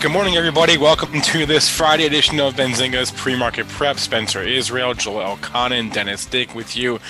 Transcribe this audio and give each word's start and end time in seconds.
Good 0.00 0.12
morning, 0.12 0.36
everybody. 0.36 0.76
Welcome 0.76 1.20
to 1.22 1.46
this 1.46 1.70
Friday 1.70 2.04
edition 2.04 2.38
of 2.38 2.54
Benzinga's 2.54 3.10
Pre-Market 3.10 3.66
Prep. 3.68 3.98
Spencer 3.98 4.42
Israel, 4.42 4.92
Joel 4.92 5.36
Elconin, 5.36 5.90
Dennis 5.90 6.26
Dick 6.26 6.54
with 6.54 6.76
you. 6.76 7.00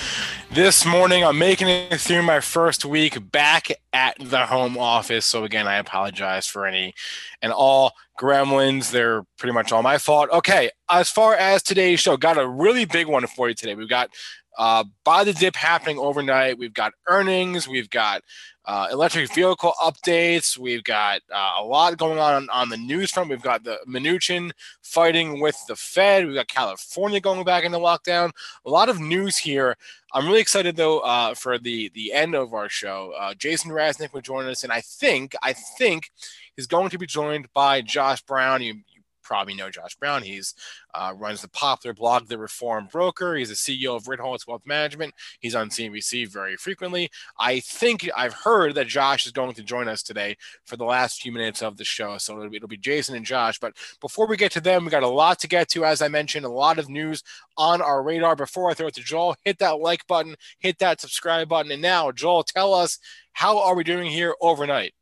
This 0.51 0.85
morning, 0.85 1.25
I'm 1.25 1.37
making 1.37 1.67
it 1.67 1.99
through 1.99 2.23
my 2.23 2.39
first 2.39 2.85
week 2.85 3.31
back 3.31 3.67
at 3.91 4.17
the 4.19 4.45
home 4.45 4.77
office. 4.77 5.25
So 5.25 5.43
again, 5.43 5.67
I 5.67 5.75
apologize 5.75 6.47
for 6.47 6.65
any 6.65 6.93
and 7.41 7.51
all 7.51 7.91
gremlins. 8.17 8.91
They're 8.91 9.23
pretty 9.37 9.53
much 9.53 9.73
all 9.73 9.83
my 9.83 9.97
fault. 9.97 10.29
Okay, 10.31 10.69
as 10.89 11.09
far 11.09 11.35
as 11.35 11.61
today's 11.61 11.99
show, 11.99 12.15
got 12.15 12.37
a 12.37 12.47
really 12.47 12.85
big 12.85 13.07
one 13.07 13.27
for 13.27 13.49
you 13.49 13.53
today. 13.53 13.75
We've 13.75 13.89
got 13.89 14.11
uh, 14.57 14.83
buy 15.03 15.23
the 15.23 15.33
dip 15.33 15.55
happening 15.55 15.99
overnight. 15.99 16.57
We've 16.57 16.73
got 16.73 16.93
earnings. 17.07 17.67
We've 17.67 17.89
got 17.89 18.23
uh, 18.65 18.89
electric 18.91 19.33
vehicle 19.33 19.73
updates. 19.81 20.57
We've 20.57 20.83
got 20.83 21.21
uh, 21.33 21.53
a 21.59 21.63
lot 21.63 21.97
going 21.97 22.19
on 22.19 22.49
on 22.49 22.69
the 22.69 22.77
news 22.77 23.11
front. 23.11 23.29
We've 23.29 23.41
got 23.41 23.63
the 23.63 23.77
Mnuchin 23.87 24.51
fighting 24.81 25.39
with 25.39 25.57
the 25.67 25.75
Fed. 25.75 26.25
We've 26.25 26.35
got 26.35 26.47
California 26.47 27.21
going 27.21 27.45
back 27.45 27.63
into 27.63 27.77
lockdown. 27.77 28.31
A 28.65 28.69
lot 28.69 28.89
of 28.89 28.99
news 28.99 29.37
here. 29.37 29.77
I'm 30.13 30.25
really 30.25 30.41
excited 30.41 30.75
though 30.75 30.99
uh, 30.99 31.33
for 31.33 31.57
the 31.57 31.89
the 31.93 32.11
end 32.11 32.35
of 32.35 32.53
our 32.53 32.67
show. 32.67 33.13
Uh, 33.17 33.33
Jason 33.35 33.71
Raznick 33.71 34.13
will 34.13 34.21
join 34.21 34.47
us, 34.47 34.63
and 34.63 34.73
I 34.73 34.81
think 34.81 35.35
I 35.41 35.53
think 35.53 36.11
he's 36.55 36.67
going 36.67 36.89
to 36.89 36.97
be 36.97 37.05
joined 37.05 37.47
by 37.53 37.81
Josh 37.81 38.21
Brown. 38.23 38.61
You 38.61 38.81
probably 39.27 39.53
know 39.53 39.69
Josh 39.69 39.95
Brown. 39.95 40.23
He's 40.23 40.55
uh, 40.97 41.13
runs 41.13 41.41
the 41.41 41.49
popular 41.49 41.93
blog, 41.93 42.27
The 42.27 42.37
Reformed 42.37 42.89
Broker. 42.89 43.35
He's 43.35 43.49
the 43.49 43.55
CEO 43.55 43.95
of 43.95 44.05
Ritholtz 44.05 44.47
Wealth 44.47 44.65
Management. 44.65 45.13
He's 45.39 45.53
on 45.53 45.69
CNBC 45.69 46.27
very 46.27 46.57
frequently. 46.57 47.09
I 47.37 47.59
think 47.59 48.09
I've 48.17 48.33
heard 48.33 48.73
that 48.75 48.87
Josh 48.87 49.25
is 49.25 49.31
going 49.31 49.53
to 49.53 49.63
join 49.63 49.87
us 49.87 50.01
today 50.01 50.37
for 50.65 50.75
the 50.75 50.85
last 50.85 51.21
few 51.21 51.31
minutes 51.31 51.61
of 51.61 51.77
the 51.77 51.83
show. 51.83 52.17
So 52.17 52.37
it'll 52.37 52.49
be, 52.49 52.57
it'll 52.57 52.67
be 52.67 52.77
Jason 52.77 53.15
and 53.15 53.25
Josh. 53.25 53.59
But 53.59 53.73
before 54.01 54.27
we 54.27 54.37
get 54.37 54.51
to 54.53 54.61
them, 54.61 54.85
we 54.85 54.91
got 54.91 55.03
a 55.03 55.07
lot 55.07 55.39
to 55.39 55.47
get 55.47 55.69
to. 55.69 55.85
As 55.85 56.01
I 56.01 56.07
mentioned, 56.07 56.45
a 56.45 56.49
lot 56.49 56.79
of 56.79 56.89
news 56.89 57.23
on 57.57 57.81
our 57.81 58.01
radar. 58.01 58.35
Before 58.35 58.71
I 58.71 58.73
throw 58.73 58.87
it 58.87 58.95
to 58.95 59.01
Joel, 59.01 59.35
hit 59.45 59.59
that 59.59 59.79
like 59.79 60.07
button, 60.07 60.35
hit 60.59 60.79
that 60.79 60.99
subscribe 60.99 61.47
button. 61.47 61.71
And 61.71 61.81
now, 61.81 62.11
Joel, 62.11 62.43
tell 62.43 62.73
us 62.73 62.97
how 63.33 63.59
are 63.59 63.75
we 63.75 63.83
doing 63.83 64.09
here 64.09 64.35
overnight? 64.41 64.93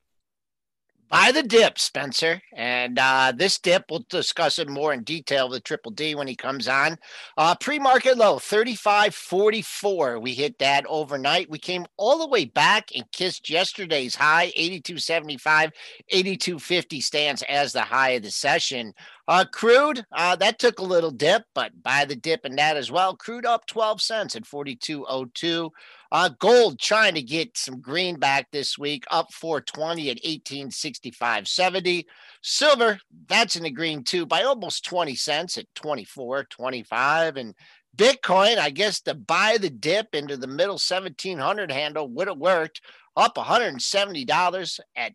Buy 1.07 1.31
the 1.31 1.43
dip, 1.43 1.77
Spencer. 1.77 2.41
And 2.55 2.97
uh, 2.97 3.31
this 3.35 3.59
dip, 3.59 3.85
we'll 3.89 4.05
discuss 4.09 4.57
it 4.57 4.67
more 4.67 4.91
in 4.91 5.03
detail 5.03 5.49
with 5.49 5.63
Triple 5.63 5.91
D 5.91 6.15
when 6.15 6.27
he 6.27 6.35
comes 6.35 6.67
on. 6.67 6.97
Uh, 7.37 7.53
Pre 7.55 7.77
market 7.77 8.17
low, 8.17 8.37
35.44. 8.37 10.19
We 10.21 10.33
hit 10.33 10.57
that 10.59 10.85
overnight. 10.87 11.49
We 11.49 11.59
came 11.59 11.85
all 11.97 12.17
the 12.17 12.27
way 12.27 12.45
back 12.45 12.89
and 12.95 13.09
kissed 13.11 13.49
yesterday's 13.49 14.15
high, 14.15 14.51
82.75. 14.57 15.71
82.50 16.11 17.01
stands 17.01 17.43
as 17.43 17.71
the 17.71 17.81
high 17.81 18.11
of 18.11 18.23
the 18.23 18.31
session. 18.31 18.93
Uh, 19.27 19.43
crude, 19.51 20.05
uh, 20.11 20.35
that 20.35 20.59
took 20.59 20.77
a 20.77 20.83
little 20.83 21.09
dip, 21.09 21.43
but 21.55 21.71
buy 21.81 22.05
the 22.05 22.15
dip 22.15 22.45
in 22.45 22.55
that 22.55 22.77
as 22.77 22.91
well. 22.91 23.15
Crude 23.15 23.45
up 23.45 23.65
12 23.65 23.99
cents 23.99 24.35
at 24.35 24.43
42.02. 24.43 25.71
Uh, 26.11 26.29
gold 26.39 26.79
trying 26.79 27.15
to 27.15 27.23
get 27.23 27.57
some 27.57 27.81
green 27.81 28.17
back 28.19 28.47
this 28.51 28.77
week, 28.77 29.03
up 29.09 29.33
420 29.33 30.11
at 30.11 30.23
1865.70. 30.23 32.05
Silver, 32.43 32.99
that's 33.27 33.55
in 33.55 33.63
the 33.63 33.71
green 33.71 34.03
too, 34.03 34.27
by 34.27 34.43
almost 34.43 34.85
20 34.85 35.15
cents 35.15 35.57
at 35.57 35.65
24.25. 35.73 37.37
And 37.37 37.55
Bitcoin, 37.97 38.59
I 38.59 38.69
guess 38.69 39.01
to 39.01 39.15
buy 39.15 39.57
the 39.59 39.71
dip 39.71 40.13
into 40.13 40.37
the 40.37 40.47
middle 40.47 40.73
1700 40.73 41.71
handle 41.71 42.07
would 42.09 42.27
have 42.27 42.37
worked, 42.37 42.81
up 43.17 43.35
$170 43.35 44.79
at 44.95 45.13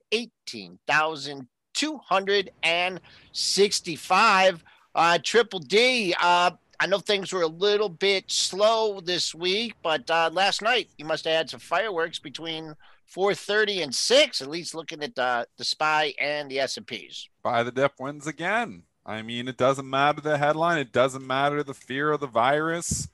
18,265. 1.83 4.65
Uh, 4.95 5.19
Triple 5.23 5.61
D, 5.61 6.15
uh, 6.21 6.51
I 6.81 6.87
know 6.87 6.99
things 6.99 7.33
were 7.33 7.43
a 7.43 7.47
little 7.47 7.89
bit 7.89 8.31
slow 8.31 9.01
this 9.01 9.35
week, 9.35 9.75
but 9.83 10.11
uh, 10.11 10.31
last 10.33 10.63
night 10.63 10.89
you 10.97 11.05
must 11.05 11.25
have 11.25 11.35
had 11.35 11.51
some 11.51 11.61
fireworks 11.61 12.19
between 12.19 12.75
4:30 13.15 13.85
and 13.85 13.95
6, 13.95 14.43
at 14.43 14.51
least 14.51 14.75
looking 14.75 15.03
at 15.03 15.15
the 15.15 15.47
the 15.57 15.65
SPY 15.65 16.15
and 16.19 16.51
the 16.51 16.61
S&Ps. 16.61 17.29
Buy 17.43 17.63
the 17.63 17.73
dip 17.73 17.93
wins 17.99 18.27
again. 18.27 18.85
I 19.05 19.23
mean, 19.23 19.49
it 19.49 19.57
doesn't 19.57 19.89
matter 19.89 20.21
the 20.21 20.39
headline. 20.39 20.79
It 20.79 20.93
doesn't 20.93 21.27
matter 21.27 21.62
the 21.62 21.75
fear 21.75 22.12
of 22.12 22.21
the 22.21 22.27
virus. 22.27 23.09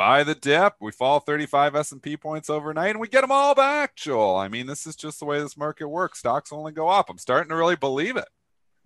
Buy 0.00 0.24
the 0.24 0.34
dip. 0.34 0.76
We 0.80 0.92
fall 0.92 1.20
35 1.20 1.76
S&P 1.76 2.16
points 2.16 2.48
overnight, 2.48 2.92
and 2.92 3.00
we 3.00 3.06
get 3.06 3.20
them 3.20 3.30
all 3.30 3.54
back, 3.54 3.96
Joel. 3.96 4.34
I 4.34 4.48
mean, 4.48 4.66
this 4.66 4.86
is 4.86 4.96
just 4.96 5.18
the 5.18 5.26
way 5.26 5.38
this 5.40 5.58
market 5.58 5.88
works. 5.88 6.20
Stocks 6.20 6.54
only 6.54 6.72
go 6.72 6.88
up. 6.88 7.10
I'm 7.10 7.18
starting 7.18 7.50
to 7.50 7.54
really 7.54 7.76
believe 7.76 8.16
it. 8.16 8.24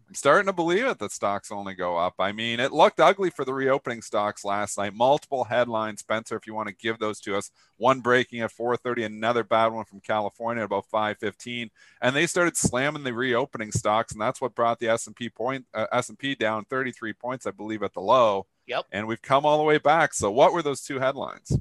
I'm 0.08 0.16
starting 0.16 0.46
to 0.46 0.52
believe 0.52 0.84
it 0.84 0.98
that 0.98 1.12
stocks 1.12 1.52
only 1.52 1.74
go 1.74 1.96
up. 1.96 2.14
I 2.18 2.32
mean, 2.32 2.58
it 2.58 2.72
looked 2.72 2.98
ugly 2.98 3.30
for 3.30 3.44
the 3.44 3.54
reopening 3.54 4.02
stocks 4.02 4.44
last 4.44 4.76
night. 4.76 4.92
Multiple 4.92 5.44
headlines, 5.44 6.00
Spencer, 6.00 6.34
if 6.34 6.48
you 6.48 6.54
want 6.54 6.66
to 6.68 6.74
give 6.74 6.98
those 6.98 7.20
to 7.20 7.36
us. 7.36 7.52
One 7.76 8.00
breaking 8.00 8.40
at 8.40 8.50
4:30, 8.50 9.04
another 9.06 9.44
bad 9.44 9.68
one 9.68 9.84
from 9.84 10.00
California 10.00 10.64
at 10.64 10.66
about 10.66 10.90
5:15, 10.90 11.70
and 12.02 12.16
they 12.16 12.26
started 12.26 12.56
slamming 12.56 13.04
the 13.04 13.14
reopening 13.14 13.70
stocks, 13.70 14.10
and 14.10 14.20
that's 14.20 14.40
what 14.40 14.56
brought 14.56 14.80
the 14.80 14.88
S&P 14.88 15.30
point 15.30 15.66
uh, 15.74 15.86
S&P 15.92 16.34
down 16.34 16.64
33 16.64 17.12
points, 17.12 17.46
I 17.46 17.52
believe, 17.52 17.84
at 17.84 17.94
the 17.94 18.00
low. 18.00 18.48
Yep. 18.66 18.86
And 18.92 19.06
we've 19.06 19.22
come 19.22 19.44
all 19.44 19.58
the 19.58 19.64
way 19.64 19.78
back. 19.78 20.14
So, 20.14 20.30
what 20.30 20.52
were 20.52 20.62
those 20.62 20.80
two 20.80 20.98
headlines? 20.98 21.58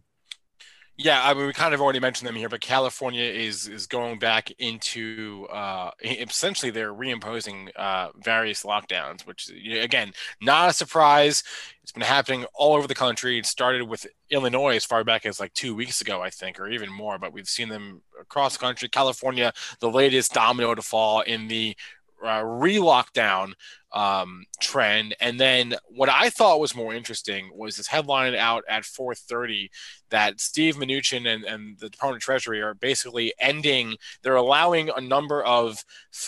Yeah, 0.95 1.21
I 1.23 1.33
mean, 1.33 1.47
we 1.47 1.53
kind 1.53 1.73
of 1.73 1.81
already 1.81 1.99
mentioned 1.99 2.27
them 2.27 2.35
here, 2.35 2.49
but 2.49 2.61
California 2.61 3.23
is 3.23 3.67
is 3.67 3.87
going 3.87 4.19
back 4.19 4.51
into 4.59 5.47
uh, 5.51 5.89
essentially 6.03 6.69
they're 6.69 6.93
reimposing 6.93 7.69
uh, 7.75 8.09
various 8.23 8.61
lockdowns, 8.61 9.25
which 9.25 9.49
again, 9.49 10.13
not 10.39 10.69
a 10.69 10.73
surprise. 10.73 11.43
It's 11.81 11.91
been 11.91 12.03
happening 12.03 12.45
all 12.53 12.75
over 12.75 12.85
the 12.87 12.93
country. 12.93 13.39
It 13.39 13.47
started 13.47 13.81
with 13.83 14.05
Illinois 14.29 14.75
as 14.75 14.85
far 14.85 15.03
back 15.03 15.25
as 15.25 15.39
like 15.39 15.53
two 15.53 15.73
weeks 15.73 15.99
ago, 15.99 16.21
I 16.21 16.29
think, 16.29 16.59
or 16.59 16.69
even 16.69 16.91
more. 16.91 17.17
But 17.17 17.33
we've 17.33 17.49
seen 17.49 17.69
them 17.69 18.03
across 18.21 18.53
the 18.53 18.59
country. 18.59 18.87
California, 18.87 19.51
the 19.79 19.89
latest 19.89 20.33
domino 20.33 20.75
to 20.75 20.83
fall 20.83 21.21
in 21.21 21.47
the 21.47 21.75
uh, 22.23 22.43
re-lockdown 22.43 23.53
um, 23.91 24.45
trend. 24.59 25.15
And 25.19 25.39
then 25.39 25.75
what 25.87 26.09
I 26.09 26.29
thought 26.29 26.59
was 26.59 26.75
more 26.75 26.93
interesting 26.93 27.51
was 27.55 27.77
this 27.77 27.87
headline 27.87 28.35
out 28.35 28.63
at 28.67 28.83
4:30 28.83 29.69
that 30.09 30.39
Steve 30.39 30.75
Mnuchin 30.75 31.27
and, 31.27 31.43
and 31.43 31.77
the 31.79 31.89
Department 31.89 32.21
of 32.21 32.25
Treasury 32.25 32.61
are 32.61 32.73
basically 32.73 33.33
ending. 33.39 33.97
They're 34.21 34.35
allowing 34.35 34.89
a 34.89 35.01
number 35.01 35.43
of 35.43 35.83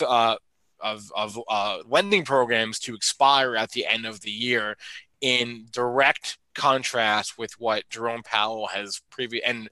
uh, 0.06 0.36
of, 0.80 1.10
of 1.16 1.38
uh, 1.48 1.78
lending 1.86 2.24
programs 2.24 2.78
to 2.80 2.94
expire 2.94 3.56
at 3.56 3.70
the 3.70 3.86
end 3.86 4.04
of 4.04 4.20
the 4.20 4.30
year 4.30 4.76
in 5.20 5.66
direct 5.72 6.38
contrast 6.54 7.38
with 7.38 7.58
what 7.58 7.88
Jerome 7.88 8.22
Powell 8.22 8.68
has 8.68 9.00
previous 9.10 9.42
and 9.46 9.68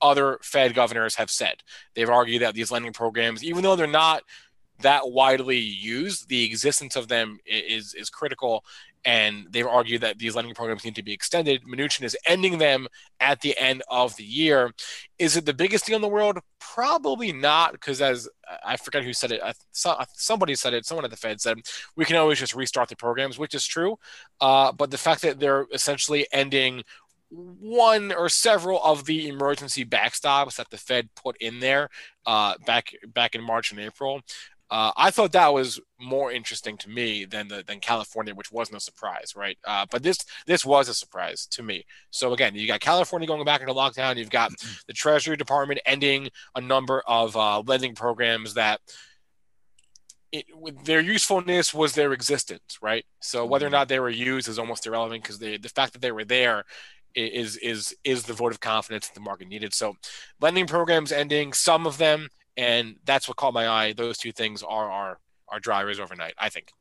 other 0.00 0.38
Fed 0.42 0.74
governors 0.74 1.14
have 1.14 1.30
said. 1.30 1.62
They've 1.94 2.08
argued 2.08 2.42
that 2.42 2.54
these 2.54 2.70
lending 2.72 2.92
programs, 2.92 3.44
even 3.44 3.62
though 3.62 3.76
they're 3.76 3.86
not 3.86 4.24
that 4.80 5.10
widely 5.10 5.58
used, 5.58 6.28
the 6.28 6.44
existence 6.44 6.96
of 6.96 7.08
them 7.08 7.38
is 7.46 7.94
is 7.94 8.10
critical. 8.10 8.64
And 9.04 9.48
they've 9.50 9.66
argued 9.66 10.02
that 10.02 10.18
these 10.18 10.36
lending 10.36 10.54
programs 10.54 10.84
need 10.84 10.94
to 10.94 11.02
be 11.02 11.12
extended. 11.12 11.64
Mnuchin 11.64 12.04
is 12.04 12.16
ending 12.24 12.58
them 12.58 12.86
at 13.18 13.40
the 13.40 13.58
end 13.58 13.82
of 13.90 14.14
the 14.14 14.22
year. 14.22 14.72
Is 15.18 15.36
it 15.36 15.44
the 15.44 15.52
biggest 15.52 15.86
deal 15.86 15.96
in 15.96 16.02
the 16.02 16.08
world? 16.08 16.38
Probably 16.60 17.32
not, 17.32 17.72
because 17.72 18.00
as 18.00 18.28
I 18.64 18.76
forget 18.76 19.02
who 19.02 19.12
said 19.12 19.32
it, 19.32 19.42
somebody 19.72 20.54
said 20.54 20.72
it, 20.72 20.86
someone 20.86 21.04
at 21.04 21.10
the 21.10 21.16
Fed 21.16 21.40
said, 21.40 21.58
we 21.96 22.04
can 22.04 22.14
always 22.14 22.38
just 22.38 22.54
restart 22.54 22.88
the 22.90 22.96
programs, 22.96 23.40
which 23.40 23.56
is 23.56 23.66
true. 23.66 23.98
Uh, 24.40 24.70
but 24.70 24.92
the 24.92 24.98
fact 24.98 25.22
that 25.22 25.40
they're 25.40 25.66
essentially 25.72 26.28
ending 26.32 26.84
one 27.32 28.12
or 28.12 28.28
several 28.28 28.80
of 28.82 29.06
the 29.06 29.26
emergency 29.26 29.84
backstops 29.84 30.56
that 30.56 30.68
the 30.70 30.76
Fed 30.76 31.08
put 31.16 31.36
in 31.40 31.60
there 31.60 31.88
uh, 32.26 32.54
back 32.66 32.92
back 33.06 33.34
in 33.34 33.42
March 33.42 33.72
and 33.72 33.80
April 33.80 34.20
uh, 34.72 34.90
I 34.96 35.10
thought 35.10 35.32
that 35.32 35.52
was 35.52 35.78
more 36.00 36.32
interesting 36.32 36.78
to 36.78 36.88
me 36.88 37.26
than 37.26 37.46
the 37.48 37.62
than 37.66 37.78
California, 37.78 38.34
which 38.34 38.50
wasn't 38.50 38.78
a 38.78 38.80
surprise, 38.80 39.34
right? 39.36 39.58
Uh, 39.66 39.84
but 39.90 40.02
this 40.02 40.24
this 40.46 40.64
was 40.64 40.88
a 40.88 40.94
surprise 40.94 41.46
to 41.48 41.62
me. 41.62 41.84
So 42.08 42.32
again, 42.32 42.54
you 42.54 42.66
got 42.66 42.80
California 42.80 43.28
going 43.28 43.44
back 43.44 43.60
into 43.60 43.74
lockdown. 43.74 44.16
You've 44.16 44.30
got 44.30 44.50
the 44.86 44.94
Treasury 44.94 45.36
Department 45.36 45.80
ending 45.84 46.30
a 46.54 46.60
number 46.62 47.02
of 47.06 47.36
uh, 47.36 47.60
lending 47.66 47.94
programs 47.94 48.54
that 48.54 48.80
it, 50.32 50.46
their 50.86 51.00
usefulness 51.00 51.74
was 51.74 51.92
their 51.92 52.14
existence, 52.14 52.78
right? 52.80 53.04
So 53.20 53.44
whether 53.44 53.66
or 53.66 53.68
mm-hmm. 53.68 53.74
not 53.74 53.88
they 53.88 54.00
were 54.00 54.08
used 54.08 54.48
is 54.48 54.58
almost 54.58 54.86
irrelevant 54.86 55.22
because 55.22 55.38
the 55.38 55.58
the 55.58 55.68
fact 55.68 55.92
that 55.92 56.00
they 56.00 56.12
were 56.12 56.24
there 56.24 56.64
is 57.14 57.58
is 57.58 57.94
is 58.04 58.22
the 58.22 58.32
vote 58.32 58.52
of 58.52 58.60
confidence 58.60 59.08
that 59.08 59.14
the 59.14 59.20
market 59.20 59.48
needed. 59.48 59.74
So 59.74 59.96
lending 60.40 60.66
programs 60.66 61.12
ending, 61.12 61.52
some 61.52 61.86
of 61.86 61.98
them 61.98 62.30
and 62.56 62.96
that's 63.04 63.28
what 63.28 63.36
caught 63.36 63.54
my 63.54 63.68
eye. 63.68 63.92
Those 63.92 64.18
two 64.18 64.32
things 64.32 64.62
are 64.62 64.90
our 64.90 65.18
our 65.48 65.60
drivers 65.60 66.00
overnight. 66.00 66.34
I 66.38 66.48
think. 66.48 66.72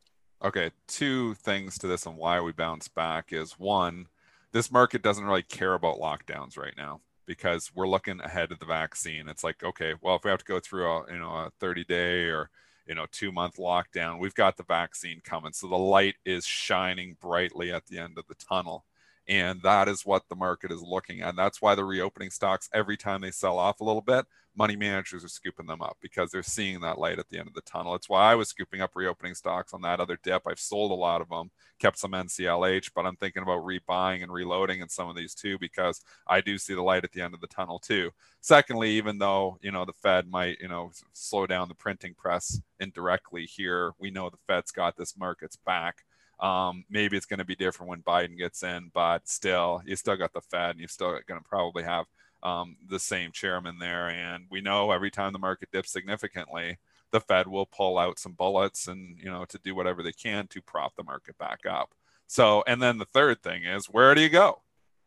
Okay, 0.44 0.72
two 0.88 1.36
things 1.36 1.78
to 1.78 1.88
this 1.88 2.06
and 2.08 2.18
why 2.18 2.42
we 2.42 2.52
bounce 2.52 2.88
back 2.88 3.32
is 3.32 3.60
one, 3.60 4.08
this 4.54 4.72
market 4.72 5.04
doesn't 5.04 5.26
really 5.26 5.44
care 5.44 5.76
about 5.76 6.00
lockdowns 6.00 6.58
right 6.58 6.74
now 6.76 7.02
because 7.28 7.72
we're 7.76 7.88
looking 7.88 8.20
ahead 8.22 8.52
of 8.52 8.60
the 8.60 8.66
vaccine. 8.66 9.30
It's 9.30 9.44
like, 9.44 9.64
okay, 9.64 9.94
well, 10.02 10.16
if 10.16 10.24
we 10.24 10.32
have 10.32 10.40
to 10.40 10.46
go 10.46 10.60
through 10.60 10.90
a 10.90 11.12
you 11.12 11.20
know 11.20 11.32
a 11.32 11.52
30 11.60 11.84
day 11.86 12.24
or 12.24 12.50
you 12.88 12.96
know 12.96 13.06
two 13.12 13.32
month 13.32 13.58
lockdown, 13.58 14.20
we've 14.20 14.34
got 14.34 14.58
the 14.58 14.64
vaccine 14.64 15.22
coming, 15.24 15.54
so 15.54 15.68
the 15.68 15.78
light 15.78 16.16
is 16.26 16.46
shining 16.46 17.18
brightly 17.22 17.72
at 17.72 17.86
the 17.86 18.00
end 18.00 18.18
of 18.18 18.26
the 18.28 18.36
tunnel. 18.36 18.86
And 19.32 19.62
that 19.62 19.88
is 19.88 20.06
what 20.06 20.28
the 20.28 20.36
market 20.36 20.74
is 20.74 20.82
looking 20.82 21.22
at. 21.22 21.38
That's 21.38 21.62
why 21.62 21.74
the 21.74 21.86
reopening 21.86 22.32
stocks, 22.32 22.70
every 22.74 22.98
time 22.98 23.22
they 23.22 23.32
sell 23.32 23.58
off 23.58 23.80
a 23.80 23.84
little 23.86 24.02
bit, 24.02 24.26
money 24.58 24.76
managers 24.76 25.24
are 25.24 25.30
scooping 25.30 25.68
them 25.68 25.82
up 25.82 25.96
because 26.02 26.32
they're 26.32 26.44
seeing 26.44 26.82
that 26.82 26.98
light 26.98 27.18
at 27.18 27.30
the 27.30 27.40
end 27.40 27.48
of 27.48 27.54
the 27.54 27.62
tunnel. 27.62 27.96
It's 27.96 28.10
why 28.10 28.30
I 28.30 28.36
was 28.36 28.50
scooping 28.50 28.82
up 28.82 28.92
reopening 28.94 29.34
stocks 29.34 29.74
on 29.74 29.84
that 29.84 30.02
other 30.02 30.20
dip. 30.22 30.42
I've 30.46 30.60
sold 30.60 30.92
a 30.92 30.96
lot 30.96 31.22
of 31.22 31.30
them, 31.30 31.50
kept 31.80 31.98
some 31.98 32.12
NCLH, 32.12 32.92
but 32.94 33.06
I'm 33.06 33.16
thinking 33.16 33.42
about 33.42 33.64
rebuying 33.64 34.22
and 34.22 34.34
reloading 34.34 34.82
in 34.82 34.90
some 34.90 35.08
of 35.08 35.16
these 35.16 35.34
too 35.34 35.58
because 35.60 36.02
I 36.28 36.42
do 36.42 36.58
see 36.58 36.74
the 36.74 36.82
light 36.82 37.06
at 37.06 37.14
the 37.14 37.22
end 37.22 37.34
of 37.34 37.40
the 37.40 37.48
tunnel 37.48 37.80
too. 37.80 38.12
Secondly, 38.42 38.90
even 38.92 39.18
though 39.18 39.60
you 39.62 39.72
know 39.72 39.86
the 39.86 39.94
Fed 39.94 40.30
might 40.30 40.60
you 40.60 40.68
know 40.68 40.92
slow 41.14 41.48
down 41.48 41.70
the 41.70 41.74
printing 41.76 42.16
press 42.16 42.60
indirectly 42.82 43.46
here, 43.46 43.94
we 43.98 44.12
know 44.12 44.30
the 44.30 44.36
Fed's 44.46 44.72
got 44.72 44.98
this 44.98 45.18
market's 45.18 45.56
back. 45.56 46.04
Um, 46.42 46.86
maybe 46.90 47.18
it's 47.18 47.26
going 47.26 47.40
to 47.40 47.46
be 47.46 47.56
different 47.56 47.90
when 47.90 48.02
Biden 48.02 48.38
gets 48.38 48.64
in, 48.64 48.90
but 48.94 49.28
still, 49.28 49.82
you 49.86 49.96
still 49.96 50.18
got 50.18 50.34
the 50.34 50.42
Fed, 50.42 50.72
and 50.72 50.80
you're 50.80 50.88
still 50.88 51.12
going 51.28 51.40
to 51.40 51.48
probably 51.48 51.84
have 51.84 52.06
um, 52.44 52.78
the 52.88 53.00
same 53.00 53.32
chairman 53.32 53.78
there. 53.80 54.10
And 54.10 54.46
we 54.50 54.62
know 54.62 54.92
every 54.92 55.12
time 55.12 55.34
the 55.34 55.40
market 55.40 55.70
dips 55.72 55.92
significantly, 55.92 56.80
the 57.12 57.20
Fed 57.20 57.48
will 57.48 57.66
pull 57.66 57.98
out 57.98 58.20
some 58.20 58.34
bullets 58.34 58.88
and 58.88 59.18
you 59.20 59.30
know 59.30 59.46
to 59.46 59.60
do 59.60 59.76
whatever 59.76 60.02
they 60.02 60.14
can 60.14 60.48
to 60.48 60.62
prop 60.62 60.96
the 60.96 61.04
market 61.04 61.38
back 61.38 61.60
up. 61.70 61.94
So, 62.28 62.64
and 62.66 62.82
then 62.82 62.98
the 62.98 63.06
third 63.06 63.44
thing 63.44 63.66
is 63.66 63.88
where 63.88 64.16
do 64.16 64.22
you 64.22 64.30
go? 64.30 64.62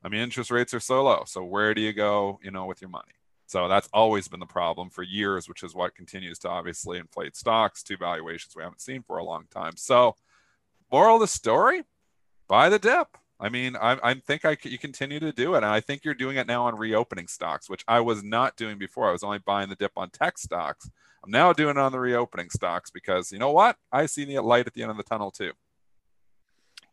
I 0.05 0.09
mean, 0.11 0.21
interest 0.21 0.51
rates 0.51 0.75
are 0.75 0.81
so 0.81 1.03
low. 1.03 1.25
So 1.27 1.43
where 1.43 1.73
do 1.73 1.81
you 1.81 1.95
go, 1.95 2.39
you 2.43 2.51
know, 2.51 2.67
with 2.67 2.83
your 2.83 2.91
money? 2.91 3.13
So 3.47 3.69
that's 3.69 3.89
always 3.93 4.29
been 4.29 4.41
the 4.41 4.47
problem 4.47 4.91
for 4.91 5.03
years, 5.03 5.49
which 5.49 5.63
is 5.63 5.75
what 5.75 5.95
continues 5.95 6.39
to 6.41 6.49
obviously 6.49 6.99
inflate 6.99 7.37
stocks 7.37 7.83
to 7.85 7.97
valuations 7.97 8.55
we 8.55 8.63
haven't 8.63 8.83
seen 8.83 9.03
for 9.03 9.17
a 9.17 9.25
long 9.25 9.45
time. 9.51 9.77
So, 9.77 10.17
moral 10.95 11.17
of 11.17 11.23
the 11.23 11.27
story, 11.27 11.83
buy 12.47 12.69
the 12.69 12.79
dip. 12.79 13.09
I 13.41 13.49
mean, 13.49 13.75
I, 13.75 13.99
I 14.01 14.15
think 14.15 14.45
I 14.45 14.57
you 14.63 14.79
continue 14.79 15.19
to 15.19 15.33
do 15.33 15.55
it, 15.55 15.59
and 15.59 15.67
I 15.67 15.81
think 15.81 16.05
you're 16.05 16.15
doing 16.15 16.37
it 16.37 16.47
now 16.47 16.67
on 16.67 16.77
reopening 16.79 17.27
stocks, 17.27 17.69
which 17.69 17.85
I 17.89 17.99
was 17.99 18.23
not 18.23 18.57
doing 18.57 18.79
before. 18.79 19.09
I 19.09 19.13
was 19.13 19.25
only 19.25 19.41
buying 19.41 19.69
the 19.69 19.75
dip 19.75 19.91
on 19.97 20.11
tech 20.11 20.39
stocks. 20.39 20.89
I'm 21.25 21.33
now 21.33 21.53
doing 21.53 21.77
it 21.77 21.79
on 21.79 21.91
the 21.91 21.99
reopening 21.99 22.49
stocks 22.49 22.93
because 22.93 23.33
you 23.33 23.41
know 23.41 23.51
what? 23.51 23.77
I 23.91 24.07
see 24.07 24.25
the 24.25 24.41
light 24.41 24.69
at 24.69 24.75
the 24.75 24.83
end 24.83 24.93
of 24.93 24.97
the 24.97 25.03
tunnel 25.03 25.33
too. 25.33 25.51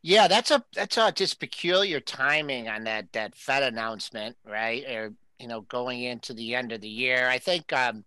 Yeah, 0.02 0.26
that's 0.26 0.50
a 0.50 0.64
that's 0.74 0.96
a 0.96 1.12
just 1.12 1.38
peculiar 1.38 2.00
timing 2.00 2.68
on 2.68 2.82
that 2.84 3.12
that 3.12 3.36
Fed 3.36 3.62
announcement, 3.62 4.36
right? 4.44 4.84
Or 4.90 5.12
you 5.38 5.46
know, 5.46 5.60
going 5.60 6.02
into 6.02 6.34
the 6.34 6.56
end 6.56 6.72
of 6.72 6.80
the 6.80 6.88
year. 6.88 7.28
I 7.28 7.38
think 7.38 7.72
um, 7.72 8.04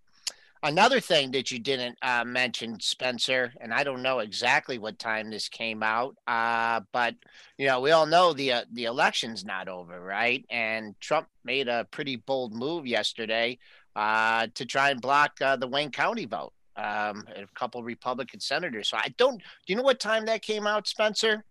Another 0.65 1.00
thing 1.00 1.29
that 1.31 1.51
you 1.51 1.59
didn't 1.59 1.95
uh, 2.01 2.23
mention, 2.25 2.79
Spencer, 2.79 3.53
and 3.62 3.71
I 3.71 3.83
don't 3.83 4.01
know 4.01 4.17
exactly 4.17 4.79
what 4.79 4.97
time 4.97 5.29
this 5.29 5.47
came 5.47 5.83
out, 5.83 6.15
uh, 6.25 6.81
but 6.91 7.13
you 7.59 7.67
know 7.67 7.81
we 7.81 7.91
all 7.91 8.07
know 8.07 8.33
the 8.33 8.51
uh, 8.51 8.65
the 8.73 8.85
election's 8.85 9.45
not 9.45 9.67
over, 9.67 10.01
right? 10.01 10.44
And 10.50 11.00
Trump 11.00 11.27
made 11.44 11.67
a 11.67 11.85
pretty 11.91 12.15
bold 12.15 12.51
move 12.51 12.88
yesterday 12.88 13.59
uh, 13.95 14.47
to 14.56 14.65
try 14.65 14.89
and 14.89 15.00
block 15.00 15.39
uh, 15.39 15.56
the 15.56 15.67
Wayne 15.67 15.91
County 15.91 16.25
vote. 16.25 16.51
Um, 16.77 17.25
a 17.35 17.45
couple 17.53 17.83
Republican 17.83 18.39
senators. 18.39 18.89
So 18.89 18.97
I 18.97 19.13
don't. 19.17 19.38
Do 19.38 19.44
you 19.67 19.75
know 19.75 19.83
what 19.83 20.00
time 20.00 20.25
that 20.25 20.41
came 20.41 20.65
out, 20.65 20.88
Spencer? 20.88 21.44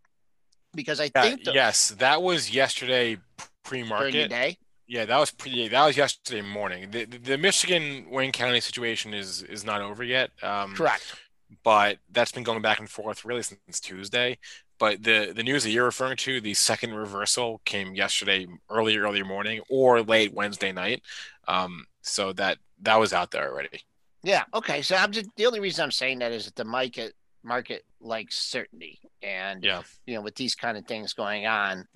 Because 0.74 0.98
I 0.98 1.08
think 1.08 1.44
the, 1.44 1.52
yes, 1.52 1.90
that 1.98 2.20
was 2.20 2.52
yesterday 2.52 3.18
pre-market. 3.62 4.28
Day. 4.28 4.58
Yeah, 4.86 5.04
that 5.06 5.18
was 5.18 5.30
pretty. 5.30 5.68
That 5.68 5.86
was 5.86 5.96
yesterday 5.96 6.42
morning. 6.42 6.90
The, 6.90 7.04
the, 7.04 7.38
Michigan 7.38 8.06
Wayne 8.10 8.32
County 8.32 8.60
situation 8.60 9.14
is 9.14 9.42
is 9.42 9.64
not 9.64 9.80
over 9.80 10.04
yet. 10.04 10.30
Um, 10.42 10.74
Correct. 10.74 11.16
But 11.62 11.98
that's 12.10 12.32
been 12.32 12.42
going 12.42 12.62
back 12.62 12.80
and 12.80 12.90
forth 12.90 13.24
really 13.24 13.42
since 13.42 13.80
Tuesday. 13.80 14.38
But 14.78 15.02
the 15.02 15.32
the 15.34 15.42
news 15.42 15.64
that 15.64 15.70
you're 15.70 15.84
referring 15.84 16.16
to, 16.18 16.40
the 16.40 16.54
second 16.54 16.94
reversal, 16.94 17.62
came 17.64 17.94
yesterday 17.94 18.46
early 18.68 18.96
early 18.98 19.22
morning 19.22 19.62
or 19.70 20.02
late 20.02 20.34
Wednesday 20.34 20.72
night. 20.72 21.02
Um, 21.48 21.86
so 22.02 22.32
that 22.34 22.58
that 22.82 22.96
was 22.96 23.12
out 23.12 23.30
there 23.30 23.50
already. 23.50 23.80
Yeah. 24.22 24.44
Okay. 24.52 24.82
So 24.82 24.96
I'm 24.96 25.12
just 25.12 25.30
the 25.36 25.46
only 25.46 25.60
reason 25.60 25.84
I'm 25.84 25.90
saying 25.90 26.18
that 26.18 26.32
is 26.32 26.46
that 26.46 26.56
the 26.56 26.64
market 26.64 27.14
market 27.44 27.84
likes 28.00 28.38
certainty, 28.38 29.00
and 29.22 29.62
yeah, 29.62 29.82
you 30.06 30.14
know, 30.14 30.22
with 30.22 30.34
these 30.34 30.54
kind 30.54 30.76
of 30.76 30.86
things 30.86 31.12
going 31.12 31.46
on, 31.46 31.86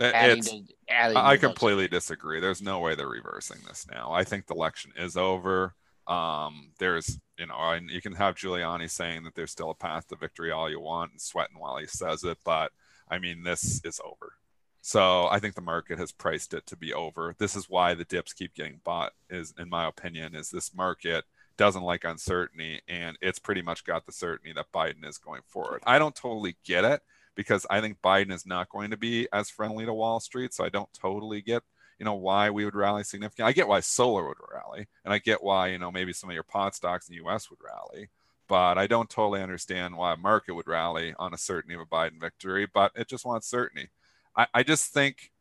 to, 1.09 1.13
I 1.17 1.37
completely 1.37 1.89
disagree. 1.89 2.41
There's 2.41 2.63
no 2.63 2.81
way 2.81 2.95
they're 2.95 3.09
reversing 3.09 3.59
this 3.67 3.87
now. 3.91 4.13
I 4.13 4.25
think 4.25 4.47
the 4.47 4.55
election 4.55 4.93
is 4.97 5.17
over. 5.17 5.75
Um, 6.07 6.71
there's, 6.79 7.19
you 7.39 7.47
know, 7.47 7.55
I, 7.55 7.81
you 7.87 8.01
can 8.01 8.15
have 8.15 8.35
Giuliani 8.35 8.91
saying 8.91 9.25
that 9.25 9.35
there's 9.35 9.51
still 9.51 9.71
a 9.71 9.75
path 9.75 10.09
to 10.09 10.17
victory 10.17 10.51
all 10.51 10.71
you 10.71 10.81
want 10.81 11.13
and 11.13 11.21
sweating 11.21 11.59
while 11.59 11.77
he 11.77 11.87
says 11.87 12.25
it, 12.25 12.39
but 12.45 12.73
I 13.11 13.19
mean, 13.19 13.43
this 13.43 13.81
is 13.85 14.01
over. 14.05 14.33
So 14.81 15.29
I 15.29 15.39
think 15.39 15.55
the 15.55 15.61
market 15.61 15.99
has 15.99 16.13
priced 16.13 16.55
it 16.55 16.65
to 16.67 16.77
be 16.77 16.95
over. 16.95 17.35
This 17.39 17.55
is 17.57 17.69
why 17.69 17.93
the 17.93 18.05
dips 18.05 18.33
keep 18.33 18.55
getting 18.55 18.81
bought. 18.85 19.13
Is 19.29 19.53
in 19.59 19.69
my 19.69 19.87
opinion, 19.87 20.35
is 20.35 20.49
this 20.49 20.75
market 20.75 21.25
doesn't 21.59 21.83
like 21.83 22.05
uncertainty, 22.05 22.81
and 22.89 23.19
it's 23.21 23.39
pretty 23.39 23.61
much 23.61 23.85
got 23.85 24.07
the 24.07 24.13
certainty 24.13 24.53
that 24.55 24.73
Biden 24.73 25.07
is 25.07 25.19
going 25.19 25.43
forward. 25.47 25.83
I 25.87 25.99
don't 25.99 26.15
totally 26.15 26.57
get 26.65 26.85
it 26.85 27.03
because 27.35 27.67
I 27.69 27.81
think 27.83 28.01
Biden 28.01 28.33
is 28.33 28.47
not 28.47 28.71
going 28.71 28.91
to 28.91 28.97
be 28.97 29.29
as 29.33 29.51
friendly 29.51 29.85
to 29.85 29.93
Wall 29.93 30.21
Street, 30.21 30.55
so 30.55 30.65
I 30.65 30.71
don't 30.71 30.93
totally 30.95 31.43
get 31.43 31.63
you 31.99 32.05
know 32.05 32.15
why 32.15 32.49
we 32.51 32.65
would 32.65 32.77
rally 32.77 33.03
significantly. 33.03 33.51
I 33.51 33.53
get 33.53 33.69
why 33.69 33.81
solar 33.81 34.27
would 34.27 34.39
rally, 34.53 34.87
and 35.05 35.13
I 35.13 35.19
get 35.19 35.43
why 35.43 35.69
you 35.69 35.79
know 35.79 35.91
maybe 35.91 36.13
some 36.13 36.31
of 36.31 36.35
your 36.35 36.45
pot 36.45 36.75
stocks 36.75 37.09
in 37.09 37.13
the 37.13 37.23
U.S. 37.23 37.51
would 37.51 37.59
rally, 37.63 38.09
but 38.49 38.79
I 38.79 38.87
don't 38.87 39.11
totally 39.11 39.43
understand 39.43 39.97
why 39.97 40.15
a 40.15 40.17
market 40.17 40.55
would 40.55 40.69
rally 40.69 41.15
on 41.19 41.35
a 41.35 41.39
certainty 41.39 41.75
of 41.75 41.81
a 41.81 41.87
Biden 41.87 42.21
victory. 42.21 42.67
But 42.73 42.93
it 42.95 43.09
just 43.09 43.27
wants 43.27 43.51
certainty. 43.51 43.89
I, 44.37 44.47
I 44.55 44.63
just 44.63 44.93
think 44.93 45.33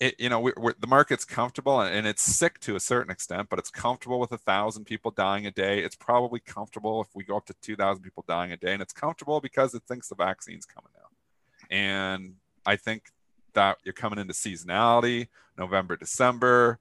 it, 0.00 0.16
you 0.18 0.28
know, 0.28 0.40
we, 0.40 0.52
the 0.80 0.86
market's 0.86 1.24
comfortable 1.24 1.80
and, 1.80 1.94
and, 1.94 2.06
it's 2.06 2.22
sick 2.22 2.58
to 2.60 2.74
a 2.74 2.80
certain 2.80 3.10
extent, 3.10 3.48
but 3.48 3.58
it's 3.58 3.70
comfortable 3.70 4.18
with 4.18 4.32
a 4.32 4.38
thousand 4.38 4.84
people 4.84 5.10
dying 5.10 5.46
a 5.46 5.50
day. 5.50 5.80
It's 5.80 5.96
probably 5.96 6.40
comfortable 6.40 7.00
if 7.00 7.08
we 7.14 7.24
go 7.24 7.36
up 7.36 7.46
to 7.46 7.54
2,000 7.62 8.02
people 8.02 8.24
dying 8.26 8.52
a 8.52 8.56
day, 8.56 8.72
and 8.72 8.82
it's 8.82 8.92
comfortable 8.92 9.40
because 9.40 9.74
it 9.74 9.82
thinks 9.86 10.08
the 10.08 10.16
vaccine's 10.16 10.66
coming 10.66 10.90
out. 11.00 11.12
And 11.70 12.34
I 12.66 12.76
think 12.76 13.04
that 13.54 13.78
you're 13.84 13.92
coming 13.92 14.18
into 14.18 14.34
seasonality, 14.34 15.28
November, 15.56 15.96
December. 15.96 16.78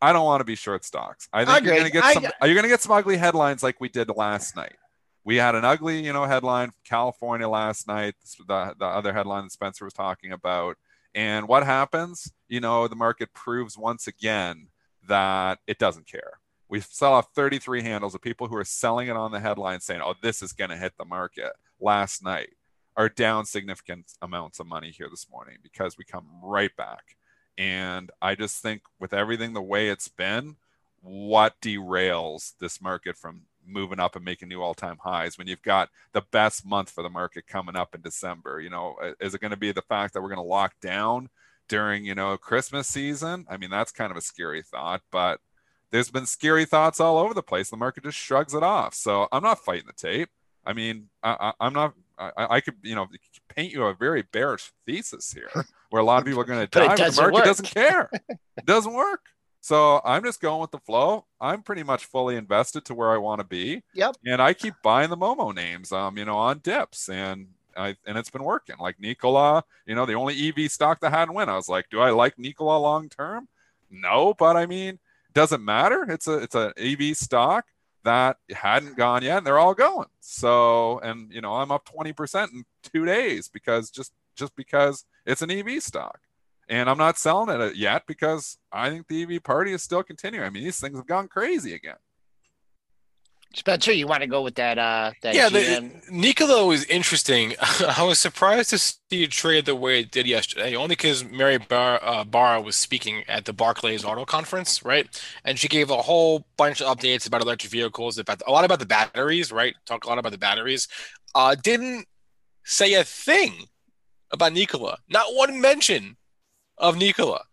I 0.00 0.12
don't 0.12 0.24
want 0.24 0.40
to 0.40 0.44
be 0.44 0.54
short 0.54 0.84
stocks. 0.84 1.28
I 1.32 1.44
think 1.44 1.62
I 1.62 1.64
you're 1.64 1.74
going 1.74 1.86
to 1.86 1.92
get 1.92 2.14
some. 2.14 2.26
I, 2.40 2.46
you're 2.46 2.54
going 2.54 2.64
to 2.64 2.68
get 2.68 2.80
some 2.80 2.92
ugly 2.92 3.16
headlines 3.16 3.62
like 3.62 3.80
we 3.80 3.88
did 3.88 4.10
last 4.14 4.56
night. 4.56 4.76
we 5.24 5.36
had 5.36 5.54
an 5.54 5.64
ugly, 5.64 6.04
you 6.04 6.12
know, 6.12 6.24
headline 6.24 6.68
from 6.68 6.80
California 6.84 7.48
last 7.48 7.86
night. 7.86 8.14
The, 8.46 8.74
the 8.78 8.84
other 8.86 9.12
headline 9.12 9.44
that 9.44 9.52
Spencer 9.52 9.84
was 9.84 9.94
talking 9.94 10.32
about. 10.32 10.76
And 11.14 11.46
what 11.46 11.64
happens? 11.64 12.32
You 12.48 12.60
know, 12.60 12.88
the 12.88 12.96
market 12.96 13.32
proves 13.34 13.78
once 13.78 14.06
again 14.06 14.68
that 15.06 15.58
it 15.66 15.78
doesn't 15.78 16.06
care. 16.06 16.40
We 16.68 16.80
saw 16.80 17.20
33 17.20 17.82
handles 17.82 18.14
of 18.14 18.22
people 18.22 18.48
who 18.48 18.56
are 18.56 18.64
selling 18.64 19.08
it 19.08 19.16
on 19.16 19.30
the 19.30 19.40
headline 19.40 19.80
saying, 19.80 20.00
oh, 20.02 20.14
this 20.22 20.42
is 20.42 20.52
going 20.52 20.70
to 20.70 20.76
hit 20.76 20.94
the 20.98 21.04
market 21.04 21.52
last 21.80 22.24
night 22.24 22.50
are 22.96 23.08
down 23.08 23.44
significant 23.44 24.12
amounts 24.22 24.60
of 24.60 24.66
money 24.66 24.90
here 24.90 25.08
this 25.10 25.28
morning 25.30 25.56
because 25.62 25.98
we 25.98 26.04
come 26.04 26.26
right 26.42 26.74
back. 26.76 27.16
And 27.58 28.10
I 28.22 28.34
just 28.34 28.62
think 28.62 28.82
with 29.00 29.12
everything 29.12 29.52
the 29.52 29.62
way 29.62 29.88
it's 29.88 30.08
been, 30.08 30.56
what 31.00 31.60
derails 31.60 32.52
this 32.60 32.80
market 32.80 33.16
from 33.16 33.42
moving 33.66 34.00
up 34.00 34.16
and 34.16 34.24
making 34.24 34.48
new 34.48 34.62
all-time 34.62 34.98
highs 35.02 35.38
when 35.38 35.46
you've 35.46 35.62
got 35.62 35.88
the 36.12 36.22
best 36.30 36.66
month 36.66 36.90
for 36.90 37.02
the 37.02 37.10
market 37.10 37.46
coming 37.46 37.76
up 37.76 37.94
in 37.94 38.00
December? 38.00 38.60
You 38.60 38.70
know, 38.70 38.96
is 39.20 39.34
it 39.34 39.40
going 39.40 39.50
to 39.50 39.56
be 39.56 39.72
the 39.72 39.82
fact 39.82 40.14
that 40.14 40.22
we're 40.22 40.28
going 40.28 40.36
to 40.36 40.42
lock 40.42 40.74
down 40.80 41.28
during, 41.68 42.04
you 42.04 42.14
know, 42.14 42.36
Christmas 42.36 42.88
season? 42.88 43.46
I 43.48 43.56
mean, 43.56 43.70
that's 43.70 43.92
kind 43.92 44.10
of 44.10 44.16
a 44.16 44.22
scary 44.22 44.62
thought, 44.62 45.02
but 45.10 45.40
there's 45.90 46.10
been 46.10 46.26
scary 46.26 46.64
thoughts 46.64 47.00
all 47.00 47.18
over 47.18 47.34
the 47.34 47.42
place. 47.42 47.70
The 47.70 47.76
market 47.76 48.04
just 48.04 48.18
shrugs 48.18 48.54
it 48.54 48.62
off. 48.62 48.94
So 48.94 49.28
I'm 49.30 49.42
not 49.42 49.60
fighting 49.60 49.86
the 49.86 49.92
tape. 49.92 50.28
I 50.66 50.72
mean, 50.72 51.08
I, 51.22 51.52
am 51.60 51.72
not. 51.72 51.94
I, 52.18 52.30
I, 52.36 52.60
could, 52.60 52.74
you 52.82 52.94
know, 52.94 53.06
paint 53.48 53.72
you 53.72 53.84
a 53.84 53.94
very 53.94 54.22
bearish 54.22 54.72
thesis 54.86 55.32
here, 55.32 55.50
where 55.90 56.00
a 56.00 56.04
lot 56.04 56.18
of 56.18 56.24
people 56.24 56.40
are 56.40 56.44
going 56.44 56.60
to 56.60 56.66
die. 56.66 56.88
But 56.88 56.96
the 56.96 57.20
market 57.20 57.34
work. 57.34 57.44
doesn't 57.44 57.66
care. 57.66 58.10
it 58.28 58.64
doesn't 58.64 58.92
work. 58.92 59.20
So 59.64 60.02
I'm 60.04 60.22
just 60.22 60.42
going 60.42 60.60
with 60.60 60.72
the 60.72 60.78
flow. 60.78 61.24
I'm 61.40 61.62
pretty 61.62 61.84
much 61.84 62.04
fully 62.04 62.36
invested 62.36 62.84
to 62.84 62.94
where 62.94 63.12
I 63.12 63.16
want 63.16 63.40
to 63.40 63.46
be. 63.46 63.82
Yep. 63.94 64.16
And 64.26 64.42
I 64.42 64.52
keep 64.52 64.74
buying 64.82 65.08
the 65.08 65.16
Momo 65.16 65.54
names, 65.54 65.90
um, 65.90 66.18
you 66.18 66.26
know, 66.26 66.36
on 66.36 66.58
dips, 66.58 67.08
and 67.08 67.46
I 67.74 67.96
and 68.06 68.18
it's 68.18 68.28
been 68.28 68.44
working. 68.44 68.76
Like 68.78 69.00
Nikola, 69.00 69.64
you 69.86 69.94
know, 69.94 70.04
the 70.04 70.12
only 70.12 70.50
EV 70.50 70.70
stock 70.70 71.00
that 71.00 71.12
hadn't 71.12 71.32
win. 71.32 71.48
I 71.48 71.56
was 71.56 71.70
like, 71.70 71.88
do 71.88 72.00
I 72.00 72.10
like 72.10 72.38
Nikola 72.38 72.76
long 72.78 73.08
term? 73.08 73.48
No, 73.90 74.34
but 74.38 74.54
I 74.54 74.66
mean, 74.66 74.98
doesn't 75.32 75.64
matter. 75.64 76.04
It's 76.10 76.28
a 76.28 76.40
it's 76.40 76.54
an 76.54 76.74
EV 76.76 77.16
stock 77.16 77.64
that 78.02 78.36
hadn't 78.54 78.98
gone 78.98 79.22
yet 79.22 79.38
and 79.38 79.46
they're 79.46 79.58
all 79.58 79.72
going 79.72 80.08
so 80.20 80.98
and 80.98 81.32
you 81.32 81.40
know 81.40 81.54
i'm 81.54 81.72
up 81.72 81.88
20% 81.88 82.52
in 82.52 82.62
two 82.82 83.06
days 83.06 83.48
because 83.48 83.90
just 83.90 84.12
just 84.36 84.54
because 84.56 85.06
it's 85.24 85.40
an 85.40 85.50
ev 85.50 85.82
stock 85.82 86.20
and 86.68 86.88
i'm 86.88 86.98
not 86.98 87.18
selling 87.18 87.60
it 87.60 87.76
yet 87.76 88.02
because 88.06 88.58
i 88.72 88.90
think 88.90 89.06
the 89.08 89.22
ev 89.22 89.42
party 89.42 89.72
is 89.72 89.82
still 89.82 90.02
continuing 90.02 90.44
i 90.44 90.50
mean 90.50 90.64
these 90.64 90.80
things 90.80 90.96
have 90.96 91.06
gone 91.06 91.28
crazy 91.28 91.74
again 91.74 91.96
Spencer, 93.54 93.92
you 93.92 94.08
want 94.08 94.22
to 94.22 94.26
go 94.26 94.42
with 94.42 94.56
that? 94.56 94.78
Uh, 94.78 95.12
that 95.22 95.34
yeah, 95.34 95.48
the, 95.48 95.88
Nikola 96.10 96.66
was 96.66 96.84
interesting. 96.86 97.54
I 97.96 98.02
was 98.02 98.18
surprised 98.18 98.70
to 98.70 98.78
see 98.78 98.98
it 99.10 99.30
trade 99.30 99.66
the 99.66 99.76
way 99.76 100.00
it 100.00 100.10
did 100.10 100.26
yesterday, 100.26 100.74
only 100.74 100.88
because 100.88 101.24
Mary 101.24 101.58
Bar- 101.58 102.00
uh, 102.02 102.24
Barra 102.24 102.60
was 102.60 102.76
speaking 102.76 103.22
at 103.28 103.44
the 103.44 103.52
Barclays 103.52 104.04
Auto 104.04 104.24
Conference, 104.24 104.84
right? 104.84 105.06
And 105.44 105.56
she 105.56 105.68
gave 105.68 105.90
a 105.90 106.02
whole 106.02 106.46
bunch 106.56 106.80
of 106.80 106.88
updates 106.88 107.28
about 107.28 107.42
electric 107.42 107.70
vehicles, 107.70 108.18
about 108.18 108.42
a 108.44 108.50
lot 108.50 108.64
about 108.64 108.80
the 108.80 108.86
batteries, 108.86 109.52
right? 109.52 109.74
Talk 109.86 110.04
a 110.04 110.08
lot 110.08 110.18
about 110.18 110.32
the 110.32 110.38
batteries. 110.38 110.88
Uh, 111.34 111.54
didn't 111.54 112.06
say 112.64 112.94
a 112.94 113.04
thing 113.04 113.66
about 114.32 114.52
Nikola. 114.52 114.98
Not 115.08 115.26
one 115.32 115.60
mention 115.60 116.16
of 116.78 116.96
Nikola. 116.96 117.44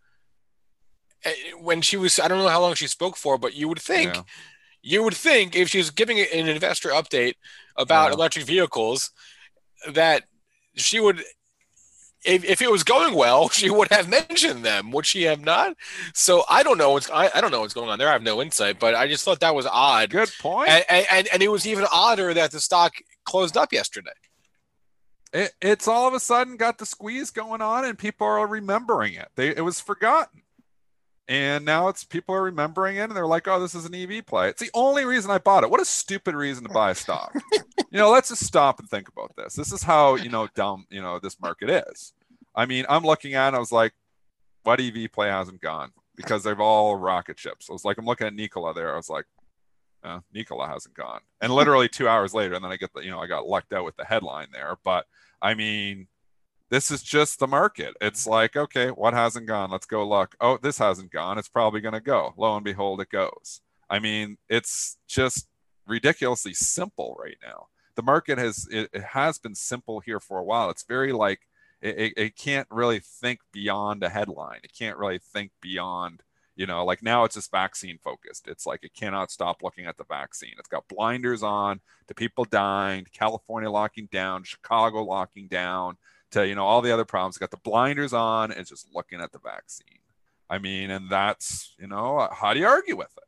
Eh, 1.24 1.32
when 1.60 1.82
she 1.82 1.96
was, 1.96 2.18
I 2.18 2.28
don't 2.28 2.38
know 2.38 2.48
how 2.48 2.60
long 2.60 2.74
she 2.74 2.86
spoke 2.86 3.16
for, 3.16 3.38
but 3.38 3.54
you 3.54 3.68
would 3.68 3.80
think. 3.80 4.14
Yeah 4.14 4.22
you 4.82 5.02
would 5.02 5.14
think 5.14 5.54
if 5.54 5.68
she 5.68 5.78
was 5.78 5.90
giving 5.90 6.18
an 6.18 6.48
investor 6.48 6.90
update 6.90 7.34
about 7.76 8.08
yeah. 8.08 8.14
electric 8.14 8.44
vehicles 8.44 9.12
that 9.92 10.24
she 10.74 11.00
would 11.00 11.22
if, 12.24 12.44
if 12.44 12.62
it 12.62 12.70
was 12.70 12.84
going 12.84 13.14
well 13.14 13.48
she 13.48 13.70
would 13.70 13.88
have 13.90 14.08
mentioned 14.08 14.64
them 14.64 14.90
would 14.90 15.06
she 15.06 15.22
have 15.22 15.40
not 15.40 15.74
so 16.14 16.44
i 16.50 16.62
don't 16.62 16.78
know 16.78 16.90
what's 16.90 17.10
I, 17.10 17.30
I 17.34 17.40
don't 17.40 17.50
know 17.50 17.60
what's 17.60 17.74
going 17.74 17.88
on 17.88 17.98
there 17.98 18.08
i 18.08 18.12
have 18.12 18.22
no 18.22 18.42
insight 18.42 18.78
but 18.78 18.94
i 18.94 19.06
just 19.06 19.24
thought 19.24 19.40
that 19.40 19.54
was 19.54 19.66
odd 19.66 20.10
good 20.10 20.30
point 20.40 20.68
and, 20.68 21.06
and, 21.10 21.28
and 21.28 21.42
it 21.42 21.50
was 21.50 21.66
even 21.66 21.86
odder 21.92 22.34
that 22.34 22.50
the 22.50 22.60
stock 22.60 22.92
closed 23.24 23.56
up 23.56 23.72
yesterday 23.72 24.10
it, 25.32 25.52
it's 25.60 25.88
all 25.88 26.06
of 26.06 26.14
a 26.14 26.20
sudden 26.20 26.56
got 26.56 26.78
the 26.78 26.86
squeeze 26.86 27.30
going 27.30 27.60
on 27.60 27.84
and 27.84 27.98
people 27.98 28.26
are 28.26 28.46
remembering 28.46 29.14
it 29.14 29.28
they, 29.34 29.48
it 29.48 29.64
was 29.64 29.80
forgotten 29.80 30.42
and 31.28 31.64
now 31.64 31.88
it's 31.88 32.04
people 32.04 32.34
are 32.34 32.42
remembering 32.42 32.96
it 32.96 33.04
and 33.04 33.16
they're 33.16 33.26
like, 33.26 33.46
oh, 33.46 33.60
this 33.60 33.74
is 33.74 33.84
an 33.84 33.94
EV 33.94 34.26
play. 34.26 34.48
It's 34.48 34.60
the 34.60 34.70
only 34.74 35.04
reason 35.04 35.30
I 35.30 35.38
bought 35.38 35.64
it. 35.64 35.70
What 35.70 35.80
a 35.80 35.84
stupid 35.84 36.34
reason 36.34 36.64
to 36.64 36.70
buy 36.70 36.90
a 36.90 36.94
stock. 36.94 37.32
you 37.52 37.98
know, 37.98 38.10
let's 38.10 38.28
just 38.28 38.44
stop 38.44 38.80
and 38.80 38.88
think 38.88 39.08
about 39.08 39.34
this. 39.36 39.54
This 39.54 39.72
is 39.72 39.82
how, 39.82 40.16
you 40.16 40.28
know, 40.28 40.48
dumb, 40.54 40.86
you 40.90 41.00
know, 41.00 41.18
this 41.18 41.40
market 41.40 41.70
is. 41.70 42.12
I 42.54 42.66
mean, 42.66 42.84
I'm 42.88 43.04
looking 43.04 43.34
at 43.34 43.54
it, 43.54 43.56
I 43.56 43.60
was 43.60 43.72
like, 43.72 43.92
what 44.64 44.80
EV 44.80 45.10
play 45.12 45.28
hasn't 45.28 45.60
gone? 45.60 45.92
Because 46.16 46.42
they've 46.42 46.60
all 46.60 46.96
rocket 46.96 47.38
ships. 47.38 47.70
I 47.70 47.72
was 47.72 47.84
like, 47.84 47.98
I'm 47.98 48.04
looking 48.04 48.26
at 48.26 48.34
Nikola 48.34 48.74
there. 48.74 48.92
I 48.92 48.96
was 48.96 49.08
like, 49.08 49.24
uh, 50.04 50.20
Nikola 50.32 50.68
hasn't 50.68 50.94
gone. 50.94 51.20
And 51.40 51.52
literally 51.52 51.88
two 51.88 52.08
hours 52.08 52.34
later, 52.34 52.54
and 52.54 52.64
then 52.64 52.72
I 52.72 52.76
get 52.76 52.92
the, 52.94 53.02
you 53.02 53.10
know, 53.10 53.20
I 53.20 53.26
got 53.26 53.46
lucked 53.46 53.72
out 53.72 53.84
with 53.84 53.96
the 53.96 54.04
headline 54.04 54.48
there. 54.52 54.76
But 54.84 55.06
I 55.40 55.54
mean, 55.54 56.08
this 56.70 56.90
is 56.90 57.02
just 57.02 57.38
the 57.38 57.46
market. 57.46 57.94
It's 58.00 58.26
like, 58.26 58.56
okay, 58.56 58.88
what 58.88 59.14
hasn't 59.14 59.46
gone? 59.46 59.70
Let's 59.70 59.86
go 59.86 60.08
look. 60.08 60.34
Oh, 60.40 60.58
this 60.60 60.78
hasn't 60.78 61.10
gone. 61.10 61.38
It's 61.38 61.48
probably 61.48 61.80
going 61.80 61.92
to 61.94 62.00
go. 62.00 62.32
Lo 62.36 62.56
and 62.56 62.64
behold, 62.64 63.00
it 63.00 63.10
goes. 63.10 63.60
I 63.90 63.98
mean, 63.98 64.38
it's 64.48 64.96
just 65.06 65.48
ridiculously 65.86 66.54
simple 66.54 67.16
right 67.22 67.36
now. 67.42 67.66
The 67.94 68.02
market 68.02 68.38
has 68.38 68.66
it, 68.70 68.88
it 68.92 69.02
has 69.02 69.38
been 69.38 69.54
simple 69.54 70.00
here 70.00 70.18
for 70.18 70.38
a 70.38 70.44
while. 70.44 70.70
It's 70.70 70.84
very 70.84 71.12
like 71.12 71.40
it, 71.82 71.98
it, 71.98 72.12
it 72.16 72.36
can't 72.36 72.68
really 72.70 73.00
think 73.00 73.40
beyond 73.52 74.02
a 74.02 74.08
headline. 74.08 74.60
It 74.64 74.72
can't 74.72 74.96
really 74.96 75.18
think 75.18 75.50
beyond 75.60 76.22
you 76.56 76.66
know 76.66 76.84
like 76.84 77.02
now 77.02 77.24
it's 77.24 77.34
just 77.34 77.50
vaccine 77.50 77.98
focused 78.04 78.46
it's 78.46 78.66
like 78.66 78.84
it 78.84 78.92
cannot 78.94 79.30
stop 79.30 79.62
looking 79.62 79.86
at 79.86 79.96
the 79.96 80.04
vaccine 80.04 80.52
it's 80.58 80.68
got 80.68 80.86
blinders 80.88 81.42
on 81.42 81.80
to 82.06 82.14
people 82.14 82.44
dying 82.44 83.06
california 83.12 83.70
locking 83.70 84.06
down 84.12 84.42
chicago 84.44 85.02
locking 85.02 85.48
down 85.48 85.96
to 86.32 86.46
you 86.46 86.54
know 86.54 86.64
all 86.64 86.82
the 86.82 86.92
other 86.92 87.04
problems. 87.04 87.38
Got 87.38 87.50
the 87.50 87.56
blinders 87.58 88.12
on 88.12 88.50
and 88.52 88.66
just 88.66 88.88
looking 88.92 89.20
at 89.20 89.32
the 89.32 89.38
vaccine. 89.38 90.00
I 90.50 90.58
mean, 90.58 90.90
and 90.90 91.08
that's 91.08 91.74
you 91.78 91.86
know 91.86 92.28
how 92.32 92.52
do 92.52 92.60
you 92.60 92.66
argue 92.66 92.96
with 92.96 93.12
it? 93.16 93.24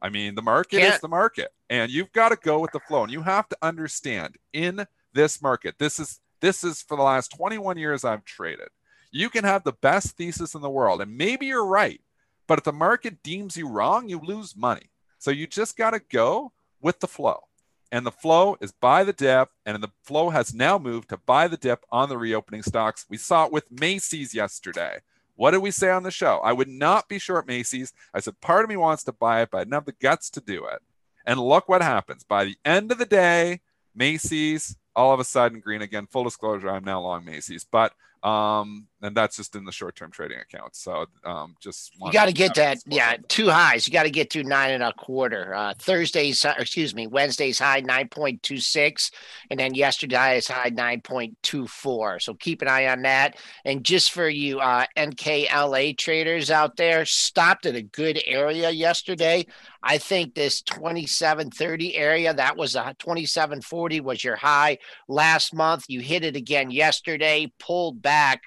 I 0.00 0.10
mean, 0.10 0.34
the 0.34 0.42
market 0.42 0.78
Can't. 0.78 0.94
is 0.94 1.00
the 1.00 1.08
market, 1.08 1.50
and 1.70 1.90
you've 1.90 2.12
got 2.12 2.28
to 2.28 2.36
go 2.36 2.60
with 2.60 2.72
the 2.72 2.80
flow. 2.80 3.02
And 3.02 3.12
you 3.12 3.22
have 3.22 3.48
to 3.48 3.56
understand 3.62 4.36
in 4.52 4.86
this 5.12 5.42
market, 5.42 5.76
this 5.78 5.98
is 5.98 6.20
this 6.40 6.62
is 6.62 6.82
for 6.82 6.96
the 6.96 7.02
last 7.02 7.34
21 7.36 7.78
years 7.78 8.04
I've 8.04 8.24
traded. 8.24 8.68
You 9.10 9.30
can 9.30 9.44
have 9.44 9.64
the 9.64 9.72
best 9.72 10.16
thesis 10.16 10.54
in 10.54 10.60
the 10.60 10.70
world, 10.70 11.00
and 11.00 11.16
maybe 11.16 11.46
you're 11.46 11.66
right, 11.66 12.00
but 12.48 12.58
if 12.58 12.64
the 12.64 12.72
market 12.72 13.22
deems 13.22 13.56
you 13.56 13.68
wrong, 13.68 14.08
you 14.08 14.18
lose 14.20 14.56
money. 14.56 14.90
So 15.18 15.30
you 15.30 15.46
just 15.46 15.76
got 15.76 15.90
to 15.90 16.00
go 16.00 16.52
with 16.80 16.98
the 16.98 17.06
flow 17.06 17.44
and 17.90 18.04
the 18.04 18.12
flow 18.12 18.56
is 18.60 18.72
buy 18.72 19.04
the 19.04 19.12
dip, 19.12 19.50
and 19.64 19.82
the 19.82 19.90
flow 20.02 20.30
has 20.30 20.52
now 20.54 20.78
moved 20.78 21.08
to 21.08 21.16
buy 21.16 21.48
the 21.48 21.56
dip 21.56 21.84
on 21.90 22.08
the 22.08 22.18
reopening 22.18 22.62
stocks. 22.62 23.06
We 23.08 23.16
saw 23.16 23.46
it 23.46 23.52
with 23.52 23.70
Macy's 23.70 24.34
yesterday. 24.34 24.98
What 25.36 25.52
did 25.52 25.62
we 25.62 25.70
say 25.70 25.90
on 25.90 26.02
the 26.02 26.10
show? 26.10 26.40
I 26.42 26.52
would 26.52 26.68
not 26.68 27.08
be 27.08 27.18
short 27.18 27.46
Macy's. 27.46 27.92
I 28.12 28.20
said 28.20 28.40
part 28.40 28.64
of 28.64 28.68
me 28.68 28.76
wants 28.76 29.04
to 29.04 29.12
buy 29.12 29.42
it, 29.42 29.50
but 29.50 29.58
I 29.58 29.60
didn't 29.62 29.74
have 29.74 29.84
the 29.84 29.92
guts 29.92 30.30
to 30.30 30.40
do 30.40 30.66
it. 30.66 30.82
And 31.24 31.40
look 31.40 31.68
what 31.68 31.82
happens. 31.82 32.24
By 32.24 32.44
the 32.44 32.56
end 32.64 32.90
of 32.90 32.98
the 32.98 33.06
day, 33.06 33.60
Macy's 33.94 34.76
all 34.96 35.14
of 35.14 35.20
a 35.20 35.24
sudden 35.24 35.60
green 35.60 35.82
again. 35.82 36.08
Full 36.10 36.24
disclosure, 36.24 36.68
I'm 36.68 36.84
now 36.84 37.00
long 37.00 37.24
Macy's, 37.24 37.64
but 37.64 37.92
um 38.24 38.88
and 39.02 39.16
that's 39.16 39.36
just 39.36 39.54
in 39.54 39.64
the 39.64 39.72
short-term 39.72 40.10
trading 40.10 40.38
account. 40.38 40.74
So 40.74 41.06
um 41.24 41.54
just 41.60 41.92
you 42.00 42.12
got 42.12 42.26
to 42.26 42.32
get 42.32 42.54
that 42.54 42.78
yeah 42.86 43.16
two 43.28 43.48
highs 43.48 43.86
you 43.86 43.92
got 43.92 44.04
to 44.04 44.10
get 44.10 44.30
to 44.30 44.42
nine 44.42 44.72
and 44.72 44.82
a 44.82 44.92
quarter. 44.92 45.54
Uh 45.54 45.74
thursday's 45.78 46.44
excuse 46.58 46.94
me 46.94 47.06
wednesday's 47.06 47.58
high 47.58 47.82
9.26 47.82 49.10
and 49.50 49.60
then 49.60 49.74
yesterday's 49.74 50.48
high 50.48 50.70
9.24 50.70 52.22
so 52.22 52.34
keep 52.34 52.62
an 52.62 52.68
eye 52.68 52.88
on 52.88 53.02
that. 53.02 53.36
And 53.64 53.84
just 53.84 54.12
for 54.12 54.28
you 54.28 54.60
uh 54.60 54.86
nkla 54.96 55.96
traders 55.96 56.50
out 56.50 56.76
there 56.76 57.04
stopped 57.04 57.66
at 57.66 57.76
a 57.76 57.82
good 57.82 58.20
area 58.26 58.70
yesterday. 58.70 59.46
I 59.82 59.98
think 59.98 60.34
this 60.34 60.60
2730 60.62 61.96
area 61.96 62.34
that 62.34 62.56
was 62.56 62.74
a 62.74 62.94
2740 62.98 64.00
was 64.00 64.24
your 64.24 64.36
high. 64.36 64.78
Last 65.06 65.54
month 65.54 65.84
you 65.88 66.00
hit 66.00 66.24
it 66.24 66.34
again 66.34 66.70
yesterday 66.70 67.52
pulled 67.58 68.02
back. 68.02 68.42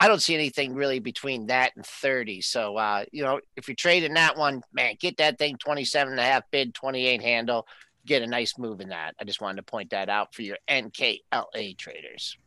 I 0.00 0.08
don't 0.08 0.22
see 0.22 0.34
anything 0.34 0.74
really 0.74 0.98
between 0.98 1.48
that 1.48 1.72
and 1.76 1.84
30. 1.84 2.40
So, 2.40 2.78
uh, 2.78 3.04
you 3.12 3.22
know, 3.22 3.40
if 3.56 3.68
you're 3.68 3.74
trading 3.74 4.14
that 4.14 4.36
one, 4.36 4.62
man, 4.72 4.94
get 4.98 5.18
that 5.18 5.38
thing 5.38 5.56
27 5.58 6.12
and 6.12 6.18
a 6.20 6.24
half 6.24 6.42
bid, 6.50 6.72
28 6.74 7.20
handle, 7.20 7.66
get 8.06 8.22
a 8.22 8.26
nice 8.26 8.56
move 8.56 8.80
in 8.80 8.88
that. 8.88 9.14
I 9.20 9.24
just 9.24 9.42
wanted 9.42 9.56
to 9.56 9.62
point 9.62 9.90
that 9.90 10.08
out 10.08 10.34
for 10.34 10.40
your 10.40 10.56
NKLA 10.68 11.76
traders. 11.76 12.38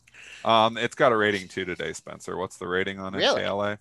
Um, 0.44 0.78
it's 0.78 0.96
got 0.96 1.12
a 1.12 1.18
rating 1.18 1.48
too 1.48 1.64
today, 1.64 1.94
Spencer. 1.94 2.38
What's 2.38 2.58
the 2.58 2.68
rating 2.68 3.00
on 3.00 3.14
really? 3.14 3.42
NKLA? 3.44 3.78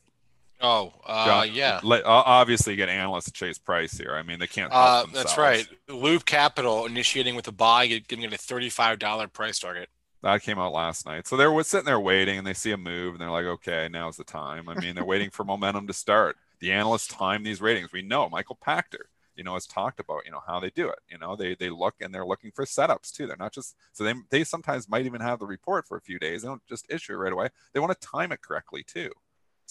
Oh, 0.61 0.93
uh, 1.07 1.26
John- 1.26 1.55
yeah. 1.55 1.81
le- 1.83 2.02
o- 2.02 2.05
obviously, 2.05 2.75
you 2.75 2.76
get 2.76 2.88
analysts 2.88 3.25
to 3.25 3.33
chase 3.33 3.59
price 3.59 3.97
here. 3.97 4.14
I 4.14 4.23
mean, 4.23 4.38
they 4.38 4.47
can't. 4.47 4.71
Uh, 4.73 5.07
that's 5.12 5.37
right. 5.37 5.67
Loop 5.88 6.25
Capital 6.25 6.87
initiating 6.87 7.35
with 7.35 7.49
a 7.49 7.52
buy, 7.52 7.87
giving 7.87 8.25
it 8.25 8.33
a 8.33 8.38
thirty-five 8.38 8.99
dollar 9.00 9.26
price 9.29 9.59
target. 9.59 9.88
That 10.23 10.43
came 10.43 10.59
out 10.59 10.73
last 10.73 11.05
night. 11.05 11.26
So 11.26 11.37
they're 11.37 11.62
sitting 11.64 11.87
there 11.87 11.99
waiting, 12.00 12.38
and 12.38 12.47
they 12.47 12.55
see 12.55 12.71
a 12.71 12.76
move, 12.76 13.14
and 13.14 13.21
they're 13.21 13.31
like, 13.31 13.45
"Okay, 13.45 13.88
now's 13.91 14.17
the 14.17 14.25
time." 14.25 14.69
I 14.69 14.75
mean, 14.75 14.95
they're 14.95 15.05
waiting 15.05 15.31
for 15.31 15.45
momentum 15.45 15.87
to 15.88 15.93
start. 15.93 16.37
The 16.61 16.73
analysts 16.73 17.09
time 17.09 17.43
these 17.43 17.61
ratings. 17.61 17.93
We 17.93 18.02
know 18.02 18.29
Michael 18.29 18.57
Pachter, 18.64 19.07
you 19.37 19.43
know, 19.45 19.55
has 19.55 19.67
talked 19.67 19.99
about 20.00 20.25
you 20.25 20.31
know 20.31 20.43
how 20.47 20.61
they 20.61 20.71
do 20.71 20.88
it. 20.88 21.00
You 21.11 21.19
know, 21.19 21.35
they 21.37 21.55
they 21.57 21.71
look 21.71 21.97
and 22.00 22.14
they're 22.14 22.26
looking 22.26 22.52
for 22.52 22.64
setups 22.64 23.12
too. 23.12 23.26
They're 23.26 23.37
not 23.37 23.52
just 23.52 23.76
so 23.93 24.05
they 24.05 24.14
they 24.31 24.45
sometimes 24.45 24.88
might 24.88 25.07
even 25.07 25.21
have 25.21 25.41
the 25.41 25.47
report 25.47 25.88
for 25.88 25.97
a 25.97 26.00
few 26.00 26.19
days. 26.21 26.43
They 26.43 26.49
don't 26.49 26.67
just 26.69 26.87
issue 26.91 27.14
it 27.14 27.17
right 27.17 27.33
away. 27.33 27.49
They 27.73 27.81
want 27.81 27.99
to 27.99 28.07
time 28.07 28.31
it 28.33 28.43
correctly 28.43 28.85
too. 28.85 29.11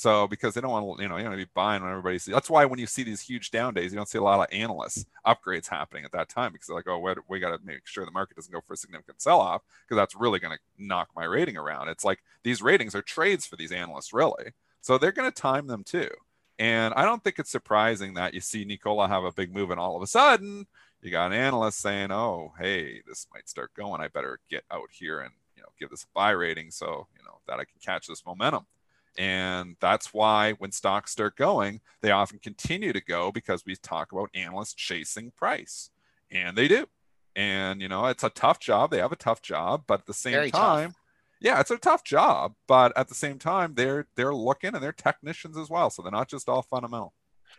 So 0.01 0.27
because 0.27 0.55
they 0.55 0.61
don't 0.61 0.71
want 0.71 0.97
to, 0.97 1.03
you 1.03 1.09
know, 1.09 1.17
you 1.17 1.21
don't 1.21 1.33
want 1.33 1.41
to 1.41 1.45
be 1.45 1.51
buying 1.53 1.83
when 1.83 1.91
everybody's. 1.91 2.25
That's 2.25 2.49
why 2.49 2.65
when 2.65 2.79
you 2.79 2.87
see 2.87 3.03
these 3.03 3.21
huge 3.21 3.51
down 3.51 3.75
days, 3.75 3.91
you 3.91 3.97
don't 3.97 4.09
see 4.09 4.17
a 4.17 4.23
lot 4.23 4.39
of 4.39 4.47
analysts 4.51 5.05
upgrades 5.27 5.67
happening 5.67 6.05
at 6.05 6.11
that 6.13 6.27
time 6.27 6.53
because 6.53 6.65
they're 6.65 6.75
like, 6.75 6.87
oh, 6.87 6.97
we, 6.97 7.13
we 7.27 7.39
got 7.39 7.55
to 7.55 7.63
make 7.63 7.85
sure 7.85 8.03
the 8.03 8.09
market 8.09 8.35
doesn't 8.35 8.51
go 8.51 8.61
for 8.65 8.73
a 8.73 8.77
significant 8.77 9.21
sell 9.21 9.39
off 9.39 9.61
because 9.85 9.97
that's 10.01 10.15
really 10.15 10.39
going 10.39 10.57
to 10.57 10.83
knock 10.83 11.09
my 11.15 11.23
rating 11.23 11.55
around. 11.55 11.87
It's 11.87 12.03
like 12.03 12.23
these 12.41 12.63
ratings 12.63 12.95
are 12.95 13.03
trades 13.03 13.45
for 13.45 13.57
these 13.57 13.71
analysts, 13.71 14.11
really. 14.11 14.53
So 14.81 14.97
they're 14.97 15.11
going 15.11 15.31
to 15.31 15.41
time 15.41 15.67
them 15.67 15.83
too. 15.83 16.09
And 16.57 16.95
I 16.95 17.05
don't 17.05 17.23
think 17.23 17.37
it's 17.37 17.51
surprising 17.51 18.15
that 18.15 18.33
you 18.33 18.39
see 18.39 18.65
Nikola 18.65 19.07
have 19.07 19.23
a 19.23 19.31
big 19.31 19.53
move 19.53 19.69
and 19.69 19.79
all 19.79 19.95
of 19.95 20.01
a 20.01 20.07
sudden 20.07 20.65
you 21.03 21.11
got 21.11 21.31
an 21.31 21.37
analyst 21.37 21.79
saying, 21.79 22.11
oh, 22.11 22.53
hey, 22.57 23.03
this 23.07 23.27
might 23.31 23.47
start 23.47 23.71
going. 23.75 24.01
I 24.01 24.07
better 24.07 24.39
get 24.49 24.63
out 24.71 24.89
here 24.91 25.19
and, 25.19 25.33
you 25.55 25.61
know, 25.61 25.69
give 25.79 25.91
this 25.91 26.05
a 26.05 26.07
buy 26.15 26.31
rating 26.31 26.71
so, 26.71 27.05
you 27.15 27.23
know, 27.23 27.37
that 27.47 27.59
I 27.59 27.65
can 27.65 27.79
catch 27.83 28.07
this 28.07 28.25
momentum. 28.25 28.65
And 29.17 29.75
that's 29.79 30.13
why 30.13 30.53
when 30.53 30.71
stocks 30.71 31.11
start 31.11 31.35
going, 31.35 31.81
they 32.01 32.11
often 32.11 32.39
continue 32.39 32.93
to 32.93 33.01
go 33.01 33.31
because 33.31 33.65
we 33.65 33.75
talk 33.75 34.11
about 34.11 34.29
analysts 34.33 34.73
chasing 34.73 35.31
price. 35.31 35.89
And 36.31 36.57
they 36.57 36.67
do. 36.67 36.87
And, 37.35 37.81
you 37.81 37.87
know, 37.87 38.05
it's 38.07 38.23
a 38.23 38.29
tough 38.29 38.59
job. 38.59 38.91
They 38.91 38.99
have 38.99 39.11
a 39.11 39.17
tough 39.17 39.41
job, 39.41 39.83
but 39.87 40.01
at 40.01 40.05
the 40.05 40.13
same 40.13 40.33
Very 40.33 40.51
tough. 40.51 40.61
time, 40.61 40.95
yeah, 41.41 41.59
it's 41.59 41.71
a 41.71 41.77
tough 41.77 42.03
job, 42.03 42.53
but 42.67 42.95
at 42.95 43.07
the 43.07 43.15
same 43.15 43.39
time, 43.39 43.73
they're 43.73 44.07
they're 44.15 44.33
looking 44.33 44.75
and 44.75 44.83
they're 44.83 44.91
technicians 44.91 45.57
as 45.57 45.69
well. 45.69 45.89
So 45.89 46.01
they're 46.01 46.11
not 46.11 46.29
just 46.29 46.47
all 46.47 46.61
fundamental. 46.61 47.13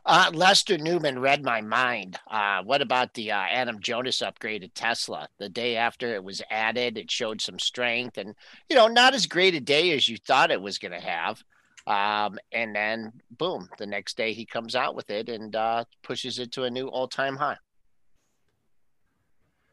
Uh, 0.04 0.30
Lester 0.34 0.78
Newman 0.78 1.18
read 1.18 1.44
my 1.44 1.60
mind. 1.60 2.18
Uh, 2.28 2.62
what 2.62 2.82
about 2.82 3.14
the 3.14 3.30
uh, 3.30 3.36
Adam 3.36 3.80
Jonas 3.80 4.20
upgrade 4.20 4.64
at 4.64 4.74
Tesla? 4.74 5.28
The 5.38 5.48
day 5.48 5.76
after 5.76 6.14
it 6.14 6.24
was 6.24 6.42
added, 6.50 6.98
it 6.98 7.10
showed 7.10 7.40
some 7.40 7.58
strength 7.58 8.18
and, 8.18 8.34
you 8.68 8.76
know, 8.76 8.88
not 8.88 9.14
as 9.14 9.26
great 9.26 9.54
a 9.54 9.60
day 9.60 9.92
as 9.92 10.08
you 10.08 10.16
thought 10.16 10.50
it 10.50 10.60
was 10.60 10.78
going 10.78 10.92
to 10.92 11.00
have. 11.00 11.42
Um, 11.86 12.38
and 12.52 12.74
then, 12.74 13.12
boom, 13.30 13.68
the 13.78 13.86
next 13.86 14.16
day 14.16 14.32
he 14.32 14.44
comes 14.44 14.74
out 14.74 14.94
with 14.94 15.10
it 15.10 15.28
and 15.28 15.54
uh, 15.54 15.84
pushes 16.02 16.38
it 16.38 16.52
to 16.52 16.64
a 16.64 16.70
new 16.70 16.88
all 16.88 17.08
time 17.08 17.36
high. 17.36 17.56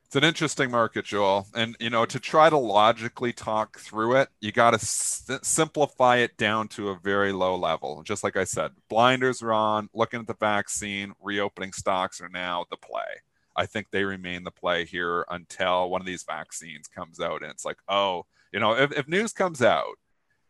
It's 0.10 0.16
an 0.16 0.24
interesting 0.24 0.72
market, 0.72 1.06
Joel. 1.06 1.46
And, 1.54 1.78
you 1.80 1.92
know, 1.92 2.04
to 2.04 2.20
try 2.20 2.50
to 2.50 2.58
logically 2.58 3.32
talk 3.32 3.78
through 3.78 4.16
it, 4.16 4.30
you 4.42 4.52
got 4.52 4.72
to 4.72 4.78
s- 4.78 5.30
simplify 5.44 6.16
it 6.16 6.36
down 6.36 6.68
to 6.70 6.90
a 6.90 6.98
very 6.98 7.32
low 7.32 7.56
level. 7.56 8.02
Just 8.02 8.24
like 8.24 8.36
I 8.36 8.44
said, 8.44 8.72
blinders 8.90 9.44
are 9.44 9.54
on, 9.54 9.88
looking 9.94 10.22
at 10.22 10.26
the 10.26 10.34
vaccine, 10.34 11.14
reopening 11.22 11.74
stocks 11.74 12.22
are 12.22 12.30
now 12.30 12.66
the 12.72 12.78
play. 12.78 13.22
I 13.56 13.68
think 13.68 13.92
they 13.92 14.04
remain 14.04 14.44
the 14.44 14.50
play 14.50 14.84
here 14.84 15.28
until 15.30 15.92
one 15.92 16.02
of 16.02 16.08
these 16.08 16.24
vaccines 16.24 16.88
comes 16.88 17.20
out. 17.20 17.44
And 17.44 17.52
it's 17.52 17.64
like, 17.64 17.78
oh, 17.88 18.26
you 18.52 18.60
know, 18.60 18.76
if, 18.76 18.92
if 18.92 19.08
news 19.08 19.32
comes 19.32 19.62
out 19.62 20.00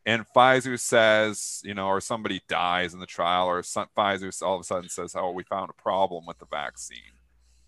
and 0.05 0.25
Pfizer 0.33 0.79
says, 0.79 1.61
you 1.65 1.73
know, 1.73 1.87
or 1.87 1.99
somebody 1.99 2.41
dies 2.47 2.93
in 2.93 3.01
the 3.01 3.05
trial, 3.05 3.47
or 3.47 3.61
some, 3.63 3.87
Pfizer 3.97 4.41
all 4.41 4.55
of 4.55 4.61
a 4.61 4.63
sudden 4.63 4.87
says, 4.87 5.17
oh, 5.17 5.31
we 5.31 5.43
found 5.43 5.69
a 5.69 5.81
problem 5.81 6.25
with 6.25 6.39
the 6.39 6.47
vaccine 6.49 7.18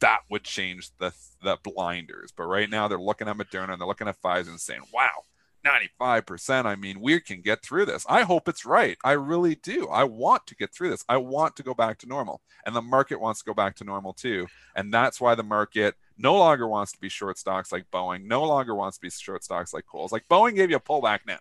that 0.01 0.19
would 0.29 0.43
change 0.43 0.91
the 0.99 1.13
the 1.41 1.57
blinders. 1.63 2.31
But 2.35 2.43
right 2.43 2.69
now 2.69 2.87
they're 2.87 2.99
looking 2.99 3.27
at 3.27 3.37
Moderna 3.37 3.71
and 3.71 3.81
they're 3.81 3.87
looking 3.87 4.07
at 4.07 4.21
Pfizer 4.21 4.49
and 4.49 4.59
saying, 4.59 4.81
"Wow, 4.93 5.25
95%. 5.63 6.65
I 6.65 6.75
mean, 6.75 6.99
we 6.99 7.19
can 7.19 7.41
get 7.41 7.63
through 7.63 7.85
this. 7.85 8.05
I 8.09 8.23
hope 8.23 8.47
it's 8.47 8.65
right. 8.65 8.97
I 9.03 9.11
really 9.13 9.55
do. 9.55 9.87
I 9.87 10.03
want 10.03 10.47
to 10.47 10.55
get 10.55 10.73
through 10.73 10.89
this. 10.89 11.05
I 11.07 11.17
want 11.17 11.55
to 11.57 11.63
go 11.63 11.73
back 11.73 11.99
to 11.99 12.07
normal. 12.07 12.41
And 12.65 12.75
the 12.75 12.81
market 12.81 13.19
wants 13.19 13.39
to 13.41 13.45
go 13.45 13.53
back 13.53 13.75
to 13.75 13.83
normal 13.83 14.13
too. 14.13 14.47
And 14.75 14.93
that's 14.93 15.21
why 15.21 15.35
the 15.35 15.43
market 15.43 15.95
no 16.17 16.35
longer 16.35 16.67
wants 16.67 16.91
to 16.93 16.99
be 16.99 17.09
short 17.09 17.37
stocks 17.37 17.71
like 17.71 17.89
Boeing, 17.91 18.25
no 18.25 18.43
longer 18.43 18.75
wants 18.75 18.97
to 18.97 19.01
be 19.01 19.09
short 19.09 19.43
stocks 19.43 19.73
like 19.73 19.85
Kohl's. 19.85 20.11
Like 20.11 20.27
Boeing 20.29 20.55
gave 20.55 20.69
you 20.69 20.77
a 20.77 20.79
pullback 20.79 21.19
now. 21.27 21.39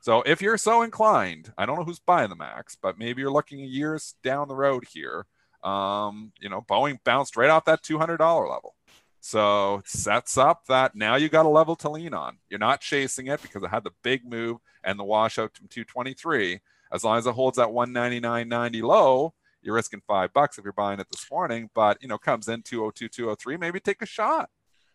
So 0.00 0.22
if 0.22 0.40
you're 0.40 0.56
so 0.56 0.82
inclined, 0.82 1.52
I 1.58 1.66
don't 1.66 1.76
know 1.76 1.84
who's 1.84 1.98
buying 1.98 2.30
the 2.30 2.36
max, 2.36 2.76
but 2.80 2.98
maybe 2.98 3.20
you're 3.20 3.30
looking 3.30 3.60
years 3.60 4.14
down 4.22 4.48
the 4.48 4.56
road 4.56 4.84
here. 4.90 5.26
Um, 5.62 6.32
you 6.40 6.48
know, 6.48 6.62
Boeing 6.62 6.98
bounced 7.04 7.36
right 7.36 7.50
off 7.50 7.64
that 7.66 7.82
$200 7.82 8.18
level. 8.18 8.74
So 9.20 9.82
sets 9.84 10.38
up 10.38 10.66
that 10.66 10.94
now 10.94 11.16
you 11.16 11.28
got 11.28 11.44
a 11.44 11.50
level 11.50 11.76
to 11.76 11.90
lean 11.90 12.14
on. 12.14 12.38
You're 12.48 12.58
not 12.58 12.80
chasing 12.80 13.26
it 13.26 13.42
because 13.42 13.62
it 13.62 13.68
had 13.68 13.84
the 13.84 13.92
big 14.02 14.24
move 14.24 14.58
and 14.82 14.98
the 14.98 15.04
washout 15.04 15.54
from 15.54 15.68
223. 15.68 16.60
As 16.92 17.04
long 17.04 17.18
as 17.18 17.26
it 17.26 17.34
holds 17.34 17.58
that 17.58 17.68
199.90 17.68 18.82
low, 18.82 19.34
you're 19.62 19.74
risking 19.74 20.00
five 20.06 20.32
bucks 20.32 20.56
if 20.56 20.64
you're 20.64 20.72
buying 20.72 21.00
it 21.00 21.08
this 21.10 21.26
morning. 21.30 21.68
But 21.74 21.98
you 22.00 22.08
know, 22.08 22.16
comes 22.16 22.48
in 22.48 22.62
202, 22.62 23.08
203, 23.08 23.58
maybe 23.58 23.78
take 23.78 24.00
a 24.00 24.06
shot. 24.06 24.48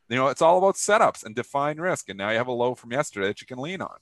You 0.09 0.17
know, 0.17 0.27
it's 0.27 0.41
all 0.41 0.57
about 0.57 0.75
setups 0.75 1.23
and 1.23 1.35
define 1.35 1.79
risk. 1.79 2.09
And 2.09 2.17
now 2.17 2.31
you 2.31 2.37
have 2.37 2.47
a 2.47 2.51
low 2.51 2.75
from 2.75 2.91
yesterday 2.91 3.27
that 3.27 3.41
you 3.41 3.47
can 3.47 3.59
lean 3.59 3.81
on. 3.81 3.97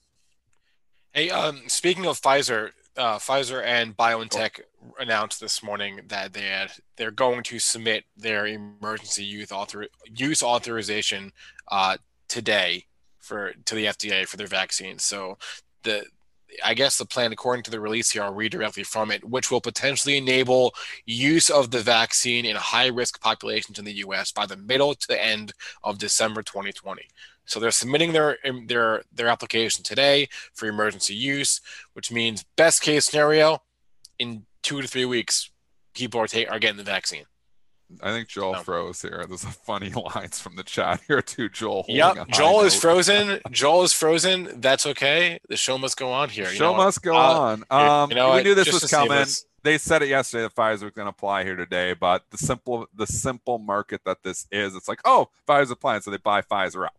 Hey, 1.12 1.30
um, 1.30 1.62
speaking 1.68 2.06
of 2.06 2.20
Pfizer, 2.20 2.72
uh, 2.98 3.18
Pfizer 3.18 3.64
and 3.64 3.96
BioNTech 3.96 4.62
announced 5.00 5.40
this 5.40 5.64
morning 5.64 6.02
that 6.08 6.34
they 6.34 6.42
had 6.42 6.72
they're 6.98 7.12
going 7.12 7.44
to 7.44 7.60
submit 7.60 8.04
their 8.16 8.46
emergency 8.46 9.24
youth 9.24 9.52
author 9.52 9.88
use 10.06 10.44
authorization 10.44 11.32
uh, 11.72 11.98
today 12.28 12.86
for 13.20 13.54
to 13.66 13.76
the 13.76 13.86
FDA 13.86 14.28
for 14.28 14.38
their 14.38 14.48
vaccine. 14.48 15.00
So 15.00 15.38
the 15.84 16.06
I 16.64 16.74
guess 16.76 16.98
the 16.98 17.06
plan, 17.06 17.32
according 17.32 17.64
to 17.64 17.72
the 17.72 17.80
release 17.80 18.12
here, 18.12 18.24
I'll 18.24 18.34
read 18.34 18.52
directly 18.52 18.84
from 18.84 19.10
it, 19.10 19.28
which 19.28 19.50
will 19.50 19.62
potentially 19.62 20.18
enable 20.18 20.74
use 21.06 21.50
of 21.50 21.72
the 21.72 21.82
vaccine 21.82 22.46
in 22.46 22.56
high 22.56 22.88
risk 22.88 23.20
populations 23.20 23.80
in 23.80 23.86
the 23.86 23.98
U.S. 23.98 24.32
by 24.32 24.46
the 24.46 24.58
middle 24.58 24.94
to 24.94 25.08
the 25.08 25.24
end 25.24 25.54
of 25.84 25.98
December 25.98 26.44
2020. 26.44 27.08
So 27.46 27.60
they're 27.60 27.72
submitting 27.72 28.14
their 28.14 28.38
their 28.68 29.04
their 29.12 29.28
application 29.28 29.84
today 29.84 30.30
for 30.54 30.68
emergency 30.68 31.14
use, 31.16 31.60
which 31.94 32.12
means 32.12 32.46
best 32.56 32.82
case 32.82 33.06
scenario, 33.06 33.62
in 34.20 34.46
two 34.62 34.82
to 34.82 34.88
three 34.88 35.06
weeks, 35.06 35.50
people 35.94 36.20
are 36.22 36.28
are 36.50 36.60
getting 36.60 36.78
the 36.78 36.84
vaccine. 36.84 37.26
I 38.02 38.12
think 38.12 38.28
Joel 38.30 38.54
No. 38.54 38.64
froze 38.64 39.02
here. 39.04 39.24
There's 39.28 39.44
a 39.44 39.48
funny 39.48 39.90
lines 40.16 40.40
from 40.40 40.56
the 40.56 40.64
chat 40.64 41.02
here 41.08 41.22
too. 41.22 41.50
Joel. 41.50 41.86
Yep, 41.90 42.30
Joel 42.30 42.62
is 42.62 42.74
note. 42.74 42.82
frozen. 42.82 43.40
Joel 43.52 43.84
is 43.84 43.94
frozen. 43.94 44.62
That's 44.62 44.86
okay. 44.88 45.38
The 45.50 45.58
show 45.58 45.78
must 45.78 45.98
go 45.98 46.12
on 46.12 46.30
here. 46.30 46.46
You 46.46 46.56
Show 46.56 46.64
know 46.68 46.72
what? 46.72 46.86
must 46.86 47.02
go 47.04 47.16
Uh, 47.16 47.20
on. 47.20 47.64
Um, 47.70 48.10
you 48.10 48.16
know 48.16 48.30
we 48.30 48.36
what? 48.38 48.44
knew 48.46 48.56
this 48.56 48.66
Just 48.68 48.84
was 48.84 48.90
coming. 48.92 49.12
us- 49.12 49.46
They 49.64 49.78
said 49.78 50.02
it 50.02 50.10
yesterday 50.10 50.44
The 50.44 50.50
Pfizer 50.50 50.84
was 50.84 50.92
going 50.94 51.06
to 51.06 51.10
apply 51.12 51.44
here 51.44 51.56
today, 51.56 51.94
but 51.94 52.24
the 52.32 52.38
simple 52.38 52.88
the 52.96 53.06
simple 53.06 53.60
market 53.60 54.02
that 54.06 54.24
this 54.24 54.48
is, 54.52 54.76
it's 54.76 54.88
like, 54.88 55.00
oh, 55.06 55.30
Pfizer's 55.48 55.72
applying, 55.72 56.02
so 56.02 56.10
they 56.10 56.18
buy 56.18 56.42
Pfizer 56.42 56.86
up. 56.86 56.96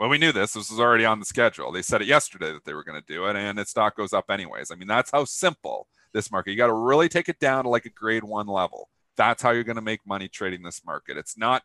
Well, 0.00 0.08
we 0.08 0.16
knew 0.16 0.32
this. 0.32 0.54
This 0.54 0.70
was 0.70 0.80
already 0.80 1.04
on 1.04 1.18
the 1.18 1.26
schedule. 1.26 1.70
They 1.70 1.82
said 1.82 2.00
it 2.00 2.08
yesterday 2.08 2.52
that 2.52 2.64
they 2.64 2.72
were 2.72 2.84
going 2.84 2.98
to 2.98 3.06
do 3.06 3.26
it, 3.26 3.36
and 3.36 3.58
its 3.58 3.72
stock 3.72 3.98
goes 3.98 4.14
up 4.14 4.30
anyways. 4.30 4.70
I 4.70 4.74
mean, 4.74 4.88
that's 4.88 5.10
how 5.10 5.26
simple 5.26 5.88
this 6.14 6.32
market. 6.32 6.52
You 6.52 6.56
got 6.56 6.68
to 6.68 6.72
really 6.72 7.10
take 7.10 7.28
it 7.28 7.38
down 7.38 7.64
to 7.64 7.68
like 7.68 7.84
a 7.84 7.90
grade 7.90 8.24
one 8.24 8.46
level. 8.46 8.88
That's 9.18 9.42
how 9.42 9.50
you're 9.50 9.62
going 9.62 9.76
to 9.76 9.82
make 9.82 10.00
money 10.06 10.26
trading 10.26 10.62
this 10.62 10.86
market. 10.86 11.18
It's 11.18 11.36
not 11.36 11.64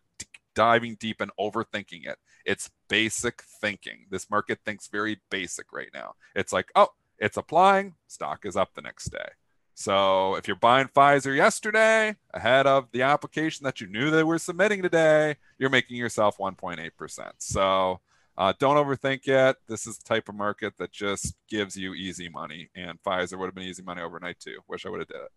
diving 0.53 0.97
deep 0.99 1.21
and 1.21 1.31
overthinking 1.39 2.05
it. 2.05 2.17
It's 2.45 2.69
basic 2.89 3.41
thinking. 3.61 4.07
This 4.09 4.29
market 4.29 4.59
thinks 4.65 4.89
very 4.89 5.21
basic 5.29 5.71
right 5.71 5.89
now. 5.93 6.15
It's 6.35 6.51
like, 6.51 6.73
oh, 6.75 6.89
it's 7.17 7.37
applying, 7.37 7.93
stock 8.09 8.45
is 8.45 8.57
up 8.57 8.73
the 8.73 8.81
next 8.81 9.13
day. 9.13 9.29
So 9.75 10.35
if 10.35 10.45
you're 10.45 10.57
buying 10.57 10.89
Pfizer 10.89 11.33
yesterday 11.33 12.17
ahead 12.33 12.67
of 12.67 12.91
the 12.91 13.03
application 13.03 13.63
that 13.63 13.79
you 13.79 13.87
knew 13.87 14.11
they 14.11 14.23
were 14.23 14.39
submitting 14.39 14.81
today, 14.81 15.37
you're 15.57 15.69
making 15.69 15.95
yourself 15.95 16.37
1.8%. 16.37 17.31
So 17.37 18.01
uh, 18.37 18.53
don't 18.59 18.75
overthink 18.77 19.27
it. 19.27 19.55
This 19.67 19.87
is 19.87 19.97
the 19.97 20.03
type 20.03 20.27
of 20.29 20.35
market 20.35 20.73
that 20.77 20.91
just 20.91 21.35
gives 21.49 21.75
you 21.77 21.93
easy 21.93 22.29
money, 22.29 22.69
and 22.75 23.01
Pfizer 23.03 23.37
would 23.37 23.45
have 23.47 23.55
been 23.55 23.63
easy 23.65 23.83
money 23.83 24.01
overnight 24.01 24.39
too. 24.39 24.57
Wish 24.67 24.85
I 24.85 24.89
would 24.89 24.99
have 24.99 25.07
did 25.07 25.17
it. 25.17 25.31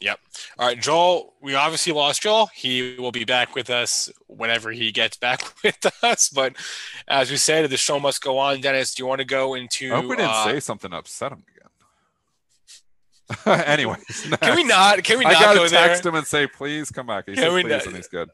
Yep. 0.00 0.18
All 0.58 0.66
right, 0.68 0.80
Joel. 0.80 1.34
We 1.42 1.54
obviously 1.54 1.92
lost 1.92 2.22
Joel. 2.22 2.48
He 2.54 2.96
will 2.98 3.12
be 3.12 3.24
back 3.24 3.54
with 3.54 3.68
us 3.68 4.10
whenever 4.26 4.70
he 4.72 4.90
gets 4.90 5.16
back 5.18 5.42
with 5.64 5.84
us. 6.02 6.28
But 6.30 6.56
as 7.06 7.30
we 7.30 7.36
said, 7.36 7.68
the 7.68 7.76
show 7.76 8.00
must 8.00 8.22
go 8.22 8.38
on. 8.38 8.60
Dennis, 8.62 8.94
do 8.94 9.02
you 9.02 9.06
want 9.06 9.18
to 9.20 9.26
go 9.26 9.54
into? 9.54 9.92
I 9.92 9.96
hope 9.96 10.06
we 10.10 10.16
didn't 10.16 10.30
uh, 10.30 10.44
say 10.46 10.60
something 10.60 10.92
upset 10.94 11.32
him 11.32 11.44
again. 11.44 11.48
Anyways, 13.66 14.34
Can 14.40 14.56
we 14.56 14.64
not? 14.64 15.02
Can 15.04 15.18
we 15.18 15.24
I 15.26 15.32
not 15.32 15.42
gotta 15.42 15.58
go 15.58 15.68
there? 15.68 15.88
text 15.88 16.06
him 16.06 16.14
and 16.14 16.26
say, 16.26 16.46
please 16.46 16.90
come 16.90 17.06
back. 17.06 17.24
He 17.26 17.34
Can 17.34 17.42
said 17.44 17.50
please, 17.50 17.68
not- 17.70 17.86
and 17.86 17.96
he's 17.96 18.08
good. 18.08 18.30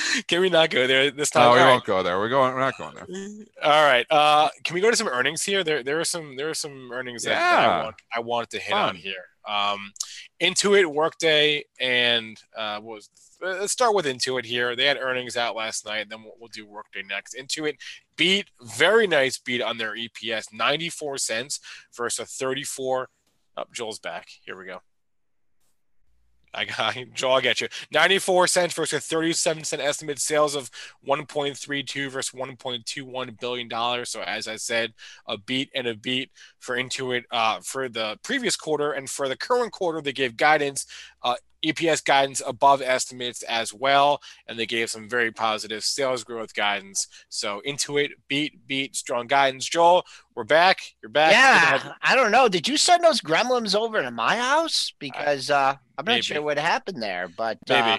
Can 0.28 0.40
we 0.40 0.48
not 0.48 0.70
go 0.70 0.86
there 0.86 1.10
this 1.10 1.30
time? 1.30 1.44
No, 1.44 1.52
we 1.52 1.58
All 1.58 1.64
right. 1.64 1.72
won't 1.72 1.84
go 1.84 2.02
there. 2.02 2.18
We're 2.18 2.28
going. 2.28 2.54
We're 2.54 2.60
not 2.60 2.78
going 2.78 2.94
there. 2.94 3.06
All 3.62 3.84
right. 3.84 4.06
Uh, 4.10 4.48
can 4.64 4.74
we 4.74 4.80
go 4.80 4.90
to 4.90 4.96
some 4.96 5.08
earnings 5.08 5.42
here? 5.42 5.62
There, 5.64 5.82
there 5.82 6.00
are 6.00 6.04
some, 6.04 6.36
there 6.36 6.48
are 6.48 6.54
some 6.54 6.90
earnings 6.92 7.24
that, 7.24 7.38
that 7.38 7.68
I 7.68 7.84
want, 7.84 7.96
I 8.16 8.20
wanted 8.20 8.50
to 8.50 8.58
hit 8.58 8.72
Fun. 8.72 8.90
on 8.90 8.96
here. 8.96 9.24
Um, 9.46 9.92
Intuit, 10.40 10.86
Workday, 10.86 11.64
and 11.80 12.40
uh, 12.56 12.80
what 12.80 12.96
was 12.96 13.10
uh, 13.42 13.56
let's 13.60 13.72
start 13.72 13.94
with 13.94 14.06
Intuit 14.06 14.44
here. 14.44 14.76
They 14.76 14.86
had 14.86 14.98
earnings 14.98 15.36
out 15.36 15.56
last 15.56 15.84
night, 15.84 16.02
and 16.02 16.10
then 16.10 16.22
we'll, 16.22 16.34
we'll 16.38 16.50
do 16.52 16.66
Workday 16.66 17.02
next. 17.08 17.34
Intuit 17.34 17.74
beat, 18.16 18.46
very 18.62 19.06
nice 19.06 19.38
beat 19.38 19.62
on 19.62 19.78
their 19.78 19.96
EPS, 19.96 20.52
ninety 20.52 20.88
four 20.88 21.18
cents 21.18 21.60
versus 21.96 22.20
a 22.20 22.26
thirty 22.26 22.64
four. 22.64 23.08
Up, 23.56 23.72
Joel's 23.72 23.98
back. 23.98 24.28
Here 24.44 24.56
we 24.56 24.64
go. 24.64 24.80
I 26.54 26.64
got 26.66 26.96
Joel. 27.14 27.34
I 27.34 27.40
get 27.40 27.60
you. 27.60 27.68
Ninety-four 27.92 28.46
cents 28.46 28.74
versus 28.74 28.98
a 28.98 29.00
thirty-seven 29.00 29.64
cent 29.64 29.80
estimate. 29.80 30.18
Sales 30.18 30.54
of 30.54 30.70
one 31.02 31.24
point 31.24 31.56
three 31.56 31.82
two 31.82 32.10
versus 32.10 32.34
one 32.34 32.56
point 32.56 32.84
two 32.84 33.04
one 33.06 33.36
billion 33.40 33.68
dollars. 33.68 34.10
So 34.10 34.20
as 34.22 34.46
I 34.46 34.56
said, 34.56 34.92
a 35.26 35.38
beat 35.38 35.70
and 35.74 35.86
a 35.86 35.94
beat 35.94 36.30
for 36.58 36.76
Intuit 36.76 37.22
uh, 37.30 37.60
for 37.62 37.88
the 37.88 38.18
previous 38.22 38.56
quarter 38.56 38.92
and 38.92 39.08
for 39.08 39.28
the 39.28 39.36
current 39.36 39.72
quarter. 39.72 40.02
They 40.02 40.12
gave 40.12 40.36
guidance, 40.36 40.86
uh, 41.22 41.36
EPS 41.64 42.04
guidance 42.04 42.42
above 42.46 42.82
estimates 42.82 43.42
as 43.44 43.72
well, 43.72 44.20
and 44.46 44.58
they 44.58 44.66
gave 44.66 44.90
some 44.90 45.08
very 45.08 45.30
positive 45.32 45.84
sales 45.84 46.24
growth 46.24 46.54
guidance. 46.54 47.06
So 47.28 47.62
Intuit 47.66 48.10
beat 48.28 48.66
beat 48.66 48.96
strong 48.96 49.26
guidance. 49.26 49.68
Joel, 49.68 50.04
we're 50.34 50.44
back. 50.44 50.78
You're 51.02 51.10
back. 51.10 51.30
To 51.30 51.36
have 51.36 51.84
Yeah, 51.84 51.92
I 52.02 52.14
don't 52.14 52.30
know. 52.32 52.48
Did 52.48 52.68
you 52.68 52.76
send 52.76 53.04
those 53.04 53.20
gremlins 53.20 53.74
over 53.74 54.02
to 54.02 54.10
my 54.10 54.36
house? 54.36 54.92
Because 54.98 55.50
uh, 55.50 55.76
I'm 55.98 56.04
not 56.04 56.22
maybe. 56.22 56.22
sure 56.22 56.42
what 56.42 56.58
happened 56.58 57.02
there, 57.02 57.28
but 57.28 57.58
Maybe. 57.68 57.90
uh, 57.90 57.98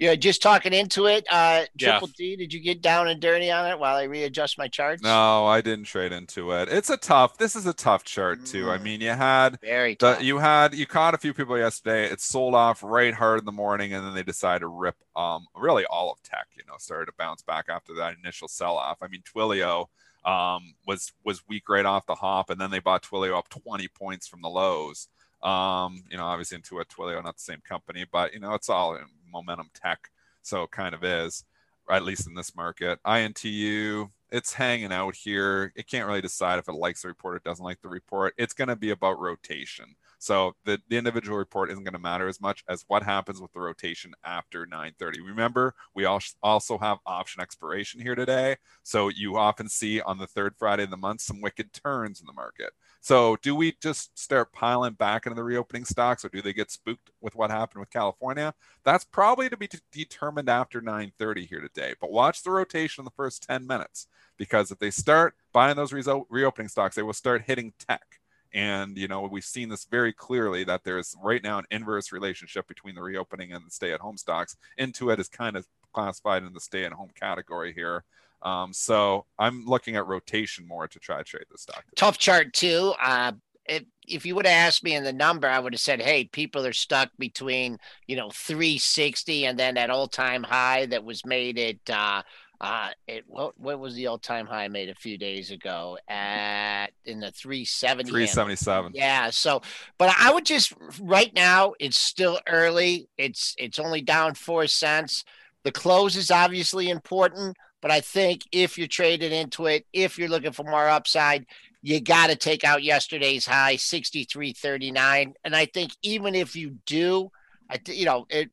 yeah, 0.00 0.14
just 0.14 0.40
talking 0.42 0.72
Intuit. 0.72 1.22
Uh, 1.30 1.66
Yeah. 1.76 1.90
Triple 1.92 2.08
D, 2.16 2.34
did 2.34 2.52
you 2.52 2.58
get 2.60 2.80
down 2.80 3.06
and 3.08 3.20
dirty 3.20 3.50
on 3.50 3.70
it 3.70 3.78
while 3.78 3.96
I 3.96 4.04
readjust 4.04 4.56
my 4.56 4.66
charts? 4.66 5.02
No, 5.02 5.46
I 5.46 5.60
didn't 5.60 5.84
trade 5.84 6.10
Intuit. 6.10 6.68
It's 6.72 6.88
a 6.88 6.96
tough. 6.96 7.36
This 7.36 7.54
is 7.54 7.66
a 7.66 7.74
tough 7.74 8.02
chart 8.04 8.44
too. 8.46 8.70
I 8.70 8.78
Mm. 8.78 8.82
mean, 8.82 9.00
you 9.02 9.10
had 9.10 9.60
Very 9.60 9.96
the, 10.00 10.16
you 10.20 10.38
had 10.38 10.74
you 10.74 10.86
caught 10.86 11.12
a 11.14 11.18
few 11.18 11.34
people 11.34 11.56
yesterday. 11.58 12.06
It 12.10 12.20
sold 12.20 12.54
off 12.54 12.82
right 12.82 13.12
hard 13.14 13.38
in 13.40 13.44
the 13.44 13.52
morning, 13.52 13.92
and 13.92 14.04
then 14.04 14.14
they 14.14 14.22
decided 14.22 14.60
to 14.60 14.68
rip 14.68 14.96
um 15.14 15.46
really 15.54 15.84
all 15.84 16.10
of 16.10 16.22
tech. 16.22 16.46
You 16.56 16.62
know, 16.66 16.74
started 16.78 17.06
to 17.06 17.12
bounce 17.18 17.42
back 17.42 17.66
after 17.68 17.94
that 17.96 18.16
initial 18.16 18.48
sell 18.48 18.76
off. 18.78 18.98
I 19.02 19.08
mean, 19.08 19.22
Twilio 19.22 19.86
um 20.24 20.74
was 20.86 21.12
was 21.24 21.46
weak 21.46 21.68
right 21.68 21.84
off 21.86 22.06
the 22.06 22.14
hop, 22.14 22.48
and 22.48 22.58
then 22.60 22.70
they 22.70 22.78
bought 22.80 23.02
Twilio 23.02 23.36
up 23.36 23.48
20 23.50 23.86
points 23.88 24.26
from 24.26 24.40
the 24.40 24.48
lows. 24.48 25.08
Um, 25.42 26.04
you 26.10 26.18
know, 26.18 26.24
obviously 26.26 26.56
into 26.56 26.80
a 26.80 26.84
Twilio, 26.84 27.22
not 27.24 27.36
the 27.36 27.42
same 27.42 27.62
company, 27.66 28.04
but 28.10 28.34
you 28.34 28.40
know, 28.40 28.52
it's 28.54 28.68
all 28.68 28.94
in 28.96 29.06
momentum 29.32 29.70
tech, 29.74 30.10
so 30.42 30.64
it 30.64 30.70
kind 30.70 30.94
of 30.94 31.04
is, 31.04 31.44
at 31.90 32.04
least 32.04 32.26
in 32.26 32.34
this 32.34 32.54
market. 32.54 32.98
INTU, 33.04 34.10
it's 34.30 34.52
hanging 34.52 34.92
out 34.92 35.14
here. 35.14 35.72
It 35.76 35.88
can't 35.88 36.06
really 36.06 36.20
decide 36.20 36.58
if 36.58 36.68
it 36.68 36.74
likes 36.74 37.02
the 37.02 37.08
report 37.08 37.36
or 37.36 37.38
doesn't 37.40 37.64
like 37.64 37.80
the 37.80 37.88
report. 37.88 38.34
It's 38.38 38.54
going 38.54 38.68
to 38.68 38.76
be 38.76 38.90
about 38.90 39.20
rotation. 39.20 39.96
So 40.20 40.52
the, 40.66 40.78
the 40.88 40.98
individual 40.98 41.38
report 41.38 41.70
isn't 41.70 41.82
going 41.82 41.94
to 41.94 41.98
matter 41.98 42.28
as 42.28 42.42
much 42.42 42.62
as 42.68 42.84
what 42.88 43.02
happens 43.02 43.40
with 43.40 43.52
the 43.52 43.60
rotation 43.60 44.12
after 44.22 44.66
9:30. 44.66 45.20
Remember, 45.26 45.74
we 45.94 46.04
al- 46.04 46.20
also 46.42 46.76
have 46.76 46.98
option 47.06 47.40
expiration 47.40 48.02
here 48.02 48.14
today. 48.14 48.56
So 48.82 49.08
you 49.08 49.38
often 49.38 49.68
see 49.70 50.00
on 50.02 50.18
the 50.18 50.26
third 50.26 50.54
Friday 50.58 50.82
of 50.82 50.90
the 50.90 50.98
month 50.98 51.22
some 51.22 51.40
wicked 51.40 51.72
turns 51.72 52.20
in 52.20 52.26
the 52.26 52.34
market. 52.34 52.74
So 53.00 53.36
do 53.40 53.54
we 53.54 53.76
just 53.82 54.18
start 54.18 54.52
piling 54.52 54.92
back 54.92 55.24
into 55.24 55.36
the 55.36 55.42
reopening 55.42 55.86
stocks, 55.86 56.22
or 56.22 56.28
do 56.28 56.42
they 56.42 56.52
get 56.52 56.70
spooked 56.70 57.10
with 57.22 57.34
what 57.34 57.50
happened 57.50 57.80
with 57.80 57.90
California? 57.90 58.52
That's 58.84 59.06
probably 59.06 59.48
to 59.48 59.56
be 59.56 59.68
t- 59.68 59.78
determined 59.90 60.50
after 60.50 60.82
9:30 60.82 61.46
here 61.46 61.62
today. 61.62 61.94
But 61.98 62.12
watch 62.12 62.42
the 62.42 62.50
rotation 62.50 63.00
in 63.02 63.04
the 63.06 63.10
first 63.16 63.42
10 63.42 63.66
minutes 63.66 64.06
because 64.36 64.70
if 64.70 64.78
they 64.78 64.90
start 64.90 65.34
buying 65.54 65.76
those 65.76 65.92
reso- 65.92 66.26
reopening 66.28 66.68
stocks, 66.68 66.94
they 66.94 67.02
will 67.02 67.14
start 67.14 67.44
hitting 67.46 67.72
tech. 67.78 68.19
And 68.52 68.96
you 68.96 69.08
know 69.08 69.22
we've 69.22 69.44
seen 69.44 69.68
this 69.68 69.84
very 69.84 70.12
clearly 70.12 70.64
that 70.64 70.84
there's 70.84 71.14
right 71.22 71.42
now 71.42 71.58
an 71.58 71.64
inverse 71.70 72.12
relationship 72.12 72.66
between 72.66 72.94
the 72.94 73.02
reopening 73.02 73.52
and 73.52 73.64
the 73.66 73.70
stay-at-home 73.70 74.16
stocks. 74.16 74.56
Intuit 74.78 75.18
is 75.18 75.28
kind 75.28 75.56
of 75.56 75.66
classified 75.92 76.42
in 76.42 76.52
the 76.52 76.60
stay-at-home 76.60 77.10
category 77.14 77.72
here. 77.72 78.04
Um, 78.42 78.72
so 78.72 79.26
I'm 79.38 79.64
looking 79.66 79.96
at 79.96 80.06
rotation 80.06 80.66
more 80.66 80.88
to 80.88 80.98
try 80.98 81.18
to 81.18 81.24
trade 81.24 81.44
this 81.50 81.62
stock. 81.62 81.84
today. 81.84 81.92
tough 81.96 82.18
chart 82.18 82.52
too. 82.52 82.94
Uh, 83.00 83.32
if, 83.66 83.84
if 84.06 84.26
you 84.26 84.34
would 84.34 84.46
have 84.46 84.66
asked 84.68 84.82
me 84.82 84.94
in 84.94 85.04
the 85.04 85.12
number, 85.12 85.46
I 85.46 85.58
would 85.58 85.74
have 85.74 85.80
said, 85.80 86.00
"Hey, 86.00 86.24
people 86.24 86.66
are 86.66 86.72
stuck 86.72 87.10
between 87.18 87.78
you 88.06 88.16
know 88.16 88.30
360 88.30 89.46
and 89.46 89.58
then 89.58 89.74
that 89.74 89.90
all-time 89.90 90.42
high 90.42 90.86
that 90.86 91.04
was 91.04 91.24
made 91.24 91.58
at 91.58 91.90
uh, 91.90 92.22
uh, 92.60 92.90
it 93.06 93.24
what 93.26 93.58
what 93.58 93.80
was 93.80 93.94
the 93.94 94.06
all-time 94.06 94.46
high 94.46 94.68
made 94.68 94.90
a 94.90 94.94
few 94.94 95.16
days 95.16 95.50
ago 95.50 95.96
at 96.08 96.88
in 97.06 97.18
the 97.18 97.30
370 97.30 98.02
handle. 98.02 98.12
377. 98.12 98.92
Yeah. 98.94 99.30
So, 99.30 99.62
but 99.96 100.14
I 100.18 100.32
would 100.32 100.44
just 100.44 100.74
right 101.00 101.32
now, 101.34 101.72
it's 101.80 101.98
still 101.98 102.38
early. 102.46 103.08
It's 103.16 103.54
it's 103.58 103.78
only 103.78 104.02
down 104.02 104.34
four 104.34 104.66
cents. 104.66 105.24
The 105.64 105.72
close 105.72 106.16
is 106.16 106.30
obviously 106.30 106.90
important, 106.90 107.56
but 107.80 107.90
I 107.90 108.00
think 108.00 108.42
if 108.52 108.76
you're 108.76 108.88
trading 108.88 109.32
Intuit, 109.32 109.84
if 109.92 110.18
you're 110.18 110.28
looking 110.28 110.52
for 110.52 110.64
more 110.64 110.88
upside, 110.88 111.46
you 111.82 112.00
got 112.00 112.28
to 112.28 112.36
take 112.36 112.64
out 112.64 112.82
yesterday's 112.82 113.46
high, 113.46 113.76
63.39. 113.76 115.32
And 115.44 115.56
I 115.56 115.66
think 115.66 115.92
even 116.02 116.34
if 116.34 116.56
you 116.56 116.76
do, 116.86 117.30
I 117.70 117.76
th- 117.76 117.98
you 117.98 118.04
know 118.04 118.26
it 118.28 118.50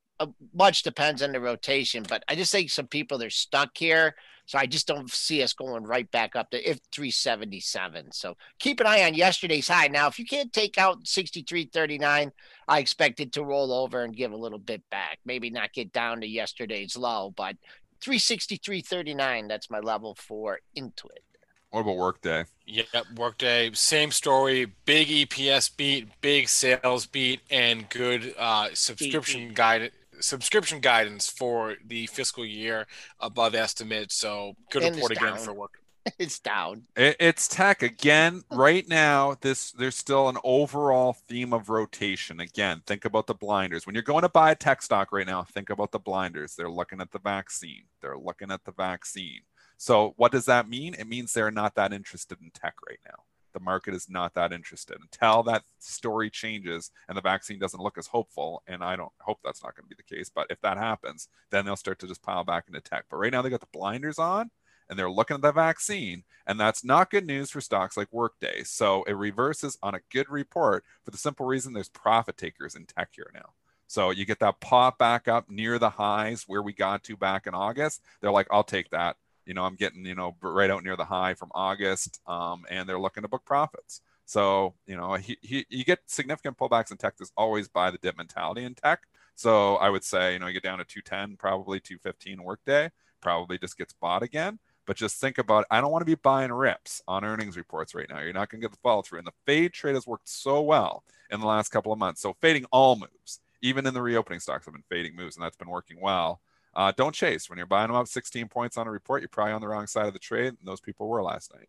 much 0.53 0.83
depends 0.83 1.21
on 1.21 1.31
the 1.31 1.39
rotation, 1.39 2.03
but 2.07 2.23
I 2.27 2.35
just 2.35 2.51
think 2.51 2.69
some 2.69 2.87
people 2.87 3.17
they're 3.17 3.29
stuck 3.29 3.77
here. 3.77 4.15
So 4.47 4.57
I 4.57 4.65
just 4.65 4.87
don't 4.87 5.11
see 5.11 5.43
us 5.43 5.51
going 5.51 5.83
right 5.83 6.09
back 6.09 6.35
up 6.37 6.51
to 6.51 6.69
if 6.69 6.79
377. 6.93 8.13
So 8.13 8.37
keep 8.59 8.79
an 8.79 8.87
eye 8.87 9.03
on 9.03 9.13
yesterday's 9.13 9.67
high. 9.67 9.87
Now, 9.87 10.07
if 10.07 10.17
you 10.17 10.25
can't 10.25 10.53
take 10.53 10.77
out 10.77 11.03
63.39, 11.03 12.31
I 12.69 12.79
expect 12.79 13.19
it 13.19 13.33
to 13.33 13.43
roll 13.43 13.73
over 13.73 14.03
and 14.03 14.15
give 14.15 14.31
a 14.31 14.37
little 14.37 14.57
bit 14.57 14.81
back. 14.89 15.19
Maybe 15.25 15.49
not 15.49 15.73
get 15.73 15.91
down 15.91 16.21
to 16.21 16.27
yesterday's 16.27 16.95
low, 16.95 17.33
but 17.35 17.57
363.39, 18.01 19.49
that's 19.49 19.69
my 19.69 19.79
level 19.79 20.15
for 20.15 20.59
Intuit. 20.77 21.23
What 21.71 21.81
about 21.81 21.97
Workday? 21.97 22.45
Yep, 22.65 23.05
Workday, 23.17 23.71
same 23.73 24.11
story. 24.11 24.71
Big 24.85 25.09
EPS 25.09 25.75
beat, 25.75 26.07
big 26.21 26.47
sales 26.47 27.05
beat, 27.05 27.41
and 27.51 27.89
good 27.89 28.33
uh, 28.37 28.69
subscription 28.73 29.53
guide 29.53 29.91
subscription 30.19 30.79
guidance 30.79 31.29
for 31.29 31.75
the 31.85 32.07
fiscal 32.07 32.45
year 32.45 32.87
above 33.19 33.55
estimate. 33.55 34.11
So 34.11 34.53
good 34.71 34.83
And 34.83 34.95
report 34.95 35.11
again 35.11 35.33
down. 35.33 35.37
for 35.37 35.53
Work. 35.53 35.79
It's 36.19 36.39
down. 36.39 36.83
It, 36.95 37.17
it's 37.19 37.49
tech 37.49 37.81
again. 37.83 38.43
Right 38.49 38.87
now, 38.87 39.35
this 39.41 39.71
there's 39.71 39.97
still 39.97 40.29
an 40.29 40.37
overall 40.43 41.13
theme 41.27 41.53
of 41.53 41.67
rotation. 41.69 42.39
Again, 42.39 42.81
think 42.87 43.03
about 43.03 43.27
the 43.27 43.33
blinders. 43.33 43.85
When 43.85 43.93
you're 43.93 44.03
going 44.03 44.21
to 44.21 44.29
buy 44.29 44.51
a 44.51 44.55
tech 44.55 44.81
stock 44.81 45.11
right 45.11 45.27
now, 45.27 45.43
think 45.43 45.69
about 45.69 45.91
the 45.91 45.99
blinders. 45.99 46.55
They're 46.55 46.69
looking 46.69 47.01
at 47.01 47.11
the 47.11 47.19
vaccine. 47.19 47.83
They're 48.01 48.17
looking 48.17 48.51
at 48.51 48.63
the 48.63 48.71
vaccine. 48.71 49.41
So 49.77 50.13
what 50.15 50.31
does 50.31 50.45
that 50.45 50.69
mean? 50.69 50.93
It 50.93 51.07
means 51.07 51.33
they're 51.33 51.51
not 51.51 51.75
that 51.75 51.91
interested 51.91 52.37
in 52.41 52.51
tech 52.51 52.75
right 52.87 52.99
now. 53.05 53.23
The 53.57 53.63
market 53.63 53.95
is 53.95 54.07
not 54.07 54.35
that 54.35 54.53
interested 54.53 54.97
until 55.01 55.41
that 55.43 55.63
story 55.79 56.29
changes 56.29 56.91
and 57.07 57.17
the 57.17 57.21
vaccine 57.21 57.57
doesn't 57.57 57.81
look 57.81 57.97
as 57.97 58.05
hopeful. 58.05 58.61
And 58.67 58.83
I 58.83 58.95
don't 58.95 59.11
hope 59.17 59.39
that's 59.43 59.63
not 59.63 59.75
going 59.75 59.89
to 59.89 59.95
be 59.95 59.95
the 59.97 60.15
case. 60.15 60.29
But 60.29 60.45
if 60.51 60.61
that 60.61 60.77
happens, 60.77 61.27
then 61.49 61.65
they'll 61.65 61.75
start 61.75 61.97
to 61.99 62.07
just 62.07 62.21
pile 62.21 62.43
back 62.43 62.65
into 62.67 62.81
tech. 62.81 63.05
But 63.09 63.17
right 63.17 63.31
now 63.31 63.41
they 63.41 63.49
got 63.49 63.61
the 63.61 63.67
blinders 63.73 64.19
on 64.19 64.51
and 64.87 64.99
they're 64.99 65.09
looking 65.09 65.35
at 65.35 65.41
the 65.41 65.51
vaccine, 65.51 66.23
and 66.45 66.59
that's 66.59 66.83
not 66.83 67.09
good 67.09 67.25
news 67.25 67.49
for 67.49 67.59
stocks 67.59 67.97
like 67.97 68.13
Workday. 68.13 68.63
So 68.63 69.03
it 69.03 69.13
reverses 69.13 69.77
on 69.81 69.95
a 69.95 70.01
good 70.11 70.29
report 70.29 70.85
for 71.03 71.09
the 71.09 71.17
simple 71.17 71.47
reason 71.47 71.73
there's 71.73 71.89
profit 71.89 72.37
takers 72.37 72.75
in 72.75 72.85
tech 72.85 73.09
here 73.13 73.31
now. 73.33 73.49
So 73.87 74.11
you 74.11 74.23
get 74.23 74.39
that 74.39 74.59
pop 74.59 74.97
back 74.97 75.27
up 75.27 75.49
near 75.49 75.79
the 75.79 75.89
highs 75.89 76.43
where 76.45 76.61
we 76.61 76.73
got 76.73 77.03
to 77.05 77.17
back 77.17 77.47
in 77.47 77.55
August. 77.55 78.01
They're 78.21 78.31
like, 78.31 78.47
I'll 78.51 78.63
take 78.63 78.91
that. 78.91 79.17
You 79.47 79.53
know, 79.53 79.63
I'm 79.63 79.75
getting, 79.75 80.05
you 80.05 80.15
know, 80.15 80.35
right 80.41 80.69
out 80.69 80.83
near 80.83 80.95
the 80.95 81.05
high 81.05 81.33
from 81.33 81.51
August, 81.55 82.19
um, 82.27 82.65
and 82.69 82.87
they're 82.87 82.99
looking 82.99 83.23
to 83.23 83.29
book 83.29 83.45
profits. 83.45 84.01
So, 84.25 84.75
you 84.85 84.97
know, 84.97 85.13
he, 85.13 85.37
he, 85.41 85.65
you 85.69 85.85
get 85.85 85.99
significant 86.07 86.57
pullbacks 86.57 86.91
in 86.91 86.97
tech. 86.97 87.17
There's 87.17 87.31
always 87.37 87.69
buy 87.69 87.91
the 87.91 87.97
dip 87.97 88.17
mentality 88.17 88.65
in 88.65 88.75
tech. 88.75 89.03
So 89.35 89.75
I 89.77 89.89
would 89.89 90.03
say, 90.03 90.33
you 90.33 90.39
know, 90.39 90.47
you 90.47 90.53
get 90.53 90.63
down 90.63 90.79
to 90.79 90.83
210, 90.83 91.37
probably 91.37 91.79
215 91.79 92.43
workday, 92.43 92.91
probably 93.21 93.57
just 93.57 93.77
gets 93.77 93.93
bought 93.93 94.23
again. 94.23 94.59
But 94.85 94.97
just 94.97 95.17
think 95.19 95.37
about 95.37 95.65
I 95.69 95.79
don't 95.79 95.91
want 95.91 96.01
to 96.01 96.05
be 96.05 96.15
buying 96.15 96.51
rips 96.51 97.01
on 97.07 97.23
earnings 97.23 97.57
reports 97.57 97.93
right 97.93 98.07
now. 98.09 98.19
You're 98.19 98.33
not 98.33 98.49
going 98.49 98.61
to 98.61 98.67
get 98.67 98.71
the 98.71 98.79
follow 98.81 99.01
through. 99.01 99.19
And 99.19 99.27
the 99.27 99.33
fade 99.45 99.73
trade 99.73 99.95
has 99.95 100.07
worked 100.07 100.29
so 100.29 100.61
well 100.61 101.03
in 101.29 101.39
the 101.39 101.45
last 101.45 101.69
couple 101.69 101.91
of 101.91 101.99
months. 101.99 102.21
So 102.21 102.35
fading 102.41 102.65
all 102.71 102.95
moves, 102.95 103.39
even 103.61 103.85
in 103.85 103.93
the 103.93 104.01
reopening 104.01 104.39
stocks, 104.39 104.67
I've 104.67 104.73
been 104.73 104.83
fading 104.89 105.15
moves, 105.15 105.35
and 105.35 105.43
that's 105.43 105.57
been 105.57 105.69
working 105.69 105.99
well. 106.01 106.41
Uh, 106.77 106.93
don't 106.95 107.15
chase 107.15 107.49
when 107.49 107.57
you're 107.57 107.65
buying 107.65 107.87
them 107.87 107.95
up 107.95 108.07
16 108.07 108.47
points 108.49 108.77
on 108.77 108.85
a 108.85 108.91
report. 108.91 109.23
You're 109.23 109.29
probably 109.29 109.53
on 109.53 109.61
the 109.61 109.67
wrong 109.67 109.87
side 109.87 110.05
of 110.05 110.13
the 110.13 110.19
trade, 110.19 110.49
and 110.49 110.57
those 110.63 110.79
people 110.79 111.07
were 111.07 111.23
last 111.23 111.51
night. 111.55 111.67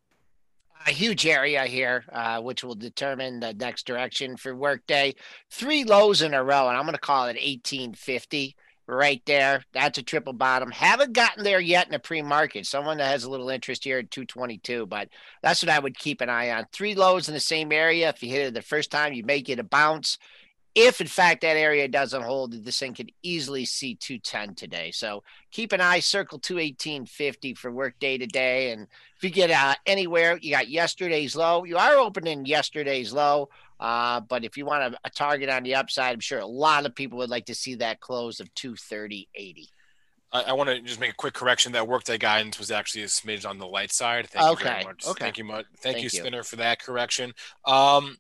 a 0.87 0.91
huge 0.91 1.27
area 1.27 1.65
here, 1.65 2.05
uh, 2.13 2.43
which 2.43 2.63
will 2.63 2.75
determine 2.75 3.41
the 3.41 3.55
next 3.55 3.87
direction 3.87 4.37
for 4.37 4.55
Workday. 4.55 5.15
Three 5.51 5.83
lows 5.83 6.21
in 6.21 6.35
a 6.35 6.45
row, 6.45 6.69
and 6.69 6.77
I'm 6.77 6.85
going 6.85 6.93
to 6.93 7.01
call 7.01 7.25
it 7.25 7.37
1850. 7.37 8.55
right 8.87 9.23
there. 9.27 9.65
That's 9.73 9.99
a 9.99 10.03
triple 10.03 10.35
bottom. 10.35 10.71
Haven't 10.71 11.15
gotten 11.15 11.43
there 11.43 11.61
yet 11.61 11.87
in 11.87 11.93
the 11.93 11.99
pre-market. 11.99 12.67
Someone 12.67 12.99
that 12.99 13.11
has 13.11 13.25
a 13.25 13.31
little 13.31 13.51
interest 13.51 13.85
here 13.85 13.99
at 13.99 14.11
222, 14.11 14.87
but 14.87 15.09
that's 15.43 15.63
what 15.63 15.71
I 15.71 15.79
would 15.79 15.99
keep 15.99 16.21
an 16.21 16.31
eye 16.31 16.51
on. 16.51 16.67
Three 16.73 16.95
lows 16.95 17.29
in 17.29 17.35
the 17.35 17.41
same 17.41 17.73
area. 17.73 18.11
If 18.11 18.23
you 18.23 18.31
hit 18.31 18.47
it 18.47 18.55
the 18.55 18.63
first 18.63 18.91
time, 18.91 19.13
you 19.15 19.25
may 19.25 19.41
get 19.41 19.59
a 19.59 19.65
bounce. 19.65 20.19
If 20.81 21.01
in 21.01 21.09
fact 21.09 21.41
that 21.41 21.57
area 21.57 21.89
doesn't 21.89 22.23
hold, 22.23 22.53
this 22.53 22.79
thing 22.79 22.95
could 22.95 23.11
easily 23.25 23.65
see 23.65 23.97
210 23.97 24.55
today. 24.55 24.93
So 24.93 25.25
keep 25.51 25.73
an 25.73 25.81
eye, 25.81 25.99
circle 25.99 26.39
218.50 26.39 27.59
for 27.59 27.73
Workday 27.73 28.17
to 28.19 28.27
day. 28.27 28.71
And 28.71 28.87
if 29.17 29.25
you 29.25 29.31
get 29.31 29.51
uh, 29.51 29.75
anywhere, 29.87 30.39
you 30.41 30.53
got 30.53 30.69
yesterday's 30.69 31.35
low. 31.35 31.65
You 31.65 31.79
are 31.79 31.97
opening 31.97 32.47
yesterday's 32.47 33.13
low. 33.13 33.49
Uh, 33.81 34.21
but 34.21 34.45
if 34.45 34.57
you 34.57 34.67
want 34.67 34.95
a, 34.95 34.99
a, 35.03 35.11
target 35.11 35.49
on 35.49 35.65
the 35.65 35.75
upside, 35.75 36.15
I'm 36.15 36.21
sure 36.21 36.39
a 36.39 36.47
lot 36.47 36.87
of 36.87 36.95
people 36.95 37.19
would 37.19 37.31
like 37.31 37.47
to 37.47 37.55
see 37.57 37.75
that 37.77 37.99
close 37.99 38.39
of 38.39 38.53
230.80. 38.55 39.69
I, 40.33 40.43
I 40.43 40.53
want 40.53 40.69
to 40.69 40.81
just 40.81 41.01
make 41.01 41.11
a 41.11 41.17
quick 41.17 41.35
correction. 41.35 41.73
That 41.73 41.89
workday 41.89 42.19
guidance 42.19 42.59
was 42.59 42.71
actually 42.71 43.03
a 43.03 43.07
smidge 43.07 43.49
on 43.49 43.59
the 43.59 43.67
light 43.67 43.93
side. 43.93 44.29
Thank 44.29 44.47
okay. 44.53 44.65
you 44.65 44.71
very 44.71 44.85
much. 44.85 45.07
Okay. 45.07 45.25
Thank 45.25 45.39
you 45.39 45.45
much. 45.45 45.67
Thank, 45.79 45.97
Thank 45.97 46.03
you, 46.03 46.09
Spinner, 46.09 46.43
for 46.43 46.57
that 46.57 46.81
correction. 46.81 47.33
Um, 47.65 48.17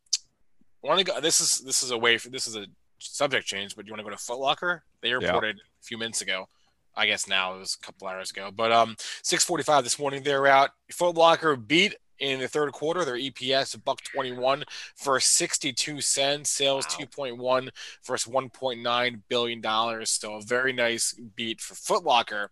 want 0.83 0.99
to 0.99 1.05
go? 1.05 1.21
This 1.21 1.41
is 1.41 1.61
this 1.61 1.83
is 1.83 1.91
a 1.91 1.99
way 1.99 2.19
for 2.19 2.31
this 2.31 2.47
is 2.47 2.57
a 2.57 2.67
subject 2.99 3.47
change, 3.47 3.77
but 3.77 3.87
you 3.87 3.93
want 3.93 4.01
to 4.01 4.05
go 4.05 4.11
to 4.11 4.17
Footlocker? 4.17 4.81
They 5.03 5.13
reported 5.13 5.57
yeah. 5.57 5.63
a 5.63 5.85
few 5.85 5.99
minutes 5.99 6.21
ago. 6.21 6.49
I 6.97 7.07
guess 7.07 7.29
now 7.29 7.55
it 7.55 7.59
was 7.59 7.79
a 7.81 7.85
couple 7.85 8.09
hours 8.09 8.31
ago, 8.31 8.51
but 8.55 8.73
um, 8.73 8.97
6:45 9.23 9.85
this 9.85 9.99
morning 9.99 10.23
they're 10.23 10.47
out. 10.47 10.71
Footlocker 10.93 11.67
beat 11.67 11.95
in 12.19 12.41
the 12.41 12.49
third 12.49 12.73
quarter. 12.73 13.05
Their 13.05 13.17
EPS 13.17 13.75
a 13.75 13.79
buck 13.79 14.03
21 14.03 14.65
for 14.97 15.21
62 15.21 16.01
cents. 16.01 16.51
Sales 16.51 16.87
wow. 16.99 17.07
2.1 17.07 17.69
versus 18.05 18.33
1.9 18.33 19.21
billion 19.29 19.61
dollars. 19.61 20.11
So 20.11 20.35
a 20.35 20.43
very 20.43 20.73
nice 20.73 21.15
beat 21.37 21.61
for 21.61 21.75
Footlocker 21.75 22.49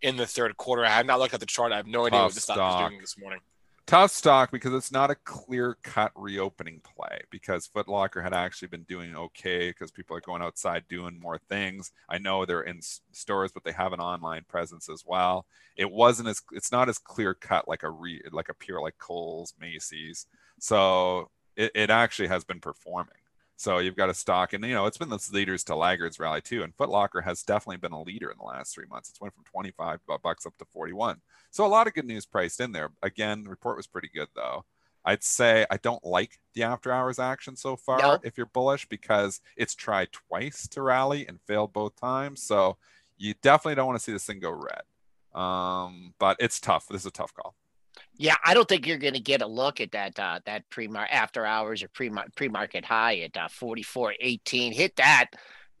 in 0.00 0.16
the 0.16 0.26
third 0.26 0.56
quarter. 0.56 0.84
I 0.84 0.90
have 0.90 1.06
not 1.06 1.18
looked 1.18 1.34
at 1.34 1.40
the 1.40 1.46
chart. 1.46 1.72
I 1.72 1.76
have 1.76 1.86
no 1.86 2.06
idea 2.06 2.22
what 2.22 2.34
the 2.34 2.40
stock, 2.40 2.56
stock 2.56 2.82
is 2.82 2.88
doing 2.88 3.00
this 3.00 3.18
morning 3.18 3.40
tough 3.86 4.10
stock 4.10 4.50
because 4.50 4.72
it's 4.72 4.92
not 4.92 5.10
a 5.10 5.14
clear 5.14 5.76
cut 5.82 6.12
reopening 6.14 6.80
play 6.82 7.20
because 7.30 7.68
Footlocker 7.68 8.22
had 8.22 8.32
actually 8.32 8.68
been 8.68 8.84
doing 8.84 9.14
okay 9.16 9.70
because 9.70 9.90
people 9.90 10.16
are 10.16 10.20
going 10.20 10.42
outside 10.42 10.84
doing 10.88 11.18
more 11.20 11.38
things. 11.48 11.92
I 12.08 12.18
know 12.18 12.44
they're 12.44 12.62
in 12.62 12.80
stores, 13.12 13.52
but 13.52 13.64
they 13.64 13.72
have 13.72 13.92
an 13.92 14.00
online 14.00 14.44
presence 14.48 14.88
as 14.88 15.04
well. 15.06 15.46
It 15.76 15.90
wasn't 15.90 16.28
as 16.28 16.42
it's 16.52 16.72
not 16.72 16.88
as 16.88 16.98
clear 16.98 17.34
cut 17.34 17.68
like 17.68 17.82
a 17.82 17.90
re 17.90 18.22
like 18.30 18.48
a 18.48 18.54
pure 18.54 18.80
like 18.80 18.98
Kohl's, 18.98 19.54
Macy's. 19.60 20.26
So 20.58 21.30
it, 21.56 21.72
it 21.74 21.90
actually 21.90 22.28
has 22.28 22.44
been 22.44 22.60
performing. 22.60 23.21
So 23.56 23.78
you've 23.78 23.96
got 23.96 24.10
a 24.10 24.14
stock, 24.14 24.52
and 24.52 24.64
you 24.64 24.74
know 24.74 24.86
it's 24.86 24.98
been 24.98 25.10
this 25.10 25.32
leaders 25.32 25.62
to 25.64 25.76
laggards 25.76 26.18
rally 26.18 26.40
too. 26.40 26.62
And 26.62 26.76
Footlocker 26.76 27.22
has 27.22 27.42
definitely 27.42 27.76
been 27.76 27.92
a 27.92 28.02
leader 28.02 28.30
in 28.30 28.38
the 28.38 28.44
last 28.44 28.74
three 28.74 28.86
months. 28.90 29.08
It's 29.08 29.20
went 29.20 29.34
from 29.34 29.44
25 29.44 30.00
bucks 30.22 30.46
up 30.46 30.56
to 30.58 30.64
41. 30.64 31.20
So 31.50 31.64
a 31.64 31.68
lot 31.68 31.86
of 31.86 31.94
good 31.94 32.06
news 32.06 32.26
priced 32.26 32.60
in 32.60 32.72
there. 32.72 32.90
Again, 33.02 33.44
the 33.44 33.50
report 33.50 33.76
was 33.76 33.86
pretty 33.86 34.10
good 34.12 34.28
though. 34.34 34.64
I'd 35.04 35.24
say 35.24 35.66
I 35.70 35.78
don't 35.78 36.04
like 36.04 36.38
the 36.54 36.62
after 36.62 36.92
hours 36.92 37.18
action 37.18 37.56
so 37.56 37.76
far 37.76 37.98
no. 37.98 38.18
if 38.22 38.36
you're 38.36 38.46
bullish 38.46 38.86
because 38.88 39.40
it's 39.56 39.74
tried 39.74 40.12
twice 40.12 40.68
to 40.68 40.82
rally 40.82 41.26
and 41.26 41.40
failed 41.46 41.72
both 41.72 41.96
times. 41.96 42.42
So 42.42 42.76
you 43.18 43.34
definitely 43.42 43.76
don't 43.76 43.86
want 43.86 43.98
to 43.98 44.04
see 44.04 44.12
this 44.12 44.24
thing 44.24 44.40
go 44.40 44.50
red. 44.50 45.40
Um, 45.40 46.14
but 46.18 46.36
it's 46.38 46.60
tough. 46.60 46.86
This 46.88 47.02
is 47.02 47.06
a 47.06 47.10
tough 47.10 47.34
call. 47.34 47.54
Yeah, 48.18 48.36
I 48.44 48.54
don't 48.54 48.68
think 48.68 48.86
you're 48.86 48.98
going 48.98 49.14
to 49.14 49.20
get 49.20 49.42
a 49.42 49.46
look 49.46 49.80
at 49.80 49.92
that 49.92 50.18
uh, 50.18 50.40
that 50.44 50.68
pre 50.70 50.88
after 50.88 51.46
hours 51.46 51.82
or 51.82 51.88
pre 51.88 52.10
pre 52.36 52.48
market 52.48 52.84
high 52.84 53.18
at 53.18 53.36
uh, 53.36 53.48
44.18. 53.48 54.72
Hit 54.72 54.96
that, 54.96 55.30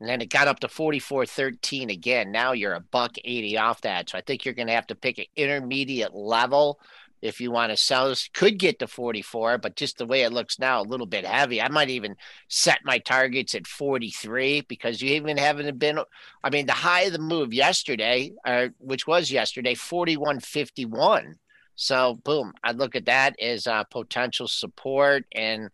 and 0.00 0.08
then 0.08 0.20
it 0.20 0.30
got 0.30 0.48
up 0.48 0.60
to 0.60 0.68
44.13 0.68 1.92
again. 1.92 2.32
Now 2.32 2.52
you're 2.52 2.74
a 2.74 2.80
buck 2.80 3.16
80 3.22 3.58
off 3.58 3.82
that. 3.82 4.10
So 4.10 4.18
I 4.18 4.22
think 4.22 4.44
you're 4.44 4.54
going 4.54 4.68
to 4.68 4.74
have 4.74 4.86
to 4.88 4.94
pick 4.94 5.18
an 5.18 5.26
intermediate 5.36 6.14
level 6.14 6.80
if 7.20 7.40
you 7.40 7.52
want 7.52 7.70
to 7.70 7.76
sell 7.76 8.08
this. 8.08 8.28
Could 8.32 8.58
get 8.58 8.78
to 8.80 8.86
44, 8.86 9.58
but 9.58 9.76
just 9.76 9.98
the 9.98 10.06
way 10.06 10.22
it 10.22 10.32
looks 10.32 10.58
now, 10.58 10.80
a 10.80 10.82
little 10.82 11.06
bit 11.06 11.24
heavy. 11.24 11.62
I 11.62 11.68
might 11.68 11.90
even 11.90 12.16
set 12.48 12.80
my 12.84 12.98
targets 12.98 13.54
at 13.54 13.66
43 13.66 14.62
because 14.62 15.00
you 15.00 15.10
even 15.10 15.36
haven't 15.36 15.78
been. 15.78 16.00
I 16.42 16.50
mean, 16.50 16.66
the 16.66 16.72
high 16.72 17.02
of 17.02 17.12
the 17.12 17.18
move 17.18 17.54
yesterday, 17.54 18.32
uh, 18.44 18.68
which 18.78 19.06
was 19.06 19.30
yesterday, 19.30 19.74
41.51 19.74 21.34
so 21.74 22.18
boom, 22.24 22.52
I 22.62 22.72
look 22.72 22.94
at 22.96 23.06
that 23.06 23.34
as 23.40 23.66
uh, 23.66 23.84
potential 23.84 24.48
support 24.48 25.24
and 25.32 25.68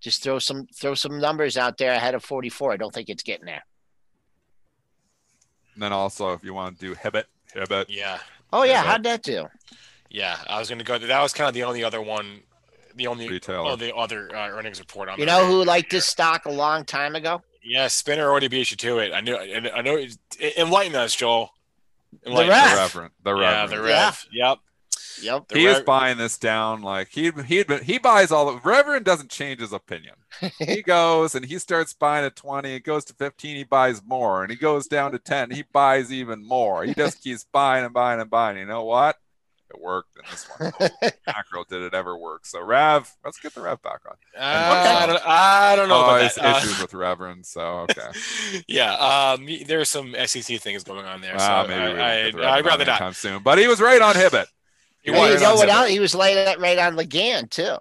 just 0.00 0.22
throw 0.22 0.38
some 0.38 0.66
throw 0.74 0.94
some 0.94 1.18
numbers 1.18 1.56
out 1.56 1.78
there 1.78 1.92
ahead 1.92 2.14
of 2.14 2.24
44. 2.24 2.72
I 2.72 2.76
don't 2.76 2.92
think 2.92 3.08
it's 3.08 3.22
getting 3.22 3.46
there. 3.46 3.64
And 5.74 5.82
then 5.82 5.92
also, 5.92 6.32
if 6.32 6.42
you 6.44 6.54
want 6.54 6.78
to 6.78 6.86
do 6.86 6.94
Hibbett, 6.94 7.24
Hibbett. 7.54 7.86
Yeah. 7.88 8.18
Oh 8.52 8.64
yeah, 8.64 8.82
Hibbett. 8.82 8.86
how'd 8.86 9.02
that 9.04 9.22
do? 9.22 9.46
Yeah, 10.10 10.36
I 10.46 10.58
was 10.58 10.68
going 10.68 10.78
to 10.78 10.84
go. 10.84 10.98
That 10.98 11.22
was 11.22 11.32
kind 11.32 11.48
of 11.48 11.54
the 11.54 11.64
only 11.64 11.84
other 11.84 12.00
one, 12.00 12.40
the 12.94 13.06
only 13.06 13.28
Retailer. 13.28 13.70
Oh, 13.70 13.76
the 13.76 13.94
other 13.94 14.34
uh, 14.34 14.48
earnings 14.48 14.78
report 14.78 15.08
on. 15.08 15.18
You 15.18 15.26
know 15.26 15.46
who 15.46 15.64
liked 15.64 15.90
this 15.90 16.06
stock 16.06 16.46
a 16.46 16.50
long 16.50 16.84
time 16.84 17.14
ago? 17.14 17.42
Yeah, 17.62 17.88
Spinner 17.88 18.28
already 18.28 18.48
beat 18.48 18.70
you 18.70 18.76
to 18.78 18.98
it. 18.98 19.12
I 19.12 19.20
knew. 19.20 19.36
I 19.36 19.82
know. 19.82 20.04
Enlighten 20.56 20.96
us, 20.96 21.14
Joel. 21.14 21.50
Enlighten 22.24 22.48
the 22.48 22.52
Rev. 22.52 22.70
The 22.70 22.76
Reverend. 22.76 23.10
The 23.22 23.34
Reverend. 23.34 23.70
Yeah, 23.70 23.76
the 23.76 23.82
Rev. 23.82 24.26
Yeah. 24.32 24.48
Yep. 24.48 24.58
Yep. 25.22 25.52
He 25.52 25.66
is 25.66 25.80
buying 25.80 26.18
this 26.18 26.38
down 26.38 26.82
like 26.82 27.08
he 27.08 27.30
he 27.46 27.64
he 27.82 27.98
buys 27.98 28.30
all 28.30 28.52
the 28.52 28.60
Reverend 28.62 29.04
doesn't 29.04 29.30
change 29.30 29.60
his 29.60 29.72
opinion. 29.72 30.14
he 30.58 30.82
goes 30.86 31.34
and 31.34 31.44
he 31.44 31.58
starts 31.58 31.92
buying 31.92 32.24
at 32.24 32.36
20, 32.36 32.72
it 32.74 32.80
goes 32.80 33.04
to 33.06 33.14
15, 33.14 33.56
he 33.56 33.64
buys 33.64 34.02
more, 34.04 34.42
and 34.42 34.50
he 34.50 34.56
goes 34.56 34.86
down 34.86 35.12
to 35.12 35.18
10, 35.18 35.50
he 35.50 35.64
buys 35.72 36.12
even 36.12 36.46
more. 36.46 36.84
He 36.84 36.94
just 36.94 37.22
keeps 37.22 37.44
buying 37.44 37.84
and 37.84 37.94
buying 37.94 38.20
and 38.20 38.30
buying. 38.30 38.58
You 38.58 38.66
know 38.66 38.84
what? 38.84 39.16
It 39.70 39.80
worked 39.82 40.16
in 40.16 40.22
this 40.30 40.46
one. 40.56 40.72
Macro 41.26 41.64
did 41.68 41.82
it 41.82 41.92
ever 41.92 42.16
work? 42.16 42.46
So 42.46 42.62
Rev, 42.62 43.14
let's 43.22 43.38
get 43.38 43.54
the 43.54 43.60
Rev 43.60 43.82
back 43.82 44.00
on. 44.06 44.16
Uh, 44.34 44.40
I, 44.42 45.06
don't, 45.06 45.26
I 45.26 45.76
don't 45.76 45.88
know. 45.90 45.96
Oh, 45.96 46.04
about 46.04 46.34
that. 46.36 46.56
issues 46.56 46.78
uh, 46.78 46.82
with 46.82 46.94
Reverend. 46.94 47.44
So 47.44 47.86
okay. 47.90 48.08
yeah, 48.66 48.94
um, 48.94 49.46
there's 49.66 49.90
some 49.90 50.14
SEC 50.24 50.58
things 50.60 50.84
going 50.84 51.04
on 51.04 51.20
there. 51.20 51.38
So 51.38 51.44
uh, 51.44 51.66
maybe 51.68 52.00
I, 52.00 52.28
I, 52.28 52.56
I'd 52.56 52.64
rather 52.64 52.86
not. 52.86 53.14
Soon. 53.14 53.42
But 53.42 53.58
he 53.58 53.68
was 53.68 53.78
right 53.78 54.00
on 54.00 54.14
Hibbett. 54.14 54.46
He, 55.02 55.10
was, 55.10 55.34
you 55.34 55.46
know 55.46 55.54
what 55.54 55.68
else? 55.68 55.88
He 55.88 56.00
was 56.00 56.14
laying 56.14 56.60
right 56.60 56.78
on 56.78 56.96
Legan 56.96 57.48
too. 57.48 57.76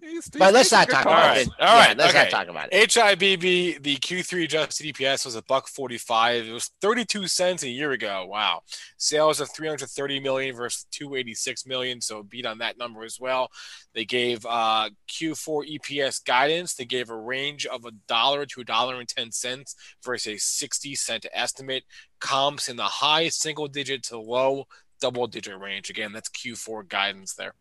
He's, 0.00 0.24
he's 0.24 0.28
but 0.30 0.52
let's 0.52 0.72
not 0.72 0.88
talk 0.88 1.02
about 1.02 1.36
it. 1.36 1.48
All 1.60 1.66
right, 1.66 1.90
yeah, 1.90 1.94
let's 1.96 2.14
okay. 2.14 2.22
not 2.24 2.30
talk 2.30 2.48
about 2.48 2.68
it. 2.72 2.90
HIBB, 2.90 3.82
the 3.82 3.96
Q3 3.96 4.44
adjusted 4.44 4.86
EPS 4.86 5.24
was 5.24 5.36
a 5.36 5.42
buck 5.42 5.68
45. 5.68 6.46
It 6.46 6.52
was 6.52 6.70
32 6.80 7.28
cents 7.28 7.62
a 7.62 7.68
year 7.68 7.92
ago. 7.92 8.26
Wow. 8.26 8.62
Sales 8.96 9.40
of 9.40 9.50
330 9.50 10.20
million 10.20 10.56
versus 10.56 10.86
286 10.90 11.66
million, 11.66 12.00
so 12.00 12.22
beat 12.22 12.46
on 12.46 12.58
that 12.58 12.78
number 12.78 13.04
as 13.04 13.20
well. 13.20 13.50
They 13.94 14.04
gave 14.04 14.44
uh, 14.46 14.90
Q4 15.08 15.78
EPS 15.78 16.24
guidance. 16.24 16.74
They 16.74 16.86
gave 16.86 17.10
a 17.10 17.16
range 17.16 17.66
of 17.66 17.84
a 17.84 17.92
dollar 18.08 18.46
to 18.46 18.62
a 18.62 18.64
dollar 18.64 19.00
and 19.00 19.08
10 19.08 19.32
cents 19.32 19.76
versus 20.02 20.34
a 20.34 20.38
60 20.38 20.94
cent 20.94 21.26
estimate. 21.32 21.84
Comps 22.20 22.68
in 22.68 22.76
the 22.76 22.84
high 22.84 23.28
single 23.28 23.68
digit 23.68 24.02
to 24.04 24.18
low 24.18 24.66
double 25.00 25.26
digit 25.26 25.58
range. 25.58 25.90
Again, 25.90 26.12
that's 26.12 26.28
Q4 26.28 26.88
guidance 26.88 27.34
there. 27.34 27.54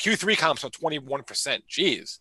Q3 0.00 0.36
comps 0.38 0.64
are 0.64 0.70
21%. 0.70 1.62
Jeez. 1.68 2.18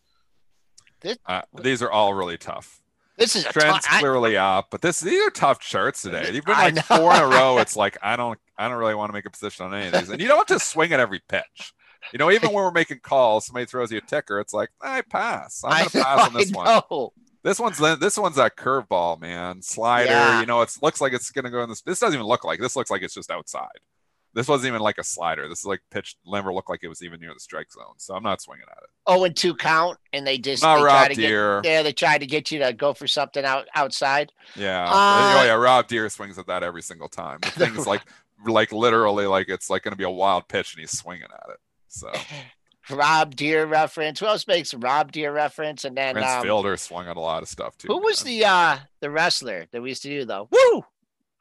This, 1.01 1.17
uh, 1.25 1.41
these 1.61 1.81
are 1.81 1.91
all 1.91 2.13
really 2.13 2.37
tough. 2.37 2.81
This 3.17 3.35
is 3.35 3.43
trends 3.45 3.85
t- 3.85 3.99
clearly 3.99 4.37
I, 4.37 4.57
up, 4.57 4.67
but 4.71 4.81
this 4.81 4.99
these 4.99 5.21
are 5.21 5.29
tough 5.29 5.59
charts 5.59 6.01
today. 6.01 6.31
You've 6.31 6.45
been 6.45 6.55
like 6.55 6.83
four 6.85 7.13
in 7.13 7.21
a 7.21 7.27
row. 7.27 7.57
It's 7.59 7.75
like 7.75 7.97
I 8.01 8.15
don't 8.15 8.39
I 8.57 8.67
don't 8.67 8.77
really 8.77 8.95
want 8.95 9.09
to 9.09 9.13
make 9.13 9.25
a 9.25 9.29
position 9.29 9.65
on 9.65 9.75
any 9.75 9.87
of 9.87 9.93
these, 9.93 10.09
and 10.09 10.19
you 10.19 10.27
don't 10.27 10.37
have 10.37 10.59
to 10.59 10.63
swing 10.63 10.91
at 10.91 10.99
every 10.99 11.21
pitch. 11.27 11.73
You 12.13 12.17
know, 12.17 12.31
even 12.31 12.51
when 12.51 12.63
we're 12.63 12.71
making 12.71 12.99
calls, 13.03 13.45
somebody 13.45 13.65
throws 13.65 13.91
you 13.91 13.99
a 13.99 14.01
ticker. 14.01 14.39
It's 14.39 14.53
like 14.53 14.69
I 14.81 15.01
pass. 15.01 15.61
I'm 15.63 15.87
gonna 15.87 16.03
pass 16.03 16.27
on 16.27 16.33
this 16.33 16.51
one. 16.51 17.09
This 17.43 17.59
one's 17.59 17.77
this 17.99 18.17
one's 18.17 18.35
that 18.35 18.55
curveball, 18.55 19.19
man. 19.19 19.61
Slider. 19.61 20.09
Yeah. 20.09 20.39
You 20.39 20.45
know, 20.45 20.61
it 20.61 20.75
looks 20.81 21.01
like 21.01 21.13
it's 21.13 21.31
gonna 21.31 21.49
go 21.49 21.63
in 21.63 21.69
this. 21.69 21.81
This 21.81 21.99
doesn't 21.99 22.15
even 22.15 22.27
look 22.27 22.43
like. 22.43 22.59
This 22.59 22.75
looks 22.75 22.89
like 22.89 23.01
it's 23.01 23.13
just 23.13 23.31
outside. 23.31 23.67
This 24.33 24.47
wasn't 24.47 24.69
even 24.69 24.81
like 24.81 24.97
a 24.97 25.03
slider. 25.03 25.49
This 25.49 25.59
is 25.59 25.65
like 25.65 25.81
pitched. 25.91 26.17
Never 26.25 26.53
looked 26.53 26.69
like 26.69 26.81
it 26.83 26.87
was 26.87 27.03
even 27.03 27.19
near 27.19 27.33
the 27.33 27.39
strike 27.39 27.71
zone. 27.71 27.95
So 27.97 28.15
I'm 28.15 28.23
not 28.23 28.41
swinging 28.41 28.65
at 28.71 28.83
it. 28.83 28.89
Oh, 29.05 29.23
and 29.25 29.35
two 29.35 29.53
count, 29.53 29.97
and 30.13 30.25
they 30.25 30.37
just 30.37 30.63
not 30.63 30.77
they 30.77 30.83
Rob 30.83 31.09
to 31.09 31.15
Deer. 31.15 31.61
Get, 31.61 31.69
yeah, 31.69 31.83
they 31.83 31.91
tried 31.91 32.19
to 32.19 32.25
get 32.25 32.49
you 32.49 32.59
to 32.59 32.71
go 32.71 32.93
for 32.93 33.07
something 33.07 33.43
out 33.43 33.67
outside. 33.75 34.31
Yeah. 34.55 34.85
Uh, 34.85 35.39
oh 35.39 35.43
yeah, 35.43 35.53
Rob 35.53 35.87
Deer 35.87 36.07
swings 36.09 36.39
at 36.39 36.47
that 36.47 36.63
every 36.63 36.81
single 36.81 37.09
time. 37.09 37.39
The 37.41 37.51
thing's 37.51 37.85
like 37.87 38.03
like 38.45 38.71
literally 38.71 39.25
like 39.25 39.49
it's 39.49 39.69
like 39.69 39.83
going 39.83 39.91
to 39.91 39.97
be 39.97 40.05
a 40.05 40.09
wild 40.09 40.47
pitch, 40.47 40.73
and 40.73 40.79
he's 40.79 40.91
swinging 40.91 41.23
at 41.23 41.49
it. 41.49 41.59
So. 41.87 42.11
Rob 42.89 43.35
Deer 43.35 43.65
reference. 43.65 44.19
Who 44.19 44.25
else 44.25 44.47
makes 44.47 44.73
Rob 44.73 45.11
Deer 45.11 45.31
reference? 45.31 45.85
And 45.85 45.95
then 45.95 46.15
Prince 46.15 46.27
um, 46.27 46.43
Fielder 46.43 46.75
swung 46.77 47.07
at 47.07 47.15
a 47.15 47.19
lot 47.19 47.43
of 47.43 47.49
stuff 47.49 47.77
too. 47.77 47.87
Who 47.87 47.95
man. 47.95 48.03
was 48.03 48.23
the 48.23 48.43
uh 48.43 48.77
the 49.01 49.09
wrestler 49.09 49.67
that 49.71 49.81
we 49.81 49.89
used 49.89 50.01
to 50.03 50.09
do 50.09 50.25
though? 50.25 50.49
Woo! 50.51 50.83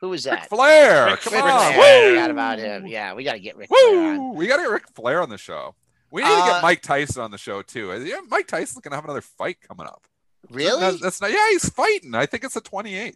Who 0.00 0.08
was 0.10 0.24
that? 0.24 0.40
Ric 0.40 0.48
Flair. 0.48 1.06
Ric 1.06 1.20
Come 1.20 1.34
Ric 1.34 1.42
on. 1.44 1.72
Flair. 1.74 2.06
I 2.06 2.10
forgot 2.14 2.30
about 2.30 2.58
him. 2.58 2.86
Yeah, 2.86 3.14
we 3.14 3.22
got 3.24 3.34
to 3.34 3.38
get 3.40 3.56
Ric 3.56 3.70
Woo! 3.70 3.76
Flair 3.76 4.12
on. 4.14 4.34
We 4.34 4.46
got 4.46 4.56
to 4.56 4.62
get 4.62 4.70
Ric 4.70 4.84
Flair 4.94 5.20
on 5.22 5.28
the 5.28 5.38
show. 5.38 5.74
We 6.10 6.22
need 6.22 6.28
to 6.28 6.34
Uh, 6.34 6.46
get 6.54 6.62
Mike 6.62 6.82
Tyson 6.82 7.22
on 7.22 7.30
the 7.30 7.38
show 7.38 7.62
too. 7.62 7.92
Yeah, 8.04 8.20
Mike 8.28 8.48
Tyson's 8.48 8.80
gonna 8.82 8.96
have 8.96 9.04
another 9.04 9.20
fight 9.20 9.58
coming 9.60 9.86
up. 9.86 10.06
Really? 10.50 10.80
That's, 10.80 11.00
that's 11.00 11.20
not. 11.20 11.30
Yeah, 11.30 11.48
he's 11.50 11.68
fighting. 11.68 12.14
I 12.16 12.26
think 12.26 12.42
it's 12.42 12.54
the 12.54 12.60
28th. 12.60 13.14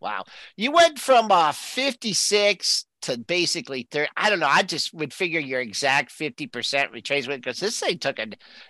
Wow. 0.00 0.24
You 0.56 0.72
went 0.72 0.98
from 0.98 1.30
uh 1.30 1.52
56 1.52 2.86
to 3.02 3.18
basically 3.18 3.86
30. 3.90 4.10
I 4.16 4.30
don't 4.30 4.40
know. 4.40 4.48
I 4.48 4.62
just 4.62 4.94
would 4.94 5.12
figure 5.12 5.40
your 5.40 5.60
exact 5.60 6.10
50% 6.10 6.50
retracement 6.50 7.36
because 7.36 7.60
this 7.60 7.78
thing 7.80 7.98
took 7.98 8.18
a 8.18 8.26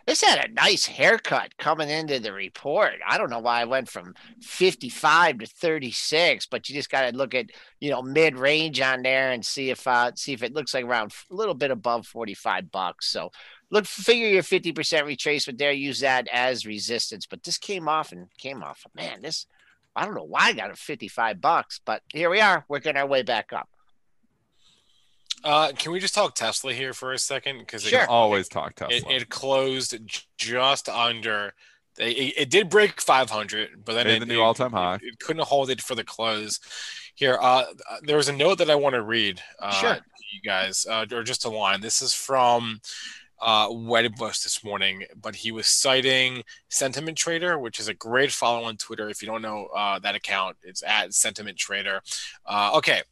this 0.06 0.22
had 0.22 0.44
a 0.44 0.52
nice 0.52 0.86
haircut 0.86 1.56
coming 1.58 1.88
into 1.88 2.18
the 2.18 2.32
report. 2.32 2.94
I 3.06 3.18
don't 3.18 3.30
know 3.30 3.38
why 3.38 3.60
I 3.60 3.64
went 3.64 3.88
from 3.88 4.14
55 4.40 5.38
to 5.38 5.46
36, 5.46 6.46
but 6.46 6.68
you 6.68 6.74
just 6.74 6.90
got 6.90 7.10
to 7.10 7.16
look 7.16 7.34
at, 7.34 7.46
you 7.80 7.90
know, 7.90 8.02
mid 8.02 8.36
range 8.36 8.80
on 8.80 9.02
there 9.02 9.30
and 9.30 9.44
see 9.44 9.70
if 9.70 9.86
uh 9.86 10.12
see 10.14 10.32
if 10.32 10.42
it 10.42 10.54
looks 10.54 10.74
like 10.74 10.84
around 10.84 11.12
a 11.30 11.34
little 11.34 11.54
bit 11.54 11.70
above 11.70 12.06
45 12.06 12.70
bucks. 12.72 13.08
So 13.08 13.30
look 13.70 13.86
figure 13.86 14.28
your 14.28 14.42
50% 14.42 14.74
retracement 14.74 15.58
there, 15.58 15.72
use 15.72 16.00
that 16.00 16.28
as 16.32 16.66
resistance. 16.66 17.26
But 17.26 17.42
this 17.42 17.58
came 17.58 17.88
off 17.88 18.12
and 18.12 18.28
came 18.38 18.62
off. 18.62 18.84
Man, 18.94 19.22
this 19.22 19.46
I 19.94 20.04
don't 20.04 20.14
know 20.14 20.24
why 20.24 20.46
I 20.46 20.52
got 20.52 20.70
a 20.70 20.76
55 20.76 21.40
bucks, 21.40 21.80
but 21.84 22.02
here 22.12 22.30
we 22.30 22.40
are 22.40 22.64
working 22.68 22.96
our 22.96 23.06
way 23.06 23.22
back 23.22 23.52
up. 23.52 23.68
Uh, 25.44 25.72
can 25.76 25.92
we 25.92 25.98
just 26.00 26.14
talk 26.14 26.34
Tesla 26.34 26.72
here 26.72 26.92
for 26.92 27.12
a 27.12 27.18
second? 27.18 27.58
Because 27.58 27.82
Sure. 27.82 28.06
Always 28.08 28.48
talk 28.48 28.74
Tesla. 28.74 28.94
it, 29.10 29.22
it 29.22 29.28
closed 29.28 29.96
just 30.38 30.88
under. 30.88 31.54
It, 31.98 32.34
it 32.38 32.50
did 32.50 32.70
break 32.70 33.00
500, 33.00 33.84
but 33.84 33.94
then 33.94 34.06
Made 34.06 34.16
it, 34.16 34.20
the 34.20 34.26
new 34.26 34.40
it- 34.40 34.44
all-time 34.44 34.72
it- 34.72 34.76
high. 34.76 34.94
It, 35.02 35.18
couldn't 35.18 35.44
hold 35.46 35.68
it 35.70 35.80
for 35.82 35.94
the 35.94 36.04
close. 36.04 36.58
Here, 37.14 37.36
uh, 37.40 37.64
there 38.02 38.16
was 38.16 38.28
a 38.28 38.32
note 38.32 38.58
that 38.58 38.70
I 38.70 38.74
want 38.74 38.94
to 38.94 39.02
read. 39.02 39.42
Uh, 39.58 39.72
Sure. 39.72 39.94
to 39.96 40.02
you 40.32 40.40
guys, 40.42 40.86
uh, 40.88 41.04
or 41.12 41.22
just 41.22 41.44
a 41.44 41.50
line. 41.50 41.80
This 41.82 42.00
is 42.00 42.14
from 42.14 42.80
uh, 43.40 43.68
Wedbush 43.68 44.42
this 44.44 44.64
morning, 44.64 45.02
but 45.20 45.34
he 45.34 45.50
was 45.52 45.66
citing 45.66 46.42
Sentiment 46.70 47.18
Trader, 47.18 47.58
which 47.58 47.78
is 47.80 47.88
a 47.88 47.94
great 47.94 48.30
follow 48.32 48.64
on 48.64 48.76
Twitter. 48.78 49.10
If 49.10 49.20
you 49.20 49.26
don't 49.28 49.42
know 49.42 49.66
uh, 49.76 49.98
that 49.98 50.14
account, 50.14 50.56
it's 50.62 50.82
at 50.82 51.12
Sentiment 51.12 51.58
Trader. 51.58 52.00
Uh, 52.46 52.70
okay, 52.76 53.02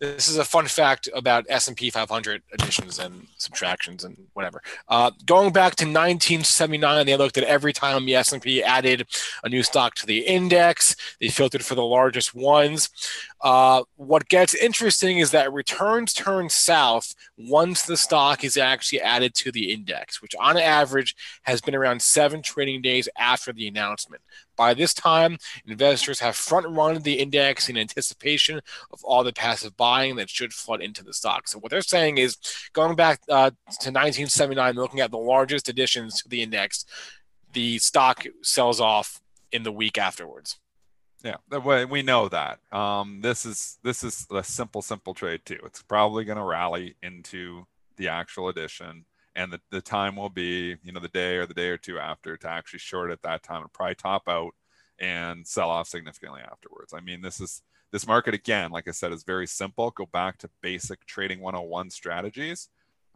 this 0.00 0.28
is 0.28 0.36
a 0.36 0.44
fun 0.44 0.66
fact 0.66 1.08
about 1.14 1.44
S&P 1.48 1.90
500 1.90 2.42
additions 2.52 2.98
and 2.98 3.26
subtractions 3.36 4.04
and 4.04 4.16
whatever. 4.34 4.62
Uh, 4.88 5.10
going 5.26 5.52
back 5.52 5.74
to 5.76 5.84
1979, 5.84 7.06
they 7.06 7.16
looked 7.16 7.36
at 7.36 7.44
every 7.44 7.72
time 7.72 8.06
the 8.06 8.14
S&P 8.14 8.62
added 8.62 9.06
a 9.42 9.48
new 9.48 9.62
stock 9.62 9.94
to 9.96 10.06
the 10.06 10.20
index. 10.20 10.94
They 11.20 11.28
filtered 11.28 11.64
for 11.64 11.74
the 11.74 11.84
largest 11.84 12.34
ones. 12.34 12.90
Uh, 13.40 13.84
what 13.94 14.28
gets 14.28 14.54
interesting 14.54 15.18
is 15.18 15.30
that 15.30 15.52
returns 15.52 16.12
turn 16.12 16.48
south 16.48 17.14
once 17.36 17.82
the 17.82 17.96
stock 17.96 18.42
is 18.42 18.56
actually 18.56 19.00
added 19.00 19.32
to 19.34 19.52
the 19.52 19.72
index, 19.72 20.20
which 20.20 20.34
on 20.40 20.56
average 20.56 21.14
has 21.42 21.60
been 21.60 21.74
around 21.74 22.02
seven 22.02 22.42
trading 22.42 22.82
days 22.82 23.08
after 23.16 23.52
the 23.52 23.68
announcement. 23.68 24.22
By 24.56 24.74
this 24.74 24.92
time, 24.92 25.38
investors 25.66 26.18
have 26.18 26.34
front 26.34 26.66
run 26.68 27.00
the 27.02 27.20
index 27.20 27.68
in 27.68 27.76
anticipation 27.76 28.60
of 28.92 29.04
all 29.04 29.22
the 29.22 29.32
passive 29.32 29.76
buying 29.76 30.16
that 30.16 30.28
should 30.28 30.52
flood 30.52 30.82
into 30.82 31.04
the 31.04 31.12
stock. 31.12 31.46
So, 31.46 31.60
what 31.60 31.70
they're 31.70 31.80
saying 31.80 32.18
is 32.18 32.36
going 32.72 32.96
back 32.96 33.20
uh, 33.28 33.50
to 33.50 33.90
1979, 33.90 34.74
looking 34.74 35.00
at 35.00 35.12
the 35.12 35.18
largest 35.18 35.68
additions 35.68 36.22
to 36.22 36.28
the 36.28 36.42
index, 36.42 36.84
the 37.52 37.78
stock 37.78 38.24
sells 38.42 38.80
off 38.80 39.20
in 39.52 39.62
the 39.62 39.72
week 39.72 39.96
afterwards. 39.96 40.58
Yeah, 41.24 41.36
we 41.86 42.02
know 42.02 42.28
that. 42.28 42.60
Um, 42.72 43.20
this 43.22 43.44
is 43.44 43.78
this 43.82 44.04
is 44.04 44.26
a 44.30 44.44
simple, 44.44 44.82
simple 44.82 45.14
trade 45.14 45.40
too. 45.44 45.58
It's 45.64 45.82
probably 45.82 46.24
going 46.24 46.38
to 46.38 46.44
rally 46.44 46.96
into 47.02 47.66
the 47.96 48.08
actual 48.08 48.48
edition, 48.48 49.04
and 49.34 49.52
the, 49.52 49.60
the 49.70 49.80
time 49.80 50.14
will 50.14 50.28
be, 50.28 50.76
you 50.82 50.92
know, 50.92 51.00
the 51.00 51.08
day 51.08 51.36
or 51.36 51.46
the 51.46 51.54
day 51.54 51.70
or 51.70 51.76
two 51.76 51.98
after 51.98 52.36
to 52.36 52.48
actually 52.48 52.78
short 52.78 53.10
at 53.10 53.22
that 53.22 53.42
time 53.42 53.62
and 53.62 53.72
probably 53.72 53.96
top 53.96 54.28
out 54.28 54.52
and 55.00 55.46
sell 55.46 55.70
off 55.70 55.88
significantly 55.88 56.40
afterwards. 56.40 56.92
I 56.94 57.00
mean, 57.00 57.20
this 57.20 57.40
is 57.40 57.62
this 57.90 58.06
market 58.06 58.34
again, 58.34 58.70
like 58.70 58.86
I 58.86 58.92
said, 58.92 59.12
is 59.12 59.24
very 59.24 59.46
simple. 59.46 59.90
Go 59.90 60.06
back 60.06 60.38
to 60.38 60.50
basic 60.62 61.04
trading 61.06 61.40
101 61.40 61.90
strategies. 61.90 62.68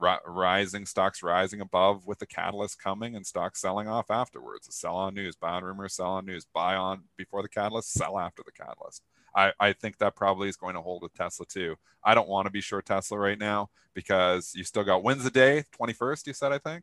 Ri- 0.03 0.19
rising 0.27 0.85
stocks 0.85 1.23
rising 1.23 1.61
above 1.61 2.07
with 2.07 2.19
the 2.19 2.27
catalyst 2.27 2.83
coming 2.83 3.15
and 3.15 3.25
stocks 3.25 3.61
selling 3.61 3.87
off 3.87 4.11
afterwards. 4.11 4.67
Sell 4.75 4.97
on 4.97 5.15
news, 5.15 5.37
buy 5.37 5.51
on 5.53 5.63
rumors, 5.65 5.95
sell 5.95 6.13
on 6.13 6.27
news, 6.27 6.45
buy 6.53 6.75
on 6.75 7.05
before 7.17 7.43
the 7.43 7.49
catalyst, 7.49 7.93
sell 7.93 8.19
after 8.19 8.43
the 8.45 8.53
catalyst. 8.53 9.03
I, 9.35 9.53
I 9.61 9.73
think 9.73 9.99
that 9.99 10.17
probably 10.17 10.49
is 10.49 10.57
going 10.57 10.75
to 10.75 10.81
hold 10.83 11.03
with 11.03 11.15
Tesla 11.15 11.47
too. 11.47 11.77
I 12.05 12.15
don't 12.15 12.29
want 12.29 12.47
to 12.47 12.51
be 12.51 12.61
short 12.61 12.85
Tesla 12.85 13.19
right 13.19 13.39
now 13.39 13.71
because 13.95 14.53
you 14.55 14.65
still 14.65 14.85
got 14.85 15.03
when's 15.03 15.25
the 15.25 15.31
day? 15.31 15.65
21st, 15.81 16.27
you 16.27 16.33
said, 16.33 16.53
I 16.53 16.59
think. 16.59 16.83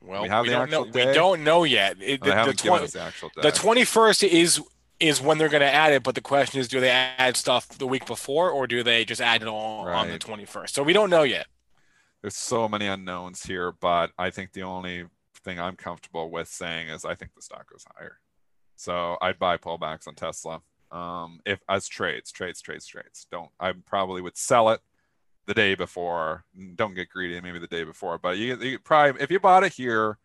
Well, 0.00 0.22
We 0.22 0.28
the 0.28 0.44
don't 0.44 0.70
know. 0.70 0.84
day? 0.86 1.06
We 1.08 1.12
don't 1.12 1.44
know 1.44 1.64
yet. 1.64 1.96
It- 2.00 2.20
the, 2.22 2.30
the, 2.30 2.34
given 2.36 2.56
20 2.56 2.86
the 2.88 3.00
actual 3.00 3.30
day. 3.34 3.42
the 3.42 3.52
21st 3.52 4.28
is 4.28 4.60
is 5.00 5.20
when 5.20 5.38
they're 5.38 5.48
going 5.48 5.60
to 5.60 5.72
add 5.72 5.92
it, 5.92 6.02
but 6.02 6.14
the 6.14 6.20
question 6.20 6.60
is, 6.60 6.68
do 6.68 6.80
they 6.80 6.88
add 6.90 7.36
stuff 7.36 7.68
the 7.68 7.86
week 7.86 8.06
before, 8.06 8.50
or 8.50 8.66
do 8.66 8.82
they 8.82 9.04
just 9.04 9.20
add 9.20 9.42
it 9.42 9.48
all 9.48 9.88
on 9.88 10.08
the 10.08 10.18
21st? 10.18 10.70
So 10.70 10.82
we 10.84 10.92
don't 10.92 11.10
know 11.10 11.24
yet. 11.24 11.46
There's 12.24 12.36
so 12.36 12.70
many 12.70 12.86
unknowns 12.86 13.42
here, 13.42 13.70
but 13.70 14.10
I 14.18 14.30
think 14.30 14.54
the 14.54 14.62
only 14.62 15.04
thing 15.44 15.60
I'm 15.60 15.76
comfortable 15.76 16.30
with 16.30 16.48
saying 16.48 16.88
is 16.88 17.04
I 17.04 17.14
think 17.14 17.34
the 17.34 17.42
stock 17.42 17.70
goes 17.70 17.84
higher. 17.94 18.18
So 18.76 19.18
I'd 19.20 19.38
buy 19.38 19.58
pullbacks 19.58 20.08
on 20.08 20.14
Tesla. 20.14 20.62
Um, 20.90 21.40
if 21.44 21.60
as 21.68 21.86
trades, 21.86 22.32
trades, 22.32 22.62
trades, 22.62 22.86
trades. 22.86 23.26
Don't 23.30 23.50
I 23.60 23.74
probably 23.84 24.22
would 24.22 24.38
sell 24.38 24.70
it 24.70 24.80
the 25.44 25.52
day 25.52 25.74
before. 25.74 26.46
Don't 26.76 26.94
get 26.94 27.10
greedy, 27.10 27.38
maybe 27.42 27.58
the 27.58 27.66
day 27.66 27.84
before. 27.84 28.16
But 28.16 28.38
you, 28.38 28.56
you 28.58 28.78
probably 28.78 29.20
if 29.20 29.30
you 29.30 29.38
bought 29.38 29.64
it 29.64 29.74
here, 29.74 30.16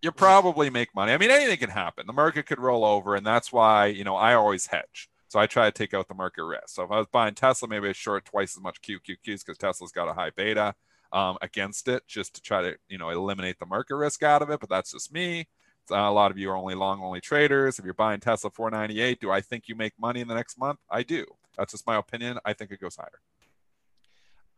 you 0.00 0.12
probably 0.12 0.70
make 0.70 0.94
money. 0.94 1.12
I 1.12 1.18
mean, 1.18 1.30
anything 1.30 1.58
can 1.58 1.68
happen. 1.68 2.06
The 2.06 2.14
market 2.14 2.46
could 2.46 2.58
roll 2.58 2.82
over, 2.82 3.14
and 3.14 3.26
that's 3.26 3.52
why 3.52 3.88
you 3.88 4.04
know 4.04 4.16
I 4.16 4.32
always 4.32 4.68
hedge. 4.68 5.10
So 5.28 5.38
I 5.38 5.46
try 5.46 5.66
to 5.66 5.70
take 5.70 5.92
out 5.92 6.08
the 6.08 6.14
market 6.14 6.44
risk. 6.44 6.68
So 6.68 6.82
if 6.82 6.90
I 6.90 6.96
was 6.96 7.08
buying 7.12 7.34
Tesla, 7.34 7.68
maybe 7.68 7.90
I 7.90 7.92
short 7.92 8.24
twice 8.24 8.56
as 8.56 8.62
much 8.62 8.80
QQQs 8.80 9.44
because 9.44 9.58
Tesla's 9.58 9.92
got 9.92 10.08
a 10.08 10.14
high 10.14 10.30
beta 10.30 10.74
um, 11.12 11.38
against 11.42 11.88
it, 11.88 12.06
just 12.06 12.34
to 12.34 12.42
try 12.42 12.62
to 12.62 12.76
you 12.88 12.98
know 12.98 13.10
eliminate 13.10 13.58
the 13.58 13.66
market 13.66 13.96
risk 13.96 14.22
out 14.22 14.42
of 14.42 14.50
it. 14.50 14.60
But 14.60 14.68
that's 14.68 14.92
just 14.92 15.12
me. 15.12 15.48
Uh, 15.90 15.96
a 15.96 16.12
lot 16.12 16.30
of 16.30 16.38
you 16.38 16.50
are 16.50 16.56
only 16.56 16.74
long 16.74 17.02
only 17.02 17.20
traders. 17.20 17.78
If 17.78 17.84
you're 17.84 17.94
buying 17.94 18.20
Tesla 18.20 18.50
498, 18.50 19.20
do 19.20 19.30
I 19.30 19.40
think 19.40 19.68
you 19.68 19.74
make 19.74 19.92
money 19.98 20.20
in 20.20 20.28
the 20.28 20.34
next 20.34 20.58
month? 20.58 20.78
I 20.88 21.02
do. 21.02 21.26
That's 21.56 21.72
just 21.72 21.86
my 21.86 21.96
opinion. 21.96 22.38
I 22.44 22.52
think 22.52 22.70
it 22.70 22.80
goes 22.80 22.96
higher. 22.96 23.20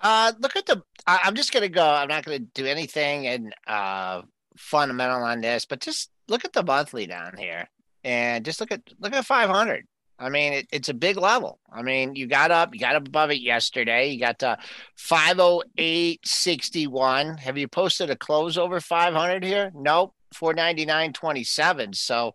Uh, 0.00 0.32
look 0.40 0.56
at 0.56 0.66
the. 0.66 0.82
I, 1.06 1.20
I'm 1.24 1.34
just 1.34 1.52
gonna 1.52 1.68
go. 1.68 1.86
I'm 1.86 2.08
not 2.08 2.24
gonna 2.24 2.40
do 2.40 2.66
anything 2.66 3.26
and 3.26 3.54
uh 3.66 4.22
fundamental 4.56 5.22
on 5.22 5.40
this, 5.40 5.64
but 5.64 5.80
just 5.80 6.10
look 6.28 6.44
at 6.44 6.52
the 6.52 6.62
monthly 6.62 7.06
down 7.06 7.36
here, 7.38 7.68
and 8.04 8.44
just 8.44 8.60
look 8.60 8.72
at 8.72 8.82
look 9.00 9.14
at 9.14 9.24
500. 9.24 9.86
I 10.18 10.28
mean, 10.28 10.52
it, 10.52 10.66
it's 10.72 10.88
a 10.88 10.94
big 10.94 11.16
level. 11.16 11.58
I 11.72 11.82
mean, 11.82 12.14
you 12.14 12.26
got 12.26 12.50
up, 12.50 12.74
you 12.74 12.80
got 12.80 12.96
up 12.96 13.08
above 13.08 13.30
it 13.30 13.40
yesterday. 13.40 14.10
You 14.10 14.20
got 14.20 14.38
to 14.40 14.58
508.61. 14.98 17.38
Have 17.40 17.58
you 17.58 17.68
posted 17.68 18.10
a 18.10 18.16
close 18.16 18.58
over 18.58 18.80
500 18.80 19.44
here? 19.44 19.70
Nope, 19.74 20.14
499.27. 20.34 21.94
So, 21.94 22.34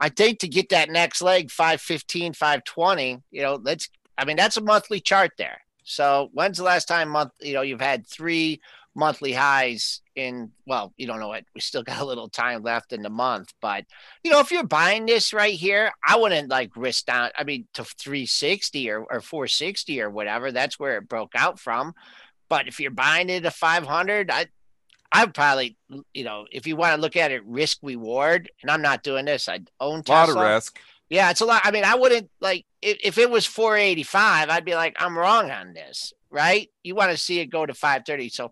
I 0.00 0.08
think 0.08 0.40
to 0.40 0.48
get 0.48 0.70
that 0.70 0.90
next 0.90 1.22
leg, 1.22 1.52
515, 1.52 2.32
520. 2.34 3.22
You 3.30 3.42
know, 3.42 3.60
let's. 3.62 3.88
I 4.18 4.24
mean, 4.24 4.36
that's 4.36 4.56
a 4.56 4.60
monthly 4.60 4.98
chart 5.00 5.30
there. 5.38 5.60
So 5.84 6.30
when's 6.32 6.56
the 6.56 6.64
last 6.64 6.88
time 6.88 7.10
month 7.10 7.32
you 7.40 7.52
know 7.52 7.62
you've 7.62 7.80
had 7.80 8.06
three 8.06 8.60
monthly 8.94 9.32
highs 9.32 10.00
in 10.14 10.52
well, 10.66 10.92
you 10.96 11.06
don't 11.06 11.20
know 11.20 11.32
it. 11.32 11.46
We 11.54 11.60
still 11.60 11.82
got 11.82 12.00
a 12.00 12.04
little 12.04 12.28
time 12.28 12.62
left 12.62 12.92
in 12.92 13.02
the 13.02 13.10
month, 13.10 13.52
but 13.60 13.84
you 14.22 14.30
know, 14.30 14.40
if 14.40 14.50
you're 14.50 14.64
buying 14.64 15.06
this 15.06 15.32
right 15.32 15.54
here, 15.54 15.92
I 16.06 16.16
wouldn't 16.16 16.48
like 16.48 16.76
risk 16.76 17.06
down. 17.06 17.30
I 17.36 17.44
mean, 17.44 17.66
to 17.74 17.84
360 17.84 18.90
or, 18.90 19.00
or 19.04 19.20
460 19.20 20.00
or 20.00 20.10
whatever. 20.10 20.52
That's 20.52 20.78
where 20.78 20.98
it 20.98 21.08
broke 21.08 21.32
out 21.34 21.58
from. 21.58 21.94
But 22.48 22.68
if 22.68 22.78
you're 22.78 22.90
buying 22.90 23.30
it 23.30 23.44
at 23.44 23.52
500, 23.54 24.30
I 24.30 24.46
I'd 25.12 25.32
probably, 25.32 25.76
you 26.12 26.24
know, 26.24 26.46
if 26.50 26.66
you 26.66 26.74
want 26.74 26.96
to 26.96 27.00
look 27.00 27.16
at 27.16 27.30
it 27.30 27.46
risk 27.46 27.78
reward, 27.82 28.50
and 28.62 28.70
I'm 28.70 28.82
not 28.82 29.04
doing 29.04 29.26
this, 29.26 29.48
I 29.48 29.60
own 29.78 30.02
A 30.08 30.10
lot 30.10 30.28
of 30.28 30.34
risk. 30.34 30.78
Yeah, 31.08 31.30
it's 31.30 31.40
a 31.40 31.44
lot. 31.44 31.62
I 31.64 31.70
mean, 31.70 31.84
I 31.84 31.94
wouldn't 31.94 32.30
like 32.40 32.64
if, 32.82 32.98
if 33.02 33.18
it 33.18 33.30
was 33.30 33.46
485, 33.46 34.50
I'd 34.50 34.64
be 34.64 34.74
like, 34.74 34.96
I'm 34.98 35.16
wrong 35.16 35.50
on 35.50 35.72
this, 35.72 36.12
right? 36.30 36.68
You 36.82 36.94
want 36.94 37.12
to 37.12 37.16
see 37.16 37.40
it 37.40 37.46
go 37.46 37.64
to 37.64 37.74
530. 37.74 38.28
So 38.30 38.50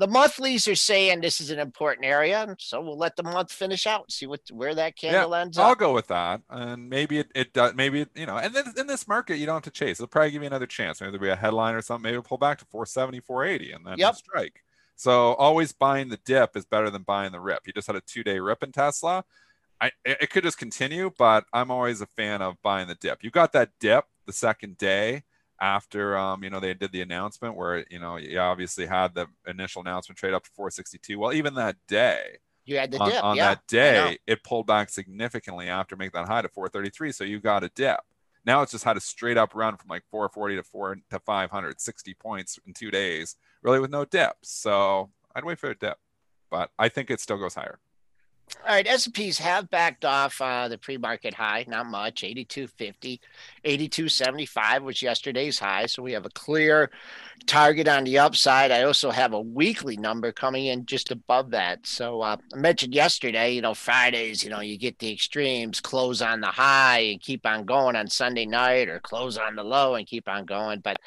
the 0.00 0.06
monthlies 0.06 0.66
are 0.66 0.74
saying 0.74 1.20
this 1.20 1.42
is 1.42 1.50
an 1.50 1.58
important 1.58 2.06
area. 2.06 2.56
So 2.58 2.80
we'll 2.80 2.96
let 2.96 3.16
the 3.16 3.22
month 3.22 3.52
finish 3.52 3.86
out, 3.86 4.10
see 4.10 4.26
what 4.26 4.40
where 4.50 4.74
that 4.74 4.96
candle 4.96 5.34
ends 5.34 5.58
up. 5.58 5.66
I'll 5.66 5.74
go 5.74 5.92
with 5.92 6.06
that, 6.06 6.40
and 6.48 6.88
maybe 6.88 7.18
it, 7.18 7.30
it 7.34 7.52
does. 7.52 7.74
Maybe 7.74 8.00
it, 8.00 8.08
you 8.14 8.24
know, 8.24 8.38
and 8.38 8.54
then 8.54 8.64
in 8.78 8.86
this 8.86 9.06
market, 9.06 9.36
you 9.36 9.44
don't 9.44 9.56
have 9.56 9.62
to 9.64 9.70
chase. 9.70 10.00
It'll 10.00 10.08
probably 10.08 10.30
give 10.30 10.42
you 10.42 10.46
another 10.46 10.66
chance. 10.66 11.02
Maybe 11.02 11.10
there'll 11.10 11.22
be 11.22 11.28
a 11.28 11.36
headline 11.36 11.74
or 11.74 11.82
something. 11.82 12.04
Maybe 12.04 12.14
it'll 12.14 12.22
pull 12.22 12.38
back 12.38 12.58
to 12.60 12.64
470, 12.64 13.20
480, 13.20 13.72
and 13.72 13.86
then 13.86 13.98
Yep. 13.98 14.14
strike. 14.16 14.64
So 14.96 15.34
always 15.34 15.72
buying 15.72 16.08
the 16.08 16.18
dip 16.24 16.56
is 16.56 16.64
better 16.64 16.88
than 16.88 17.02
buying 17.02 17.32
the 17.32 17.40
rip. 17.40 17.66
You 17.66 17.74
just 17.74 17.86
had 17.86 17.96
a 17.96 18.00
two 18.00 18.24
day 18.24 18.40
rip 18.40 18.62
in 18.62 18.72
Tesla. 18.72 19.24
I 19.82 19.90
it 20.04 20.30
could 20.30 20.44
just 20.44 20.58
continue, 20.58 21.10
but 21.18 21.44
I'm 21.52 21.70
always 21.70 22.00
a 22.00 22.06
fan 22.06 22.40
of 22.40 22.60
buying 22.62 22.88
the 22.88 22.94
dip. 22.94 23.22
You 23.22 23.30
got 23.30 23.52
that 23.52 23.72
dip 23.80 24.06
the 24.26 24.32
second 24.32 24.78
day 24.78 25.24
after 25.60 26.16
um, 26.16 26.42
you 26.42 26.50
know 26.50 26.60
they 26.60 26.74
did 26.74 26.92
the 26.92 27.02
announcement 27.02 27.56
where 27.56 27.84
you 27.90 27.98
know 27.98 28.16
you 28.16 28.38
obviously 28.38 28.86
had 28.86 29.14
the 29.14 29.26
initial 29.46 29.82
announcement 29.82 30.18
trade 30.18 30.34
up 30.34 30.44
to 30.44 30.50
462. 30.50 31.18
Well, 31.18 31.32
even 31.32 31.54
that 31.54 31.76
day, 31.86 32.38
You 32.64 32.78
had 32.78 32.90
the 32.90 32.98
on, 32.98 33.10
dip. 33.10 33.24
on 33.24 33.36
yeah, 33.36 33.48
that 33.54 33.66
day, 33.66 34.18
it 34.26 34.42
pulled 34.44 34.66
back 34.66 34.88
significantly 34.88 35.68
after 35.68 35.96
making 35.96 36.12
that 36.20 36.28
high 36.28 36.42
to 36.42 36.48
433. 36.48 37.12
So 37.12 37.24
you 37.24 37.40
got 37.40 37.64
a 37.64 37.68
dip. 37.70 38.00
Now 38.46 38.62
it's 38.62 38.72
just 38.72 38.84
had 38.84 38.96
a 38.96 39.00
straight 39.00 39.36
up 39.36 39.54
run 39.54 39.76
from 39.76 39.88
like 39.88 40.02
440 40.10 40.56
to 40.56 40.62
4 40.62 40.96
to 41.10 41.18
500, 41.20 41.80
60 41.80 42.14
points 42.14 42.58
in 42.66 42.72
two 42.72 42.90
days, 42.90 43.36
really 43.62 43.80
with 43.80 43.90
no 43.90 44.04
dips. 44.06 44.50
So 44.50 45.10
I'd 45.34 45.44
wait 45.44 45.58
for 45.58 45.68
a 45.70 45.74
dip, 45.76 45.98
but 46.50 46.70
I 46.78 46.88
think 46.88 47.10
it 47.10 47.20
still 47.20 47.36
goes 47.36 47.54
higher. 47.54 47.78
All 48.66 48.74
right, 48.74 48.86
S&Ps 48.86 49.38
have 49.38 49.70
backed 49.70 50.04
off 50.04 50.40
uh, 50.40 50.68
the 50.68 50.76
pre-market 50.76 51.34
high, 51.34 51.64
not 51.66 51.86
much, 51.86 52.22
82.50. 52.22 53.18
82.75 53.64 54.82
was 54.82 55.00
yesterday's 55.00 55.58
high, 55.58 55.86
so 55.86 56.02
we 56.02 56.12
have 56.12 56.26
a 56.26 56.30
clear 56.30 56.90
target 57.46 57.88
on 57.88 58.04
the 58.04 58.18
upside. 58.18 58.70
I 58.70 58.82
also 58.82 59.10
have 59.10 59.32
a 59.32 59.40
weekly 59.40 59.96
number 59.96 60.30
coming 60.30 60.66
in 60.66 60.84
just 60.84 61.10
above 61.10 61.50
that. 61.52 61.86
So 61.86 62.20
uh, 62.20 62.36
I 62.52 62.56
mentioned 62.56 62.94
yesterday, 62.94 63.54
you 63.54 63.62
know, 63.62 63.74
Fridays, 63.74 64.44
you 64.44 64.50
know, 64.50 64.60
you 64.60 64.76
get 64.76 64.98
the 64.98 65.12
extremes, 65.12 65.80
close 65.80 66.20
on 66.20 66.40
the 66.40 66.48
high 66.48 66.98
and 66.98 67.20
keep 67.20 67.46
on 67.46 67.64
going 67.64 67.96
on 67.96 68.08
Sunday 68.08 68.46
night 68.46 68.88
or 68.88 69.00
close 69.00 69.38
on 69.38 69.56
the 69.56 69.64
low 69.64 69.94
and 69.94 70.06
keep 70.06 70.28
on 70.28 70.44
going, 70.44 70.80
but 70.80 70.98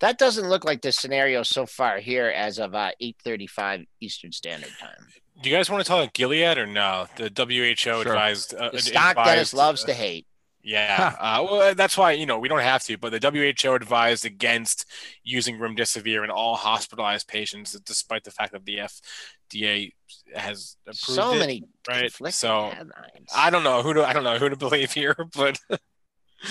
that 0.00 0.18
doesn't 0.18 0.48
look 0.48 0.64
like 0.64 0.82
the 0.82 0.90
scenario 0.92 1.42
so 1.42 1.66
far 1.66 1.98
here 1.98 2.26
as 2.26 2.58
of 2.58 2.74
uh, 2.74 2.90
8:35 3.00 3.86
Eastern 4.00 4.32
Standard 4.32 4.72
Time. 4.80 5.06
Do 5.40 5.50
you 5.50 5.56
guys 5.56 5.70
want 5.70 5.84
to 5.84 5.88
talk 5.88 6.12
Gilead 6.12 6.58
or 6.58 6.66
no? 6.66 7.06
The 7.16 7.32
WHO 7.34 7.74
sure. 7.74 8.00
advised 8.02 8.54
uh, 8.54 8.70
the 8.70 8.80
stock 8.80 9.10
advised, 9.10 9.28
Dennis 9.28 9.54
loves 9.54 9.84
uh, 9.84 9.86
to 9.88 9.94
hate. 9.94 10.26
Yeah, 10.64 11.16
uh, 11.18 11.44
well, 11.50 11.74
that's 11.74 11.98
why 11.98 12.12
you 12.12 12.24
know 12.24 12.38
we 12.38 12.48
don't 12.48 12.60
have 12.60 12.84
to. 12.84 12.96
But 12.96 13.20
the 13.20 13.52
WHO 13.62 13.72
advised 13.72 14.24
against 14.24 14.88
using 15.24 15.58
remdesivir 15.58 16.22
in 16.22 16.30
all 16.30 16.54
hospitalized 16.54 17.26
patients, 17.26 17.72
despite 17.80 18.22
the 18.22 18.30
fact 18.30 18.52
that 18.52 18.64
the 18.64 18.78
FDA 18.78 19.92
has 20.36 20.76
approved 20.82 20.98
so 20.98 21.34
it, 21.34 21.38
many 21.40 21.64
right. 21.88 22.12
So 22.32 22.70
headlines. 22.70 23.30
I 23.34 23.50
don't 23.50 23.64
know 23.64 23.82
who 23.82 23.94
to 23.94 24.06
I 24.06 24.12
don't 24.12 24.24
know 24.24 24.38
who 24.38 24.48
to 24.50 24.56
believe 24.68 24.92
here, 24.92 25.16
but 25.34 25.58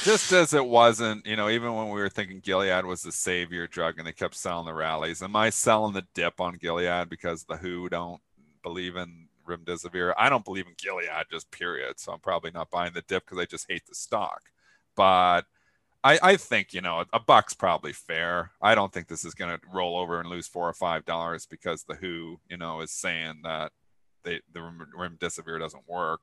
just 0.04 0.32
as 0.32 0.54
it 0.54 0.66
wasn't, 0.66 1.26
you 1.26 1.36
know, 1.36 1.50
even 1.50 1.74
when 1.74 1.88
we 1.88 2.00
were 2.00 2.10
thinking 2.10 2.42
Gilead 2.42 2.86
was 2.86 3.02
the 3.02 3.12
savior 3.12 3.68
drug 3.68 3.98
and 3.98 4.08
they 4.08 4.14
kept 4.14 4.36
selling 4.36 4.66
the 4.66 4.74
rallies, 4.74 5.22
am 5.22 5.36
I 5.36 5.52
selling 5.52 5.94
the 5.94 6.06
dip 6.14 6.42
on 6.42 6.56
Gilead 6.56 7.10
because 7.10 7.44
the 7.44 7.58
WHO 7.58 7.90
don't 7.90 8.22
believe 8.62 8.96
in 8.96 9.28
remdesivir. 9.48 10.14
I 10.18 10.30
don't 10.30 10.46
believe 10.46 10.68
in 10.68 10.74
Gilead, 10.78 11.10
just 11.32 11.52
period. 11.52 12.00
So 12.00 12.12
I'm 12.12 12.20
probably 12.20 12.52
not 12.52 12.70
buying 12.70 12.94
the 12.94 13.02
dip 13.02 13.26
because 13.26 13.40
I 13.40 13.46
just 13.46 13.70
hate 13.70 13.86
the 13.88 13.96
stock. 13.96 14.42
But 14.96 15.46
I, 16.04 16.20
I 16.22 16.36
think 16.36 16.74
you 16.74 16.82
know 16.82 17.06
a 17.14 17.20
buck's 17.20 17.54
probably 17.54 17.94
fair. 17.94 18.52
I 18.62 18.76
don't 18.76 18.92
think 18.92 19.08
this 19.08 19.26
is 19.26 19.34
going 19.34 19.56
to 19.56 19.62
roll 19.72 19.98
over 19.98 20.20
and 20.20 20.30
lose 20.30 20.48
four 20.48 20.68
or 20.68 20.74
five 20.74 21.06
dollars 21.06 21.46
because 21.46 21.84
the 21.84 21.96
WHO, 21.96 22.40
you 22.50 22.58
know, 22.58 22.82
is 22.82 22.92
saying 22.92 23.42
that 23.44 23.72
they, 24.24 24.42
the 24.54 24.60
remdesivir 24.60 25.60
doesn't 25.60 25.88
work. 25.88 26.22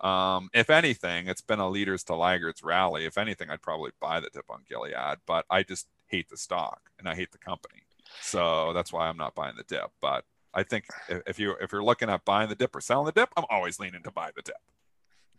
Um, 0.00 0.50
if 0.52 0.68
anything, 0.68 1.26
it's 1.26 1.40
been 1.40 1.58
a 1.58 1.68
leaders 1.68 2.04
to 2.04 2.14
laggards 2.14 2.62
rally. 2.62 3.06
If 3.06 3.16
anything, 3.16 3.50
I'd 3.50 3.62
probably 3.62 3.92
buy 4.00 4.20
the 4.20 4.28
dip 4.32 4.44
on 4.50 4.64
Gilead, 4.68 5.18
but 5.26 5.46
I 5.48 5.62
just 5.62 5.88
hate 6.06 6.28
the 6.28 6.36
stock 6.36 6.90
and 6.98 7.08
I 7.08 7.14
hate 7.14 7.32
the 7.32 7.38
company. 7.38 7.82
So 8.20 8.72
that's 8.72 8.92
why 8.92 9.08
I'm 9.08 9.16
not 9.16 9.34
buying 9.34 9.56
the 9.56 9.64
dip. 9.64 9.90
But 10.00 10.24
I 10.56 10.62
think 10.62 10.86
if 11.08 11.38
you 11.38 11.54
if 11.60 11.70
you're 11.70 11.84
looking 11.84 12.08
at 12.08 12.24
buying 12.24 12.48
the 12.48 12.54
dip 12.54 12.74
or 12.74 12.80
selling 12.80 13.04
the 13.04 13.12
dip, 13.12 13.28
I'm 13.36 13.44
always 13.50 13.78
leaning 13.78 14.02
to 14.04 14.10
buy 14.10 14.30
the 14.34 14.40
dip, 14.40 14.56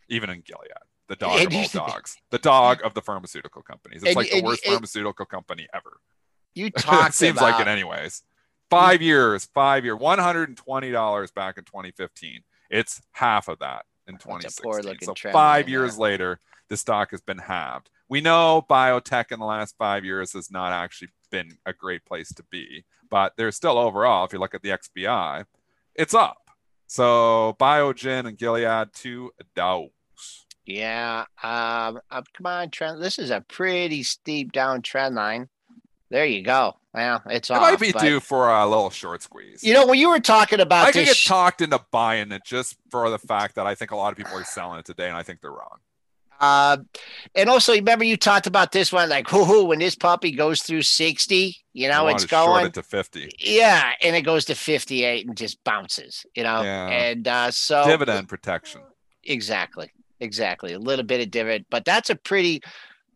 even 0.08 0.30
in 0.30 0.42
Gilead, 0.42 0.70
the 1.08 1.16
dog 1.16 1.44
of 1.44 1.52
all 1.52 1.66
dogs, 1.88 2.16
the 2.30 2.38
dog 2.38 2.78
of 2.84 2.94
the 2.94 3.02
pharmaceutical 3.02 3.62
companies. 3.62 4.02
It's 4.04 4.10
and, 4.10 4.16
like 4.16 4.30
the 4.30 4.42
worst 4.42 4.64
pharmaceutical 4.64 5.26
company 5.26 5.66
ever. 5.74 5.98
You 6.54 6.70
talk 6.78 7.12
seems 7.12 7.36
about, 7.36 7.52
like 7.52 7.60
it 7.60 7.68
anyways. 7.68 8.22
Five 8.70 9.02
years, 9.02 9.46
five 9.52 9.84
year, 9.84 9.96
one 9.96 10.20
hundred 10.20 10.50
and 10.50 10.56
twenty 10.56 10.92
dollars 10.92 11.32
back 11.32 11.58
in 11.58 11.64
2015. 11.64 12.42
It's 12.70 13.02
half 13.10 13.48
of 13.48 13.58
that 13.58 13.86
in 14.06 14.18
2016. 14.18 14.98
So 15.02 15.14
five 15.32 15.68
years 15.68 15.98
later, 15.98 16.38
the 16.68 16.76
stock 16.76 17.10
has 17.10 17.22
been 17.22 17.38
halved. 17.38 17.90
We 18.08 18.20
know 18.20 18.64
biotech 18.70 19.32
in 19.32 19.40
the 19.40 19.46
last 19.46 19.74
five 19.78 20.04
years 20.04 20.32
has 20.34 20.50
not 20.50 20.72
actually 20.72 21.08
been 21.30 21.58
a 21.66 21.72
great 21.72 22.04
place 22.04 22.32
to 22.34 22.44
be 22.50 22.84
but 23.10 23.34
there's 23.36 23.56
still 23.56 23.78
overall, 23.78 24.24
if 24.24 24.32
you 24.32 24.38
look 24.38 24.54
at 24.54 24.62
the 24.62 24.70
XBI, 24.70 25.44
it's 25.94 26.14
up. 26.14 26.50
So 26.86 27.56
Biogen 27.60 28.26
and 28.26 28.38
Gilead, 28.38 28.88
two 28.94 29.32
dogs. 29.54 29.90
Yeah. 30.64 31.24
Um, 31.42 32.00
uh, 32.10 32.22
come 32.34 32.46
on, 32.46 32.70
trend. 32.70 33.02
This 33.02 33.18
is 33.18 33.30
a 33.30 33.40
pretty 33.40 34.02
steep 34.02 34.52
down 34.52 34.82
trend 34.82 35.14
line. 35.14 35.48
There 36.10 36.24
you 36.24 36.42
go. 36.42 36.76
Well, 36.94 37.22
it's 37.26 37.50
it 37.50 37.54
off, 37.54 37.60
might 37.60 37.80
be 37.80 37.92
but... 37.92 38.02
due 38.02 38.20
for 38.20 38.50
a 38.50 38.66
little 38.66 38.90
short 38.90 39.22
squeeze. 39.22 39.62
You 39.62 39.74
know, 39.74 39.86
when 39.86 39.98
you 39.98 40.08
were 40.08 40.20
talking 40.20 40.60
about, 40.60 40.86
I 40.86 40.92
could 40.92 41.04
get 41.04 41.16
talked 41.16 41.60
into 41.60 41.80
buying 41.90 42.32
it 42.32 42.44
just 42.44 42.76
for 42.90 43.10
the 43.10 43.18
fact 43.18 43.56
that 43.56 43.66
I 43.66 43.74
think 43.74 43.90
a 43.90 43.96
lot 43.96 44.12
of 44.12 44.16
people 44.16 44.34
are 44.34 44.44
selling 44.44 44.78
it 44.78 44.86
today, 44.86 45.08
and 45.08 45.16
I 45.16 45.22
think 45.22 45.40
they're 45.40 45.52
wrong. 45.52 45.78
Uh, 46.40 46.78
and 47.34 47.48
also, 47.48 47.72
remember 47.74 48.04
you 48.04 48.16
talked 48.16 48.46
about 48.46 48.72
this 48.72 48.92
one, 48.92 49.08
like, 49.08 49.32
whoo, 49.32 49.64
when 49.64 49.78
this 49.78 49.94
puppy 49.94 50.30
goes 50.30 50.62
through 50.62 50.82
60, 50.82 51.56
you 51.72 51.88
know, 51.88 52.06
it's 52.08 52.24
going 52.24 52.66
it 52.66 52.74
to 52.74 52.82
50. 52.82 53.30
Yeah. 53.38 53.92
And 54.02 54.14
it 54.14 54.22
goes 54.22 54.44
to 54.46 54.54
58 54.54 55.26
and 55.26 55.36
just 55.36 55.62
bounces, 55.64 56.24
you 56.34 56.42
know, 56.42 56.62
yeah. 56.62 56.88
and 56.88 57.26
uh, 57.26 57.50
so 57.50 57.84
dividend 57.86 58.28
protection. 58.28 58.82
Exactly. 59.24 59.90
Exactly. 60.20 60.72
A 60.72 60.78
little 60.78 61.04
bit 61.04 61.20
of 61.20 61.30
dividend, 61.30 61.66
but 61.70 61.84
that's 61.84 62.10
a 62.10 62.16
pretty, 62.16 62.62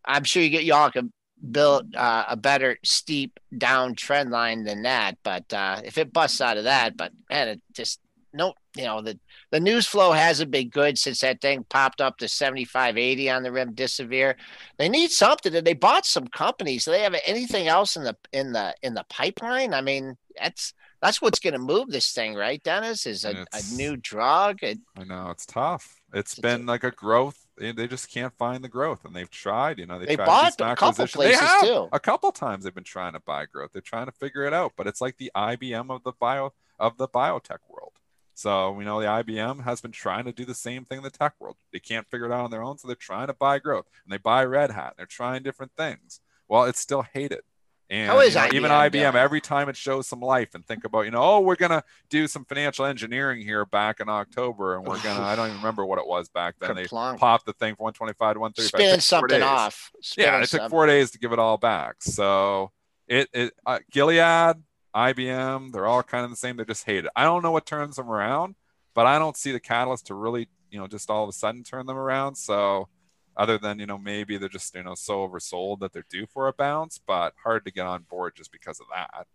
I'm 0.05 0.23
sure 0.23 0.41
you 0.41 0.49
get 0.49 0.63
y'all 0.63 0.91
can 0.91 1.11
build 1.51 1.95
uh, 1.95 2.25
a 2.29 2.37
better 2.37 2.77
steep 2.83 3.39
down 3.57 3.95
trend 3.95 4.31
line 4.31 4.63
than 4.63 4.83
that. 4.83 5.17
But 5.23 5.51
uh, 5.53 5.81
if 5.83 5.97
it 5.97 6.13
busts 6.13 6.39
out 6.39 6.57
of 6.57 6.63
that, 6.65 6.95
but 6.95 7.11
man, 7.29 7.47
it 7.49 7.61
just 7.73 7.99
no, 8.33 8.53
you 8.75 8.85
know, 8.85 9.01
the, 9.01 9.19
the 9.53 9.59
news 9.59 9.85
flow 9.85 10.13
hasn't 10.13 10.49
been 10.49 10.69
good 10.69 10.97
since 10.97 11.21
that 11.21 11.39
thing 11.39 11.63
popped 11.69 12.01
up 12.01 12.17
to 12.17 12.27
75, 12.27 12.97
80 12.97 13.29
on 13.29 13.43
the 13.43 13.51
rim. 13.51 13.75
remdesivir. 13.75 14.33
They 14.79 14.89
need 14.89 15.11
something 15.11 15.53
and 15.53 15.65
they 15.65 15.75
bought 15.75 16.07
some 16.07 16.25
companies. 16.25 16.85
Do 16.85 16.91
they 16.91 17.03
have 17.03 17.15
anything 17.23 17.67
else 17.67 17.95
in 17.95 18.03
the, 18.03 18.17
in 18.31 18.51
the, 18.51 18.73
in 18.81 18.95
the 18.95 19.05
pipeline? 19.09 19.75
I 19.75 19.81
mean, 19.81 20.17
that's, 20.41 20.73
that's 21.03 21.21
what's 21.21 21.37
going 21.37 21.53
to 21.53 21.59
move 21.59 21.91
this 21.91 22.13
thing, 22.13 22.33
right, 22.33 22.63
Dennis? 22.63 23.05
Is 23.05 23.25
a, 23.25 23.45
a 23.53 23.75
new 23.75 23.95
drug. 23.95 24.63
It, 24.63 24.79
I 24.97 25.03
know 25.03 25.29
it's 25.29 25.45
tough. 25.45 26.01
it's, 26.15 26.31
it's 26.31 26.41
been 26.41 26.63
a, 26.63 26.65
like 26.65 26.83
a 26.83 26.89
growth. 26.89 27.45
Eh, 27.61 27.73
they 27.73 27.85
just 27.85 28.09
can't 28.11 28.33
find 28.33 28.63
the 28.63 28.69
growth, 28.69 29.05
and 29.05 29.15
they've 29.15 29.29
tried. 29.29 29.77
You 29.77 29.85
know, 29.85 29.99
they, 29.99 30.07
they 30.07 30.15
bought 30.15 30.59
a 30.59 30.75
couple 30.75 31.05
places 31.05 31.39
have. 31.39 31.61
too. 31.61 31.89
A 31.91 31.99
couple 31.99 32.31
times 32.31 32.63
they've 32.63 32.73
been 32.73 32.83
trying 32.83 33.13
to 33.13 33.19
buy 33.19 33.45
growth. 33.45 33.71
They're 33.71 33.83
trying 33.83 34.07
to 34.07 34.11
figure 34.13 34.45
it 34.45 34.53
out, 34.53 34.73
but 34.75 34.87
it's 34.87 34.99
like 34.99 35.17
the 35.17 35.31
IBM 35.35 35.91
of 35.91 36.01
the 36.01 36.13
bio 36.19 36.53
of 36.79 36.97
the 36.97 37.07
biotech 37.07 37.59
world. 37.69 37.93
So 38.33 38.71
we 38.71 38.83
know 38.83 38.99
the 38.99 39.07
IBM 39.07 39.63
has 39.63 39.81
been 39.81 39.91
trying 39.91 40.25
to 40.25 40.31
do 40.31 40.45
the 40.45 40.55
same 40.55 40.85
thing 40.85 40.97
in 40.97 41.03
the 41.03 41.09
tech 41.09 41.33
world. 41.39 41.57
They 41.71 41.79
can't 41.79 42.07
figure 42.07 42.25
it 42.25 42.31
out 42.31 42.43
on 42.43 42.51
their 42.51 42.63
own, 42.63 42.77
so 42.77 42.87
they're 42.87 42.95
trying 42.95 43.27
to 43.27 43.33
buy 43.33 43.59
growth 43.59 43.85
and 44.03 44.11
they 44.11 44.17
buy 44.17 44.43
Red 44.45 44.71
Hat. 44.71 44.93
They're 44.97 45.05
trying 45.05 45.43
different 45.43 45.73
things. 45.77 46.19
Well, 46.47 46.65
it's 46.65 46.79
still 46.79 47.03
hated. 47.13 47.41
And 47.89 48.09
How 48.09 48.19
is 48.21 48.33
you 48.33 48.41
know, 48.41 48.47
IBM 48.47 48.53
even 48.53 48.71
IBM, 48.71 49.13
every 49.15 49.41
time 49.41 49.69
it 49.69 49.77
shows 49.77 50.07
some 50.07 50.19
life 50.19 50.55
and 50.55 50.65
think 50.65 50.83
about, 50.83 51.01
you 51.01 51.11
know, 51.11 51.21
oh, 51.21 51.39
we're 51.41 51.55
gonna 51.55 51.83
do 52.09 52.27
some 52.27 52.43
financial 52.45 52.85
engineering 52.85 53.41
here 53.41 53.65
back 53.65 53.99
in 53.99 54.09
October, 54.09 54.75
and 54.75 54.85
we're 54.85 55.01
gonna 55.03 55.21
I 55.23 55.35
don't 55.35 55.47
even 55.47 55.57
remember 55.57 55.85
what 55.85 55.99
it 55.99 56.07
was 56.07 56.29
back 56.29 56.55
then. 56.59 56.75
They 56.75 56.87
popped 56.87 57.45
the 57.45 57.53
thing 57.53 57.75
from 57.75 57.83
125 57.83 58.33
to 58.33 58.39
135. 58.39 58.67
Spinning 58.67 58.99
something 58.99 59.43
off. 59.43 59.91
Spinning 60.01 60.33
yeah, 60.33 60.41
it 60.41 60.49
took 60.49 60.69
four 60.69 60.87
days 60.87 61.11
to 61.11 61.19
give 61.19 61.33
it 61.33 61.39
all 61.39 61.57
back. 61.57 62.01
So 62.01 62.71
it 63.07 63.29
it 63.33 63.53
uh, 63.65 63.79
Gilead 63.91 64.55
IBM, 64.95 65.71
they're 65.71 65.85
all 65.85 66.03
kind 66.03 66.23
of 66.23 66.29
the 66.29 66.37
same. 66.37 66.55
They're 66.55 66.65
just 66.65 66.85
hated. 66.85 67.09
I 67.15 67.23
don't 67.23 67.43
know 67.43 67.51
what 67.51 67.65
turns 67.65 67.95
them 67.95 68.09
around, 68.09 68.55
but 68.93 69.05
I 69.05 69.19
don't 69.19 69.37
see 69.37 69.51
the 69.51 69.59
catalyst 69.59 70.07
to 70.07 70.15
really, 70.15 70.47
you 70.69 70.79
know, 70.79 70.87
just 70.87 71.09
all 71.09 71.23
of 71.23 71.29
a 71.29 71.33
sudden 71.33 71.63
turn 71.63 71.85
them 71.85 71.97
around. 71.97 72.35
So 72.35 72.87
other 73.35 73.57
than, 73.57 73.79
you 73.79 73.85
know, 73.85 73.97
maybe 73.97 74.37
they're 74.37 74.49
just, 74.49 74.75
you 74.75 74.83
know, 74.83 74.95
so 74.95 75.27
oversold 75.27 75.79
that 75.79 75.93
they're 75.93 76.05
due 76.09 76.27
for 76.27 76.47
a 76.47 76.53
bounce, 76.53 76.99
but 77.05 77.33
hard 77.43 77.65
to 77.65 77.71
get 77.71 77.85
on 77.85 78.03
board 78.09 78.33
just 78.35 78.51
because 78.51 78.79
of 78.79 78.85
that. 78.93 79.27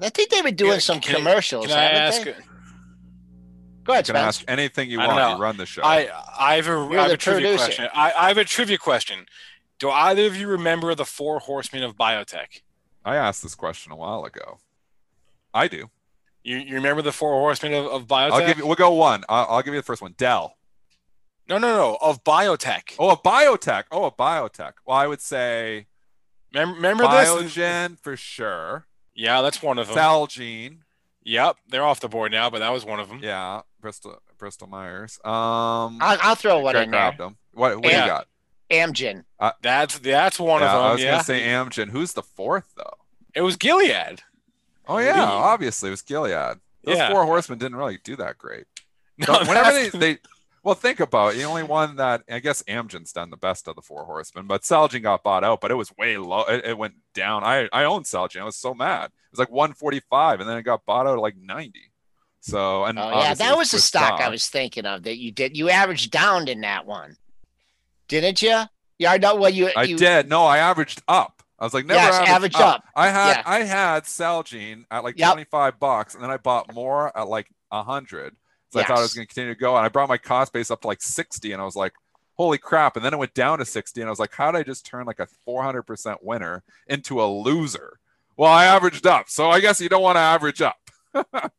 I 0.00 0.08
think 0.10 0.30
they've 0.30 0.44
been 0.44 0.54
doing 0.54 0.72
yeah, 0.74 0.78
some 0.78 1.00
can 1.00 1.16
commercials. 1.16 1.66
Can 1.66 1.76
I 1.76 1.84
ask? 1.84 2.22
They? 2.22 2.34
Go 3.84 3.92
ahead, 3.92 4.06
you 4.06 4.14
can 4.14 4.22
ask 4.22 4.44
anything 4.46 4.90
you 4.90 4.98
want. 4.98 5.36
You 5.36 5.42
run 5.42 5.56
the 5.56 5.66
show. 5.66 5.82
I, 5.82 6.08
I 6.38 6.56
have 6.56 6.68
a, 6.68 6.78
I 6.78 7.02
have 7.02 7.10
a 7.10 7.16
trivia 7.16 7.56
question. 7.56 7.88
I, 7.94 8.12
I 8.12 8.28
have 8.28 8.38
a 8.38 8.44
trivia 8.44 8.78
question. 8.78 9.26
Do 9.78 9.90
either 9.90 10.26
of 10.26 10.36
you 10.36 10.46
remember 10.48 10.94
the 10.94 11.04
four 11.04 11.38
horsemen 11.38 11.82
of 11.82 11.96
biotech? 11.96 12.62
I 13.04 13.16
asked 13.16 13.42
this 13.42 13.54
question 13.54 13.92
a 13.92 13.96
while 13.96 14.24
ago. 14.24 14.58
I 15.54 15.68
do. 15.68 15.90
You, 16.42 16.58
you 16.58 16.74
remember 16.74 17.02
the 17.02 17.12
four 17.12 17.32
horsemen 17.32 17.74
of, 17.74 17.86
of 17.86 18.06
biotech? 18.06 18.32
I'll 18.32 18.46
give 18.46 18.58
you. 18.58 18.66
We'll 18.66 18.76
go 18.76 18.92
one. 18.92 19.24
I'll, 19.28 19.46
I'll 19.48 19.62
give 19.62 19.74
you 19.74 19.80
the 19.80 19.84
first 19.84 20.02
one. 20.02 20.14
Dell. 20.16 20.54
No, 21.48 21.58
no, 21.58 21.74
no. 21.74 21.98
Of 22.00 22.24
biotech. 22.24 22.94
Oh, 22.98 23.10
a 23.10 23.16
biotech. 23.16 23.84
Oh, 23.90 24.04
a 24.04 24.12
biotech. 24.12 24.74
Well, 24.86 24.96
I 24.96 25.06
would 25.06 25.20
say. 25.20 25.86
Remember, 26.52 26.76
remember 26.76 27.04
Biogen 27.04 27.90
this? 27.90 28.00
for 28.00 28.16
sure. 28.16 28.86
Yeah, 29.14 29.42
that's 29.42 29.62
one 29.62 29.78
of 29.78 29.88
them. 29.88 29.96
Celgene. 29.96 30.78
Yep, 31.24 31.56
they're 31.68 31.84
off 31.84 32.00
the 32.00 32.08
board 32.08 32.32
now, 32.32 32.48
but 32.48 32.60
that 32.60 32.70
was 32.70 32.86
one 32.86 33.00
of 33.00 33.08
them. 33.08 33.20
Yeah, 33.22 33.60
Bristol 33.82 34.22
Bristol 34.38 34.66
Myers. 34.66 35.18
Um, 35.24 35.98
I'll, 36.00 36.18
I'll 36.22 36.34
throw 36.36 36.60
one 36.60 36.76
in 36.76 36.90
there. 36.90 37.12
Them. 37.18 37.36
What, 37.52 37.76
what 37.76 37.86
Am- 37.92 38.02
you 38.02 38.06
got? 38.08 38.28
Amgen. 38.70 39.24
Uh, 39.38 39.52
that's 39.62 39.98
that's 39.98 40.38
one 40.38 40.60
yeah, 40.60 40.66
of 40.68 40.72
them. 40.72 40.82
I 40.82 40.92
was 40.92 41.02
yeah. 41.02 41.10
gonna 41.12 41.24
say 41.24 41.42
Amgen. 41.42 41.90
Who's 41.90 42.12
the 42.12 42.22
fourth 42.22 42.72
though? 42.76 42.98
It 43.34 43.42
was 43.42 43.56
Gilead. 43.56 44.22
Oh 44.86 44.98
yeah, 44.98 45.22
obviously 45.22 45.88
it 45.88 45.92
was 45.92 46.02
Gilead. 46.02 46.58
Those 46.84 46.96
yeah. 46.96 47.10
four 47.10 47.24
horsemen 47.24 47.58
didn't 47.58 47.76
really 47.76 47.98
do 48.02 48.16
that 48.16 48.38
great. 48.38 48.66
No, 49.26 49.36
whenever 49.40 49.72
they, 49.72 49.88
they 49.88 50.18
Well, 50.62 50.76
think 50.76 51.00
about 51.00 51.34
it. 51.34 51.38
The 51.38 51.44
only 51.44 51.64
one 51.64 51.96
that 51.96 52.22
I 52.30 52.38
guess 52.38 52.62
Amgen's 52.64 53.12
done 53.12 53.30
the 53.30 53.36
best 53.36 53.66
of 53.66 53.74
the 53.74 53.82
four 53.82 54.04
horsemen, 54.04 54.46
but 54.46 54.62
Celgene 54.62 55.02
got 55.02 55.24
bought 55.24 55.42
out, 55.42 55.60
but 55.60 55.70
it 55.70 55.74
was 55.74 55.96
way 55.96 56.16
low. 56.18 56.44
It, 56.44 56.64
it 56.64 56.78
went 56.78 56.94
down. 57.14 57.42
I 57.42 57.68
I 57.72 57.84
own 57.84 58.04
Celgene. 58.04 58.42
I 58.42 58.44
was 58.44 58.56
so 58.56 58.74
mad. 58.74 59.06
It 59.06 59.32
was 59.32 59.38
like 59.38 59.50
145, 59.50 60.40
and 60.40 60.48
then 60.48 60.56
it 60.56 60.62
got 60.62 60.84
bought 60.84 61.06
out 61.06 61.14
at 61.14 61.22
like 61.22 61.36
90. 61.36 61.90
So 62.40 62.84
and 62.84 62.98
Oh 62.98 63.10
yeah, 63.10 63.34
that 63.34 63.56
was 63.56 63.70
the 63.70 63.80
stock 63.80 64.20
I 64.20 64.28
was 64.28 64.48
thinking 64.48 64.86
of 64.86 65.02
that 65.02 65.18
you 65.18 65.32
did. 65.32 65.56
You 65.56 65.70
averaged 65.70 66.10
down 66.10 66.48
in 66.48 66.60
that 66.60 66.86
one, 66.86 67.16
didn't 68.08 68.42
you? 68.42 68.62
Yeah, 68.98 69.12
I 69.12 69.18
know. 69.18 69.36
Well, 69.36 69.50
you 69.50 69.70
I 69.76 69.84
you, 69.84 69.96
did. 69.96 70.28
No, 70.28 70.44
I 70.44 70.58
averaged 70.58 71.02
up. 71.06 71.42
I 71.58 71.64
was 71.64 71.74
like, 71.74 71.86
never 71.86 72.00
Yes, 72.00 72.14
averaged, 72.14 72.30
average 72.30 72.54
up. 72.56 72.62
up. 72.76 72.84
I 72.94 73.08
had 73.08 73.30
Yeah. 73.36 73.42
I 73.46 73.58
had 73.62 74.04
Celgene 74.04 74.84
at 74.90 75.04
like 75.04 75.18
Yep. 75.18 75.32
25 75.32 75.78
bucks, 75.80 76.14
and 76.14 76.22
then 76.22 76.30
I 76.30 76.36
bought 76.36 76.72
more 76.74 77.16
at 77.16 77.28
like 77.28 77.48
100. 77.70 78.36
So 78.70 78.80
I 78.80 78.84
thought 78.84 78.98
I 78.98 79.02
was 79.02 79.14
going 79.14 79.26
to 79.26 79.32
continue 79.32 79.54
to 79.54 79.58
go, 79.60 79.76
and 79.76 79.84
I 79.86 79.88
brought 79.88 80.08
my 80.08 80.18
cost 80.18 80.52
base 80.52 80.70
up 80.70 80.82
to 80.82 80.88
like 80.88 81.00
60, 81.00 81.52
and 81.52 81.62
I 81.62 81.64
was 81.64 81.74
like, 81.76 81.94
holy 82.36 82.58
crap! 82.58 82.96
And 82.96 83.04
then 83.04 83.14
it 83.14 83.18
went 83.18 83.32
down 83.34 83.58
to 83.58 83.64
60, 83.64 84.00
and 84.00 84.08
I 84.08 84.10
was 84.10 84.18
like, 84.18 84.34
how 84.34 84.52
did 84.52 84.58
I 84.58 84.62
just 84.62 84.84
turn 84.84 85.06
like 85.06 85.20
a 85.20 85.28
400% 85.48 86.16
winner 86.22 86.62
into 86.86 87.22
a 87.22 87.26
loser? 87.26 87.98
Well, 88.36 88.52
I 88.52 88.66
averaged 88.66 89.06
up, 89.06 89.28
so 89.28 89.50
I 89.50 89.60
guess 89.60 89.80
you 89.80 89.88
don't 89.88 90.02
want 90.02 90.16
to 90.16 90.20
average 90.20 90.60
up. 90.62 90.76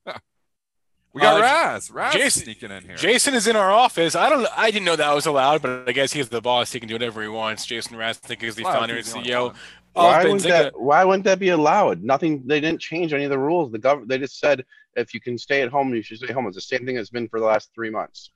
we 1.14 1.22
got 1.22 1.38
Uh, 1.38 1.42
Raz, 1.42 1.90
Raz 1.92 2.14
Jason- 2.14 2.44
sneaking 2.44 2.72
in 2.72 2.84
here. 2.84 2.96
Jason 2.96 3.34
is 3.34 3.48
in 3.48 3.56
our 3.56 3.72
office. 3.72 4.16
I 4.16 4.30
don't. 4.30 4.48
I 4.56 4.72
didn't 4.72 4.86
know 4.86 4.96
that 4.96 5.14
was 5.14 5.26
allowed, 5.26 5.62
but 5.62 5.88
I 5.88 5.92
guess 5.92 6.14
he's 6.14 6.30
the 6.30 6.42
boss. 6.42 6.72
He 6.72 6.80
can 6.80 6.88
do 6.90 6.96
whatever 6.96 7.22
he 7.22 7.28
wants. 7.28 7.66
Jason 7.66 7.98
Raznick 7.98 8.44
is 8.44 8.56
the 8.56 8.64
Wow, 8.64 8.74
founder 8.80 8.96
and 8.96 9.04
he's 9.06 9.14
the 9.14 9.20
CEO. 9.20 9.56
Why 9.94 10.24
wouldn't 10.24 10.44
that? 10.44 10.80
Why 10.80 11.04
wouldn't 11.04 11.24
that 11.26 11.40
be 11.40 11.50
allowed? 11.50 12.04
Nothing. 12.04 12.44
They 12.46 12.60
didn't 12.62 12.80
change 12.80 13.12
any 13.14 13.24
of 13.24 13.32
the 13.32 13.40
rules. 13.40 13.72
The 13.72 13.80
government. 13.80 14.10
They 14.10 14.18
just 14.20 14.40
said 14.40 14.64
if 14.96 15.14
you 15.14 15.20
can 15.20 15.38
stay 15.38 15.62
at 15.62 15.70
home, 15.70 15.94
you 15.96 16.02
should 16.04 16.18
stay 16.20 16.32
home. 16.32 16.46
It's 16.48 16.56
the 16.56 16.62
same 16.62 16.86
thing 16.86 16.98
it's 16.98 17.10
been 17.10 17.28
for 17.28 17.40
the 17.40 17.46
last 17.46 17.72
three 17.74 17.90
months. 17.90 18.32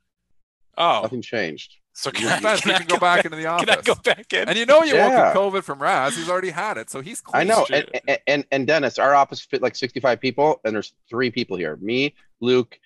Oh, 0.78 1.02
Nothing 1.04 1.22
changed. 1.22 1.76
so 1.94 2.10
can, 2.10 2.24
Your 2.24 2.32
I, 2.32 2.40
can, 2.40 2.70
you 2.70 2.74
I 2.74 2.78
can 2.80 2.88
go 2.88 2.98
back 2.98 3.26
into 3.26 3.38
the 3.38 3.46
office. 3.46 3.66
Can 3.66 3.70
I 3.70 3.78
office. 3.80 3.86
go 3.86 3.96
back 4.02 4.34
in? 4.34 4.50
And 4.50 4.58
you 4.58 4.66
know 4.66 4.82
you 4.84 4.96
Yeah. 4.96 5.08
won't 5.08 5.34
get 5.34 5.36
COVID 5.36 5.64
from 5.64 5.80
Raz. 5.80 6.16
He's 6.18 6.28
already 6.30 6.50
had 6.50 6.78
it, 6.78 6.90
so 6.90 7.02
he's 7.02 7.22
clean. 7.22 7.42
I 7.42 7.44
know. 7.44 7.68
And 8.08 8.18
and 8.28 8.46
and 8.52 8.66
Dennis, 8.66 8.98
our 8.98 9.14
office 9.14 9.40
fit 9.42 9.62
like 9.62 9.76
65 9.76 10.20
people, 10.20 10.60
and 10.66 10.74
there's 10.74 10.94
three 11.08 11.30
people 11.30 11.56
here: 11.58 11.76
me, 11.76 12.16
Luke, 12.44 12.78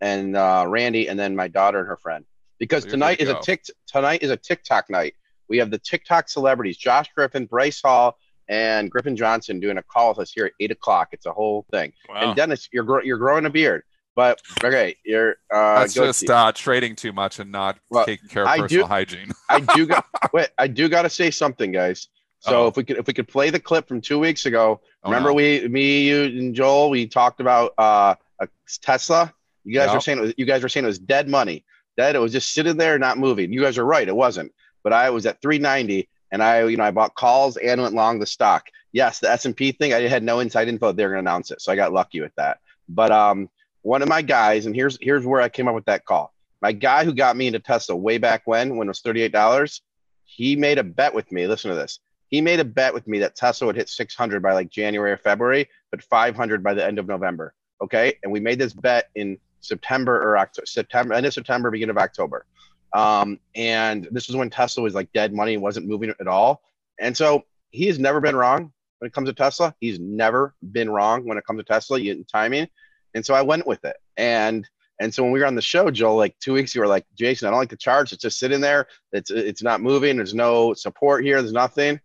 and 0.00 0.36
uh, 0.36 0.64
Randy, 0.68 1.08
and 1.08 1.18
then 1.18 1.34
my 1.36 1.48
daughter 1.48 1.78
and 1.80 1.88
her 1.88 1.96
friend. 1.96 2.24
Because 2.58 2.84
tonight 2.84 3.20
is 3.20 3.28
to 3.28 3.38
a 3.38 3.42
tick. 3.42 3.64
Tonight 3.86 4.22
is 4.22 4.30
a 4.30 4.36
TikTok 4.36 4.88
night. 4.90 5.14
We 5.48 5.58
have 5.58 5.70
the 5.70 5.78
TikTok 5.78 6.28
celebrities: 6.28 6.76
Josh 6.76 7.08
Griffin, 7.14 7.46
Bryce 7.46 7.80
Hall, 7.82 8.16
and 8.48 8.90
Griffin 8.90 9.16
Johnson 9.16 9.60
doing 9.60 9.78
a 9.78 9.82
call 9.82 10.10
with 10.10 10.18
us 10.20 10.32
here 10.32 10.46
at 10.46 10.52
eight 10.60 10.70
o'clock. 10.70 11.08
It's 11.12 11.26
a 11.26 11.32
whole 11.32 11.66
thing. 11.70 11.92
Wow. 12.08 12.16
And 12.16 12.36
Dennis, 12.36 12.68
you're 12.72 12.84
gro- 12.84 13.02
you're 13.02 13.16
growing 13.18 13.46
a 13.46 13.50
beard, 13.50 13.82
but 14.14 14.40
okay, 14.62 14.96
you're 15.04 15.36
uh, 15.52 15.80
That's 15.80 15.94
go- 15.94 16.04
just 16.06 16.28
uh, 16.28 16.52
trading 16.52 16.94
too 16.96 17.12
much 17.14 17.38
and 17.40 17.50
not 17.50 17.78
Well, 17.88 18.04
taking 18.04 18.28
care 18.28 18.42
of 18.42 18.48
I 18.48 18.58
personal 18.58 18.84
do- 18.84 18.88
hygiene. 18.88 19.32
I 19.48 19.60
do 19.60 19.86
got 19.86 20.04
wait, 20.34 20.48
I 20.58 20.66
do 20.66 20.88
got 20.90 21.02
to 21.02 21.10
say 21.10 21.30
something, 21.30 21.72
guys. 21.72 22.08
So 22.40 22.62
Uh-oh. 22.64 22.68
if 22.68 22.76
we 22.76 22.84
could 22.84 22.98
if 22.98 23.06
we 23.06 23.14
could 23.14 23.28
play 23.28 23.48
the 23.50 23.60
clip 23.60 23.88
from 23.88 24.00
two 24.02 24.18
weeks 24.18 24.44
ago, 24.46 24.80
Oh, 25.02 25.10
remember 25.10 25.30
no. 25.30 25.34
we 25.36 25.66
me 25.68 26.02
you 26.08 26.24
and 26.24 26.54
Joel 26.54 26.90
we 26.90 27.06
talked 27.06 27.40
about 27.40 27.72
uh 27.78 28.14
a 28.40 28.48
Tesla. 28.82 29.32
You 29.64 29.74
guys 29.74 29.88
Yeah. 29.88 29.94
were 29.94 30.00
saying 30.00 30.18
it 30.18 30.22
was, 30.22 30.34
you 30.36 30.46
guys 30.46 30.62
were 30.62 30.68
saying 30.68 30.84
it 30.84 30.88
was 30.88 30.98
dead 30.98 31.28
money, 31.28 31.64
dead. 31.96 32.16
It 32.16 32.20
was 32.20 32.32
just 32.32 32.52
sitting 32.52 32.76
there 32.76 32.98
not 32.98 33.18
moving. 33.18 33.52
You 33.52 33.62
guys 33.62 33.78
are 33.78 33.84
right, 33.84 34.08
it 34.08 34.16
wasn't. 34.16 34.52
But 34.82 34.92
I 34.92 35.10
was 35.10 35.26
at 35.26 35.42
390, 35.42 36.08
and 36.32 36.42
I 36.42 36.64
you 36.64 36.76
know 36.76 36.84
I 36.84 36.90
bought 36.90 37.14
calls 37.14 37.56
and 37.56 37.80
went 37.82 37.94
long 37.94 38.18
the 38.18 38.26
stock. 38.26 38.66
Yes, 38.92 39.20
the 39.20 39.30
S 39.30 39.44
and 39.44 39.56
P 39.56 39.72
thing 39.72 39.92
I 39.92 40.00
had 40.08 40.22
no 40.22 40.40
inside 40.40 40.68
info 40.68 40.92
they 40.92 41.04
were 41.04 41.10
going 41.10 41.24
to 41.24 41.30
announce 41.30 41.50
it, 41.50 41.60
so 41.60 41.70
I 41.70 41.76
got 41.76 41.92
lucky 41.92 42.20
with 42.20 42.34
that. 42.36 42.58
But 42.88 43.12
um, 43.12 43.48
one 43.82 44.02
of 44.02 44.08
my 44.08 44.22
guys, 44.22 44.66
and 44.66 44.74
here's 44.74 44.98
here's 45.00 45.24
where 45.26 45.40
I 45.40 45.48
came 45.48 45.68
up 45.68 45.74
with 45.74 45.84
that 45.84 46.04
call. 46.04 46.32
My 46.62 46.72
guy 46.72 47.04
who 47.04 47.14
got 47.14 47.36
me 47.36 47.46
into 47.46 47.58
Tesla 47.60 47.94
way 47.96 48.18
back 48.18 48.42
when, 48.46 48.76
when 48.76 48.88
it 48.88 48.90
was 48.90 49.00
thirty 49.00 49.22
eight 49.22 49.32
dollars, 49.32 49.82
he 50.24 50.56
made 50.56 50.78
a 50.78 50.84
bet 50.84 51.14
with 51.14 51.30
me. 51.30 51.46
Listen 51.46 51.70
to 51.70 51.76
this. 51.76 52.00
He 52.28 52.40
made 52.40 52.60
a 52.60 52.64
bet 52.64 52.94
with 52.94 53.06
me 53.08 53.18
that 53.20 53.34
Tesla 53.34 53.66
would 53.66 53.74
hit 53.76 53.88
600 53.88 54.40
by 54.40 54.52
like 54.52 54.70
January 54.70 55.10
or 55.10 55.16
February, 55.16 55.68
but 55.90 56.00
500 56.00 56.62
by 56.62 56.74
the 56.74 56.86
end 56.86 57.00
of 57.00 57.08
November. 57.08 57.52
Okay, 57.82 58.14
and 58.22 58.32
we 58.32 58.40
made 58.40 58.58
this 58.58 58.72
bet 58.72 59.08
in 59.14 59.38
September 59.60 60.20
or 60.20 60.38
October, 60.38 60.66
September, 60.66 61.14
end 61.14 61.26
of 61.26 61.32
September, 61.32 61.70
beginning 61.70 61.90
of 61.90 61.98
October. 61.98 62.46
Um, 62.92 63.38
and 63.54 64.08
this 64.10 64.26
was 64.26 64.36
when 64.36 64.50
Tesla 64.50 64.82
was 64.82 64.94
like 64.94 65.12
dead 65.12 65.32
money 65.32 65.56
wasn't 65.56 65.86
moving 65.86 66.12
at 66.20 66.26
all. 66.26 66.62
And 66.98 67.16
so 67.16 67.44
he 67.70 67.86
has 67.86 67.98
never 67.98 68.20
been 68.20 68.36
wrong 68.36 68.72
when 68.98 69.06
it 69.06 69.12
comes 69.12 69.28
to 69.28 69.34
Tesla. 69.34 69.74
He's 69.80 69.98
never 69.98 70.54
been 70.72 70.90
wrong 70.90 71.24
when 71.24 71.38
it 71.38 71.46
comes 71.46 71.60
to 71.60 71.64
Tesla 71.64 72.00
in 72.00 72.24
timing. 72.24 72.68
And 73.14 73.24
so 73.24 73.34
I 73.34 73.42
went 73.42 73.66
with 73.66 73.84
it. 73.84 73.96
And 74.16 74.68
and 75.00 75.14
so 75.14 75.22
when 75.22 75.32
we 75.32 75.40
were 75.40 75.46
on 75.46 75.54
the 75.54 75.62
show, 75.62 75.90
Joel, 75.90 76.16
like 76.16 76.38
two 76.40 76.52
weeks 76.52 76.74
we 76.74 76.80
we're 76.80 76.86
like, 76.86 77.06
Jason, 77.16 77.48
I 77.48 77.50
don't 77.50 77.58
like 77.58 77.70
the 77.70 77.76
charts. 77.76 78.12
It's 78.12 78.22
just 78.22 78.38
sitting 78.38 78.60
there. 78.60 78.86
It's 79.12 79.30
it's 79.30 79.62
not 79.62 79.80
moving. 79.80 80.16
There's 80.16 80.34
no 80.34 80.74
support 80.74 81.24
here. 81.24 81.40
There's 81.40 81.54
nothing. 81.54 82.00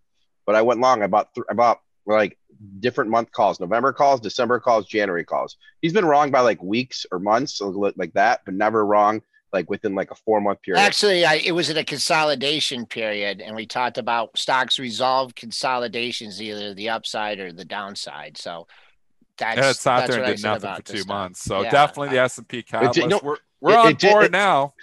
But 0.45 0.55
I 0.55 0.61
went 0.61 0.79
long. 0.79 1.03
I 1.03 1.07
bought 1.07 1.33
th- 1.33 1.45
I 1.49 1.53
bought 1.53 1.81
like 2.05 2.37
different 2.79 3.09
month 3.09 3.31
calls, 3.31 3.59
November 3.59 3.91
calls, 3.93 4.19
December 4.19 4.59
calls, 4.59 4.85
January 4.85 5.23
calls. 5.25 5.57
He's 5.81 5.93
been 5.93 6.05
wrong 6.05 6.31
by 6.31 6.41
like 6.41 6.61
weeks 6.61 7.05
or 7.11 7.19
months, 7.19 7.61
like 7.61 8.13
that, 8.13 8.41
but 8.45 8.53
never 8.53 8.85
wrong 8.85 9.21
like 9.53 9.69
within 9.69 9.95
like 9.95 10.11
a 10.11 10.15
four 10.15 10.41
month 10.41 10.61
period. 10.61 10.79
Actually, 10.81 11.25
I, 11.25 11.35
it 11.35 11.53
was 11.53 11.69
in 11.69 11.77
a 11.77 11.83
consolidation 11.83 12.85
period, 12.85 13.41
and 13.41 13.55
we 13.55 13.65
talked 13.65 13.97
about 13.97 14.37
stocks 14.37 14.79
resolve 14.79 15.33
consolidations, 15.35 16.41
either 16.41 16.73
the 16.73 16.89
upside 16.89 17.39
or 17.39 17.51
the 17.53 17.65
downside. 17.65 18.37
So 18.37 18.67
that's 19.37 19.57
And 19.57 19.65
it 19.65 19.75
sat 19.77 19.99
that's 19.99 20.11
there 20.15 20.23
and 20.23 20.35
did 20.35 20.43
nothing 20.43 20.75
for 20.75 20.81
two 20.81 20.97
stock. 20.99 21.07
months. 21.07 21.41
So 21.43 21.61
Yeah, 21.61 21.69
definitely 21.71 22.09
the 22.09 22.19
S 22.19 22.37
and 22.37 22.47
P 22.47 22.63
catalyst. 22.63 23.07
no, 23.07 23.19
we're 23.23 23.37
we're 23.61 23.71
it- 23.71 23.77
on 23.77 23.87
it 23.91 23.99
did- 23.99 24.11
board 24.11 24.25
it- 24.25 24.31
now. 24.31 24.73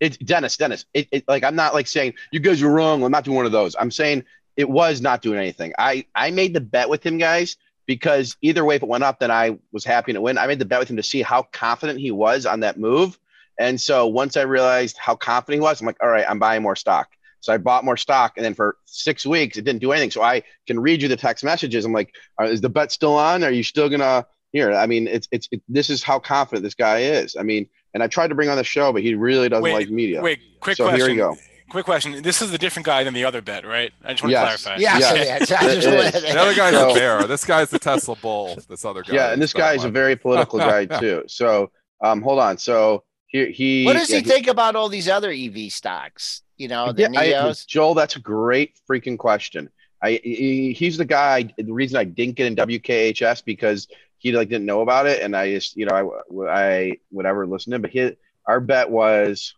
It's 0.00 0.16
Dennis, 0.16 0.56
Dennis. 0.56 0.86
It, 0.94 1.08
it 1.12 1.24
like 1.28 1.44
I'm 1.44 1.54
not 1.56 1.74
like 1.74 1.86
saying 1.86 2.14
you 2.32 2.40
guys 2.40 2.62
are 2.62 2.70
wrong. 2.70 3.04
I'm 3.04 3.10
not 3.12 3.22
doing 3.24 3.36
one 3.36 3.44
of 3.44 3.52
those. 3.52 3.76
I'm 3.78 3.90
saying 3.90 4.24
it 4.60 4.68
was 4.68 5.00
not 5.00 5.22
doing 5.22 5.38
anything. 5.38 5.72
I 5.78 6.04
I 6.14 6.30
made 6.30 6.52
the 6.52 6.60
bet 6.60 6.90
with 6.90 7.04
him, 7.04 7.16
guys, 7.16 7.56
because 7.86 8.36
either 8.42 8.62
way, 8.62 8.76
if 8.76 8.82
it 8.82 8.88
went 8.88 9.04
up, 9.04 9.18
then 9.18 9.30
I 9.30 9.58
was 9.72 9.86
happy 9.86 10.12
to 10.12 10.20
win. 10.20 10.36
I 10.36 10.46
made 10.46 10.58
the 10.58 10.66
bet 10.66 10.80
with 10.80 10.90
him 10.90 10.98
to 10.98 11.02
see 11.02 11.22
how 11.22 11.44
confident 11.44 11.98
he 11.98 12.10
was 12.10 12.44
on 12.44 12.60
that 12.60 12.78
move. 12.78 13.18
And 13.58 13.80
so 13.80 14.06
once 14.06 14.36
I 14.36 14.42
realized 14.42 14.98
how 14.98 15.16
confident 15.16 15.62
he 15.62 15.64
was, 15.64 15.80
I'm 15.80 15.86
like, 15.86 15.96
all 16.02 16.10
right, 16.10 16.26
I'm 16.28 16.38
buying 16.38 16.62
more 16.62 16.76
stock. 16.76 17.08
So 17.40 17.54
I 17.54 17.56
bought 17.56 17.86
more 17.86 17.96
stock, 17.96 18.34
and 18.36 18.44
then 18.44 18.52
for 18.52 18.76
six 18.84 19.24
weeks, 19.24 19.56
it 19.56 19.64
didn't 19.64 19.80
do 19.80 19.92
anything. 19.92 20.10
So 20.10 20.22
I 20.22 20.42
can 20.66 20.78
read 20.78 21.00
you 21.00 21.08
the 21.08 21.16
text 21.16 21.42
messages. 21.42 21.86
I'm 21.86 21.92
like, 21.92 22.14
uh, 22.38 22.44
is 22.44 22.60
the 22.60 22.68
bet 22.68 22.92
still 22.92 23.16
on? 23.16 23.42
Are 23.42 23.50
you 23.50 23.62
still 23.62 23.88
gonna 23.88 24.26
here? 24.52 24.72
I 24.72 24.86
mean, 24.86 25.08
it's 25.08 25.26
it's 25.32 25.48
it, 25.50 25.62
this 25.68 25.88
is 25.88 26.02
how 26.02 26.18
confident 26.18 26.64
this 26.64 26.74
guy 26.74 26.98
is. 26.98 27.34
I 27.34 27.44
mean, 27.44 27.66
and 27.94 28.02
I 28.02 28.08
tried 28.08 28.28
to 28.28 28.34
bring 28.34 28.50
on 28.50 28.58
the 28.58 28.64
show, 28.64 28.92
but 28.92 29.00
he 29.00 29.14
really 29.14 29.48
doesn't 29.48 29.62
Wait, 29.62 29.72
like 29.72 29.88
media. 29.88 30.20
Wait, 30.20 30.60
quick 30.60 30.76
So 30.76 30.84
question. 30.84 31.00
here 31.00 31.08
you 31.08 31.16
go. 31.16 31.36
Quick 31.70 31.84
question. 31.84 32.20
This 32.22 32.42
is 32.42 32.52
a 32.52 32.58
different 32.58 32.84
guy 32.86 33.04
than 33.04 33.14
the 33.14 33.24
other 33.24 33.40
bet, 33.40 33.64
right? 33.66 33.92
I 34.04 34.12
just 34.12 34.22
want 34.22 34.32
Yes. 34.32 34.62
to 34.62 34.68
clarify. 34.68 34.80
Yeah, 34.82 34.98
so 34.98 35.14
Yeah. 35.14 35.22
yeah, 35.24 35.44
so 35.44 35.54
I 35.60 35.64
It 35.70 35.74
just 35.76 35.86
is. 35.86 35.94
wanted- 36.14 36.34
The 36.34 36.40
other 36.40 36.54
guy's 36.54 36.74
So- 36.74 36.90
a 36.90 36.94
bear. 36.94 37.22
This 37.24 37.44
guy's 37.44 37.70
the 37.70 37.78
Tesla 37.78 38.16
bull. 38.16 38.58
This 38.68 38.84
other 38.84 39.02
guy. 39.02 39.14
yeah, 39.14 39.32
and 39.32 39.40
this 39.40 39.50
is 39.50 39.54
guy's 39.54 39.84
a 39.84 39.88
very 39.90 40.16
political 40.16 40.58
guy 40.58 40.84
too. 41.00 41.22
So 41.28 41.70
um, 42.02 42.22
hold 42.22 42.38
on. 42.40 42.58
So 42.58 43.04
he 43.28 43.46
he. 43.52 43.84
what 43.84 43.92
does 43.94 44.10
yeah, 44.10 44.18
he 44.18 44.24
think 44.24 44.46
about 44.48 44.74
all 44.76 44.88
these 44.88 45.08
other 45.08 45.30
EV 45.30 45.70
stocks? 45.70 46.42
You 46.56 46.68
know, 46.68 46.92
the 46.92 47.02
Yeah, 47.12 47.46
I- 47.46 47.54
Joel, 47.66 47.94
that's 47.94 48.16
a 48.16 48.20
great 48.20 48.74
freaking 48.90 49.16
question. 49.18 49.70
I 50.02 50.20
he, 50.24 50.72
he's 50.72 50.96
the 50.96 51.04
guy. 51.04 51.52
The 51.56 51.72
reason 51.72 51.96
I 51.98 52.04
didn't 52.04 52.34
get 52.36 52.46
in 52.46 52.56
WKHS 52.56 53.44
because 53.44 53.86
he 54.18 54.32
like 54.32 54.48
didn't 54.48 54.66
know 54.66 54.80
about 54.80 55.06
it, 55.06 55.22
and 55.22 55.36
I 55.36 55.52
just 55.52 55.76
you 55.76 55.86
know 55.86 56.12
I 56.42 56.50
I 56.50 56.92
whatever 57.10 57.46
listened 57.46 57.72
to 57.72 57.76
him. 57.76 57.82
But 57.82 57.90
his 57.92 58.12
our 58.46 58.60
bet 58.60 58.90
was 58.90 59.54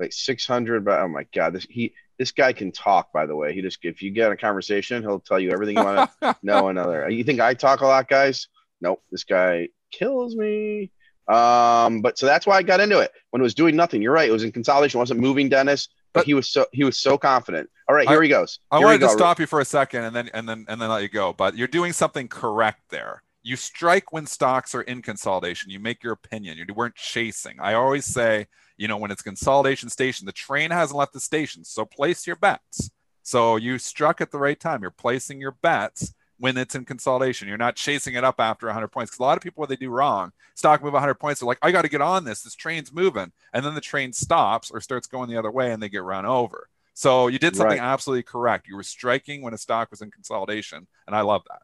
like 0.00 0.12
six 0.12 0.46
hundred. 0.46 0.84
But 0.84 1.00
oh 1.00 1.08
my 1.08 1.26
god, 1.34 1.52
this 1.52 1.66
he 1.68 1.94
this 2.18 2.32
guy 2.32 2.52
can 2.52 2.72
talk. 2.72 3.12
By 3.12 3.26
the 3.26 3.36
way, 3.36 3.52
he 3.54 3.62
just 3.62 3.78
if 3.82 4.02
you 4.02 4.10
get 4.10 4.32
a 4.32 4.36
conversation, 4.36 5.02
he'll 5.02 5.20
tell 5.20 5.38
you 5.38 5.50
everything 5.52 5.76
you 5.76 5.84
want 5.84 6.10
to 6.22 6.36
know. 6.42 6.68
Another. 6.68 7.08
You 7.08 7.22
think 7.24 7.40
I 7.40 7.54
talk 7.54 7.80
a 7.82 7.86
lot, 7.86 8.08
guys? 8.08 8.48
Nope. 8.80 9.02
This 9.10 9.24
guy 9.24 9.68
kills 9.92 10.34
me. 10.34 10.90
Um, 11.28 12.00
but 12.00 12.18
so 12.18 12.26
that's 12.26 12.46
why 12.46 12.56
I 12.56 12.62
got 12.62 12.80
into 12.80 12.98
it 12.98 13.12
when 13.30 13.40
it 13.40 13.44
was 13.44 13.54
doing 13.54 13.76
nothing. 13.76 14.02
You're 14.02 14.12
right. 14.12 14.28
It 14.28 14.32
was 14.32 14.42
in 14.42 14.50
consolidation. 14.50 14.98
It 14.98 15.02
wasn't 15.02 15.20
moving, 15.20 15.48
Dennis. 15.48 15.88
But, 16.12 16.20
But- 16.20 16.26
he 16.26 16.34
was 16.34 16.50
so 16.50 16.66
he 16.72 16.82
was 16.84 16.98
so 16.98 17.16
confident. 17.16 17.70
All 17.88 17.94
right, 17.94 18.08
here 18.08 18.20
I- 18.20 18.24
he 18.24 18.28
goes. 18.28 18.58
I 18.70 18.78
Here 18.78 18.86
we 18.86 18.92
wanted 18.94 19.06
to 19.06 19.10
stop 19.10 19.38
you 19.38 19.46
for 19.46 19.60
a 19.60 19.64
second 19.64 20.04
and 20.04 20.14
then 20.16 20.28
and 20.34 20.48
then 20.48 20.64
and 20.68 20.80
then 20.80 20.88
let 20.88 21.02
you 21.02 21.08
go. 21.08 21.32
But 21.32 21.56
you're 21.56 21.68
doing 21.68 21.92
something 21.92 22.26
correct 22.28 22.80
there. 22.90 23.22
You 23.42 23.56
strike 23.56 24.12
when 24.12 24.26
stocks 24.26 24.74
are 24.74 24.82
in 24.82 25.02
consolidation. 25.02 25.70
You 25.70 25.78
make 25.80 26.02
your 26.02 26.12
opinion. 26.12 26.58
You 26.58 26.74
weren't 26.74 26.94
chasing. 26.96 27.58
I 27.60 27.74
always 27.74 28.04
say, 28.04 28.48
you 28.80 28.88
know, 28.88 28.96
when 28.96 29.10
it's 29.10 29.20
consolidation 29.20 29.90
station, 29.90 30.24
the 30.24 30.32
train 30.32 30.70
hasn't 30.70 30.96
left 30.96 31.12
the 31.12 31.20
station. 31.20 31.64
So 31.64 31.84
place 31.84 32.26
your 32.26 32.36
bets. 32.36 32.90
So 33.22 33.56
you 33.56 33.76
struck 33.76 34.22
at 34.22 34.30
the 34.30 34.38
right 34.38 34.58
time. 34.58 34.80
You're 34.80 34.90
placing 34.90 35.38
your 35.38 35.52
bets 35.60 36.14
when 36.38 36.56
it's 36.56 36.74
in 36.74 36.86
consolidation. 36.86 37.46
You're 37.46 37.58
not 37.58 37.76
chasing 37.76 38.14
it 38.14 38.24
up 38.24 38.40
after 38.40 38.64
100 38.68 38.88
points. 38.88 39.10
Because 39.10 39.20
a 39.20 39.22
lot 39.24 39.36
of 39.36 39.42
people, 39.42 39.60
what 39.60 39.68
they 39.68 39.76
do 39.76 39.90
wrong, 39.90 40.32
stock 40.54 40.82
move 40.82 40.94
100 40.94 41.16
points. 41.16 41.40
They're 41.40 41.46
like, 41.46 41.58
I 41.60 41.72
got 41.72 41.82
to 41.82 41.90
get 41.90 42.00
on 42.00 42.24
this. 42.24 42.40
This 42.40 42.54
train's 42.54 42.90
moving. 42.90 43.32
And 43.52 43.66
then 43.66 43.74
the 43.74 43.82
train 43.82 44.14
stops 44.14 44.70
or 44.70 44.80
starts 44.80 45.06
going 45.06 45.28
the 45.28 45.36
other 45.36 45.50
way 45.50 45.72
and 45.72 45.82
they 45.82 45.90
get 45.90 46.02
run 46.02 46.24
over. 46.24 46.70
So 46.94 47.26
you 47.26 47.38
did 47.38 47.56
something 47.56 47.78
Right. 47.78 47.84
absolutely 47.84 48.22
correct. 48.22 48.66
You 48.66 48.76
were 48.76 48.82
striking 48.82 49.42
when 49.42 49.52
a 49.52 49.58
stock 49.58 49.90
was 49.90 50.00
in 50.00 50.10
consolidation. 50.10 50.86
And 51.06 51.14
I 51.14 51.20
love 51.20 51.42
that. 51.50 51.60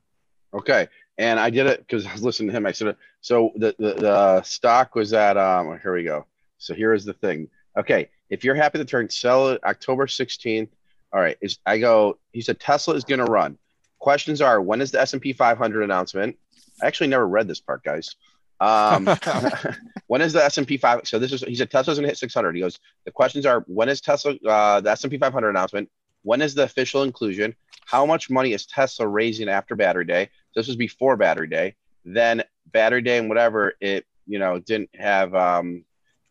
Okay, 0.52 0.88
and 1.18 1.40
I 1.40 1.48
did 1.50 1.66
it 1.66 1.80
because 1.80 2.06
I 2.06 2.12
was 2.12 2.22
listening 2.22 2.48
to 2.50 2.56
him. 2.56 2.66
I 2.66 2.72
said, 2.72 2.96
so 3.20 3.52
the, 3.56 3.74
the 3.78 3.94
the 3.94 4.42
stock 4.42 4.94
was 4.94 5.12
at 5.12 5.36
um. 5.36 5.78
Here 5.82 5.92
we 5.94 6.04
go. 6.04 6.24
So 6.58 6.74
here 6.74 6.92
is 6.92 7.04
the 7.04 7.12
thing. 7.14 7.48
Okay, 7.78 8.08
if 8.30 8.44
you're 8.44 8.54
happy 8.54 8.78
to 8.78 8.84
turn 8.84 9.08
sell 9.10 9.48
it 9.48 9.64
October 9.64 10.06
16th. 10.06 10.68
All 11.12 11.20
right, 11.20 11.36
is 11.40 11.58
I 11.64 11.78
go. 11.78 12.18
He 12.32 12.40
said 12.40 12.58
Tesla 12.58 12.94
is 12.94 13.04
going 13.04 13.24
to 13.24 13.30
run. 13.30 13.58
Questions 13.98 14.40
are 14.40 14.60
when 14.60 14.80
is 14.80 14.90
the 14.90 15.00
S&P 15.00 15.32
500 15.32 15.82
announcement? 15.82 16.36
I 16.82 16.86
actually 16.86 17.06
never 17.06 17.26
read 17.26 17.48
this 17.48 17.60
part, 17.60 17.82
guys. 17.84 18.16
Um, 18.60 19.06
when 20.08 20.20
is 20.20 20.32
the 20.32 20.44
S&P 20.44 20.76
5? 20.76 21.02
So 21.04 21.18
this 21.18 21.32
is 21.32 21.42
he 21.42 21.54
said 21.54 21.70
Tesla's 21.70 21.98
going 21.98 22.04
to 22.04 22.10
hit 22.10 22.18
600. 22.18 22.54
He 22.54 22.60
goes. 22.60 22.78
The 23.04 23.12
questions 23.12 23.46
are 23.46 23.64
when 23.66 23.88
is 23.88 24.00
Tesla 24.00 24.34
uh, 24.46 24.80
the 24.80 24.90
S&P 24.90 25.16
500 25.16 25.48
announcement? 25.48 25.88
When 26.22 26.42
is 26.42 26.54
the 26.54 26.64
official 26.64 27.02
inclusion? 27.02 27.54
How 27.84 28.04
much 28.04 28.28
money 28.28 28.52
is 28.52 28.66
Tesla 28.66 29.06
raising 29.06 29.48
after 29.48 29.76
Battery 29.76 30.04
Day? 30.04 30.28
This 30.56 30.66
was 30.66 30.76
before 30.76 31.16
Battery 31.16 31.46
Day. 31.46 31.76
Then 32.04 32.42
Battery 32.72 33.02
Day 33.02 33.18
and 33.18 33.28
whatever 33.28 33.74
it 33.80 34.04
you 34.26 34.38
know 34.38 34.58
didn't 34.58 34.90
have 34.94 35.34
um, 35.34 35.84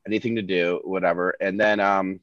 anything 0.05 0.35
to 0.35 0.41
do, 0.41 0.81
whatever. 0.83 1.35
And 1.41 1.59
then 1.59 1.79
um, 1.79 2.19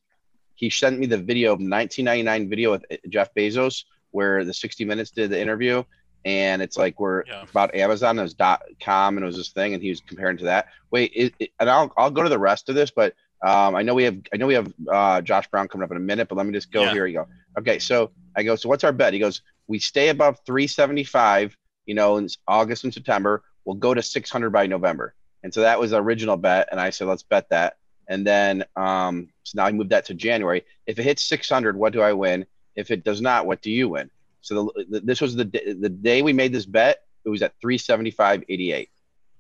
he 0.55 0.71
sent 0.71 0.99
me 0.99 1.07
the 1.07 1.19
video 1.19 1.49
of 1.53 1.59
1999 1.61 2.49
video 2.49 2.71
with 2.73 2.85
Jeff 3.09 3.35
Bezos 3.35 3.85
where 4.11 4.45
the 4.45 4.53
60 4.53 4.85
Minutes 4.85 5.11
did 5.11 5.31
the 5.31 5.41
interview, 5.41 5.83
and 6.27 6.61
it's 6.61 6.77
like 6.77 7.01
we're 7.01 7.25
Yeah. 7.27 7.45
about 7.51 7.75
Amazon. 7.75 8.19
It 8.19 8.23
was 8.23 8.35
dot 8.35 8.61
com, 8.83 9.17
and 9.17 9.25
it 9.25 9.27
was 9.27 9.37
this 9.39 9.53
thing, 9.53 9.73
and 9.73 9.83
he 9.83 9.89
was 9.89 10.03
comparing 10.03 10.37
to 10.39 10.45
that. 10.45 10.67
Wait, 10.91 11.13
it, 11.15 11.35
it- 11.39 11.51
and 11.59 11.71
I'll 11.71 11.91
I'll 11.97 12.11
go 12.11 12.23
to 12.23 12.29
the 12.29 12.39
rest 12.39 12.69
of 12.69 12.75
this, 12.75 12.91
but 12.91 13.15
um, 13.43 13.75
I 13.75 13.81
know 13.83 13.95
we 13.95 14.05
have 14.05 14.19
I 14.33 14.37
know 14.37 14.47
we 14.47 14.55
have 14.55 14.71
uh, 14.91 15.21
Josh 15.23 15.49
Brown 15.49 15.67
coming 15.67 15.85
up 15.85 15.91
in 15.91 15.97
a 15.97 16.01
minute, 16.01 16.29
but 16.29 16.37
let 16.37 16.45
me 16.47 16.53
just 16.53 16.71
go. 16.71 16.83
Yeah. 16.85 16.93
Here 16.93 17.07
you 17.07 17.15
go. 17.15 17.27
Okay, 17.59 17.79
so 17.79 18.11
I 18.37 18.43
go. 18.43 18.55
So 18.55 18.69
what's 18.69 18.85
our 18.85 18.93
bet? 18.93 19.15
He 19.15 19.19
goes. 19.19 19.41
We 19.67 19.79
stay 19.79 20.11
above 20.11 20.39
375. 20.45 21.57
You 21.87 21.95
know, 21.95 22.19
in 22.19 22.29
August 22.47 22.85
and 22.85 22.93
September. 22.95 23.43
We'll 23.65 23.77
go 23.77 23.95
to 23.95 24.03
600 24.03 24.51
by 24.51 24.67
November. 24.67 25.15
And 25.43 25.53
so 25.53 25.63
that 25.63 25.81
was 25.81 25.91
the 25.91 26.03
original 26.03 26.37
bet, 26.37 26.69
and 26.71 26.81
I 26.81 26.91
said 26.91 27.09
let's 27.09 27.23
bet 27.23 27.49
that. 27.51 27.77
And 28.09 28.27
then 28.27 28.65
um, 28.77 29.29
so 29.43 29.57
now 29.57 29.67
I 29.67 29.73
moved 29.73 29.91
that 29.91 30.07
to 30.07 30.15
January. 30.15 30.65
If 30.87 30.99
it 30.99 31.05
hits 31.05 31.23
600, 31.25 31.77
what 31.77 31.93
do 31.93 32.01
I 32.01 32.13
win? 32.13 32.47
If 32.77 32.91
it 32.91 33.05
does 33.05 33.21
not, 33.21 33.47
what 33.47 33.63
do 33.63 33.71
you 33.71 33.89
win? 33.89 34.11
So 34.41 34.73
the, 34.75 34.85
the, 34.89 35.01
this 35.01 35.21
was 35.21 35.37
the 35.37 35.45
the 35.45 35.89
day 35.89 36.23
we 36.23 36.33
made 36.33 36.53
this 36.53 36.67
bet. 36.67 37.03
It 37.25 37.29
was 37.29 37.43
at 37.43 37.55
375.88. 37.65 38.89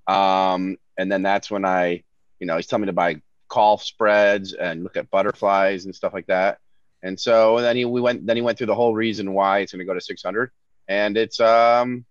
Um, 0.06 0.78
and 0.96 1.10
then 1.10 1.22
that's 1.22 1.50
when 1.50 1.64
I, 1.64 2.04
you 2.38 2.46
know, 2.46 2.56
he's 2.56 2.66
telling 2.66 2.82
me 2.82 2.86
to 2.86 2.92
buy 2.92 3.20
call 3.48 3.76
spreads 3.78 4.52
and 4.54 4.82
look 4.82 4.96
at 4.96 5.10
butterflies 5.10 5.84
and 5.84 5.94
stuff 5.94 6.14
like 6.14 6.26
that. 6.26 6.58
And 7.02 7.18
so 7.18 7.60
then 7.60 7.76
he 7.76 7.84
we 7.84 8.00
went 8.00 8.26
then 8.26 8.36
he 8.36 8.42
went 8.42 8.58
through 8.58 8.68
the 8.68 8.74
whole 8.74 8.94
reason 8.94 9.32
why 9.32 9.58
it's 9.58 9.72
going 9.72 9.80
to 9.80 9.84
go 9.84 9.94
to 9.94 10.00
600, 10.00 10.50
and 10.88 11.16
it's 11.16 11.40
um, 11.40 12.04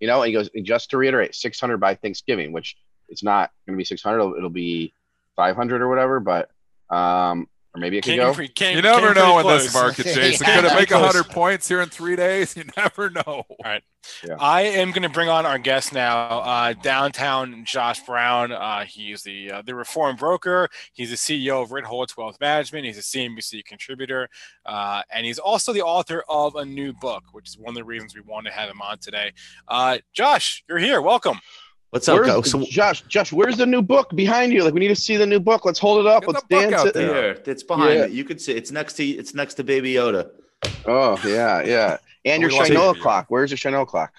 you 0.00 0.06
know, 0.06 0.22
and 0.22 0.28
he 0.28 0.32
goes 0.32 0.48
and 0.54 0.64
just 0.64 0.90
to 0.90 0.96
reiterate, 0.96 1.34
600 1.34 1.78
by 1.78 1.94
Thanksgiving, 1.94 2.52
which 2.52 2.76
it's 3.08 3.22
not 3.22 3.50
going 3.66 3.76
to 3.76 3.78
be 3.78 3.84
600. 3.84 4.18
It'll, 4.18 4.34
it'll 4.36 4.50
be 4.50 4.92
500 5.36 5.82
or 5.82 5.88
whatever, 5.88 6.20
but 6.20 6.50
um, 6.90 7.48
or 7.74 7.80
maybe 7.80 7.98
it 7.98 8.00
could 8.02 8.10
Came 8.12 8.18
go. 8.18 8.32
pre- 8.32 8.48
came- 8.48 8.76
You 8.76 8.82
never 8.82 9.12
know 9.12 9.34
pretty 9.34 9.48
in 9.50 9.58
this 9.58 9.74
market, 9.74 10.04
Jason. 10.14 10.46
Yeah. 10.48 10.56
Could 10.56 10.64
it 10.64 10.74
make 10.74 10.88
Close. 10.88 11.14
100 11.14 11.24
points 11.30 11.68
here 11.68 11.82
in 11.82 11.88
three 11.90 12.16
days? 12.16 12.56
You 12.56 12.64
never 12.76 13.10
know. 13.10 13.22
All 13.26 13.56
right. 13.62 13.82
I 14.40 14.62
am 14.62 14.90
going 14.90 15.02
to 15.02 15.10
bring 15.10 15.28
on 15.28 15.44
our 15.44 15.58
guest 15.58 15.92
now, 15.92 16.38
uh, 16.40 16.72
downtown 16.72 17.64
Josh 17.66 18.00
Brown. 18.06 18.52
Uh, 18.52 18.84
he's 18.86 19.22
the 19.22 19.50
uh, 19.52 19.62
the 19.62 19.74
Reformed 19.74 20.18
Broker. 20.18 20.70
He's 20.94 21.10
the 21.10 21.16
CEO 21.16 21.62
of 21.62 21.68
Ritholtz 21.70 22.16
Wealth 22.16 22.38
Management. 22.40 22.86
He's 22.86 22.96
a 22.96 23.02
CNBC 23.02 23.64
contributor, 23.66 24.30
uh, 24.64 25.02
and 25.12 25.26
he's 25.26 25.38
also 25.38 25.74
the 25.74 25.82
author 25.82 26.24
of 26.28 26.56
a 26.56 26.64
new 26.64 26.94
book, 26.94 27.24
which 27.32 27.48
is 27.50 27.58
one 27.58 27.70
of 27.70 27.74
the 27.74 27.84
reasons 27.84 28.14
we 28.14 28.22
wanted 28.22 28.50
to 28.50 28.56
have 28.56 28.70
him 28.70 28.80
on 28.80 28.96
today. 28.98 29.32
Uh, 29.68 29.98
Josh, 30.14 30.64
you're 30.68 30.78
here. 30.78 31.02
Welcome. 31.02 31.38
What's 31.90 32.06
up, 32.08 32.20
Where's, 32.20 32.50
So 32.50 32.64
Josh, 32.64 33.00
Josh, 33.02 33.32
where's 33.32 33.56
the 33.56 33.64
new 33.64 33.80
book 33.80 34.14
behind 34.14 34.52
you? 34.52 34.62
Like, 34.62 34.74
we 34.74 34.80
need 34.80 34.88
to 34.88 34.94
see 34.96 35.16
the 35.16 35.26
new 35.26 35.40
book. 35.40 35.64
Let's 35.64 35.78
hold 35.78 36.04
it 36.04 36.06
up. 36.06 36.22
Get 36.22 36.28
Let's 36.34 36.42
the 36.42 36.54
book 36.56 36.60
dance 36.70 36.74
out 36.74 36.86
it. 36.88 36.94
there. 36.94 37.06
there, 37.12 37.30
it's 37.46 37.62
behind 37.62 37.94
Yeah. 37.94 38.04
it. 38.04 38.10
You 38.12 38.24
could 38.24 38.40
see 38.40 38.52
it's 38.52 38.70
next 38.70 38.94
to 38.94 39.04
it's 39.04 39.32
next 39.34 39.54
to 39.54 39.64
Baby 39.64 39.94
Yoda. 39.94 40.30
Oh 40.86 41.18
yeah, 41.24 41.62
yeah. 41.64 41.96
And 42.26 42.42
your 42.42 42.50
We 42.50 42.62
Chanel 42.66 42.94
clock. 42.94 43.26
Where's 43.28 43.50
your 43.50 43.56
Chanel 43.56 43.86
clock? 43.86 44.12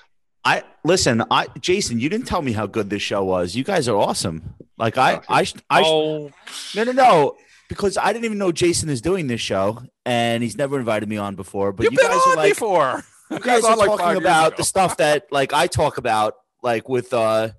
I 0.44 0.64
listen. 0.84 1.22
I 1.30 1.46
Jason, 1.60 2.00
you 2.00 2.10
didn't 2.10 2.26
tell 2.26 2.42
me 2.42 2.54
how 2.54 2.66
good 2.66 2.90
this 2.90 3.02
show 3.04 3.24
was. 3.24 3.56
You 3.56 3.64
guys 3.64 3.88
are 3.88 3.96
awesome. 3.98 4.56
Like 4.78 4.98
I, 4.98 5.16
Okay. 5.16 5.26
I, 5.30 5.46
I, 5.70 5.84
oh, 5.86 6.32
no, 6.76 6.84
no, 6.86 6.92
no. 6.94 7.36
Because 7.68 7.98
I 7.98 8.14
didn't 8.14 8.26
even 8.26 8.40
know 8.40 8.52
Jason 8.52 8.90
is 8.90 9.00
doing 9.02 9.28
this 9.28 9.42
show, 9.42 9.84
and 10.06 10.42
he's 10.42 10.58
never 10.58 10.80
invited 10.80 11.08
me 11.08 11.18
on 11.18 11.36
before. 11.36 11.72
But 11.72 11.84
You've 11.84 11.94
you 11.94 12.00
been 12.00 12.08
guys 12.08 12.20
on 12.26 12.32
are 12.32 12.36
like, 12.38 12.54
before. 12.54 13.04
you 13.30 13.40
guys 13.42 13.64
on 13.64 13.74
are 13.74 13.78
like 13.78 13.90
talking 14.00 14.18
about 14.18 14.48
ago. 14.48 14.58
the 14.58 14.64
stuff 14.64 14.98
that 14.98 15.28
like 15.32 15.54
I 15.54 15.68
talk 15.68 15.98
about, 16.00 16.34
like 16.64 16.90
with 16.90 17.14
uh, 17.14 17.50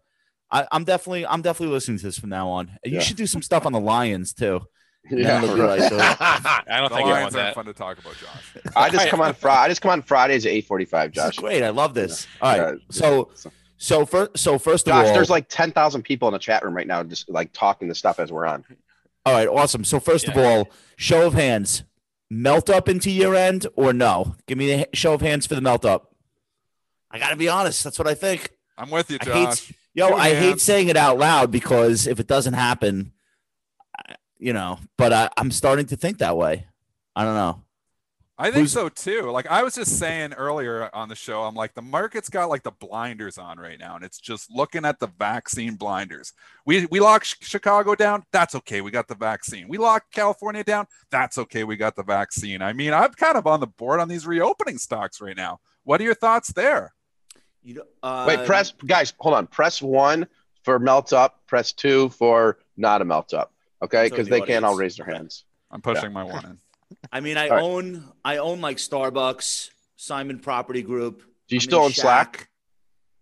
I, 0.52 0.66
I'm 0.72 0.84
definitely, 0.84 1.26
I'm 1.26 1.42
definitely 1.42 1.72
listening 1.74 1.98
to 1.98 2.04
this 2.04 2.18
from 2.18 2.30
now 2.30 2.48
on. 2.48 2.70
You 2.84 2.94
Yeah. 2.94 3.00
should 3.00 3.16
do 3.16 3.26
some 3.26 3.42
stuff 3.42 3.66
on 3.66 3.72
the 3.72 3.80
Lions 3.80 4.32
too. 4.32 4.60
Yeah, 5.10 5.42
it'll 5.42 5.56
right. 5.56 5.80
like, 5.80 5.92
I 6.20 6.62
don't 6.80 6.90
The 6.90 6.96
think 6.96 7.08
I 7.08 7.12
Lions 7.12 7.24
aren't 7.24 7.32
that. 7.34 7.54
fun 7.54 7.64
to 7.66 7.72
talk 7.72 7.98
about, 7.98 8.14
Josh. 8.18 8.62
I 8.76 8.90
just 8.90 9.08
come 9.08 9.20
on 9.22 9.32
Friday. 9.34 9.60
I 9.64 9.68
just 9.68 9.80
come 9.80 9.90
on 9.92 10.02
Fridays 10.02 10.44
at 10.44 10.52
eight 10.52 10.66
forty-five. 10.66 11.12
Josh. 11.12 11.36
great. 11.36 11.62
I 11.62 11.70
love 11.70 11.94
this. 11.94 12.26
All 12.42 12.58
right. 12.58 12.72
Yeah. 12.74 12.78
So, 12.90 13.30
So- 13.34 13.52
so 13.82 14.04
first, 14.04 14.36
so 14.36 14.58
first 14.58 14.86
of 14.88 14.92
Josh, 14.92 15.06
all, 15.06 15.14
there's 15.14 15.30
like 15.30 15.48
ten 15.48 15.72
thousand 15.72 16.02
people 16.02 16.28
in 16.28 16.32
the 16.32 16.38
chat 16.38 16.62
room 16.62 16.74
right 16.76 16.86
now, 16.86 17.02
just 17.02 17.30
like 17.30 17.50
talking 17.54 17.88
the 17.88 17.94
stuff 17.94 18.20
as 18.20 18.30
we're 18.30 18.44
on. 18.44 18.62
All 19.24 19.32
right, 19.32 19.48
awesome. 19.48 19.84
So 19.84 19.98
first 19.98 20.28
of 20.28 20.36
all, 20.36 20.68
show 20.96 21.26
of 21.26 21.32
hands, 21.32 21.82
melt 22.28 22.68
up 22.68 22.90
into 22.90 23.10
year 23.10 23.34
end 23.34 23.66
or 23.76 23.94
no? 23.94 24.36
Give 24.46 24.58
me 24.58 24.70
a 24.82 24.86
show 24.92 25.14
of 25.14 25.22
hands 25.22 25.46
for 25.46 25.54
the 25.54 25.62
melt 25.62 25.86
up. 25.86 26.14
I 27.10 27.18
got 27.18 27.30
to 27.30 27.36
be 27.36 27.48
honest. 27.48 27.82
That's 27.82 27.98
what 27.98 28.06
I 28.06 28.12
think. 28.12 28.50
I'm 28.76 28.90
with 28.90 29.10
you, 29.10 29.16
I 29.22 29.24
Josh. 29.24 29.66
hate, 29.68 29.76
yo, 29.94 30.14
I 30.14 30.34
hate 30.34 30.60
saying 30.60 30.88
it 30.88 30.96
out 30.96 31.18
loud 31.18 31.50
because 31.50 32.06
if 32.06 32.20
it 32.20 32.26
doesn't 32.26 32.54
happen, 32.54 33.12
you 34.38 34.52
know. 34.52 34.78
But 34.96 35.12
I, 35.12 35.30
I'm 35.36 35.50
starting 35.50 35.86
to 35.86 35.96
think 35.96 36.18
that 36.18 36.36
way. 36.36 36.66
I 37.14 37.24
don't 37.24 37.34
know. 37.34 37.62
I 38.38 38.44
think 38.44 38.70
Who's- 38.70 38.72
so 38.72 38.88
too. 38.88 39.30
Like 39.30 39.46
I 39.48 39.62
was 39.62 39.74
just 39.74 39.98
saying 39.98 40.32
earlier 40.32 40.88
on 40.94 41.10
the 41.10 41.14
show, 41.14 41.42
I'm 41.42 41.54
like 41.54 41.74
the 41.74 41.82
market's 41.82 42.30
got 42.30 42.48
like 42.48 42.62
the 42.62 42.70
blinders 42.70 43.36
on 43.36 43.58
right 43.58 43.78
now, 43.78 43.96
and 43.96 44.04
it's 44.04 44.18
just 44.18 44.50
looking 44.50 44.86
at 44.86 44.98
the 44.98 45.08
vaccine 45.18 45.74
blinders. 45.74 46.32
We 46.64 46.86
we 46.86 47.00
locked 47.00 47.26
Ch- 47.26 47.36
Chicago 47.42 47.94
down. 47.94 48.22
That's 48.32 48.54
okay. 48.54 48.80
We 48.80 48.90
got 48.90 49.08
the 49.08 49.14
vaccine. 49.14 49.68
We 49.68 49.76
locked 49.76 50.14
California 50.14 50.64
down. 50.64 50.86
That's 51.10 51.36
okay. 51.36 51.64
We 51.64 51.76
got 51.76 51.96
the 51.96 52.02
vaccine. 52.02 52.62
I 52.62 52.72
mean, 52.72 52.94
I'm 52.94 53.12
kind 53.12 53.36
of 53.36 53.46
on 53.46 53.60
the 53.60 53.66
board 53.66 54.00
on 54.00 54.08
these 54.08 54.26
reopening 54.26 54.78
stocks 54.78 55.20
right 55.20 55.36
now. 55.36 55.58
What 55.84 56.00
are 56.00 56.04
your 56.04 56.14
thoughts 56.14 56.50
there? 56.50 56.94
You 57.62 57.74
know, 57.74 57.82
uh, 58.02 58.24
Wait, 58.26 58.46
press 58.46 58.72
guys, 58.86 59.12
hold 59.18 59.34
on. 59.34 59.46
Press 59.46 59.82
one 59.82 60.26
for 60.64 60.78
melt 60.78 61.12
up. 61.12 61.40
Press 61.46 61.72
two 61.72 62.08
for 62.10 62.58
not 62.76 63.02
a 63.02 63.04
melt 63.04 63.34
up. 63.34 63.52
Okay, 63.82 64.08
So 64.08 64.10
because 64.10 64.28
the 64.28 64.40
they 64.40 64.46
can't 64.46 64.64
all 64.64 64.76
raise 64.76 64.96
their 64.96 65.06
hands. 65.06 65.44
I'm 65.70 65.80
pushing 65.80 66.12
my 66.12 66.24
one 66.24 66.44
in. 66.44 66.58
I 67.12 67.20
mean, 67.20 67.36
I 67.36 67.48
All 67.48 67.56
right. 67.56 67.62
own, 67.62 68.04
I 68.24 68.38
own 68.38 68.60
like 68.60 68.78
Starbucks, 68.78 69.70
Simon 69.96 70.40
Property 70.40 70.82
Group. 70.82 71.22
Do 71.48 71.56
you 71.56 71.58
I'm 71.58 71.60
still 71.60 71.78
in 71.80 71.84
on 71.86 71.92
Slack? 71.92 72.48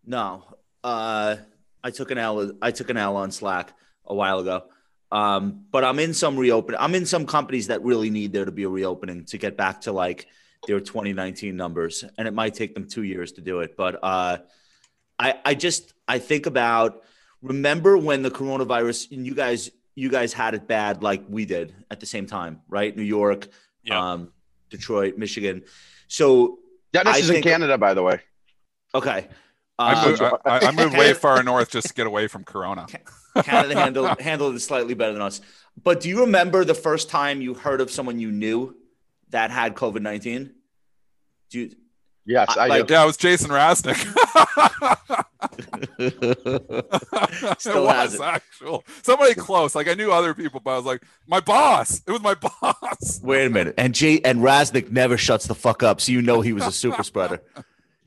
No, 0.07 0.45
uh, 0.83 1.37
I 1.85 1.91
took 1.91 2.11
an 2.11 2.19
L. 2.19 2.53
I 2.63 2.71
took 2.71 2.91
an 2.91 2.97
L 2.97 3.17
on 3.17 3.31
Slack 3.31 3.73
a 4.07 4.15
while 4.15 4.39
ago. 4.39 4.65
Um, 5.11 5.65
but 5.71 5.85
I'm 5.85 5.99
in 5.99 6.13
some 6.15 6.37
reopen. 6.37 6.77
I'm 6.79 6.95
in 6.95 7.07
some 7.07 7.27
companies 7.27 7.69
that 7.69 7.83
really 7.83 8.11
need 8.11 8.33
there 8.33 8.45
to 8.45 8.53
be 8.53 8.65
a 8.65 8.69
reopening 8.69 9.25
to 9.27 9.39
get 9.39 9.57
back 9.57 9.83
to 9.83 9.93
like 9.93 10.27
their 10.67 10.81
2019 10.81 11.57
numbers, 11.57 12.05
and 12.17 12.27
it 12.29 12.35
might 12.35 12.55
take 12.55 12.75
them 12.75 12.87
two 12.89 13.03
years 13.03 13.33
to 13.33 13.41
do 13.41 13.61
it. 13.61 13.77
But 13.77 13.99
uh, 14.03 14.39
I, 15.19 15.35
I 15.45 15.55
just 15.55 15.95
I 16.07 16.19
think 16.19 16.47
about 16.47 17.03
remember 17.43 17.97
when 17.97 18.23
the 18.23 18.31
coronavirus 18.31 19.13
and 19.13 19.25
you 19.27 19.35
guys 19.35 19.71
you 19.95 20.09
guys 20.11 20.33
had 20.33 20.55
it 20.55 20.67
bad 20.69 21.03
like 21.03 21.25
we 21.29 21.45
did 21.45 21.75
at 21.91 22.01
the 22.01 22.07
same 22.07 22.27
time, 22.27 22.61
right? 22.69 22.97
New 22.97 23.03
York, 23.03 23.49
Yeah. 23.83 24.13
um, 24.13 24.33
Detroit, 24.71 25.17
Michigan. 25.19 25.65
So 26.07 26.59
Dennis 26.93 27.17
I 27.17 27.19
is 27.19 27.31
in 27.31 27.43
Canada, 27.43 27.77
by 27.79 27.95
the 27.95 28.03
way. 28.03 28.21
okay. 28.95 29.29
I 29.81 29.93
Um, 29.93 30.09
moved, 30.11 30.23
I, 30.23 30.39
I 30.45 30.71
moved 30.73 30.97
way 30.97 31.13
far 31.15 31.41
north 31.45 31.71
just 31.71 31.87
to 31.89 31.95
get 31.95 32.07
away 32.09 32.27
from 32.27 32.43
Corona. 32.45 32.87
Canada 33.43 33.75
handled 33.79 34.21
handled 34.21 34.57
it 34.57 34.61
slightly 34.61 34.95
better 34.95 35.13
than 35.13 35.23
us. 35.23 35.41
But 35.83 36.01
do 36.01 36.09
you 36.09 36.21
remember 36.23 36.65
the 36.65 36.75
first 36.75 37.09
time 37.09 37.41
you 37.41 37.55
heard 37.55 37.81
of 37.81 37.89
someone 37.91 38.19
you 38.19 38.33
knew 38.33 38.75
that 39.31 39.51
had 39.51 39.75
COVID 39.75 40.03
nineteen? 40.03 40.53
Do 41.51 41.61
you? 41.61 41.71
Yes, 42.27 42.55
I- 42.57 42.65
I, 42.65 42.67
like- 42.67 42.87
do. 42.87 42.95
Yeah, 42.95 43.05
it 43.05 43.07
was 43.07 43.17
Jason 43.17 43.51
Raznick. 43.51 43.97
Still 47.59 47.89
it 47.89 47.95
has 47.95 48.13
was 48.13 48.15
it. 48.15 48.21
actual. 48.21 48.85
Somebody 49.03 49.35
close. 49.35 49.75
Like 49.75 49.89
I 49.89 49.95
knew 49.95 50.13
other 50.13 50.35
people, 50.35 50.61
but 50.61 50.73
I 50.73 50.77
was 50.77 50.85
like, 50.85 51.03
my 51.27 51.41
boss. 51.41 52.03
It 52.07 52.11
was 52.11 52.23
my 52.23 52.35
boss. 52.63 53.21
Wait 53.23 53.47
a 53.47 53.51
minute. 53.51 53.75
And 53.79 53.95
J 53.95 54.21
and 54.25 54.41
Raznick 54.41 54.91
never 54.91 55.17
shuts 55.17 55.47
the 55.47 55.55
fuck 55.55 55.83
up, 55.83 56.01
so 56.01 56.13
you 56.13 56.23
know 56.23 56.41
he 56.41 56.53
was 56.53 56.67
a 56.67 56.73
super 56.73 57.03
spreader. 57.03 57.43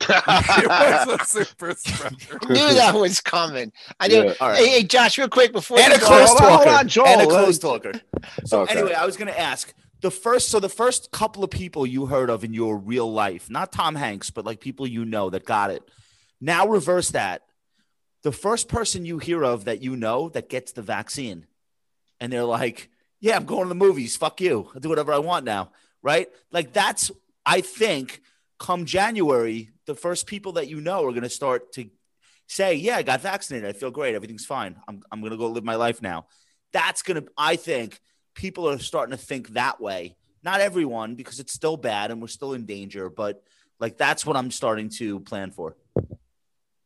it 0.00 0.68
was 0.68 1.20
a 1.20 1.24
super 1.24 1.74
spreader. 1.76 2.16
knew 2.48 2.74
that 2.74 2.94
was 2.94 3.20
coming. 3.20 3.72
I 4.00 4.08
knew. 4.08 4.24
Yeah. 4.24 4.34
All 4.40 4.48
right. 4.50 4.58
Hey, 4.58 4.68
hey, 4.68 4.82
Josh, 4.84 5.18
real 5.18 5.28
quick 5.28 5.52
before 5.52 5.78
and 5.78 5.88
you 5.90 5.96
a 5.96 6.00
go- 6.00 6.06
close 6.06 6.28
hold 6.28 6.40
on, 6.42 6.48
hold 6.48 6.64
talker. 6.64 6.78
on, 6.78 6.88
Joel. 6.88 7.06
And 7.08 7.20
a 7.22 7.26
close 7.26 7.58
talker. 7.58 7.92
So 8.44 8.62
Okay. 8.62 8.78
anyway, 8.78 8.94
I 8.94 9.06
was 9.06 9.16
going 9.16 9.28
to 9.28 9.38
ask 9.38 9.72
the 10.02 10.10
first. 10.10 10.50
So 10.50 10.60
the 10.60 10.68
first 10.68 11.10
couple 11.10 11.42
of 11.42 11.50
people 11.50 11.86
you 11.86 12.06
heard 12.06 12.28
of 12.28 12.44
in 12.44 12.52
your 12.52 12.76
real 12.76 13.10
life, 13.10 13.48
not 13.48 13.72
Tom 13.72 13.94
Hanks, 13.94 14.30
but 14.30 14.44
like 14.44 14.60
people 14.60 14.86
you 14.86 15.04
know 15.04 15.30
that 15.30 15.46
got 15.46 15.70
it. 15.70 15.82
Now 16.40 16.66
reverse 16.68 17.10
that. 17.12 17.42
The 18.22 18.32
first 18.32 18.68
person 18.68 19.06
you 19.06 19.18
hear 19.18 19.42
of 19.42 19.64
that 19.64 19.82
you 19.82 19.96
know 19.96 20.28
that 20.30 20.48
gets 20.48 20.72
the 20.72 20.82
vaccine, 20.82 21.46
and 22.20 22.32
they're 22.32 22.44
like, 22.44 22.90
Yeah, 23.20 23.36
I'm 23.36 23.46
going 23.46 23.62
to 23.62 23.68
the 23.68 23.74
movies. 23.74 24.16
Fuck 24.16 24.40
you. 24.40 24.68
I'll 24.74 24.80
do 24.80 24.88
whatever 24.88 25.12
I 25.12 25.18
want 25.18 25.44
now. 25.44 25.70
Right? 26.02 26.28
Like 26.50 26.72
that's 26.72 27.10
I 27.46 27.60
think 27.60 28.20
come 28.58 28.84
January, 28.84 29.70
the 29.86 29.94
first 29.94 30.26
people 30.26 30.52
that 30.52 30.68
you 30.68 30.80
know 30.80 31.04
are 31.04 31.10
going 31.10 31.22
to 31.22 31.30
start 31.30 31.72
to 31.72 31.88
say, 32.48 32.74
"Yeah, 32.74 32.96
I 32.96 33.02
got 33.02 33.20
vaccinated. 33.20 33.68
I 33.68 33.72
feel 33.72 33.90
great. 33.90 34.14
Everything's 34.14 34.46
fine. 34.46 34.76
I'm 34.88 35.02
I'm 35.10 35.20
going 35.20 35.32
to 35.32 35.38
go 35.38 35.48
live 35.48 35.64
my 35.64 35.76
life 35.76 36.02
now." 36.02 36.26
That's 36.72 37.02
going 37.02 37.22
to 37.22 37.28
I 37.36 37.56
think 37.56 38.00
people 38.34 38.68
are 38.68 38.78
starting 38.78 39.16
to 39.16 39.22
think 39.22 39.50
that 39.50 39.80
way. 39.80 40.16
Not 40.42 40.60
everyone 40.60 41.14
because 41.14 41.38
it's 41.38 41.52
still 41.52 41.76
bad 41.76 42.10
and 42.10 42.20
we're 42.20 42.28
still 42.28 42.52
in 42.54 42.66
danger, 42.66 43.08
but 43.08 43.42
like 43.78 43.96
that's 43.96 44.26
what 44.26 44.36
I'm 44.36 44.50
starting 44.50 44.88
to 44.90 45.20
plan 45.20 45.50
for. 45.50 45.76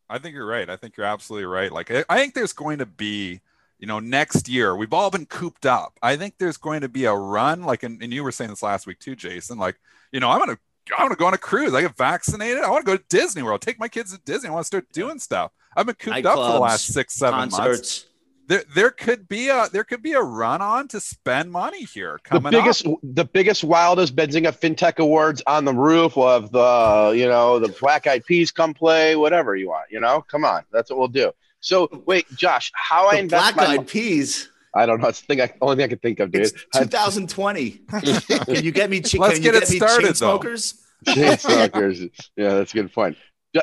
I 0.09 0.18
think 0.18 0.34
you're 0.34 0.47
right. 0.47 0.68
I 0.68 0.76
think 0.76 0.97
you're 0.97 1.07
absolutely 1.07 1.47
right. 1.47 1.72
Like 1.72 1.90
I 1.90 2.18
think 2.18 2.34
there's 2.34 2.53
going 2.53 2.78
to 2.78 2.86
be 2.86 3.40
you 3.78 3.86
know, 3.86 4.01
next 4.01 4.49
year 4.49 4.74
we've 4.74 4.92
all 4.92 5.11
been 5.11 5.26
cooped 5.26 5.66
up. 5.66 5.99
I 6.03 6.16
think 6.16 6.34
there's 6.38 6.57
going 6.57 6.80
to 6.80 6.88
be 6.88 7.05
a 7.05 7.14
run, 7.14 7.62
like, 7.62 7.82
and, 7.82 8.03
and 8.03 8.12
you 8.12 8.24
were 8.24 8.32
saying 8.32 8.51
this 8.51 8.62
last 8.62 8.86
week 8.86 8.99
too, 8.99 9.14
Jason. 9.14 9.59
Like, 9.59 9.78
you 10.12 10.20
know, 10.20 10.30
I'm 10.30 10.38
gonna, 10.38 10.59
I 10.97 11.03
want 11.03 11.12
to 11.12 11.18
go 11.18 11.26
on 11.26 11.34
a 11.34 11.38
cruise. 11.38 11.74
I 11.74 11.82
get 11.82 11.97
vaccinated. 11.97 12.62
I 12.62 12.70
want 12.70 12.86
to 12.86 12.90
go 12.90 12.97
to 12.97 13.05
Disney 13.09 13.42
World. 13.42 13.61
Take 13.61 13.78
my 13.78 13.88
kids 13.88 14.16
to 14.16 14.24
Disney. 14.24 14.49
I 14.49 14.53
want 14.53 14.64
to 14.64 14.66
start 14.66 14.90
doing 14.92 15.18
stuff. 15.18 15.53
I've 15.76 15.86
been 15.86 15.97
cooped 15.97 16.24
up 16.24 16.36
for 16.36 16.53
the 16.53 16.61
last 16.61 16.86
six, 16.86 17.14
seven 17.14 17.51
concerts. 17.51 17.59
months 17.59 18.07
there 18.47 18.64
there 18.74 18.90
could 18.90 19.28
be 19.28 19.49
a 19.49 19.68
there 19.72 19.84
could 19.84 20.03
be 20.03 20.12
a 20.12 20.20
run 20.20 20.62
on 20.62 20.88
to 20.88 21.01
spend 21.01 21.51
money 21.51 21.84
here 21.84 22.18
coming 22.22 22.53
the 22.53 22.59
biggest 22.59 22.86
up. 22.86 22.99
the 23.03 23.24
biggest 23.24 23.64
wildest 23.64 24.14
Benzinga 24.14 24.53
FinTech 24.53 24.99
Awards 24.99 25.42
on 25.47 25.64
the 25.64 25.74
roof 25.74 26.16
of 26.16 26.53
the 26.53 27.14
you 27.16 27.28
know 27.28 27.59
the 27.59 27.68
Black 27.80 28.07
Eyed 28.07 28.24
Peas 28.24 28.51
come 28.51 28.74
play 28.74 29.16
whatever 29.16 29.57
you 29.57 29.68
want 29.68 29.90
you 29.90 30.01
know 30.01 30.22
come 30.22 30.44
on 30.44 30.62
that's 30.72 30.90
what 30.90 30.99
we'll 30.99 31.09
do 31.09 31.32
so 31.61 31.88
wait 32.07 32.26
Josh 32.36 32.70
how 32.74 33.11
the 33.11 33.16
I 33.16 33.20
invest 33.20 33.55
Black 33.55 33.68
Eyed 33.68 33.86
Peas 33.86 34.51
I 34.74 34.84
don't 34.84 35.01
know. 35.01 35.09
It's 35.09 35.22
the 35.22 35.26
thing 35.28 35.40
I, 35.40 35.51
only 35.62 35.76
thing 35.76 35.84
I 35.84 35.88
can 35.88 35.99
think 36.01 36.20
of, 36.20 36.30
dude. 36.30 36.42
It's 36.42 36.53
2020. 36.76 37.70
can 37.88 38.62
you 38.62 38.72
get 38.72 38.90
me? 38.90 39.01
Ch- 39.01 39.14
Let's 39.14 39.38
get, 39.38 39.55
it 39.55 39.66
started, 39.66 40.18
smokers? 40.18 40.84
Chainsmokers. 41.07 42.11
yeah, 42.36 42.55
that's 42.55 42.74
a 42.74 42.74
good 42.74 42.92
point. 42.92 43.16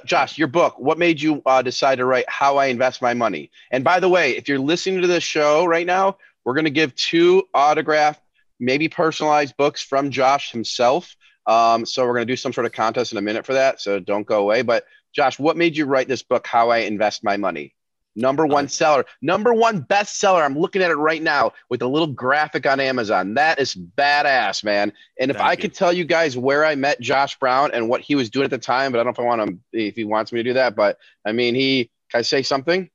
Josh, 0.05 0.37
your 0.37 0.47
book, 0.47 0.79
what 0.79 0.97
made 0.97 1.21
you 1.21 1.41
uh, 1.45 1.61
decide 1.61 1.97
to 1.97 2.05
write 2.05 2.25
How 2.27 2.57
I 2.57 2.67
Invest 2.67 3.01
My 3.01 3.13
Money? 3.13 3.51
And 3.71 3.83
by 3.83 3.99
the 3.99 4.09
way, 4.09 4.37
if 4.37 4.47
you're 4.47 4.59
listening 4.59 5.01
to 5.01 5.07
this 5.07 5.23
show 5.23 5.65
right 5.65 5.85
now, 5.85 6.17
we're 6.43 6.53
going 6.53 6.65
to 6.65 6.71
give 6.71 6.95
two 6.95 7.43
autographed, 7.53 8.21
maybe 8.59 8.89
personalized 8.89 9.55
books 9.57 9.81
from 9.81 10.09
Josh 10.09 10.51
himself. 10.51 11.15
Um, 11.47 11.85
so 11.85 12.05
we're 12.05 12.13
going 12.13 12.27
to 12.27 12.31
do 12.31 12.37
some 12.37 12.53
sort 12.53 12.65
of 12.65 12.71
contest 12.71 13.11
in 13.11 13.17
a 13.17 13.21
minute 13.21 13.45
for 13.45 13.53
that. 13.53 13.81
So 13.81 13.99
don't 13.99 14.25
go 14.25 14.39
away. 14.39 14.61
But 14.61 14.85
Josh, 15.13 15.39
what 15.39 15.57
made 15.57 15.77
you 15.77 15.85
write 15.85 16.07
this 16.07 16.23
book, 16.23 16.47
How 16.47 16.69
I 16.69 16.79
Invest 16.79 17.23
My 17.23 17.37
Money? 17.37 17.75
Number 18.15 18.45
one 18.45 18.65
oh. 18.65 18.67
seller, 18.67 19.05
number 19.21 19.53
one 19.53 19.83
bestseller. 19.83 20.43
I'm 20.43 20.57
looking 20.57 20.81
at 20.81 20.91
it 20.91 20.95
right 20.95 21.21
now 21.21 21.53
with 21.69 21.81
a 21.81 21.87
little 21.87 22.07
graphic 22.07 22.65
on 22.67 22.79
Amazon. 22.79 23.33
That 23.33 23.59
is 23.59 23.73
badass, 23.75 24.63
man. 24.63 24.93
And 25.19 25.31
if 25.31 25.37
Thank 25.37 25.49
I 25.49 25.51
you. 25.53 25.57
could 25.57 25.73
tell 25.73 25.91
you 25.91 26.05
guys 26.05 26.37
where 26.37 26.63
I 26.63 26.75
met 26.75 27.01
Josh 27.01 27.37
Brown 27.39 27.71
and 27.73 27.89
what 27.89 28.01
he 28.01 28.15
was 28.15 28.29
doing 28.29 28.45
at 28.45 28.51
the 28.51 28.57
time, 28.57 28.91
but 28.91 28.99
I 28.99 29.03
don't 29.03 29.17
know 29.17 29.23
if 29.23 29.25
I 29.25 29.27
want 29.27 29.41
him 29.41 29.63
if 29.71 29.95
he 29.95 30.03
wants 30.03 30.31
me 30.31 30.39
to 30.39 30.43
do 30.43 30.53
that. 30.53 30.75
But 30.75 30.97
I 31.25 31.31
mean, 31.31 31.55
he 31.55 31.89
can 32.11 32.19
I 32.19 32.21
say 32.21 32.43
something? 32.43 32.89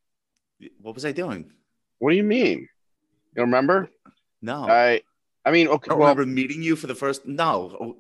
What 0.81 0.95
was 0.95 1.05
I 1.05 1.13
doing? 1.13 1.51
What 1.99 2.11
do 2.11 2.17
you 2.17 2.23
mean? 2.23 2.61
You 2.61 3.35
don't 3.35 3.47
remember? 3.47 3.91
No. 4.41 4.69
I 4.69 5.03
I 5.45 5.51
mean, 5.51 5.69
okay. 5.69 5.91
I 5.91 5.95
well, 5.95 6.09
remember 6.09 6.27
meeting 6.27 6.63
you 6.63 6.77
for 6.77 6.87
the 6.87 6.95
first. 6.95 7.27
No. 7.27 7.97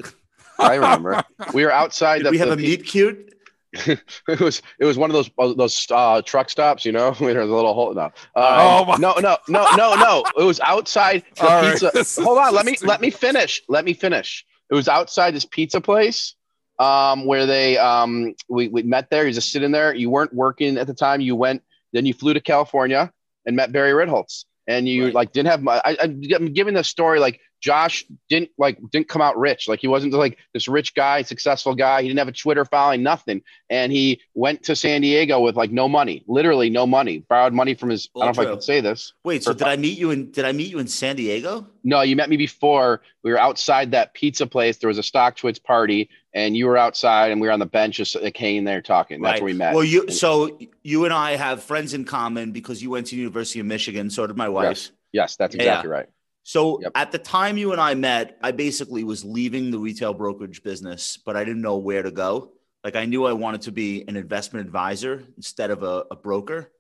I 0.58 0.74
remember. 0.74 1.22
We 1.54 1.64
were 1.64 1.72
outside. 1.72 2.18
Did 2.18 2.26
the, 2.26 2.30
we 2.32 2.38
have 2.38 2.48
the, 2.48 2.54
a 2.54 2.56
meet 2.56 2.84
cute? 2.84 3.34
it 3.72 4.40
was 4.40 4.62
it 4.78 4.84
was 4.86 4.96
one 4.96 5.10
of 5.10 5.14
those 5.14 5.30
uh, 5.38 5.52
those 5.52 5.86
uh, 5.90 6.22
truck 6.22 6.48
stops, 6.48 6.84
you 6.84 6.92
know, 6.92 7.12
where 7.18 7.34
there's 7.34 7.50
a 7.50 7.54
little 7.54 7.74
hole. 7.74 7.92
No, 7.94 8.04
um, 8.04 8.12
oh 8.36 8.96
no, 8.98 9.14
no, 9.18 9.36
no, 9.48 9.66
no, 9.76 9.94
no. 9.94 10.24
It 10.38 10.44
was 10.44 10.58
outside 10.60 11.22
the 11.36 11.46
All 11.46 11.70
pizza. 11.70 11.90
Right. 11.94 12.24
Hold 12.24 12.38
on, 12.38 12.54
let 12.54 12.64
me 12.64 12.76
let 12.82 13.00
me 13.00 13.10
finish. 13.10 13.62
Let 13.68 13.84
me 13.84 13.92
finish. 13.92 14.46
It 14.70 14.74
was 14.74 14.88
outside 14.88 15.34
this 15.34 15.44
pizza 15.44 15.80
place 15.80 16.34
um, 16.78 17.26
where 17.26 17.46
they 17.46 17.76
um, 17.76 18.34
we 18.48 18.68
we 18.68 18.82
met 18.82 19.10
there. 19.10 19.26
You 19.26 19.32
just 19.32 19.52
sitting 19.52 19.72
there. 19.72 19.94
You 19.94 20.08
weren't 20.08 20.32
working 20.32 20.78
at 20.78 20.86
the 20.86 20.94
time. 20.94 21.20
You 21.20 21.36
went. 21.36 21.62
Then 21.92 22.06
you 22.06 22.14
flew 22.14 22.34
to 22.34 22.40
California 22.40 23.12
and 23.46 23.56
met 23.56 23.72
Barry 23.72 23.92
Ritholtz. 23.92 24.44
And 24.66 24.86
you 24.86 25.06
right. 25.06 25.14
like 25.14 25.32
didn't 25.32 25.50
have. 25.50 25.66
I, 25.66 25.96
I'm 26.02 26.52
giving 26.52 26.74
the 26.74 26.84
story 26.84 27.20
like 27.20 27.40
Josh 27.60 28.04
didn't 28.28 28.50
like 28.58 28.78
didn't 28.90 29.08
come 29.08 29.22
out 29.22 29.38
rich. 29.38 29.68
Like 29.68 29.80
he 29.80 29.88
wasn't 29.88 30.12
like 30.12 30.38
this 30.52 30.68
rich 30.68 30.94
guy, 30.94 31.22
successful 31.22 31.74
guy. 31.74 32.02
He 32.02 32.08
didn't 32.08 32.18
have 32.18 32.28
a 32.28 32.32
Twitter 32.32 32.64
following, 32.64 33.02
nothing. 33.02 33.42
And 33.70 33.92
he 33.92 34.20
went 34.34 34.64
to 34.64 34.76
San 34.76 35.00
Diego 35.00 35.40
with 35.40 35.56
like 35.56 35.70
no 35.70 35.88
money, 35.88 36.24
literally 36.26 36.70
no 36.70 36.86
money. 36.86 37.18
Borrowed 37.18 37.52
money 37.52 37.74
from 37.74 37.90
his. 37.90 38.08
I 38.16 38.26
don't 38.26 38.36
know 38.36 38.42
if 38.42 38.48
I 38.48 38.50
can 38.52 38.62
say 38.62 38.80
this. 38.80 39.12
Wait, 39.24 39.44
so 39.44 39.52
did 39.52 39.66
I 39.66 39.76
meet 39.76 39.98
you 39.98 40.10
in? 40.10 40.30
Did 40.30 40.44
I 40.44 40.52
meet 40.52 40.70
you 40.70 40.78
in 40.78 40.88
San 40.88 41.16
Diego? 41.16 41.66
No, 41.84 42.02
you 42.02 42.16
met 42.16 42.28
me 42.28 42.36
before. 42.36 43.02
We 43.22 43.30
were 43.30 43.38
outside 43.38 43.92
that 43.92 44.14
pizza 44.14 44.46
place. 44.46 44.76
There 44.78 44.88
was 44.88 44.98
a 44.98 45.02
Stock 45.02 45.28
StockTwits 45.28 45.62
party, 45.62 46.10
and 46.32 46.56
you 46.56 46.66
were 46.66 46.76
outside, 46.76 47.30
and 47.30 47.40
we 47.40 47.46
were 47.46 47.52
on 47.52 47.58
the 47.58 47.66
bench 47.66 47.96
just 47.96 48.16
hanging 48.36 48.64
there 48.64 48.82
talking. 48.82 49.20
That's 49.20 49.34
right. 49.34 49.42
where 49.42 49.52
we 49.52 49.58
met. 49.58 49.74
Well, 49.74 49.84
you 49.84 50.10
so 50.10 50.58
you 50.82 51.04
and 51.04 51.14
I 51.14 51.36
have 51.36 51.62
friends 51.62 51.94
in 51.94 52.04
common 52.04 52.52
because 52.52 52.82
you 52.82 52.90
went 52.90 53.08
to 53.08 53.16
University 53.16 53.60
of 53.60 53.66
Michigan. 53.66 54.10
So 54.10 54.26
did 54.26 54.36
my 54.36 54.48
wife. 54.48 54.66
Yes, 54.66 54.90
yes 55.12 55.36
that's 55.36 55.54
exactly 55.54 55.90
yeah. 55.90 55.96
right. 55.96 56.08
So 56.48 56.80
yep. 56.80 56.92
at 56.94 57.12
the 57.12 57.18
time 57.18 57.58
you 57.58 57.72
and 57.72 57.80
I 57.80 57.92
met, 57.92 58.38
I 58.42 58.52
basically 58.52 59.04
was 59.04 59.22
leaving 59.22 59.70
the 59.70 59.78
retail 59.78 60.14
brokerage 60.14 60.62
business, 60.62 61.18
but 61.18 61.36
I 61.36 61.44
didn't 61.44 61.60
know 61.60 61.76
where 61.76 62.02
to 62.02 62.10
go. 62.10 62.52
Like 62.82 62.96
I 62.96 63.04
knew 63.04 63.26
I 63.26 63.34
wanted 63.34 63.60
to 63.62 63.70
be 63.70 64.02
an 64.08 64.16
investment 64.16 64.64
advisor 64.64 65.24
instead 65.36 65.70
of 65.70 65.82
a, 65.82 66.06
a 66.10 66.16
broker, 66.16 66.72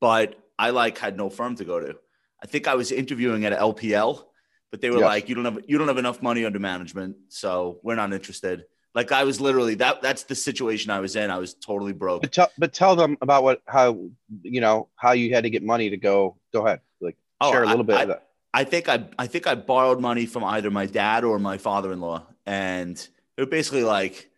but 0.00 0.36
I 0.56 0.70
like 0.70 0.96
had 0.96 1.16
no 1.16 1.28
firm 1.28 1.56
to 1.56 1.64
go 1.64 1.80
to. 1.80 1.96
I 2.40 2.46
think 2.46 2.68
I 2.68 2.76
was 2.76 2.92
interviewing 2.92 3.44
at 3.44 3.52
LPL, 3.52 4.22
but 4.70 4.80
they 4.80 4.90
were 4.90 5.00
like, 5.00 5.28
"You 5.28 5.34
don't 5.34 5.44
have 5.44 5.58
you 5.66 5.76
don't 5.76 5.88
have 5.88 5.98
enough 5.98 6.22
money 6.22 6.44
under 6.44 6.60
management, 6.60 7.16
so 7.30 7.80
we're 7.82 7.96
not 7.96 8.12
interested." 8.12 8.64
Like 8.94 9.10
I 9.10 9.24
was 9.24 9.40
literally 9.40 9.74
that. 9.76 10.02
That's 10.02 10.22
the 10.22 10.36
situation 10.36 10.92
I 10.92 11.00
was 11.00 11.16
in. 11.16 11.32
I 11.32 11.38
was 11.38 11.54
totally 11.54 11.92
broke. 11.92 12.22
But 12.22 12.30
tell, 12.30 12.50
but 12.58 12.72
tell 12.72 12.94
them 12.94 13.18
about 13.20 13.42
what 13.42 13.60
how 13.66 14.08
you 14.42 14.60
know 14.60 14.88
how 14.94 15.12
you 15.12 15.34
had 15.34 15.42
to 15.42 15.50
get 15.50 15.64
money 15.64 15.90
to 15.90 15.96
go. 15.96 16.36
Go 16.52 16.64
ahead, 16.64 16.80
like 17.00 17.16
oh, 17.40 17.50
share 17.50 17.64
a 17.64 17.66
little 17.66 17.82
I, 17.82 17.86
bit 17.86 17.96
I, 17.96 18.02
of 18.02 18.08
that. 18.10 18.29
I 18.52 18.64
think 18.64 18.88
I 18.88 19.06
I 19.18 19.26
think 19.26 19.46
I 19.46 19.54
borrowed 19.54 20.00
money 20.00 20.26
from 20.26 20.44
either 20.44 20.70
my 20.70 20.86
dad 20.86 21.24
or 21.24 21.38
my 21.38 21.58
father-in-law, 21.58 22.26
and 22.46 22.96
they 23.36 23.42
were 23.42 23.48
basically 23.48 23.84
like, 23.84 24.30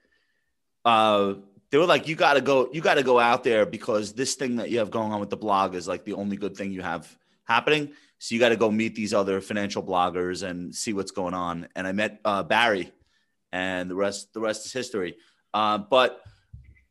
uh, 0.85 1.35
they 1.71 1.79
were 1.79 1.87
like, 1.87 2.07
you 2.09 2.15
got 2.15 2.35
to 2.35 2.41
go, 2.41 2.69
you 2.73 2.83
got 2.83 2.95
to 2.95 3.03
go 3.03 3.19
out 3.19 3.43
there 3.45 3.65
because 3.65 4.13
this 4.13 4.35
thing 4.35 4.57
that 4.57 4.71
you 4.71 4.79
have 4.79 4.91
going 4.91 5.13
on 5.13 5.21
with 5.21 5.31
the 5.31 5.37
blog 5.37 5.75
is 5.75 5.89
like 5.89 6.05
the 6.05 6.13
only 6.13 6.37
good 6.37 6.57
thing 6.57 6.73
you 6.73 6.83
have 6.83 7.17
happening. 7.45 7.93
So 8.19 8.35
you 8.35 8.41
got 8.41 8.51
to 8.51 8.57
go 8.57 8.71
meet 8.71 8.95
these 8.95 9.15
other 9.15 9.41
financial 9.41 9.83
bloggers 9.83 10.49
and 10.49 10.75
see 10.75 10.93
what's 10.93 11.11
going 11.11 11.35
on. 11.35 11.69
And 11.75 11.87
I 11.87 11.93
met 11.93 12.21
uh, 12.25 12.43
Barry, 12.43 12.93
and 13.51 13.91
the 13.91 13.95
rest 13.95 14.35
the 14.35 14.41
rest 14.41 14.67
is 14.67 14.73
history. 14.73 15.17
Uh, 15.55 15.79
but 15.79 16.21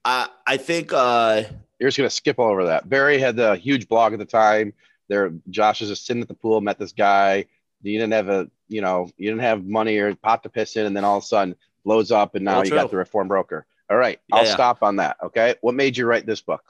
I 0.04 0.28
I 0.48 0.58
think 0.58 0.92
uh, 0.92 1.44
you're 1.80 1.90
just 1.90 1.98
gonna 1.98 2.10
skip 2.10 2.40
over 2.40 2.66
that. 2.66 2.90
Barry 2.90 3.20
had 3.20 3.36
the 3.36 3.56
huge 3.56 3.88
blog 3.88 4.14
at 4.14 4.20
the 4.20 4.26
time 4.26 4.74
there 5.12 5.32
Josh 5.50 5.82
is 5.82 5.90
just 5.90 6.06
sitting 6.06 6.22
at 6.22 6.28
the 6.28 6.34
pool, 6.34 6.62
met 6.62 6.80
this 6.80 6.94
guy. 6.94 7.46
You 7.84 8.00
didn't 8.00 8.14
have 8.14 8.30
a, 8.30 8.50
you 8.70 8.82
know, 8.82 9.10
you 9.18 9.30
didn't 9.30 9.42
have 9.42 9.66
money 9.66 9.98
or 9.98 10.16
pot 10.16 10.44
to 10.44 10.50
piss 10.50 10.76
in, 10.78 10.86
and 10.86 10.96
then 10.96 11.04
all 11.04 11.18
of 11.18 11.24
a 11.24 11.26
sudden 11.28 11.56
blows 11.84 12.12
up, 12.12 12.36
and 12.36 12.46
now 12.46 12.58
Well, 12.58 12.66
you 12.66 12.72
got 12.72 12.92
the 12.92 12.98
Reformed 12.98 13.28
Broker. 13.30 13.66
All 13.90 13.98
right, 13.98 14.20
Yeah, 14.30 14.36
I'll 14.38 14.46
yeah. 14.46 14.54
stop 14.54 14.84
on 14.84 14.96
that. 14.98 15.18
Okay, 15.22 15.56
what 15.62 15.76
made 15.76 15.98
you 15.98 16.06
write 16.06 16.26
this 16.26 16.42
book? 16.42 16.64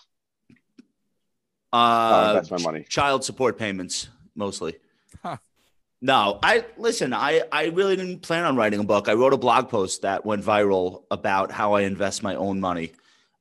uh, 1.73 2.33
that's 2.33 2.51
my 2.51 2.57
money. 2.57 2.85
child 2.89 3.23
support 3.23 3.57
payments 3.57 4.09
mostly. 4.35 4.75
Huh. 5.21 5.37
No, 6.01 6.39
I 6.41 6.65
listen. 6.77 7.13
I 7.13 7.43
I 7.51 7.65
really 7.65 7.95
didn't 7.95 8.21
plan 8.21 8.43
on 8.45 8.55
writing 8.55 8.79
a 8.79 8.83
book. 8.83 9.07
I 9.07 9.13
wrote 9.13 9.33
a 9.33 9.37
blog 9.37 9.69
post 9.69 10.01
that 10.01 10.25
went 10.25 10.43
viral 10.43 11.03
about 11.11 11.51
how 11.51 11.73
I 11.73 11.81
invest 11.81 12.23
my 12.23 12.35
own 12.35 12.59
money, 12.59 12.93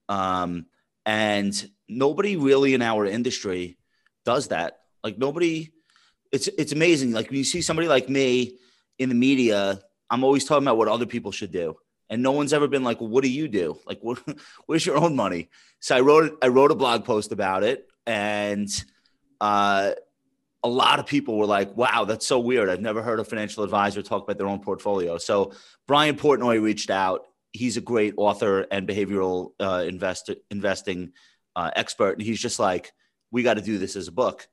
um, 0.08 0.66
and 1.06 1.70
nobody 1.88 2.36
really 2.36 2.74
in 2.74 2.82
our 2.82 3.06
industry 3.06 3.78
does 4.24 4.48
that. 4.48 4.79
Like 5.02 5.18
nobody, 5.18 5.70
it's 6.32 6.48
it's 6.48 6.72
amazing. 6.72 7.12
Like 7.12 7.28
when 7.28 7.38
you 7.38 7.44
see 7.44 7.62
somebody 7.62 7.88
like 7.88 8.08
me 8.08 8.58
in 8.98 9.08
the 9.08 9.14
media, 9.14 9.80
I'm 10.08 10.24
always 10.24 10.44
talking 10.44 10.64
about 10.64 10.76
what 10.76 10.88
other 10.88 11.06
people 11.06 11.32
should 11.32 11.52
do, 11.52 11.76
and 12.08 12.22
no 12.22 12.32
one's 12.32 12.52
ever 12.52 12.68
been 12.68 12.84
like, 12.84 13.00
well, 13.00 13.08
"What 13.08 13.24
do 13.24 13.30
you 13.30 13.48
do? 13.48 13.78
Like, 13.86 14.00
what, 14.00 14.18
where's 14.66 14.84
your 14.84 14.96
own 14.96 15.16
money?" 15.16 15.48
So 15.80 15.96
I 15.96 16.00
wrote 16.00 16.38
I 16.42 16.48
wrote 16.48 16.70
a 16.70 16.74
blog 16.74 17.04
post 17.04 17.32
about 17.32 17.62
it, 17.62 17.88
and 18.06 18.68
uh, 19.40 19.92
a 20.62 20.68
lot 20.68 20.98
of 20.98 21.06
people 21.06 21.38
were 21.38 21.46
like, 21.46 21.76
"Wow, 21.76 22.04
that's 22.04 22.26
so 22.26 22.38
weird. 22.38 22.68
I've 22.68 22.80
never 22.80 23.02
heard 23.02 23.20
a 23.20 23.24
financial 23.24 23.64
advisor 23.64 24.02
talk 24.02 24.24
about 24.24 24.38
their 24.38 24.48
own 24.48 24.60
portfolio." 24.60 25.18
So 25.18 25.52
Brian 25.86 26.16
Portnoy 26.16 26.62
reached 26.62 26.90
out. 26.90 27.22
He's 27.52 27.76
a 27.76 27.80
great 27.80 28.14
author 28.16 28.66
and 28.70 28.86
behavioral 28.86 29.52
uh, 29.58 29.84
investing 30.50 31.12
uh, 31.56 31.70
expert, 31.74 32.12
and 32.18 32.22
he's 32.22 32.40
just 32.40 32.58
like, 32.58 32.92
"We 33.30 33.42
got 33.42 33.54
to 33.54 33.62
do 33.62 33.78
this 33.78 33.96
as 33.96 34.08
a 34.08 34.12
book." 34.12 34.46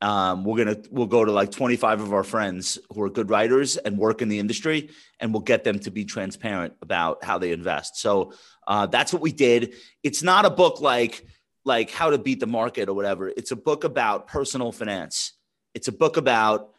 Um, 0.00 0.44
we're 0.44 0.64
gonna 0.64 0.82
we'll 0.90 1.06
go 1.06 1.24
to 1.24 1.32
like 1.32 1.50
25 1.50 2.00
of 2.00 2.12
our 2.12 2.24
friends 2.24 2.78
who 2.92 3.02
are 3.02 3.10
good 3.10 3.30
writers 3.30 3.76
and 3.76 3.96
work 3.96 4.22
in 4.22 4.28
the 4.28 4.38
industry, 4.38 4.90
and 5.20 5.32
we'll 5.32 5.42
get 5.42 5.64
them 5.64 5.78
to 5.80 5.90
be 5.90 6.04
transparent 6.04 6.74
about 6.82 7.24
how 7.24 7.38
they 7.38 7.52
invest. 7.52 7.96
So 7.96 8.32
uh, 8.66 8.86
that's 8.86 9.12
what 9.12 9.22
we 9.22 9.32
did. 9.32 9.74
It's 10.02 10.22
not 10.22 10.44
a 10.44 10.50
book 10.50 10.80
like 10.80 11.24
like 11.64 11.90
how 11.90 12.10
to 12.10 12.18
beat 12.18 12.40
the 12.40 12.46
market 12.46 12.88
or 12.88 12.94
whatever. 12.94 13.28
It's 13.28 13.50
a 13.50 13.56
book 13.56 13.84
about 13.84 14.26
personal 14.26 14.72
finance. 14.72 15.32
It's 15.74 15.88
a 15.88 15.92
book 15.92 16.16
about 16.16 16.70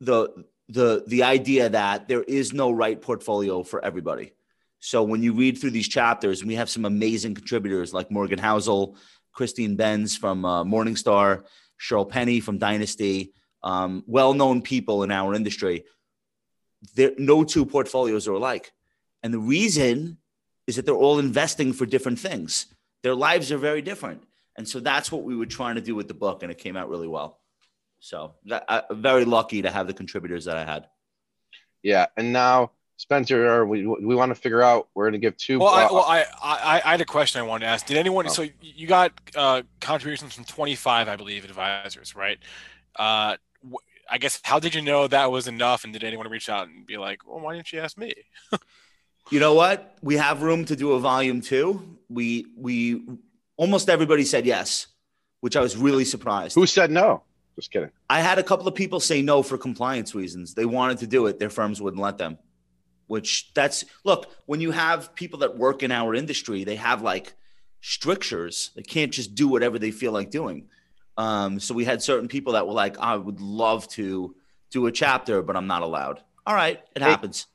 the 0.00 0.44
the 0.68 1.04
the 1.06 1.22
idea 1.22 1.68
that 1.68 2.08
there 2.08 2.22
is 2.22 2.52
no 2.52 2.70
right 2.70 3.00
portfolio 3.00 3.62
for 3.62 3.84
everybody. 3.84 4.32
So 4.80 5.04
when 5.04 5.22
you 5.22 5.32
read 5.32 5.58
through 5.58 5.70
these 5.70 5.88
chapters, 5.88 6.44
we 6.44 6.56
have 6.56 6.68
some 6.68 6.84
amazing 6.84 7.34
contributors 7.34 7.94
like 7.94 8.10
Morgan 8.10 8.38
Housel, 8.38 8.96
Christine 9.32 9.76
Benz 9.76 10.16
from 10.16 10.44
uh, 10.44 10.64
Morningstar, 10.64 11.44
Shirl 11.82 12.04
Penney 12.04 12.38
from 12.38 12.58
Dynasty, 12.58 13.32
um, 13.64 14.04
well-known 14.06 14.62
people 14.62 15.02
in 15.02 15.10
our 15.10 15.34
industry. 15.34 15.84
There, 16.94 17.10
no 17.18 17.42
two 17.42 17.66
portfolios 17.66 18.28
are 18.28 18.34
alike, 18.34 18.72
and 19.24 19.34
the 19.34 19.40
reason 19.40 20.18
is 20.68 20.76
that 20.76 20.86
they're 20.86 20.94
all 20.94 21.18
investing 21.18 21.72
for 21.72 21.84
different 21.84 22.20
things. 22.20 22.66
Their 23.02 23.16
lives 23.16 23.50
are 23.50 23.58
very 23.58 23.82
different, 23.82 24.22
and 24.56 24.68
so 24.68 24.78
that's 24.78 25.10
what 25.10 25.24
we 25.24 25.34
were 25.34 25.46
trying 25.46 25.74
to 25.74 25.80
do 25.80 25.96
with 25.96 26.06
the 26.06 26.14
book, 26.14 26.44
and 26.44 26.52
it 26.52 26.58
came 26.58 26.76
out 26.76 26.88
really 26.88 27.08
well. 27.08 27.40
So, 27.98 28.36
that, 28.46 28.64
uh, 28.68 28.82
very 28.92 29.24
lucky 29.24 29.62
to 29.62 29.70
have 29.70 29.88
the 29.88 29.92
contributors 29.92 30.44
that 30.44 30.56
I 30.56 30.64
had. 30.64 30.86
Yeah, 31.82 32.06
and 32.16 32.32
now 32.32 32.70
Spencer, 32.96 33.66
we 33.66 33.86
we 33.86 34.14
want 34.14 34.30
to 34.30 34.34
figure 34.34 34.62
out. 34.62 34.88
We're 34.94 35.04
going 35.04 35.14
to 35.14 35.18
give 35.18 35.36
two. 35.36 35.58
Well, 35.58 35.68
I, 35.68 35.84
well 35.84 36.04
I, 36.06 36.24
I, 36.42 36.82
I 36.84 36.90
had 36.92 37.00
a 37.00 37.04
question 37.04 37.40
I 37.40 37.44
wanted 37.44 37.66
to 37.66 37.70
ask. 37.70 37.86
Did 37.86 37.96
anyone? 37.96 38.26
Oh. 38.26 38.30
So 38.30 38.46
you 38.60 38.86
got 38.86 39.12
uh, 39.34 39.62
contributions 39.80 40.34
from 40.34 40.44
25, 40.44 41.08
I 41.08 41.16
believe, 41.16 41.44
advisors, 41.44 42.14
right? 42.14 42.38
Uh, 42.96 43.36
I 44.08 44.18
guess 44.18 44.40
how 44.42 44.58
did 44.58 44.74
you 44.74 44.82
know 44.82 45.08
that 45.08 45.30
was 45.30 45.48
enough? 45.48 45.84
And 45.84 45.92
did 45.92 46.04
anyone 46.04 46.28
reach 46.28 46.48
out 46.48 46.68
and 46.68 46.86
be 46.86 46.98
like, 46.98 47.26
"Well, 47.26 47.40
why 47.40 47.56
didn't 47.56 47.72
you 47.72 47.80
ask 47.80 47.96
me?" 47.98 48.14
you 49.30 49.40
know 49.40 49.54
what? 49.54 49.96
We 50.02 50.16
have 50.16 50.42
room 50.42 50.64
to 50.66 50.76
do 50.76 50.92
a 50.92 51.00
volume 51.00 51.40
two. 51.40 51.98
We 52.08 52.46
we 52.56 53.02
almost 53.56 53.88
everybody 53.88 54.24
said 54.24 54.46
yes, 54.46 54.88
which 55.40 55.56
I 55.56 55.60
was 55.60 55.76
really 55.76 56.04
surprised. 56.04 56.54
Who 56.54 56.66
said 56.66 56.90
no? 56.90 57.22
Just 57.56 57.70
kidding. 57.70 57.90
I 58.08 58.20
had 58.20 58.38
a 58.38 58.42
couple 58.42 58.68
of 58.68 58.74
people 58.74 59.00
say 59.00 59.22
no 59.22 59.42
for 59.42 59.58
compliance 59.58 60.14
reasons. 60.14 60.54
They 60.54 60.64
wanted 60.64 60.98
to 60.98 61.06
do 61.06 61.26
it, 61.26 61.38
their 61.38 61.50
firms 61.50 61.82
wouldn't 61.82 62.02
let 62.02 62.18
them. 62.18 62.38
Which 63.12 63.52
that's 63.52 63.84
look 64.04 64.32
when 64.46 64.62
you 64.62 64.70
have 64.70 65.14
people 65.14 65.40
that 65.40 65.58
work 65.58 65.82
in 65.82 65.92
our 65.92 66.14
industry, 66.14 66.64
they 66.64 66.76
have 66.76 67.02
like 67.02 67.34
strictures. 67.82 68.70
They 68.74 68.80
can't 68.80 69.12
just 69.12 69.34
do 69.34 69.48
whatever 69.48 69.78
they 69.78 69.90
feel 69.90 70.12
like 70.12 70.30
doing. 70.30 70.68
Um, 71.18 71.60
so 71.60 71.74
we 71.74 71.84
had 71.84 72.02
certain 72.02 72.26
people 72.26 72.54
that 72.54 72.66
were 72.66 72.72
like, 72.72 72.98
I 72.98 73.16
would 73.16 73.38
love 73.38 73.86
to 73.88 74.34
do 74.70 74.86
a 74.86 74.92
chapter, 74.92 75.42
but 75.42 75.58
I'm 75.58 75.66
not 75.66 75.82
allowed. 75.82 76.22
All 76.46 76.54
right, 76.54 76.80
it 76.96 77.02
hey, 77.02 77.10
happens. 77.10 77.48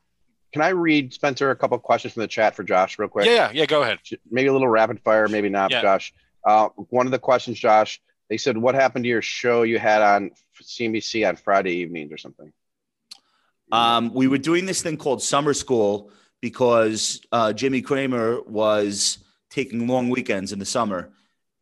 Can 0.53 0.62
I 0.62 0.70
read 0.70 1.12
Spencer 1.12 1.49
a 1.49 1.55
couple 1.55 1.80
questions 1.80 2.14
from 2.14 2.22
the 2.22 2.28
chat 2.28 2.53
for 2.53 2.62
Josh 2.64 2.99
real 2.99 3.10
quick? 3.10 3.26
Yeah, 3.26 3.49
yeah, 3.51 3.66
go 3.66 3.82
ahead. 3.82 3.97
Maybe 4.30 4.49
a 4.49 4.53
little 4.53 4.68
rapid 4.68 4.99
fire, 4.99 5.28
maybe 5.28 5.49
not, 5.49 5.72
yeah. 5.72 5.82
Josh. 5.82 6.14
Uh, 6.45 6.70
one 6.91 7.08
of 7.08 7.12
the 7.12 7.18
questions, 7.18 7.58
Josh, 7.58 7.99
they 8.30 8.38
said, 8.38 8.60
"What 8.60 8.76
happened 8.76 9.05
to 9.05 9.10
your 9.10 9.24
show 9.24 9.64
you 9.64 9.80
had 9.80 10.03
on 10.03 10.30
CNBC 10.62 11.28
on 11.28 11.36
Friday 11.36 11.78
evenings 11.78 12.12
or 12.14 12.20
something?" 12.20 12.53
Um, 13.72 14.13
we 14.13 14.28
were 14.28 14.38
doing 14.38 14.65
this 14.65 14.82
thing 14.82 14.97
called 14.97 15.22
summer 15.22 15.53
school 15.53 16.11
because 16.41 17.22
uh, 17.32 17.53
Jimmy 17.53 17.82
Cramer 17.82 18.41
was 18.43 19.20
taking 19.49 19.88
long 19.88 20.09
weekends 20.09 20.51
in 20.51 20.59
the 20.59 20.65
summer, 20.65 21.11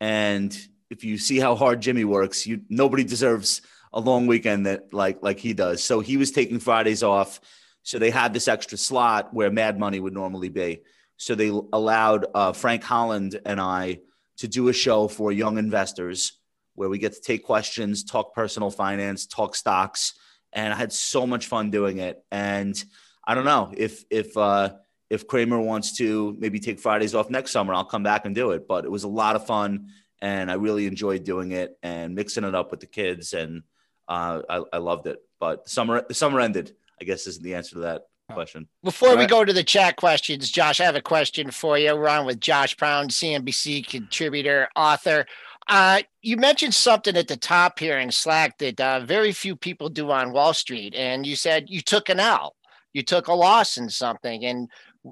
and 0.00 0.56
if 0.90 1.04
you 1.04 1.18
see 1.18 1.38
how 1.38 1.54
hard 1.54 1.80
Jimmy 1.80 2.04
works, 2.04 2.46
you 2.46 2.60
nobody 2.68 3.04
deserves 3.04 3.62
a 3.92 4.00
long 4.00 4.26
weekend 4.26 4.66
that 4.66 4.92
like 4.92 5.22
like 5.22 5.38
he 5.38 5.52
does. 5.52 5.82
So 5.82 6.00
he 6.00 6.16
was 6.16 6.30
taking 6.30 6.58
Fridays 6.58 7.02
off. 7.02 7.40
So 7.82 7.98
they 7.98 8.10
had 8.10 8.32
this 8.34 8.48
extra 8.48 8.76
slot 8.76 9.32
where 9.32 9.50
Mad 9.50 9.78
Money 9.78 10.00
would 10.00 10.12
normally 10.12 10.48
be. 10.48 10.82
So 11.16 11.34
they 11.34 11.48
allowed 11.48 12.26
uh, 12.34 12.52
Frank 12.52 12.82
Holland 12.82 13.40
and 13.46 13.60
I 13.60 14.00
to 14.38 14.48
do 14.48 14.68
a 14.68 14.72
show 14.72 15.08
for 15.08 15.32
young 15.32 15.56
investors 15.56 16.32
where 16.74 16.88
we 16.88 16.98
get 16.98 17.14
to 17.14 17.20
take 17.20 17.44
questions, 17.44 18.04
talk 18.04 18.34
personal 18.34 18.70
finance, 18.70 19.26
talk 19.26 19.54
stocks, 19.54 20.14
and 20.56 20.74
I 20.74 20.76
had 20.76 20.92
so 20.92 21.24
much 21.24 21.46
fun 21.46 21.70
doing 21.70 21.98
it. 21.98 22.24
And 22.32 22.82
I 23.24 23.34
don't 23.34 23.44
know 23.44 23.72
if 23.76 24.04
if 24.10 24.36
uh, 24.36 24.70
if 25.08 25.28
Cramer 25.28 25.60
wants 25.60 25.96
to 25.98 26.34
maybe 26.40 26.58
take 26.58 26.80
Fridays 26.80 27.14
off 27.14 27.30
next 27.30 27.52
summer, 27.52 27.72
I'll 27.72 27.84
come 27.84 28.02
back 28.02 28.24
and 28.24 28.34
do 28.34 28.50
it. 28.50 28.66
But 28.66 28.84
it 28.84 28.90
was 28.90 29.04
a 29.04 29.08
lot 29.08 29.36
of 29.36 29.46
fun 29.46 29.90
and 30.20 30.50
I 30.50 30.54
really 30.54 30.86
enjoyed 30.86 31.24
doing 31.24 31.52
it 31.52 31.78
and 31.82 32.14
mixing 32.14 32.44
it 32.44 32.54
up 32.54 32.70
with 32.70 32.80
the 32.80 32.86
kids, 32.86 33.32
and 33.32 33.62
uh, 34.08 34.42
I, 34.48 34.62
I, 34.72 34.78
loved 34.78 35.06
it. 35.06 35.18
But 35.38 35.64
the 35.64 35.70
summer 35.70 36.04
the 36.06 36.14
summer 36.14 36.40
ended. 36.40 36.74
I 37.00 37.04
guess 37.04 37.26
isn't 37.26 37.42
the 37.42 37.54
answer 37.54 37.74
to 37.74 37.80
that 37.80 38.02
question. 38.32 38.68
Before 38.82 39.16
we 39.16 39.26
go 39.26 39.44
to 39.44 39.52
the 39.52 39.62
chat 39.62 39.96
questions, 39.96 40.50
Josh, 40.50 40.80
I 40.80 40.84
have 40.84 40.96
a 40.96 41.02
question 41.02 41.50
for 41.50 41.76
you. 41.76 41.94
We're 41.94 42.08
on 42.08 42.24
with 42.24 42.40
Josh 42.40 42.74
Brown, 42.74 43.08
CNBC 43.08 43.86
contributor, 43.86 44.68
author. 44.74 45.26
Uh, 45.68 46.00
you 46.22 46.36
mentioned 46.36 46.74
something 46.74 47.16
at 47.16 47.26
the 47.26 47.36
top 47.36 47.78
here 47.78 47.98
in 47.98 48.10
Slack 48.10 48.58
that 48.58 48.80
uh, 48.80 49.00
very 49.00 49.32
few 49.32 49.56
people 49.56 49.88
do 49.88 50.10
on 50.10 50.32
Wall 50.32 50.54
Street, 50.54 50.94
and 50.94 51.26
you 51.26 51.34
said 51.34 51.68
you 51.68 51.80
took 51.80 52.08
an 52.08 52.20
L, 52.20 52.54
you 52.92 53.02
took 53.02 53.26
a 53.26 53.32
loss 53.32 53.76
in 53.76 53.90
something, 53.90 54.44
and 54.44 54.68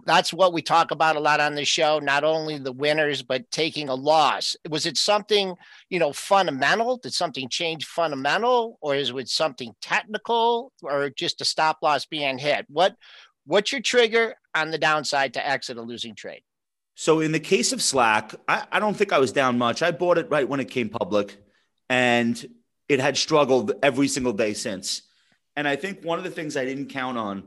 that's 0.07 0.33
what 0.33 0.53
we 0.53 0.63
talk 0.63 0.91
about 0.91 1.17
a 1.17 1.21
lot 1.21 1.41
on 1.41 1.55
the 1.55 1.65
show 1.65 1.99
not 2.01 2.25
only 2.25 2.59
the 2.59 2.73
winners 2.73 3.23
but 3.23 3.51
taking 3.51 3.89
a 3.89 3.95
loss. 3.95 4.57
Was 4.69 4.87
it 4.87 4.97
something 4.97 5.55
you 5.89 5.99
know 5.99 6.13
fundamental? 6.13 6.97
Did 6.97 7.15
something 7.15 7.49
change 7.49 7.85
fundamental 7.85 8.79
or 8.81 8.95
is 8.95 9.11
it 9.11 9.29
something 9.29 9.75
technical 9.81 10.73
or 10.83 11.11
just 11.11 11.41
a 11.41 11.45
stop 11.45 11.79
loss 11.83 12.07
being 12.07 12.39
hit? 12.39 12.67
What 12.69 12.97
what's 13.47 13.73
your 13.73 13.83
trigger 13.83 14.35
on 14.55 14.71
the 14.71 14.79
downside 14.79 15.35
to 15.35 15.47
exit 15.47 15.77
a 15.77 15.83
losing 15.83 16.15
trade 16.15 16.43
so 16.95 17.21
in 17.21 17.33
the 17.33 17.41
case 17.41 17.73
of 17.73 17.83
slack 17.83 18.35
I, 18.49 18.67
I 18.71 18.81
don't 18.81 18.97
think 18.97 19.13
i 19.13 19.19
was 19.19 19.33
down 19.33 19.59
much 19.59 19.83
i 19.83 19.91
bought 19.91 20.19
it 20.19 20.31
right 20.31 20.49
when 20.49 20.61
it 20.61 20.71
came 20.71 20.89
public 20.89 21.37
and 21.89 22.45
it 22.89 23.01
had 23.01 23.17
struggled 23.17 23.73
every 23.83 24.09
single 24.09 24.33
day 24.33 24.55
since 24.55 25.03
and 25.57 25.67
i 25.67 25.77
think 25.77 26.05
one 26.05 26.19
of 26.19 26.25
the 26.25 26.31
things 26.31 26.57
i 26.57 26.65
didn't 26.65 26.87
count 26.87 27.19
on 27.19 27.45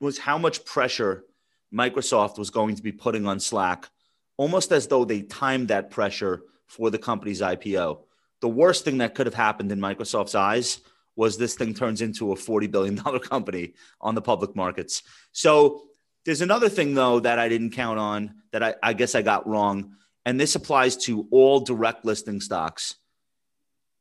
was 0.00 0.18
how 0.18 0.38
much 0.38 0.64
pressure 0.64 1.24
Microsoft 1.72 2.38
was 2.38 2.50
going 2.50 2.74
to 2.74 2.82
be 2.82 2.92
putting 2.92 3.26
on 3.26 3.38
Slack, 3.38 3.88
almost 4.36 4.72
as 4.72 4.86
though 4.86 5.04
they 5.04 5.22
timed 5.22 5.68
that 5.68 5.90
pressure 5.90 6.42
for 6.66 6.90
the 6.90 6.98
company's 6.98 7.40
IPO. 7.40 8.00
The 8.40 8.48
worst 8.48 8.84
thing 8.84 8.98
that 8.98 9.14
could 9.14 9.26
have 9.26 9.34
happened 9.34 9.70
in 9.70 9.78
Microsoft's 9.78 10.34
eyes 10.34 10.80
was 11.14 11.36
this 11.36 11.54
thing 11.54 11.74
turns 11.74 12.00
into 12.00 12.32
a 12.32 12.36
$40 12.36 12.70
billion 12.70 12.96
company 13.20 13.74
on 14.00 14.14
the 14.14 14.22
public 14.22 14.56
markets. 14.56 15.02
So 15.32 15.82
there's 16.24 16.40
another 16.40 16.68
thing, 16.68 16.94
though, 16.94 17.20
that 17.20 17.38
I 17.38 17.48
didn't 17.48 17.70
count 17.70 17.98
on 17.98 18.34
that 18.52 18.62
I, 18.62 18.74
I 18.82 18.92
guess 18.92 19.14
I 19.14 19.22
got 19.22 19.46
wrong. 19.48 19.96
And 20.24 20.38
this 20.38 20.54
applies 20.54 20.96
to 21.04 21.26
all 21.30 21.60
direct 21.60 22.04
listing 22.04 22.40
stocks. 22.40 22.96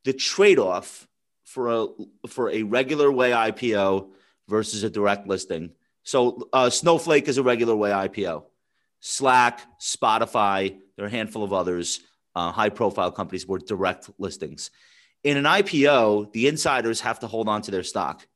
The 0.04 0.14
trade 0.14 0.60
off 0.60 1.08
for 1.46 1.70
a, 1.70 1.88
for 2.28 2.50
a 2.50 2.64
regular 2.64 3.12
way 3.12 3.32
IPO 3.32 4.10
versus 4.48 4.84
a 4.84 4.90
direct 4.90 5.28
listing 5.28 5.72
so 6.10 6.50
uh, 6.54 6.72
Snowflake 6.72 7.28
is 7.28 7.38
a 7.38 7.44
regular 7.44 7.76
way 7.76 7.92
IPO. 7.92 8.44
Slack, 9.00 9.62
Spotify, 9.80 10.76
there 10.96 11.06
are 11.06 11.08
a 11.08 11.12
handful 11.12 11.44
of 11.44 11.54
others, 11.54 12.00
uh, 12.36 12.52
high 12.52 12.70
profile 12.70 13.12
companies 13.12 13.46
were 13.46 13.60
direct 13.60 14.10
listings. 14.18 14.72
In 15.24 15.38
an 15.38 15.44
IPO, 15.44 16.32
the 16.32 16.48
insiders 16.48 17.02
have 17.02 17.20
to 17.20 17.28
hold 17.28 17.48
on 17.48 17.62
to 17.62 17.70
their 17.70 17.84
stock. 17.84 18.28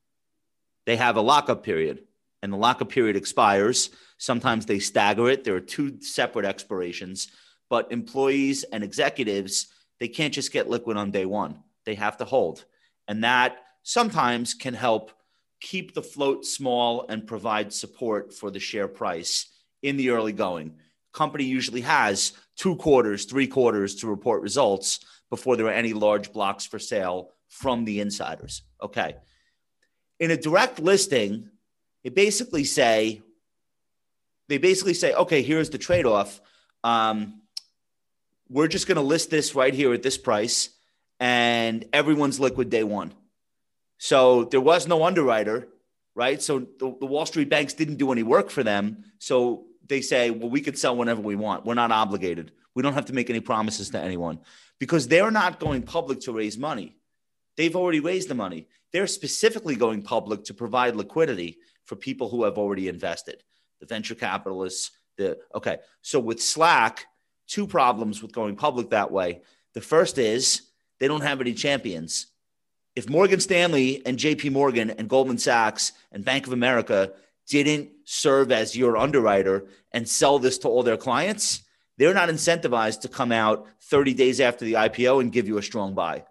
They 0.86 0.98
have 0.98 1.18
a 1.18 1.22
lockup 1.22 1.64
period, 1.64 2.04
and 2.44 2.52
the 2.52 2.58
lockup 2.58 2.90
period 2.90 3.16
expires. 3.16 3.90
Sometimes 4.18 4.66
they 4.66 4.78
stagger 4.78 5.30
it. 5.30 5.44
There 5.44 5.56
are 5.56 5.62
two 5.62 6.02
separate 6.02 6.46
expirations, 6.46 7.30
but 7.70 7.92
employees 7.92 8.64
and 8.66 8.84
executives, 8.84 9.68
they 10.00 10.10
can't 10.10 10.34
just 10.34 10.52
get 10.52 10.70
liquid 10.70 10.98
on 10.98 11.10
day 11.10 11.26
one. 11.26 11.64
They 11.86 11.96
have 11.96 12.18
to 12.18 12.26
hold. 12.26 12.66
And 13.08 13.24
that 13.24 13.58
sometimes 13.84 14.54
can 14.54 14.74
help 14.74 15.12
keep 15.62 15.94
the 15.94 16.04
float 16.04 16.46
small 16.46 17.06
and 17.08 17.26
provide 17.26 17.72
support 17.72 18.34
for 18.34 18.52
the 18.52 18.60
share 18.60 18.90
price 18.90 19.48
in 19.82 19.96
the 19.96 20.10
early 20.10 20.34
going. 20.34 20.76
Company 21.14 21.46
usually 21.46 21.82
has 21.82 22.34
two 22.58 22.76
quarters, 22.76 23.24
three 23.24 23.48
quarters 23.48 23.96
to 23.96 24.08
report 24.08 24.42
results 24.42 25.00
before 25.30 25.56
there 25.56 25.68
are 25.68 25.72
any 25.72 25.94
large 25.94 26.34
blocks 26.34 26.66
for 26.66 26.80
sale 26.80 27.30
from 27.48 27.86
the 27.86 28.02
insiders. 28.02 28.64
Okay. 28.82 29.16
In 30.20 30.32
a 30.32 30.38
direct 30.38 30.80
listing, 30.80 31.50
they 32.04 32.10
basically 32.10 32.64
say, 32.64 33.22
they 34.50 34.58
basically 34.58 34.94
say, 34.94 35.14
okay, 35.14 35.42
here's 35.42 35.70
the 35.70 35.78
trade 35.78 36.06
off. 36.06 36.42
Um, 36.84 37.42
we're 38.50 38.68
just 38.68 38.88
going 38.88 38.98
to 38.98 39.02
list 39.02 39.30
this 39.30 39.56
right 39.56 39.74
here 39.74 39.94
at 39.94 40.04
this 40.04 40.18
price, 40.18 40.70
and 41.20 41.86
everyone's 41.94 42.40
liquid 42.40 42.70
day 42.70 42.84
one. 42.84 43.14
So 43.98 44.44
there 44.46 44.62
was 44.62 44.88
no 44.88 45.06
underwriter, 45.06 45.68
right? 46.14 46.42
So 46.42 46.60
the, 46.60 46.96
the, 47.00 47.06
Wall 47.06 47.26
Street 47.26 47.50
banks 47.50 47.74
didn't 47.74 47.96
do 47.96 48.12
any 48.12 48.22
work 48.22 48.50
for 48.50 48.62
them. 48.62 49.06
So 49.20 49.66
they 49.88 50.02
say, 50.02 50.30
well, 50.30 50.50
we 50.50 50.62
could 50.62 50.78
sell 50.78 50.96
whenever 50.96 51.22
we 51.22 51.36
want. 51.36 51.66
We're 51.66 51.74
not 51.74 51.92
obligated. 51.92 52.52
We 52.76 52.84
don't 52.84 52.94
have 52.94 53.06
to 53.06 53.14
make 53.14 53.30
any 53.30 53.40
promises 53.40 53.92
to 53.92 54.00
anyone 54.00 54.40
because 54.78 55.08
they're 55.08 55.32
not 55.32 55.60
going 55.60 55.84
public 55.84 56.20
to 56.22 56.34
raise 56.34 56.58
money. 56.58 56.98
They've 57.56 57.76
already 57.76 58.02
raised 58.02 58.30
the 58.30 58.36
money. 58.36 58.68
They're 58.92 59.08
specifically 59.08 59.76
going 59.76 60.02
public 60.02 60.44
to 60.46 60.54
provide 60.54 60.96
liquidity 60.96 61.60
for 61.86 61.96
people 61.96 62.30
who 62.30 62.44
have 62.44 62.58
already 62.58 62.88
invested, 62.88 63.44
the 63.80 63.86
venture 63.86 64.16
capitalists. 64.16 64.92
The 65.18 65.38
okay. 65.54 65.78
So 66.02 66.20
with 66.20 66.42
Slack, 66.42 67.06
two 67.48 67.68
problems 67.68 68.22
with 68.22 68.32
going 68.34 68.56
public 68.56 68.90
that 68.90 69.12
way. 69.12 69.42
The 69.74 69.82
first 69.82 70.18
is 70.18 70.64
they 71.00 71.08
don't 71.08 71.22
have 71.22 71.40
any 71.40 71.54
champions 71.54 72.28
if 72.96 73.10
Morgan 73.10 73.40
Stanley 73.40 74.06
and 74.06 74.18
JP 74.18 74.52
Morgan 74.52 74.92
and 74.92 75.10
Goldman 75.10 75.40
Sachs 75.40 75.94
and 76.12 76.24
Bank 76.24 76.46
of 76.46 76.54
America 76.54 77.12
didn't 77.48 77.90
serve 78.06 78.52
as 78.52 78.78
your 78.78 78.98
underwriter 78.98 79.66
and 79.92 80.08
sell 80.08 80.40
this 80.40 80.60
to 80.60 80.68
all 80.68 80.84
their 80.84 80.98
clients, 80.98 81.64
they're 81.98 82.14
not 82.14 82.30
incentivized 82.30 83.02
to 83.02 83.08
come 83.08 83.32
out 83.32 83.68
30 83.82 84.14
days 84.14 84.40
after 84.40 84.64
the 84.64 84.74
IPO 84.74 85.22
and 85.22 85.32
give 85.32 85.48
you 85.48 85.58
a 85.58 85.64
strong 85.64 85.94
buy. 85.94 86.24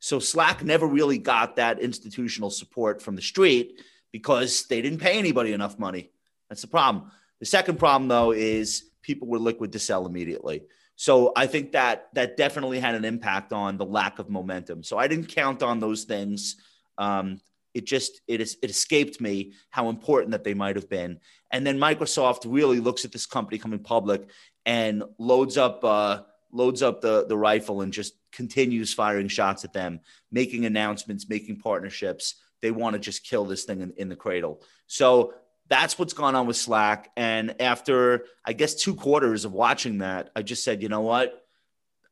So 0.00 0.18
Slack 0.18 0.64
never 0.64 0.86
really 0.86 1.18
got 1.18 1.56
that 1.56 1.80
institutional 1.80 2.50
support 2.50 3.02
from 3.02 3.16
the 3.16 3.22
street 3.22 3.82
because 4.12 4.66
they 4.66 4.80
didn't 4.82 5.00
pay 5.00 5.18
anybody 5.18 5.52
enough 5.52 5.78
money. 5.78 6.10
That's 6.48 6.62
the 6.62 6.68
problem. 6.68 7.10
The 7.40 7.46
second 7.46 7.78
problem, 7.78 8.08
though, 8.08 8.32
is 8.32 8.84
people 9.02 9.28
were 9.28 9.38
liquid 9.38 9.72
to 9.72 9.78
sell 9.78 10.06
immediately. 10.06 10.62
So 10.96 11.32
I 11.36 11.46
think 11.46 11.72
that 11.72 12.08
that 12.14 12.36
definitely 12.36 12.80
had 12.80 12.96
an 12.96 13.04
impact 13.04 13.52
on 13.52 13.76
the 13.76 13.84
lack 13.84 14.18
of 14.18 14.28
momentum. 14.28 14.82
So 14.82 14.98
I 14.98 15.06
didn't 15.06 15.28
count 15.28 15.62
on 15.62 15.78
those 15.78 16.04
things. 16.04 16.56
Um, 16.98 17.40
it 17.72 17.86
just 17.86 18.20
it 18.26 18.40
is 18.40 18.56
it 18.62 18.70
escaped 18.70 19.20
me 19.20 19.52
how 19.70 19.90
important 19.90 20.32
that 20.32 20.42
they 20.42 20.54
might 20.54 20.74
have 20.74 20.88
been. 20.88 21.20
And 21.52 21.64
then 21.64 21.78
Microsoft 21.78 22.40
really 22.46 22.80
looks 22.80 23.04
at 23.04 23.12
this 23.12 23.26
company 23.26 23.58
coming 23.58 23.78
public 23.78 24.28
and 24.66 25.04
loads 25.18 25.56
up 25.56 25.84
uh, 25.84 26.22
loads 26.50 26.82
up 26.82 27.00
the 27.00 27.26
the 27.26 27.36
rifle 27.36 27.82
and 27.82 27.92
just 27.92 28.14
continues 28.32 28.92
firing 28.92 29.28
shots 29.28 29.64
at 29.64 29.72
them, 29.72 30.00
making 30.32 30.64
announcements, 30.64 31.28
making 31.28 31.60
partnerships. 31.60 32.34
They 32.62 32.70
want 32.70 32.94
to 32.94 32.98
just 32.98 33.24
kill 33.24 33.44
this 33.44 33.64
thing 33.64 33.80
in, 33.80 33.92
in 33.96 34.08
the 34.08 34.16
cradle. 34.16 34.62
So 34.86 35.34
that's 35.68 35.98
what's 35.98 36.12
gone 36.12 36.34
on 36.34 36.46
with 36.46 36.56
Slack. 36.56 37.10
And 37.16 37.60
after, 37.60 38.24
I 38.44 38.52
guess, 38.52 38.74
two 38.74 38.94
quarters 38.94 39.44
of 39.44 39.52
watching 39.52 39.98
that, 39.98 40.30
I 40.34 40.42
just 40.42 40.64
said, 40.64 40.82
you 40.82 40.88
know 40.88 41.02
what? 41.02 41.44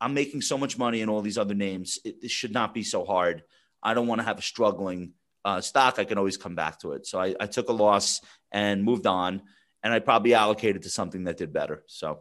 I'm 0.01 0.15
making 0.15 0.43
so 0.43 0.59
much 0.59 0.77
money 0.77 1.01
in 1.01 1.09
all 1.09 1.23
these 1.23 1.39
other 1.39 1.55
names. 1.55 1.99
It, 2.05 2.17
it 2.25 2.31
should 2.31 2.53
not 2.53 2.75
be 2.75 2.83
so 2.83 3.05
hard. 3.05 3.43
I 3.83 3.95
don't 3.95 4.07
want 4.07 4.21
to 4.21 4.27
have 4.27 4.39
a 4.39 4.43
struggling 4.43 5.13
uh, 5.45 5.61
stock. 5.61 5.99
I 5.99 6.05
can 6.05 6.19
always 6.19 6.37
come 6.37 6.55
back 6.55 6.81
to 6.81 6.93
it. 6.93 7.07
So 7.07 7.19
I, 7.19 7.35
I 7.41 7.47
took 7.47 7.69
a 7.69 7.73
loss 7.73 8.21
and 8.53 8.85
moved 8.85 9.07
on. 9.07 9.43
And 9.83 9.95
I 9.95 10.01
probably 10.01 10.35
allocated 10.35 10.83
to 10.83 10.91
something 10.91 11.25
that 11.25 11.37
did 11.37 11.53
better. 11.53 11.85
So, 11.87 12.21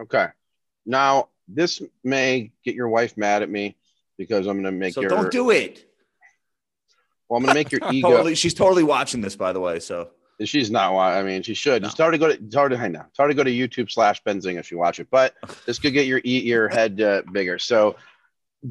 okay. 0.00 0.28
Now, 0.86 1.28
this 1.46 1.82
may 2.02 2.52
get 2.64 2.74
your 2.74 2.88
wife 2.88 3.16
mad 3.18 3.42
at 3.42 3.50
me 3.50 3.76
because 4.16 4.46
I'm 4.46 4.54
going 4.54 4.64
to 4.64 4.72
make 4.72 4.94
so 4.94 5.02
your. 5.02 5.10
don't 5.10 5.30
do 5.30 5.50
it. 5.50 5.90
Well, 7.28 7.38
I'm 7.38 7.44
going 7.44 7.54
to 7.54 7.58
make 7.58 7.72
your 7.72 7.80
ego. 7.92 8.10
totally, 8.10 8.34
she's 8.34 8.54
totally 8.54 8.82
watching 8.82 9.20
this, 9.20 9.36
by 9.36 9.52
the 9.52 9.60
way. 9.60 9.80
So 9.80 10.10
She's 10.42 10.70
not. 10.70 10.96
I 10.96 11.22
mean, 11.22 11.42
she 11.42 11.54
should. 11.54 11.82
No. 11.82 11.88
It's 11.88 11.98
hard 11.98 12.12
to 12.12 12.18
go 12.18 12.28
to. 12.28 12.34
It's 12.34 12.54
hard 12.54 12.72
to 12.72 12.76
hang 12.76 12.92
now. 12.92 13.06
It's 13.08 13.18
hard 13.18 13.30
to 13.30 13.36
go 13.36 13.44
to 13.44 13.50
YouTube 13.50 13.90
slash 13.90 14.22
Benzinga 14.24 14.58
if 14.58 14.70
you 14.70 14.78
watch 14.78 14.98
it, 14.98 15.06
but 15.10 15.34
this 15.66 15.78
could 15.78 15.92
get 15.92 16.06
your 16.06 16.18
your 16.24 16.68
head 16.68 17.00
uh, 17.00 17.22
bigger. 17.30 17.58
So, 17.58 17.96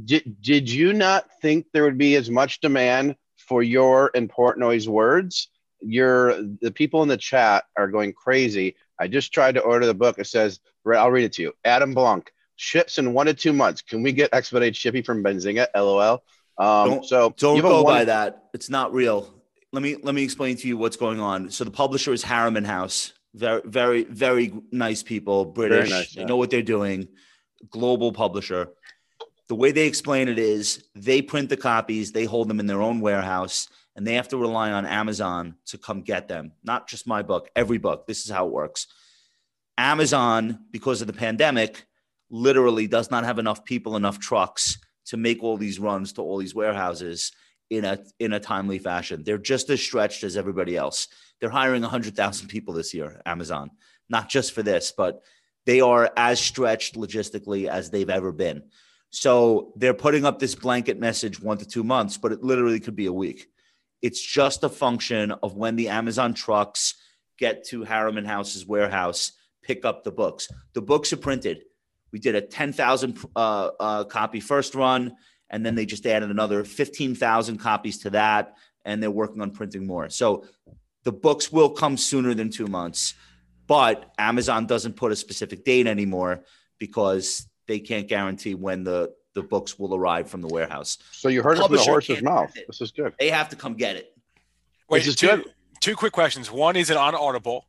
did 0.04 0.36
did 0.42 0.70
you 0.70 0.92
not 0.92 1.26
think 1.42 1.68
there 1.72 1.84
would 1.84 1.98
be 1.98 2.16
as 2.16 2.30
much 2.30 2.60
demand 2.60 3.16
for 3.38 3.64
your 3.64 4.12
and 4.14 4.30
Portnoy's 4.30 4.90
words? 4.90 5.48
Your 5.82 6.42
the 6.62 6.72
people 6.72 7.02
in 7.02 7.08
the 7.08 7.18
chat 7.18 7.64
are 7.78 7.88
going 7.88 8.12
crazy. 8.12 8.76
I 9.00 9.08
just 9.08 9.34
tried 9.34 9.56
to 9.56 9.62
order 9.62 9.86
the 9.86 9.94
book. 9.94 10.20
It 10.20 10.28
says, 10.28 10.60
I'll 10.86 11.12
read 11.12 11.26
it 11.26 11.34
to 11.34 11.42
you. 11.42 11.54
Adam 11.64 11.94
Blanc 11.94 12.32
ships 12.56 12.98
in 12.98 13.14
one 13.14 13.26
to 13.26 13.34
two 13.34 13.54
months. 13.54 13.82
Can 13.82 14.04
we 14.04 14.12
get 14.12 14.34
expedited 14.34 14.76
shipping 14.76 15.04
from 15.04 15.24
Benzinga? 15.24 15.68
LOL. 15.76 16.24
Um, 16.58 16.90
don't, 16.90 17.06
so 17.06 17.34
don't 17.38 17.56
you 17.58 17.62
have 17.64 17.72
a 17.72 17.76
go 17.76 17.84
one- 17.84 17.94
by 17.94 18.06
that. 18.06 18.46
It's 18.54 18.70
not 18.70 18.94
real. 18.94 19.34
Let 19.72 19.82
me 19.82 19.96
let 20.04 20.14
me 20.14 20.24
explain 20.24 20.56
to 20.58 20.68
you 20.68 20.78
what's 20.78 20.98
going 20.98 21.20
on. 21.20 21.50
So 21.50 21.64
the 21.64 21.72
publisher 21.72 22.14
is 22.14 22.22
Harriman 22.22 22.64
House. 22.64 23.14
Very 23.34 23.62
very 23.66 24.04
very 24.04 24.54
nice 24.72 25.02
people, 25.02 25.46
British. 25.46 25.90
nice, 25.90 26.14
They 26.14 26.26
know 26.26 26.38
what 26.38 26.52
they're 26.52 26.62
doing. 26.62 27.08
Global 27.70 28.12
publisher. 28.12 28.70
The 29.48 29.56
way 29.56 29.72
they 29.72 29.88
explain 29.88 30.28
it 30.28 30.38
is 30.38 30.86
they 30.96 31.22
print 31.22 31.50
the 31.50 31.58
copies, 31.58 32.12
they 32.12 32.26
hold 32.26 32.48
them 32.48 32.60
in 32.60 32.68
their 32.68 32.82
own 32.82 33.02
warehouse, 33.02 33.68
and 33.96 34.06
they 34.06 34.14
have 34.14 34.28
to 34.30 34.38
rely 34.38 34.72
on 34.72 34.86
Amazon 34.86 35.56
to 35.68 35.78
come 35.78 36.02
get 36.02 36.28
them. 36.28 36.52
Not 36.64 36.88
just 36.88 37.08
my 37.08 37.24
book, 37.24 37.50
every 37.56 37.80
book. 37.80 38.06
This 38.06 38.26
is 38.26 38.32
how 38.32 38.46
it 38.46 38.54
works. 38.54 38.88
Amazon, 39.78 40.66
because 40.72 41.02
of 41.02 41.08
the 41.08 41.14
pandemic, 41.14 41.86
literally 42.30 42.88
does 42.88 43.10
not 43.10 43.24
have 43.26 43.40
enough 43.40 43.66
people, 43.66 43.96
enough 43.96 44.20
trucks 44.20 44.78
to 45.06 45.18
make 45.18 45.44
all 45.44 45.58
these 45.58 45.80
runs 45.80 46.14
to 46.14 46.22
all 46.22 46.38
these 46.38 46.56
warehouses 46.56 47.32
in 47.70 47.86
a 47.86 48.00
in 48.20 48.34
a 48.34 48.40
timely 48.40 48.80
fashion. 48.80 49.24
They're 49.24 49.38
just 49.38 49.70
as 49.70 49.82
stretched 49.82 50.24
as 50.24 50.38
everybody 50.38 50.78
else. 50.78 51.08
They're 51.40 51.50
hiring 51.50 51.82
100,000 51.82 52.48
people 52.48 52.74
this 52.74 52.94
year, 52.94 53.22
Amazon, 53.26 53.72
not 54.10 54.30
just 54.30 54.54
for 54.54 54.64
this, 54.64 54.94
but 54.96 55.22
they 55.66 55.82
are 55.82 56.12
as 56.16 56.40
stretched 56.40 56.96
logistically 56.96 57.68
as 57.68 57.90
they've 57.90 58.10
ever 58.10 58.32
been. 58.32 58.64
So 59.10 59.74
they're 59.76 59.94
putting 59.94 60.26
up 60.26 60.40
this 60.40 60.56
blanket 60.56 61.00
message 61.00 61.40
one 61.40 61.58
to 61.60 61.66
two 61.66 61.84
months, 61.84 62.18
but 62.18 62.32
it 62.32 62.44
literally 62.44 62.80
could 62.80 62.96
be 62.96 63.06
a 63.06 63.14
week. 63.14 63.48
It's 64.02 64.22
just 64.22 64.64
a 64.64 64.70
function 64.70 65.32
of 65.44 65.56
when 65.56 65.76
the 65.76 65.90
Amazon 65.90 66.34
trucks 66.34 66.96
get 67.38 67.64
to 67.66 67.84
Harriman 67.84 68.26
House's 68.26 68.66
warehouse, 68.66 69.32
pick 69.62 69.86
up 69.86 70.04
the 70.04 70.12
books. 70.12 70.48
The 70.74 70.82
books 70.82 71.14
are 71.14 71.18
printed. 71.18 71.64
We 72.14 72.20
did 72.20 72.36
a 72.36 72.42
10,000 72.42 73.18
uh, 73.36 73.70
uh, 73.80 74.04
copy 74.06 74.40
first 74.40 74.76
run, 74.76 75.18
and 75.50 75.66
then 75.66 75.74
they 75.74 75.86
just 75.88 76.06
added 76.06 76.30
another 76.30 76.64
15,000 76.64 77.58
copies 77.58 77.98
to 78.00 78.12
that, 78.12 78.56
and 78.86 79.02
they're 79.02 79.12
working 79.12 79.42
on 79.42 79.50
printing 79.50 79.88
more. 79.88 80.10
So 80.10 80.46
the 81.04 81.12
books 81.12 81.52
will 81.52 81.72
come 81.72 81.98
sooner 81.98 82.36
than 82.36 82.52
two 82.52 82.68
months, 82.68 83.16
but 83.66 84.14
Amazon 84.20 84.68
doesn't 84.68 84.96
put 84.96 85.12
a 85.12 85.16
specific 85.16 85.66
date 85.66 85.88
anymore 85.88 86.44
because 86.78 87.48
they 87.68 87.80
can't 87.80 88.08
guarantee 88.08 88.54
when 88.54 88.84
the, 88.84 89.12
the 89.34 89.42
books 89.42 89.80
will 89.80 89.96
arrive 89.96 90.30
from 90.30 90.42
the 90.42 90.48
warehouse. 90.48 91.00
So 91.14 91.30
you 91.30 91.42
heard 91.42 91.58
it 91.58 91.62
from 91.62 91.76
the 91.76 91.82
horse's 91.82 92.22
mouth. 92.22 92.54
This 92.68 92.80
is 92.80 92.92
good. 92.92 93.16
They 93.20 93.32
have 93.32 93.50
to 93.50 93.56
come 93.56 93.74
get 93.74 93.96
it. 93.96 94.16
Wait, 94.88 95.00
This 95.00 95.08
is 95.08 95.16
two, 95.16 95.28
good. 95.28 95.46
two 95.80 95.96
quick 95.96 96.14
questions. 96.14 96.52
One, 96.52 96.76
is 96.76 96.92
it 96.92 96.98
on 96.98 97.16
Audible? 97.16 97.66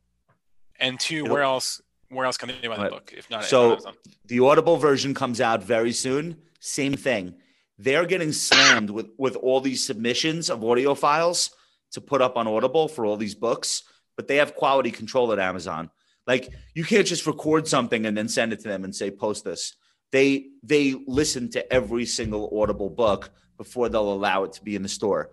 And 0.79 0.99
two, 0.99 1.23
It'll- 1.23 1.33
where 1.33 1.41
else 1.43 1.81
where 2.09 2.25
else 2.25 2.37
can 2.37 2.49
they 2.61 2.67
buy 2.67 2.75
the 2.75 2.81
Right. 2.83 2.91
book? 2.91 3.13
If 3.15 3.29
not, 3.29 3.45
So- 3.45 3.73
Amazon? 3.73 3.93
The 4.25 4.39
Audible 4.39 4.77
version 4.77 5.13
comes 5.13 5.41
out 5.41 5.63
very 5.63 5.91
soon. 5.91 6.37
Same 6.59 6.93
thing. 6.95 7.35
They're 7.77 8.05
getting 8.05 8.31
slammed 8.31 8.89
with 8.89 9.07
with 9.17 9.35
all 9.35 9.59
these 9.61 9.85
submissions 9.85 10.49
of 10.49 10.63
audio 10.63 10.95
files 10.95 11.51
to 11.91 12.01
put 12.01 12.21
up 12.21 12.37
on 12.37 12.47
Audible 12.47 12.87
for 12.87 13.05
all 13.05 13.17
these 13.17 13.35
books, 13.35 13.83
but 14.15 14.27
they 14.27 14.37
have 14.37 14.55
quality 14.55 14.91
control 14.91 15.31
at 15.33 15.39
Amazon. 15.39 15.89
Like 16.25 16.49
you 16.73 16.83
can't 16.83 17.05
just 17.05 17.27
record 17.27 17.67
something 17.67 18.05
and 18.05 18.17
then 18.17 18.27
send 18.29 18.53
it 18.53 18.59
to 18.61 18.67
them 18.67 18.83
and 18.83 18.95
say 18.95 19.11
post 19.11 19.43
this. 19.43 19.75
They 20.11 20.47
they 20.63 20.95
listen 21.05 21.49
to 21.51 21.73
every 21.73 22.05
single 22.05 22.49
Audible 22.59 22.89
book 22.89 23.29
before 23.57 23.89
they'll 23.89 24.13
allow 24.13 24.43
it 24.45 24.53
to 24.53 24.63
be 24.63 24.75
in 24.75 24.81
the 24.81 24.89
store. 24.89 25.31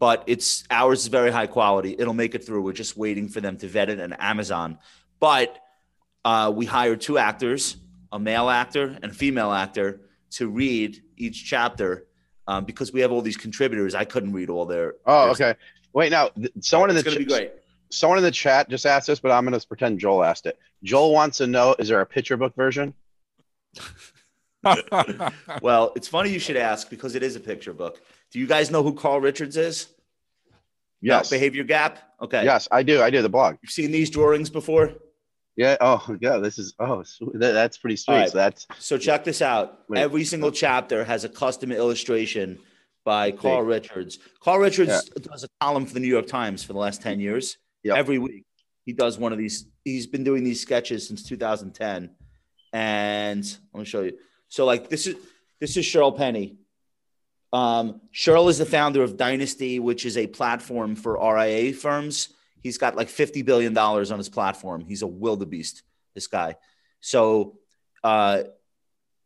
But 0.00 0.24
it's 0.26 0.64
ours 0.70 1.02
is 1.02 1.06
very 1.06 1.30
high 1.30 1.46
quality. 1.46 1.94
It'll 1.98 2.12
make 2.14 2.34
it 2.34 2.44
through. 2.44 2.62
We're 2.62 2.72
just 2.72 2.96
waiting 2.96 3.28
for 3.28 3.40
them 3.40 3.56
to 3.58 3.68
vet 3.68 3.88
it 3.88 4.00
and 4.00 4.14
Amazon. 4.20 4.78
But 5.20 5.58
uh, 6.24 6.52
we 6.54 6.66
hired 6.66 7.00
two 7.00 7.18
actors, 7.18 7.76
a 8.12 8.18
male 8.18 8.48
actor 8.48 8.98
and 9.02 9.12
a 9.12 9.14
female 9.14 9.52
actor, 9.52 10.00
to 10.32 10.48
read 10.48 11.02
each 11.16 11.44
chapter 11.44 12.06
um, 12.46 12.64
because 12.64 12.92
we 12.92 13.00
have 13.00 13.12
all 13.12 13.22
these 13.22 13.36
contributors. 13.36 13.94
I 13.94 14.04
couldn't 14.04 14.32
read 14.32 14.50
all 14.50 14.66
their. 14.66 14.94
Oh, 15.06 15.24
their 15.34 15.50
okay. 15.50 15.60
Wait, 15.92 16.10
now 16.10 16.28
th- 16.28 16.52
someone 16.60 16.90
in 16.90 16.96
the 16.96 17.02
ch- 17.02 17.26
great. 17.28 17.52
someone 17.90 18.18
in 18.18 18.24
the 18.24 18.30
chat 18.30 18.68
just 18.68 18.84
asked 18.86 19.06
this, 19.06 19.20
but 19.20 19.30
I'm 19.30 19.44
going 19.46 19.58
to 19.58 19.66
pretend 19.66 20.00
Joel 20.00 20.24
asked 20.24 20.46
it. 20.46 20.58
Joel 20.82 21.12
wants 21.12 21.38
to 21.38 21.46
know: 21.46 21.76
Is 21.78 21.88
there 21.88 22.00
a 22.00 22.06
picture 22.06 22.36
book 22.36 22.54
version? 22.56 22.94
Well, 25.60 25.92
it's 25.94 26.08
funny 26.08 26.30
you 26.30 26.38
should 26.38 26.56
ask 26.56 26.88
because 26.88 27.14
it 27.14 27.22
is 27.22 27.36
a 27.36 27.40
picture 27.40 27.74
book. 27.74 28.00
Do 28.32 28.38
you 28.38 28.46
guys 28.46 28.70
know 28.70 28.82
who 28.82 28.94
Carl 28.94 29.20
Richards 29.20 29.58
is? 29.58 29.88
Yes. 31.02 31.28
Behavior 31.28 31.64
Gap. 31.64 31.98
Okay. 32.22 32.44
Yes, 32.44 32.66
I 32.72 32.82
do. 32.82 33.02
I 33.02 33.10
do 33.10 33.20
the 33.20 33.28
blog. 33.28 33.56
You've 33.60 33.70
seen 33.70 33.90
these 33.90 34.08
drawings 34.08 34.48
before. 34.48 34.94
Yeah. 35.56 35.76
Oh, 35.80 36.16
yeah. 36.20 36.38
This 36.38 36.58
is 36.58 36.74
oh, 36.78 37.04
that's 37.34 37.78
pretty 37.78 37.96
sweet. 37.96 38.14
Right. 38.14 38.30
So 38.30 38.38
that's 38.38 38.66
So 38.78 38.98
check 38.98 39.24
this 39.24 39.42
out. 39.42 39.80
Wait. 39.88 40.00
Every 40.00 40.24
single 40.24 40.50
chapter 40.50 41.04
has 41.04 41.24
a 41.24 41.28
custom 41.28 41.72
illustration 41.72 42.58
by 43.04 43.30
Carl 43.30 43.62
Richards. 43.62 44.18
Carl 44.40 44.58
Richards 44.58 45.10
does 45.10 45.44
a 45.44 45.48
column 45.60 45.86
for 45.86 45.94
the 45.94 46.00
New 46.00 46.08
York 46.08 46.26
Times 46.26 46.64
for 46.64 46.72
the 46.72 46.78
last 46.78 47.02
10 47.02 47.20
years. 47.20 47.58
Yep. 47.82 47.96
Every 47.96 48.18
week 48.18 48.44
he 48.84 48.92
does 48.92 49.18
one 49.18 49.32
of 49.32 49.38
these. 49.38 49.66
He's 49.84 50.06
been 50.06 50.24
doing 50.24 50.42
these 50.42 50.60
sketches 50.60 51.06
since 51.06 51.22
2010. 51.22 52.10
And 52.72 53.58
let 53.72 53.78
me 53.78 53.84
show 53.84 54.02
you. 54.02 54.18
So 54.48 54.64
like 54.64 54.88
this 54.88 55.06
is 55.06 55.16
this 55.60 55.76
is 55.76 55.84
Shirl 55.84 56.12
Penney. 56.12 56.56
Um, 57.52 58.00
Shirl 58.10 58.48
is 58.48 58.58
the 58.58 58.66
founder 58.66 59.02
of 59.02 59.16
Dynasty, 59.16 59.78
which 59.78 60.04
is 60.04 60.16
a 60.16 60.26
platform 60.26 60.96
for 60.96 61.14
RIA 61.14 61.72
firms. 61.72 62.30
He's 62.64 62.78
got 62.78 62.96
like 62.96 63.08
$50 63.08 63.44
billion 63.44 63.76
on 63.76 64.18
his 64.18 64.30
platform. 64.30 64.86
He's 64.88 65.02
a 65.02 65.06
wildebeest, 65.06 65.82
this 66.14 66.26
guy. 66.26 66.56
So 67.00 67.58
uh, 68.02 68.44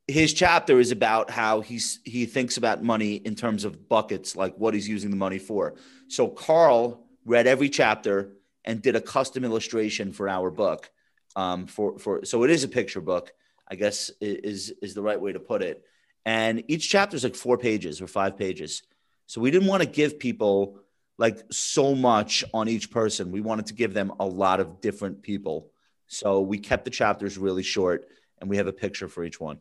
his 0.08 0.34
chapter 0.34 0.80
is 0.80 0.90
about 0.90 1.30
how 1.30 1.60
he's 1.60 2.00
he 2.04 2.26
thinks 2.26 2.56
about 2.56 2.82
money 2.82 3.14
in 3.14 3.36
terms 3.36 3.64
of 3.64 3.88
buckets, 3.88 4.34
like 4.34 4.56
what 4.56 4.74
he's 4.74 4.88
using 4.88 5.10
the 5.10 5.16
money 5.16 5.38
for. 5.38 5.76
So 6.08 6.26
Carl 6.26 7.06
read 7.24 7.46
every 7.46 7.68
chapter 7.68 8.32
and 8.64 8.82
did 8.82 8.96
a 8.96 9.00
custom 9.00 9.44
illustration 9.44 10.12
for 10.12 10.28
our 10.28 10.50
book. 10.50 10.90
Um, 11.36 11.68
for 11.68 11.96
for 12.00 12.24
so 12.24 12.42
it 12.42 12.50
is 12.50 12.64
a 12.64 12.68
picture 12.68 13.00
book, 13.00 13.32
I 13.68 13.76
guess 13.76 14.10
is 14.20 14.72
is 14.82 14.94
the 14.94 15.02
right 15.02 15.20
way 15.20 15.32
to 15.32 15.38
put 15.38 15.62
it. 15.62 15.84
And 16.26 16.64
each 16.66 16.90
chapter 16.90 17.14
is 17.14 17.22
like 17.22 17.36
four 17.36 17.56
pages 17.56 18.02
or 18.02 18.08
five 18.08 18.36
pages. 18.36 18.82
So 19.26 19.40
we 19.40 19.52
didn't 19.52 19.68
want 19.68 19.84
to 19.84 19.88
give 19.88 20.18
people 20.18 20.80
like 21.18 21.44
so 21.50 21.94
much 21.94 22.44
on 22.54 22.68
each 22.68 22.90
person. 22.90 23.32
We 23.32 23.40
wanted 23.40 23.66
to 23.66 23.74
give 23.74 23.92
them 23.92 24.12
a 24.20 24.26
lot 24.26 24.60
of 24.60 24.80
different 24.80 25.22
people. 25.22 25.70
So 26.06 26.40
we 26.40 26.58
kept 26.58 26.84
the 26.84 26.90
chapters 26.90 27.36
really 27.36 27.64
short 27.64 28.08
and 28.40 28.48
we 28.48 28.56
have 28.56 28.68
a 28.68 28.72
picture 28.72 29.08
for 29.08 29.24
each 29.24 29.40
one. 29.40 29.58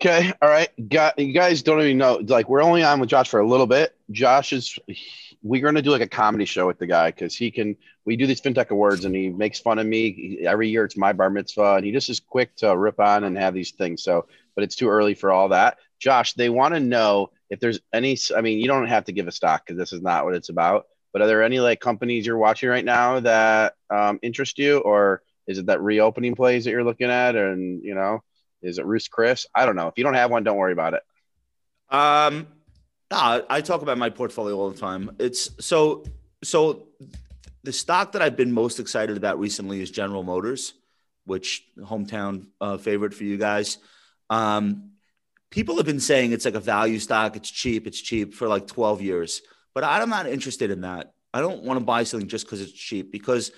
Okay. 0.00 0.32
All 0.42 0.48
right. 0.48 0.68
Got 0.88 1.18
you 1.18 1.32
guys 1.32 1.62
don't 1.62 1.80
even 1.80 1.98
know. 1.98 2.16
Like 2.16 2.48
we're 2.48 2.62
only 2.62 2.82
on 2.82 2.98
with 2.98 3.10
Josh 3.10 3.28
for 3.28 3.40
a 3.40 3.46
little 3.46 3.66
bit. 3.66 3.94
Josh 4.10 4.52
is 4.52 4.76
we're 5.42 5.62
gonna 5.62 5.82
do 5.82 5.90
like 5.90 6.00
a 6.00 6.08
comedy 6.08 6.46
show 6.46 6.66
with 6.66 6.78
the 6.78 6.86
guy 6.86 7.10
because 7.10 7.36
he 7.36 7.50
can 7.50 7.76
we 8.04 8.16
do 8.16 8.26
these 8.26 8.40
fintech 8.40 8.70
awards 8.70 9.04
and 9.04 9.14
he 9.14 9.28
makes 9.28 9.60
fun 9.60 9.78
of 9.78 9.86
me. 9.86 10.40
Every 10.44 10.68
year 10.68 10.84
it's 10.84 10.96
my 10.96 11.12
bar 11.12 11.30
mitzvah 11.30 11.74
and 11.76 11.84
he 11.84 11.92
just 11.92 12.10
is 12.10 12.18
quick 12.18 12.56
to 12.56 12.76
rip 12.76 12.98
on 12.98 13.24
and 13.24 13.36
have 13.38 13.54
these 13.54 13.70
things. 13.70 14.02
So 14.02 14.26
but 14.54 14.64
it's 14.64 14.76
too 14.76 14.88
early 14.88 15.14
for 15.14 15.30
all 15.30 15.50
that. 15.50 15.78
Josh, 16.00 16.32
they 16.32 16.48
want 16.48 16.74
to 16.74 16.80
know 16.80 17.30
if 17.50 17.60
there's 17.60 17.80
any 17.92 18.16
I 18.36 18.40
mean, 18.40 18.58
you 18.58 18.66
don't 18.66 18.86
have 18.86 19.04
to 19.04 19.12
give 19.12 19.28
a 19.28 19.32
stock 19.32 19.64
because 19.64 19.78
this 19.78 19.92
is 19.92 20.02
not 20.02 20.24
what 20.24 20.34
it's 20.34 20.48
about. 20.48 20.86
But 21.12 21.22
are 21.22 21.26
there 21.26 21.42
any 21.42 21.60
like 21.60 21.80
companies 21.80 22.26
you're 22.26 22.38
watching 22.38 22.68
right 22.68 22.84
now 22.84 23.20
that 23.20 23.74
um, 23.88 24.18
interest 24.22 24.58
you 24.58 24.78
or 24.78 25.22
is 25.46 25.58
it 25.58 25.66
that 25.66 25.80
reopening 25.80 26.34
plays 26.34 26.64
that 26.64 26.70
you're 26.70 26.84
looking 26.84 27.10
at 27.10 27.36
and 27.36 27.84
you 27.84 27.94
know 27.94 28.20
is 28.62 28.78
it 28.78 28.86
Ruth's 28.86 29.08
Chris? 29.08 29.46
I 29.54 29.66
don't 29.66 29.76
know. 29.76 29.88
If 29.88 29.94
you 29.98 30.04
don't 30.04 30.14
have 30.14 30.30
one, 30.30 30.42
don't 30.42 30.56
worry 30.56 30.72
about 30.72 30.94
it. 30.94 31.02
Um, 31.90 32.48
no, 33.10 33.44
I 33.48 33.60
talk 33.60 33.82
about 33.82 33.98
my 33.98 34.10
portfolio 34.10 34.56
all 34.56 34.70
the 34.70 34.80
time. 34.80 35.14
It's 35.18 35.50
so 35.64 36.04
so. 36.42 36.88
The 37.62 37.72
stock 37.72 38.12
that 38.12 38.20
I've 38.20 38.36
been 38.36 38.52
most 38.52 38.78
excited 38.78 39.16
about 39.16 39.38
recently 39.38 39.80
is 39.80 39.90
General 39.90 40.22
Motors, 40.22 40.74
which 41.24 41.66
hometown 41.78 42.48
uh, 42.60 42.76
favorite 42.76 43.14
for 43.14 43.24
you 43.24 43.38
guys. 43.38 43.78
Um, 44.28 44.90
people 45.54 45.76
have 45.76 45.86
been 45.86 46.00
saying 46.00 46.32
it's 46.32 46.44
like 46.44 46.56
a 46.56 46.60
value 46.60 46.98
stock. 46.98 47.36
It's 47.36 47.48
cheap. 47.48 47.86
It's 47.86 48.00
cheap 48.00 48.34
for 48.34 48.48
like 48.48 48.66
12 48.66 49.00
years, 49.00 49.40
but 49.72 49.84
I'm 49.84 50.10
not 50.10 50.26
interested 50.26 50.72
in 50.72 50.80
that. 50.80 51.14
I 51.32 51.40
don't 51.40 51.62
want 51.62 51.78
to 51.78 51.84
buy 51.84 52.02
something 52.02 52.28
just 52.28 52.44
because 52.44 52.60
it's 52.60 52.72
cheap 52.72 53.12
because 53.12 53.52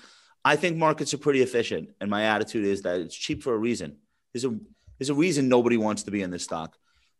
I 0.44 0.56
think 0.56 0.76
markets 0.76 1.14
are 1.14 1.18
pretty 1.18 1.40
efficient, 1.40 1.88
and 2.00 2.10
my 2.10 2.24
attitude 2.24 2.66
is 2.66 2.82
that 2.82 3.00
it's 3.00 3.16
cheap 3.16 3.42
for 3.42 3.54
a 3.54 3.58
reason. 3.58 3.96
There's 4.32 4.44
a 4.44 4.54
there's 4.98 5.08
a 5.08 5.14
reason 5.14 5.48
nobody 5.48 5.78
wants 5.78 6.02
to 6.04 6.10
be 6.10 6.20
in 6.22 6.30
this 6.30 6.44
stock. 6.44 6.76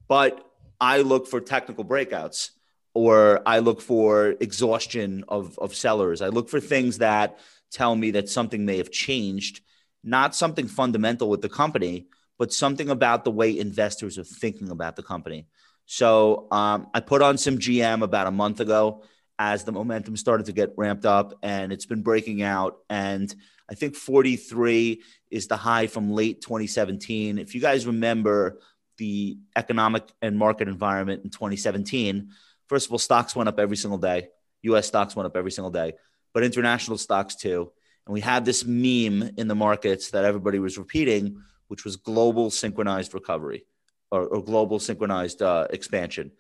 But 0.09 0.45
I 0.79 1.01
look 1.01 1.27
for 1.27 1.41
technical 1.41 1.85
breakouts 1.85 2.51
or 2.95 3.43
I 3.47 3.59
look 3.59 3.81
for 3.81 4.35
exhaustion 4.41 5.25
of, 5.29 5.59
of 5.59 5.75
sellers. 5.75 6.23
I 6.23 6.29
look 6.29 6.49
for 6.49 6.61
things 6.61 6.99
that 6.99 7.39
tell 7.71 7.95
me 7.95 8.13
that 8.13 8.29
something 8.29 8.65
may 8.65 8.79
have 8.79 8.91
changed, 8.91 9.61
not 10.03 10.35
something 10.35 10.69
fundamental 10.69 11.29
with 11.29 11.43
the 11.43 11.49
company, 11.49 12.07
but 12.39 12.53
something 12.53 12.91
about 12.91 13.25
the 13.25 13.31
way 13.31 13.59
investors 13.59 14.19
are 14.19 14.25
thinking 14.25 14.71
about 14.71 14.97
the 14.97 15.03
company. 15.03 15.47
So 15.87 16.49
um, 16.51 16.89
I 16.93 17.01
put 17.01 17.23
on 17.23 17.39
some 17.39 17.59
GM 17.59 18.03
about 18.03 18.27
a 18.27 18.33
month 18.33 18.61
ago 18.61 19.05
as 19.39 19.65
the 19.65 19.73
momentum 19.73 20.17
started 20.17 20.47
to 20.47 20.53
get 20.53 20.75
ramped 20.77 21.07
up 21.07 21.35
and 21.43 21.73
it's 21.73 21.87
been 21.87 22.03
breaking 22.03 22.43
out. 22.43 22.79
And 22.91 23.35
I 23.71 23.75
think 23.75 23.95
43 23.95 25.03
is 25.31 25.47
the 25.47 25.57
high 25.57 25.87
from 25.87 26.11
late 26.11 26.41
2017. 26.43 27.39
If 27.39 27.55
you 27.55 27.61
guys 27.61 27.87
remember 27.87 28.61
the 28.99 29.39
economic 29.55 30.05
and 30.23 30.39
market 30.39 30.69
environment 30.69 31.23
in 31.25 31.31
2017, 31.31 32.31
first 32.69 32.87
of 32.87 32.93
all, 32.93 32.99
stocks 32.99 33.37
went 33.37 33.49
up 33.49 33.59
every 33.59 33.77
single 33.77 33.99
day. 33.99 34.29
US 34.63 34.87
stocks 34.87 35.15
went 35.15 35.27
up 35.27 35.37
every 35.37 35.53
single 35.53 35.71
day, 35.71 35.95
but 36.33 36.43
international 36.43 36.99
stocks 36.99 37.37
too. 37.37 37.71
And 38.07 38.13
we 38.13 38.21
had 38.21 38.45
this 38.45 38.65
meme 38.65 39.31
in 39.37 39.49
the 39.49 39.55
markets 39.55 40.11
that 40.11 40.25
everybody 40.25 40.59
was 40.59 40.79
repeating, 40.79 41.43
which 41.69 41.85
was 41.85 41.97
global 41.97 42.51
synchronized 42.51 43.15
recovery 43.15 43.65
or, 44.11 44.27
or 44.27 44.43
global 44.43 44.79
synchronized 44.79 45.43
uh, 45.43 45.67
expansion. 45.71 46.33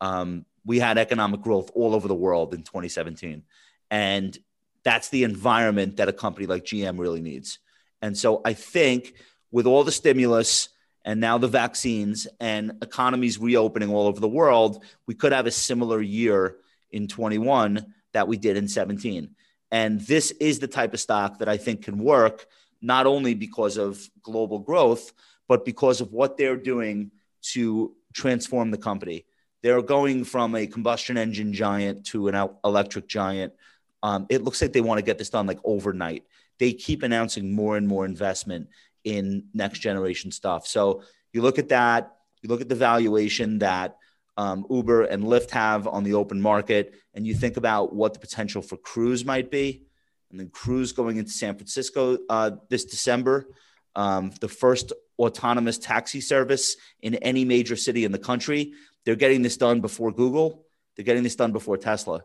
Um, 0.00 0.44
we 0.64 0.78
had 0.78 0.98
economic 0.98 1.40
growth 1.40 1.70
all 1.74 1.94
over 1.94 2.08
the 2.08 2.14
world 2.14 2.54
in 2.54 2.62
2017. 2.62 3.42
And 3.90 4.38
that's 4.84 5.08
the 5.10 5.24
environment 5.24 5.96
that 5.96 6.08
a 6.08 6.12
company 6.12 6.46
like 6.46 6.64
GM 6.64 6.98
really 6.98 7.20
needs. 7.20 7.58
And 8.00 8.16
so 8.16 8.40
I 8.44 8.52
think 8.52 9.14
with 9.50 9.66
all 9.66 9.84
the 9.84 9.92
stimulus 9.92 10.68
and 11.04 11.20
now 11.20 11.38
the 11.38 11.48
vaccines 11.48 12.26
and 12.40 12.72
economies 12.82 13.38
reopening 13.38 13.90
all 13.90 14.06
over 14.06 14.20
the 14.20 14.28
world, 14.28 14.84
we 15.06 15.14
could 15.14 15.32
have 15.32 15.46
a 15.46 15.50
similar 15.50 16.00
year 16.00 16.56
in 16.90 17.08
21 17.08 17.94
that 18.12 18.28
we 18.28 18.36
did 18.36 18.56
in 18.56 18.68
17. 18.68 19.30
And 19.70 20.00
this 20.00 20.30
is 20.32 20.58
the 20.58 20.68
type 20.68 20.94
of 20.94 21.00
stock 21.00 21.38
that 21.38 21.48
I 21.48 21.56
think 21.56 21.84
can 21.84 21.98
work, 21.98 22.46
not 22.82 23.06
only 23.06 23.34
because 23.34 23.78
of 23.78 24.06
global 24.22 24.58
growth, 24.58 25.12
but 25.48 25.64
because 25.64 26.00
of 26.00 26.12
what 26.12 26.36
they're 26.36 26.56
doing 26.56 27.10
to 27.42 27.94
transform 28.12 28.70
the 28.70 28.78
company. 28.78 29.24
They're 29.62 29.82
going 29.82 30.24
from 30.24 30.54
a 30.54 30.66
combustion 30.66 31.16
engine 31.16 31.52
giant 31.52 32.06
to 32.06 32.28
an 32.28 32.48
electric 32.64 33.06
giant 33.08 33.54
um, 34.02 34.26
it 34.28 34.42
looks 34.42 34.60
like 34.60 34.72
they 34.72 34.80
want 34.80 34.98
to 34.98 35.04
get 35.04 35.18
this 35.18 35.30
done 35.30 35.46
like 35.46 35.60
overnight. 35.64 36.24
They 36.58 36.72
keep 36.72 37.02
announcing 37.02 37.54
more 37.54 37.76
and 37.76 37.86
more 37.86 38.04
investment 38.04 38.68
in 39.04 39.44
next 39.54 39.78
generation 39.78 40.30
stuff. 40.30 40.66
So 40.66 41.02
you 41.32 41.42
look 41.42 41.58
at 41.58 41.68
that, 41.70 42.16
you 42.42 42.48
look 42.48 42.60
at 42.60 42.68
the 42.68 42.74
valuation 42.74 43.58
that 43.58 43.96
um, 44.36 44.66
Uber 44.68 45.04
and 45.04 45.24
Lyft 45.24 45.50
have 45.50 45.86
on 45.86 46.04
the 46.04 46.14
open 46.14 46.40
market, 46.40 46.94
and 47.14 47.26
you 47.26 47.34
think 47.34 47.56
about 47.56 47.94
what 47.94 48.14
the 48.14 48.18
potential 48.18 48.62
for 48.62 48.76
Cruise 48.76 49.24
might 49.24 49.50
be. 49.50 49.84
And 50.32 50.40
then 50.40 50.48
Cruise 50.48 50.92
going 50.92 51.18
into 51.18 51.30
San 51.30 51.54
Francisco 51.54 52.18
uh, 52.28 52.52
this 52.68 52.84
December, 52.84 53.46
um, 53.94 54.32
the 54.40 54.48
first 54.48 54.92
autonomous 55.18 55.78
taxi 55.78 56.20
service 56.20 56.76
in 57.00 57.14
any 57.16 57.44
major 57.44 57.76
city 57.76 58.04
in 58.04 58.12
the 58.12 58.18
country. 58.18 58.72
They're 59.04 59.14
getting 59.14 59.42
this 59.42 59.56
done 59.56 59.80
before 59.80 60.10
Google. 60.10 60.64
They're 60.96 61.04
getting 61.04 61.22
this 61.22 61.36
done 61.36 61.52
before 61.52 61.76
Tesla. 61.76 62.22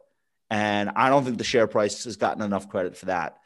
And 0.49 0.89
I 0.95 1.10
don't 1.10 1.26
think 1.26 1.38
the 1.38 1.43
share 1.43 1.68
price 1.68 2.05
has 2.05 2.16
gotten 2.16 2.41
enough 2.41 2.70
credit 2.70 2.95
for 2.95 3.08
that. 3.08 3.38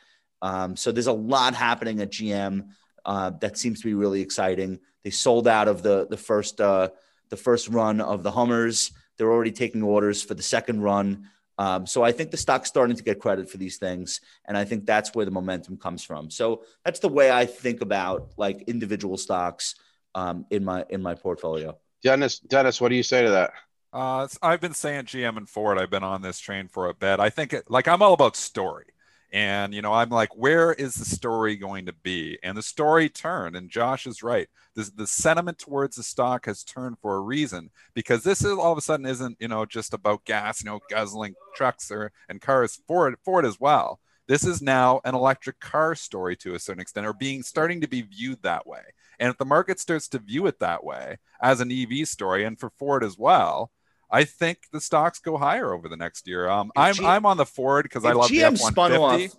Um, 0.43 0.75
so 0.75 0.91
there's 0.91 1.07
a 1.07 1.13
lot 1.13 1.55
happening 1.55 1.99
at 1.99 2.11
GM 2.11 2.69
uh, 3.03 3.31
that 3.41 3.57
seems 3.57 3.81
to 3.81 3.87
be 3.87 3.95
really 3.95 4.21
exciting. 4.21 4.79
They 5.03 5.09
sold 5.09 5.47
out 5.47 5.67
of 5.67 5.81
the 5.81 6.07
the 6.07 6.17
first 6.17 6.61
uh, 6.61 6.89
the 7.29 7.37
first 7.37 7.67
run 7.69 8.01
of 8.01 8.21
the 8.21 8.31
Hummers. 8.31 8.91
They're 9.17 9.31
already 9.31 9.51
taking 9.51 9.81
orders 9.81 10.21
for 10.21 10.35
the 10.35 10.43
second 10.43 10.81
run. 10.81 11.29
Um, 11.61 11.85
so 11.85 12.01
I 12.01 12.11
think 12.11 12.31
the 12.31 12.37
stock's 12.37 12.69
starting 12.69 12.95
to 12.95 13.03
get 13.03 13.19
credit 13.19 13.47
for 13.47 13.57
these 13.57 13.77
things, 13.77 14.19
and 14.45 14.57
I 14.57 14.63
think 14.63 14.87
that's 14.87 15.13
where 15.13 15.25
the 15.25 15.31
momentum 15.31 15.77
comes 15.77 16.03
from. 16.03 16.31
So 16.31 16.63
that's 16.83 16.99
the 16.99 17.07
way 17.07 17.29
I 17.29 17.45
think 17.45 17.81
about 17.81 18.31
like 18.35 18.63
individual 18.63 19.15
stocks 19.15 19.75
um, 20.15 20.47
in 20.49 20.65
my 20.65 20.85
in 20.89 21.03
my 21.03 21.13
portfolio. 21.13 21.77
Dennis, 22.01 22.39
Dennis, 22.39 22.81
what 22.81 22.89
do 22.89 22.95
you 22.95 23.03
say 23.03 23.21
to 23.21 23.29
that? 23.29 23.51
Uh, 23.93 24.27
I've 24.41 24.59
been 24.59 24.73
saying 24.73 25.03
GM 25.05 25.37
and 25.37 25.47
Ford. 25.47 25.77
I've 25.77 25.91
been 25.91 26.03
on 26.03 26.23
this 26.23 26.39
train 26.39 26.67
for 26.67 26.89
a 26.89 26.95
bit. 26.95 27.19
I 27.19 27.29
think 27.29 27.53
it, 27.53 27.69
like 27.69 27.87
I'm 27.87 28.01
all 28.01 28.13
about 28.13 28.35
story. 28.35 28.87
And, 29.33 29.73
you 29.73 29.81
know, 29.81 29.93
I'm 29.93 30.09
like, 30.09 30.35
where 30.35 30.73
is 30.73 30.95
the 30.95 31.05
story 31.05 31.55
going 31.55 31.85
to 31.85 31.93
be? 31.93 32.37
And 32.43 32.57
the 32.57 32.61
story 32.61 33.07
turned, 33.07 33.55
and 33.55 33.69
Josh 33.69 34.05
is 34.05 34.21
right. 34.21 34.49
The, 34.75 34.91
the 34.93 35.07
sentiment 35.07 35.57
towards 35.57 35.95
the 35.95 36.03
stock 36.03 36.45
has 36.47 36.63
turned 36.63 36.97
for 36.99 37.15
a 37.15 37.21
reason 37.21 37.69
because 37.93 38.23
this 38.23 38.43
is 38.43 38.51
all 38.51 38.73
of 38.73 38.77
a 38.77 38.81
sudden 38.81 39.05
isn't, 39.05 39.37
you 39.39 39.47
know, 39.47 39.65
just 39.65 39.93
about 39.93 40.25
gas, 40.25 40.61
you 40.61 40.69
know, 40.69 40.81
guzzling 40.89 41.35
trucks 41.55 41.89
or 41.91 42.11
and 42.27 42.41
cars, 42.41 42.81
Ford, 42.87 43.15
Ford 43.23 43.45
as 43.45 43.59
well. 43.59 43.99
This 44.27 44.45
is 44.45 44.61
now 44.61 45.01
an 45.03 45.15
electric 45.15 45.59
car 45.59 45.95
story 45.95 46.35
to 46.37 46.53
a 46.53 46.59
certain 46.59 46.81
extent, 46.81 47.07
or 47.07 47.13
being 47.13 47.43
starting 47.43 47.81
to 47.81 47.87
be 47.87 48.01
viewed 48.01 48.43
that 48.43 48.65
way. 48.67 48.81
And 49.19 49.29
if 49.29 49.37
the 49.37 49.45
market 49.45 49.79
starts 49.79 50.07
to 50.09 50.19
view 50.19 50.47
it 50.47 50.59
that 50.59 50.83
way 50.83 51.17
as 51.41 51.59
an 51.59 51.71
EV 51.71 52.07
story, 52.07 52.43
and 52.43 52.59
for 52.59 52.69
Ford 52.69 53.03
as 53.03 53.17
well, 53.17 53.71
I 54.11 54.25
think 54.25 54.59
the 54.71 54.81
stocks 54.81 55.19
go 55.19 55.37
higher 55.37 55.73
over 55.73 55.87
the 55.87 55.97
next 55.97 56.27
year. 56.27 56.49
Um, 56.49 56.71
I'm 56.75 56.93
G- 56.93 57.05
I'm 57.05 57.25
on 57.25 57.37
the 57.37 57.45
Ford 57.45 57.83
because 57.83 58.03
I 58.03 58.11
love 58.11 58.29
GM 58.29 58.57
the 58.57 58.65
F-150. 58.65 59.35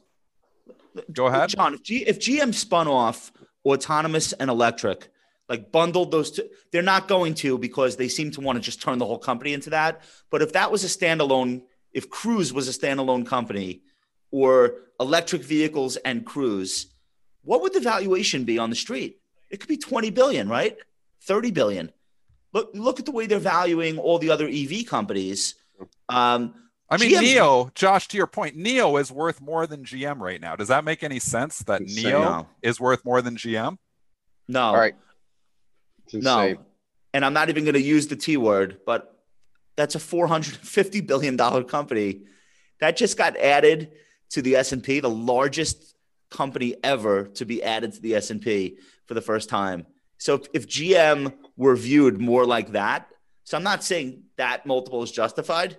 Go 1.12 1.26
ahead, 1.26 1.50
John. 1.50 1.74
If, 1.74 1.82
G- 1.82 2.06
if 2.06 2.18
GM 2.18 2.54
spun 2.54 2.88
off 2.88 3.32
autonomous 3.64 4.32
and 4.32 4.50
electric, 4.50 5.08
like 5.48 5.70
bundled 5.70 6.10
those 6.10 6.30
two, 6.30 6.48
they're 6.70 6.82
not 6.82 7.08
going 7.08 7.34
to 7.34 7.58
because 7.58 7.96
they 7.96 8.08
seem 8.08 8.30
to 8.32 8.40
want 8.40 8.56
to 8.56 8.60
just 8.62 8.80
turn 8.80 8.98
the 8.98 9.06
whole 9.06 9.18
company 9.18 9.52
into 9.52 9.70
that. 9.70 10.02
But 10.30 10.42
if 10.42 10.52
that 10.54 10.70
was 10.72 10.84
a 10.84 10.88
standalone, 10.88 11.62
if 11.92 12.08
Cruise 12.08 12.52
was 12.52 12.68
a 12.68 12.78
standalone 12.78 13.26
company, 13.26 13.82
or 14.30 14.76
electric 14.98 15.42
vehicles 15.42 15.96
and 15.96 16.24
Cruise, 16.24 16.86
what 17.42 17.60
would 17.60 17.74
the 17.74 17.80
valuation 17.80 18.44
be 18.44 18.58
on 18.58 18.70
the 18.70 18.76
street? 18.76 19.18
It 19.50 19.60
could 19.60 19.68
be 19.68 19.76
20 19.76 20.10
billion, 20.10 20.48
right? 20.48 20.76
30 21.24 21.50
billion. 21.50 21.92
Look, 22.52 22.70
look 22.74 22.98
at 22.98 23.06
the 23.06 23.12
way 23.12 23.26
they're 23.26 23.38
valuing 23.38 23.98
all 23.98 24.18
the 24.18 24.30
other 24.30 24.46
EV 24.46 24.86
companies. 24.86 25.54
Um, 26.08 26.54
I 26.90 26.98
mean, 26.98 27.10
GM, 27.10 27.36
NIO, 27.36 27.74
Josh, 27.74 28.08
to 28.08 28.18
your 28.18 28.26
point, 28.26 28.56
NIO 28.56 29.00
is 29.00 29.10
worth 29.10 29.40
more 29.40 29.66
than 29.66 29.84
GM 29.84 30.20
right 30.20 30.40
now. 30.40 30.56
Does 30.56 30.68
that 30.68 30.84
make 30.84 31.02
any 31.02 31.18
sense 31.18 31.60
that 31.60 31.80
NIO 31.80 32.20
no. 32.20 32.46
is 32.60 32.78
worth 32.78 33.04
more 33.04 33.22
than 33.22 33.36
GM? 33.36 33.78
No. 34.46 34.62
All 34.62 34.76
right. 34.76 34.94
No. 36.12 36.56
And 37.14 37.24
I'm 37.24 37.32
not 37.32 37.48
even 37.48 37.64
going 37.64 37.74
to 37.74 37.82
use 37.82 38.08
the 38.08 38.16
T 38.16 38.36
word, 38.36 38.80
but 38.84 39.24
that's 39.76 39.94
a 39.94 39.98
$450 39.98 41.06
billion 41.06 41.36
company 41.64 42.22
that 42.80 42.96
just 42.96 43.16
got 43.16 43.36
added 43.36 43.92
to 44.30 44.42
the 44.42 44.56
S&P, 44.56 45.00
the 45.00 45.08
largest 45.08 45.94
company 46.30 46.74
ever 46.82 47.26
to 47.26 47.44
be 47.44 47.62
added 47.62 47.92
to 47.94 48.00
the 48.00 48.14
S&P 48.16 48.78
for 49.06 49.14
the 49.14 49.20
first 49.20 49.48
time. 49.48 49.86
So 50.18 50.34
if, 50.34 50.46
if 50.52 50.68
GM 50.68 51.32
were 51.62 51.76
viewed 51.76 52.20
more 52.20 52.44
like 52.44 52.72
that, 52.72 53.08
so 53.44 53.56
I'm 53.56 53.62
not 53.62 53.82
saying 53.82 54.24
that 54.36 54.66
multiple 54.66 55.02
is 55.02 55.10
justified, 55.10 55.78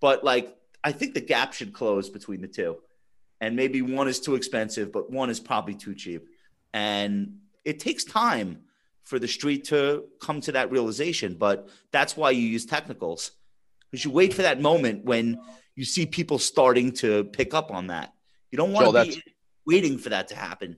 but 0.00 0.24
like 0.24 0.56
I 0.82 0.92
think 0.92 1.14
the 1.14 1.20
gap 1.20 1.52
should 1.52 1.72
close 1.72 2.08
between 2.08 2.40
the 2.40 2.48
two, 2.48 2.78
and 3.40 3.56
maybe 3.56 3.82
one 3.82 4.08
is 4.08 4.20
too 4.20 4.34
expensive, 4.34 4.92
but 4.92 5.10
one 5.10 5.30
is 5.30 5.40
probably 5.40 5.74
too 5.74 5.94
cheap, 5.94 6.26
and 6.72 7.38
it 7.64 7.80
takes 7.80 8.04
time 8.04 8.60
for 9.04 9.18
the 9.18 9.28
street 9.28 9.64
to 9.64 10.04
come 10.20 10.40
to 10.42 10.52
that 10.52 10.70
realization. 10.70 11.34
But 11.34 11.68
that's 11.92 12.16
why 12.16 12.30
you 12.30 12.42
use 12.42 12.66
technicals 12.66 13.32
because 13.90 14.04
you 14.04 14.10
wait 14.10 14.34
for 14.34 14.42
that 14.42 14.60
moment 14.60 15.04
when 15.04 15.40
you 15.74 15.84
see 15.84 16.06
people 16.06 16.38
starting 16.38 16.92
to 16.92 17.24
pick 17.24 17.54
up 17.54 17.70
on 17.70 17.88
that. 17.88 18.12
You 18.50 18.58
don't 18.58 18.72
want 18.72 18.86
Joel, 18.86 19.04
to 19.04 19.10
be 19.10 19.22
waiting 19.66 19.98
for 19.98 20.10
that 20.10 20.28
to 20.28 20.36
happen. 20.36 20.76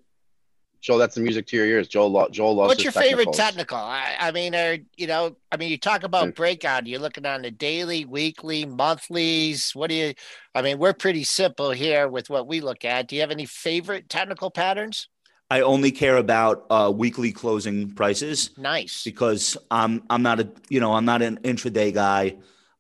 Joel, 0.81 0.99
that's 0.99 1.15
the 1.15 1.21
music 1.21 1.47
to 1.49 1.57
your 1.57 1.67
ears. 1.67 1.89
Joel, 1.89 2.11
lo- 2.11 2.29
Joel 2.31 2.55
loves 2.55 2.69
What's 2.69 2.83
his 2.83 2.95
your 2.95 3.03
favorite 3.03 3.33
technical? 3.35 3.77
I, 3.77 4.17
I 4.19 4.31
mean, 4.33 4.55
are 4.55 4.79
you 4.97 5.07
know, 5.07 5.37
I 5.53 5.57
mean, 5.57 5.71
you 5.71 5.77
talk 5.79 6.03
about 6.05 6.29
Mm. 6.29 6.35
breakout. 6.35 6.87
You're 6.87 7.01
looking 7.01 7.27
on 7.27 7.43
the 7.43 7.51
daily, 7.51 8.05
weekly, 8.07 8.65
monthlies. 8.65 9.73
What 9.75 9.91
do 9.91 9.95
you? 9.97 10.15
I 10.55 10.63
mean, 10.63 10.79
we're 10.79 10.95
pretty 10.95 11.25
simple 11.25 11.71
here 11.71 12.09
with 12.09 12.31
what 12.31 12.47
we 12.47 12.61
look 12.61 12.85
at. 12.85 13.09
Do 13.09 13.15
you 13.17 13.21
have 13.21 13.31
any 13.31 13.47
favorite 13.47 14.09
technical 14.09 14.51
patterns? 14.51 15.09
I 15.51 15.63
only 15.63 15.91
care 15.91 16.17
about 16.17 16.65
uh, 16.71 16.93
weekly 16.95 17.33
closing 17.33 17.91
prices 17.91 18.51
Nice. 18.57 19.03
because 19.03 19.57
I'm 19.71 20.03
I'm 20.09 20.23
not 20.23 20.41
a 20.41 20.49
you 20.69 20.81
know 20.81 20.95
I'm 20.95 21.05
not 21.05 21.23
an 21.23 21.39
intraday 21.43 21.93
guy. 21.93 22.37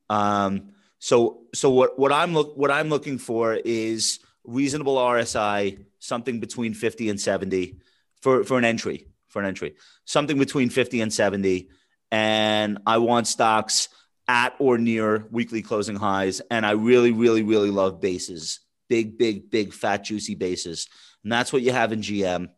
Um, 0.08 0.70
so 1.00 1.42
so 1.52 1.68
what 1.70 1.98
what 1.98 2.12
I'm 2.12 2.32
look 2.32 2.56
what 2.56 2.70
I'm 2.70 2.88
looking 2.88 3.18
for 3.18 3.54
is 3.54 4.20
reasonable 4.44 4.96
RSI, 4.96 5.84
something 5.98 6.40
between 6.40 6.72
50 6.72 7.10
and 7.10 7.20
70 7.20 7.76
for 8.20 8.44
for 8.44 8.58
an 8.58 8.64
entry 8.64 9.06
for 9.28 9.40
an 9.40 9.46
entry, 9.46 9.74
something 10.04 10.38
between 10.38 10.70
50 10.70 11.00
and 11.00 11.12
70, 11.12 11.68
and 12.10 12.78
I 12.84 12.98
want 12.98 13.28
stocks 13.28 13.88
at 14.26 14.54
or 14.58 14.76
near 14.76 15.26
weekly 15.30 15.62
closing 15.62 15.96
highs, 15.96 16.40
and 16.50 16.66
I 16.66 16.72
really 16.72 17.12
really 17.12 17.42
really 17.42 17.70
love 17.70 18.00
bases, 18.00 18.60
big 18.88 19.18
big 19.18 19.50
big 19.50 19.72
fat 19.72 20.04
juicy 20.04 20.34
bases, 20.34 20.88
and 21.22 21.32
that's 21.32 21.52
what 21.52 21.62
you 21.62 21.72
have 21.72 21.92
in 21.92 22.00
GM, 22.00 22.48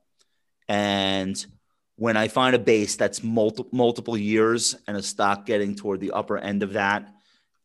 and 0.68 1.46
when 1.96 2.16
I 2.16 2.28
find 2.28 2.56
a 2.56 2.58
base 2.58 2.96
that's 2.96 3.22
multiple 3.22 3.70
multiple 3.72 4.16
years 4.16 4.74
and 4.86 4.96
a 4.96 5.02
stock 5.02 5.46
getting 5.46 5.74
toward 5.74 6.00
the 6.00 6.12
upper 6.12 6.38
end 6.38 6.62
of 6.62 6.72
that, 6.72 7.08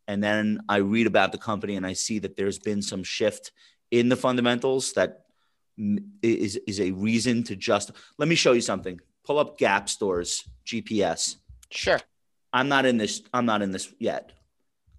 and 0.07 0.23
then 0.23 0.61
I 0.69 0.77
read 0.77 1.07
about 1.07 1.31
the 1.31 1.37
company 1.37 1.75
and 1.75 1.85
I 1.85 1.93
see 1.93 2.19
that 2.19 2.35
there's 2.35 2.59
been 2.59 2.81
some 2.81 3.03
shift 3.03 3.51
in 3.91 4.09
the 4.09 4.15
fundamentals 4.15 4.93
that 4.93 5.26
is 6.21 6.55
is 6.67 6.81
a 6.81 6.91
reason 6.91 7.43
to 7.43 7.55
just 7.55 7.91
let 8.17 8.27
me 8.27 8.35
show 8.35 8.53
you 8.53 8.61
something. 8.61 8.99
Pull 9.25 9.39
up 9.39 9.57
Gap 9.57 9.89
Stores 9.89 10.47
GPS. 10.65 11.35
Sure. 11.69 11.99
I'm 12.53 12.69
not 12.69 12.85
in 12.85 12.97
this. 12.97 13.21
I'm 13.33 13.45
not 13.45 13.61
in 13.61 13.71
this 13.71 13.93
yet 13.99 14.31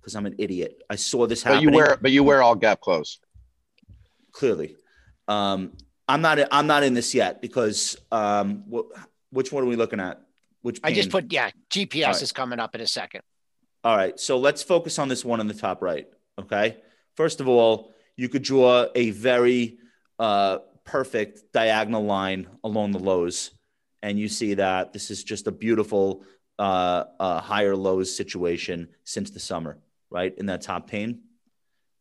because 0.01 0.15
I'm 0.15 0.27
an 0.27 0.37
idiot. 0.39 0.83
I 0.89 0.97
saw 0.97 1.27
this 1.27 1.43
But 1.43 1.63
you 1.63 1.71
wear, 1.71 1.99
but 2.01 2.11
you 2.11 2.23
wear 2.23 2.43
all 2.43 2.55
gap 2.55 2.81
clothes. 2.81 3.19
clearly. 4.33 4.77
Um, 5.27 5.73
I'm 6.07 6.23
not. 6.23 6.39
I'm 6.53 6.67
not 6.67 6.83
in 6.83 6.95
this 6.95 7.15
yet 7.15 7.43
because 7.43 7.97
um, 8.13 8.65
what, 8.67 8.87
which 9.31 9.53
one 9.53 9.65
are 9.65 9.67
we 9.67 9.77
looking 9.77 10.01
at? 10.01 10.23
Which 10.63 10.81
I 10.83 10.93
just 10.93 11.11
put 11.11 11.33
yeah. 11.33 11.51
GPS 11.71 12.05
right. 12.05 12.23
is 12.23 12.33
coming 12.33 12.59
up 12.59 12.75
in 12.75 12.81
a 12.81 12.87
second. 12.87 13.23
All 13.85 13.97
right. 13.97 14.19
So 14.19 14.39
let's 14.39 14.63
focus 14.63 14.99
on 14.99 15.09
this 15.09 15.25
one 15.25 15.41
on 15.41 15.47
the 15.47 15.55
top 15.55 15.83
right. 15.83 16.07
Okay. 16.39 16.79
First 17.17 17.41
of 17.41 17.49
all, 17.49 17.93
you 18.17 18.29
could 18.29 18.43
draw 18.43 18.87
a 18.95 19.11
very 19.11 19.79
uh, 20.19 20.59
perfect 20.85 21.53
diagonal 21.53 22.05
line 22.05 22.49
along 22.65 22.93
the 22.93 22.99
lows. 22.99 23.51
And 24.03 24.19
you 24.19 24.29
see 24.29 24.55
that 24.55 24.93
this 24.93 25.11
is 25.11 25.25
just 25.25 25.47
a 25.47 25.53
beautiful 25.53 26.25
uh, 26.59 27.05
uh, 27.19 27.41
higher 27.41 27.75
lows 27.77 28.15
situation 28.17 28.89
since 29.05 29.31
the 29.31 29.41
summer, 29.41 29.79
right? 30.11 30.35
In 30.39 30.47
that 30.47 30.63
top 30.63 30.89
pane. 30.89 31.21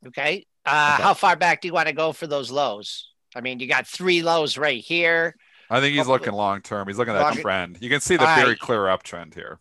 Okay. 0.07 0.45
Uh, 0.65 0.93
Okay. 0.95 1.03
How 1.03 1.13
far 1.13 1.35
back 1.37 1.61
do 1.61 1.67
you 1.67 1.73
want 1.73 1.87
to 1.87 1.93
go 1.93 2.11
for 2.11 2.27
those 2.27 2.51
lows? 2.51 3.11
I 3.35 3.41
mean, 3.41 3.59
you 3.59 3.67
got 3.67 3.87
three 3.87 4.21
lows 4.21 4.57
right 4.57 4.83
here. 4.83 5.35
I 5.69 5.79
think 5.79 5.95
he's 5.95 6.07
looking 6.07 6.33
long 6.33 6.61
term. 6.61 6.87
He's 6.87 6.97
looking 6.97 7.13
at 7.13 7.19
that 7.19 7.33
long- 7.35 7.41
trend. 7.41 7.77
You 7.81 7.89
can 7.89 7.99
see 8.01 8.15
the 8.17 8.27
All 8.27 8.35
very 8.35 8.49
right. 8.49 8.59
clear 8.59 8.81
uptrend 8.81 9.33
here. 9.33 9.59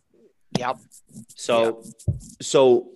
Yep. 0.57 0.77
So, 1.35 1.83
so 2.41 2.89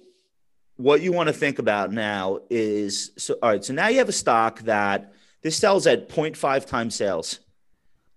what 0.78 1.02
you 1.02 1.12
want 1.14 1.28
to 1.28 1.34
think 1.34 1.60
about 1.60 1.92
now 1.92 2.40
is 2.50 3.12
so. 3.18 3.36
All 3.42 3.50
right. 3.50 3.64
So 3.64 3.74
now 3.74 3.88
you 3.88 3.98
have 4.00 4.10
a 4.10 4.14
stock 4.14 4.60
that 4.62 5.14
this 5.42 5.58
sells 5.58 5.88
at 5.88 6.10
0.5 6.10 6.66
times 6.66 6.96
sales. 6.96 7.40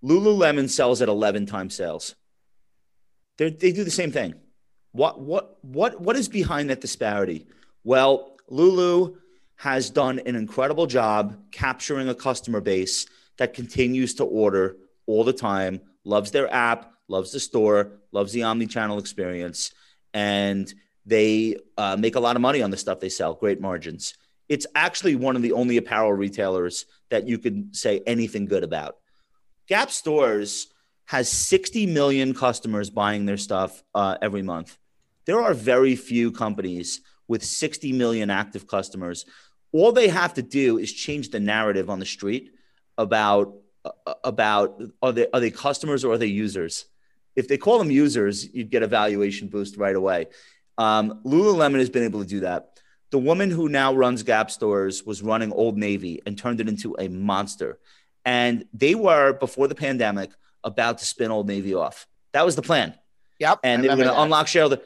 Lululemon 0.02 0.68
sells 0.68 1.01
at 1.01 1.09
11 1.09 1.46
times 1.46 1.74
sales. 1.74 2.14
They 3.38 3.51
they 3.51 3.72
do 3.72 3.84
the 3.84 3.90
same 3.90 4.12
thing. 4.12 4.34
What 4.92 5.20
what 5.20 5.59
what 5.62 6.01
what 6.01 6.16
is 6.16 6.28
behind 6.28 6.70
that 6.70 6.80
disparity? 6.80 7.46
Well, 7.82 8.36
Lulu 8.48 9.16
has 9.56 9.90
done 9.90 10.20
an 10.20 10.36
incredible 10.36 10.86
job 10.86 11.36
capturing 11.51 12.09
a 12.09 12.14
customer 12.14 12.60
base 12.60 13.06
that 13.38 13.55
continues 13.55 14.14
to 14.14 14.24
order 14.24 14.76
all 15.06 15.24
the 15.24 15.32
time, 15.32 15.80
loves 16.05 16.30
their 16.30 16.52
app, 16.52 16.92
loves 17.09 17.32
the 17.32 17.40
store, 17.40 17.92
loves 18.12 18.32
the 18.32 18.42
omni-channel 18.42 18.98
experience, 18.98 19.72
and 20.12 20.72
they 21.06 21.56
uh, 21.76 21.96
make 21.96 22.14
a 22.14 22.20
lot 22.20 22.36
of 22.36 22.42
money 22.42 22.62
on 22.62 22.70
the 22.70 22.76
stuff 22.76 23.01
they 23.01 23.09
sell. 23.09 23.34
Great 23.34 23.60
margins. 23.60 24.14
It's 24.49 24.66
actually 24.75 25.16
one 25.16 25.37
of 25.37 25.43
the 25.43 25.53
only 25.53 25.77
apparel 25.77 26.12
retailers 26.12 26.87
that 27.11 27.27
you 27.27 27.39
could 27.39 27.75
say 27.75 28.03
anything 28.07 28.47
good 28.47 28.65
about. 28.65 28.97
Gap 29.69 29.91
Stores 29.91 30.69
has 31.07 31.29
60 31.29 31.87
million 31.87 32.35
customers 32.35 32.91
buying 32.91 33.27
their 33.27 33.37
stuff 33.37 33.83
uh, 33.95 34.16
every 34.21 34.43
month. 34.43 34.77
There 35.27 35.41
are 35.41 35.55
very 35.55 35.97
few 35.97 36.33
companies 36.33 37.01
with 37.29 37.45
60 37.45 37.93
million 37.93 38.31
active 38.31 38.66
customers. 38.66 39.25
All 39.73 39.93
they 39.93 40.09
have 40.09 40.35
to 40.35 40.43
do 40.43 40.79
is 40.79 40.93
change 40.93 41.31
the 41.31 41.41
narrative 41.41 41.91
on 41.91 41.99
the 41.99 42.07
street 42.07 42.53
about 42.97 43.55
uh, 43.85 44.15
about 44.23 44.83
are 45.03 45.12
they 45.12 45.27
are 45.33 45.41
they 45.41 45.51
customers 45.51 46.05
or 46.05 46.15
are 46.15 46.19
they 46.19 46.27
users? 46.27 46.87
If 47.37 47.49
they 47.49 47.59
call 47.59 47.79
them 47.79 47.91
users, 47.91 48.53
you'd 48.55 48.71
get 48.71 48.83
a 48.83 48.87
valuation 48.87 49.49
boost 49.49 49.77
right 49.77 49.97
away. 49.97 50.29
Um, 50.79 51.21
Lululemon 51.25 51.79
has 51.79 51.91
been 51.91 52.05
able 52.05 52.21
to 52.21 52.29
do 52.29 52.41
that. 52.41 52.73
The 53.10 53.18
woman 53.18 53.51
who 53.51 53.68
now 53.68 53.94
runs 53.94 54.22
Gap 54.22 54.51
stores 54.51 55.05
was 55.05 55.22
running 55.22 55.52
Old 55.52 55.76
Navy 55.76 56.20
and 56.26 56.36
turned 56.36 56.60
it 56.60 56.68
into 56.68 56.97
a 56.98 57.09
monster. 57.09 57.78
And 58.24 58.64
they 58.72 58.94
were 58.94 59.32
before 59.35 59.68
the 59.68 59.74
pandemic 59.74 60.31
about 60.64 60.98
to 60.98 61.05
spin 61.05 61.31
Old 61.31 61.47
Navy 61.47 61.74
off. 61.74 62.06
That 62.32 62.44
was 62.44 62.56
the 62.56 62.62
plan. 62.62 62.94
Yep. 63.39 63.60
And 63.62 63.85
they 63.85 63.89
were 63.89 63.97
going 63.97 64.09
to 64.09 64.20
unlock 64.20 64.48
shareholder. 64.48 64.81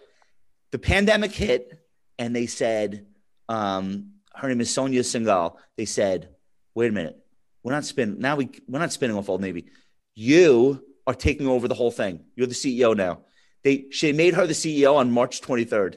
The 0.70 0.78
pandemic 0.78 1.32
hit, 1.32 1.78
and 2.18 2.34
they 2.34 2.46
said, 2.46 3.06
um, 3.48 4.12
her 4.34 4.48
name 4.48 4.60
is 4.60 4.72
Sonia 4.72 5.02
Syngal. 5.02 5.56
They 5.76 5.84
said, 5.84 6.28
wait 6.74 6.90
a 6.90 6.92
minute, 6.92 7.18
we're 7.62 7.72
not 7.72 7.84
spinning 7.84 8.20
now. 8.20 8.36
We 8.36 8.50
we're 8.68 8.78
not 8.78 8.92
spinning 8.92 9.16
off 9.16 9.28
Old 9.28 9.40
Navy. 9.40 9.66
You 10.14 10.84
are 11.06 11.14
taking 11.14 11.46
over 11.46 11.68
the 11.68 11.74
whole 11.74 11.90
thing. 11.90 12.24
You're 12.36 12.46
the 12.46 12.54
CEO 12.54 12.96
now. 12.96 13.20
They 13.62 13.86
she 13.90 14.12
made 14.12 14.34
her 14.34 14.46
the 14.46 14.52
CEO 14.52 14.94
on 14.96 15.10
March 15.10 15.40
23rd. 15.40 15.96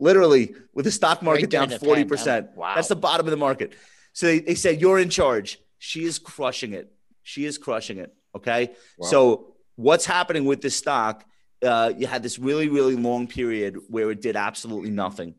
Literally, 0.00 0.54
with 0.74 0.86
the 0.86 0.90
stock 0.90 1.22
market 1.22 1.42
Right 1.42 1.68
down 1.68 1.68
40%. 1.68 2.08
pandemic. 2.08 2.56
Wow. 2.56 2.74
That's 2.74 2.88
the 2.88 2.96
bottom 2.96 3.26
of 3.26 3.30
the 3.30 3.36
market. 3.36 3.74
So 4.12 4.26
they, 4.26 4.40
they 4.40 4.54
said, 4.54 4.80
You're 4.80 4.98
in 4.98 5.10
charge. 5.10 5.58
She 5.78 6.04
is 6.04 6.18
crushing 6.18 6.72
it. 6.72 6.92
She 7.22 7.44
is 7.44 7.58
crushing 7.58 7.98
it. 7.98 8.12
Okay. 8.34 8.70
Wow. 8.98 9.08
So, 9.08 9.54
what's 9.76 10.04
happening 10.06 10.44
with 10.44 10.60
this 10.60 10.76
stock? 10.76 11.24
Uh, 11.62 11.92
you 11.96 12.06
had 12.06 12.22
this 12.22 12.38
really, 12.38 12.68
really 12.68 12.96
long 12.96 13.26
period 13.26 13.76
where 13.88 14.10
it 14.10 14.20
did 14.22 14.34
absolutely 14.34 14.90
nothing, 14.90 15.34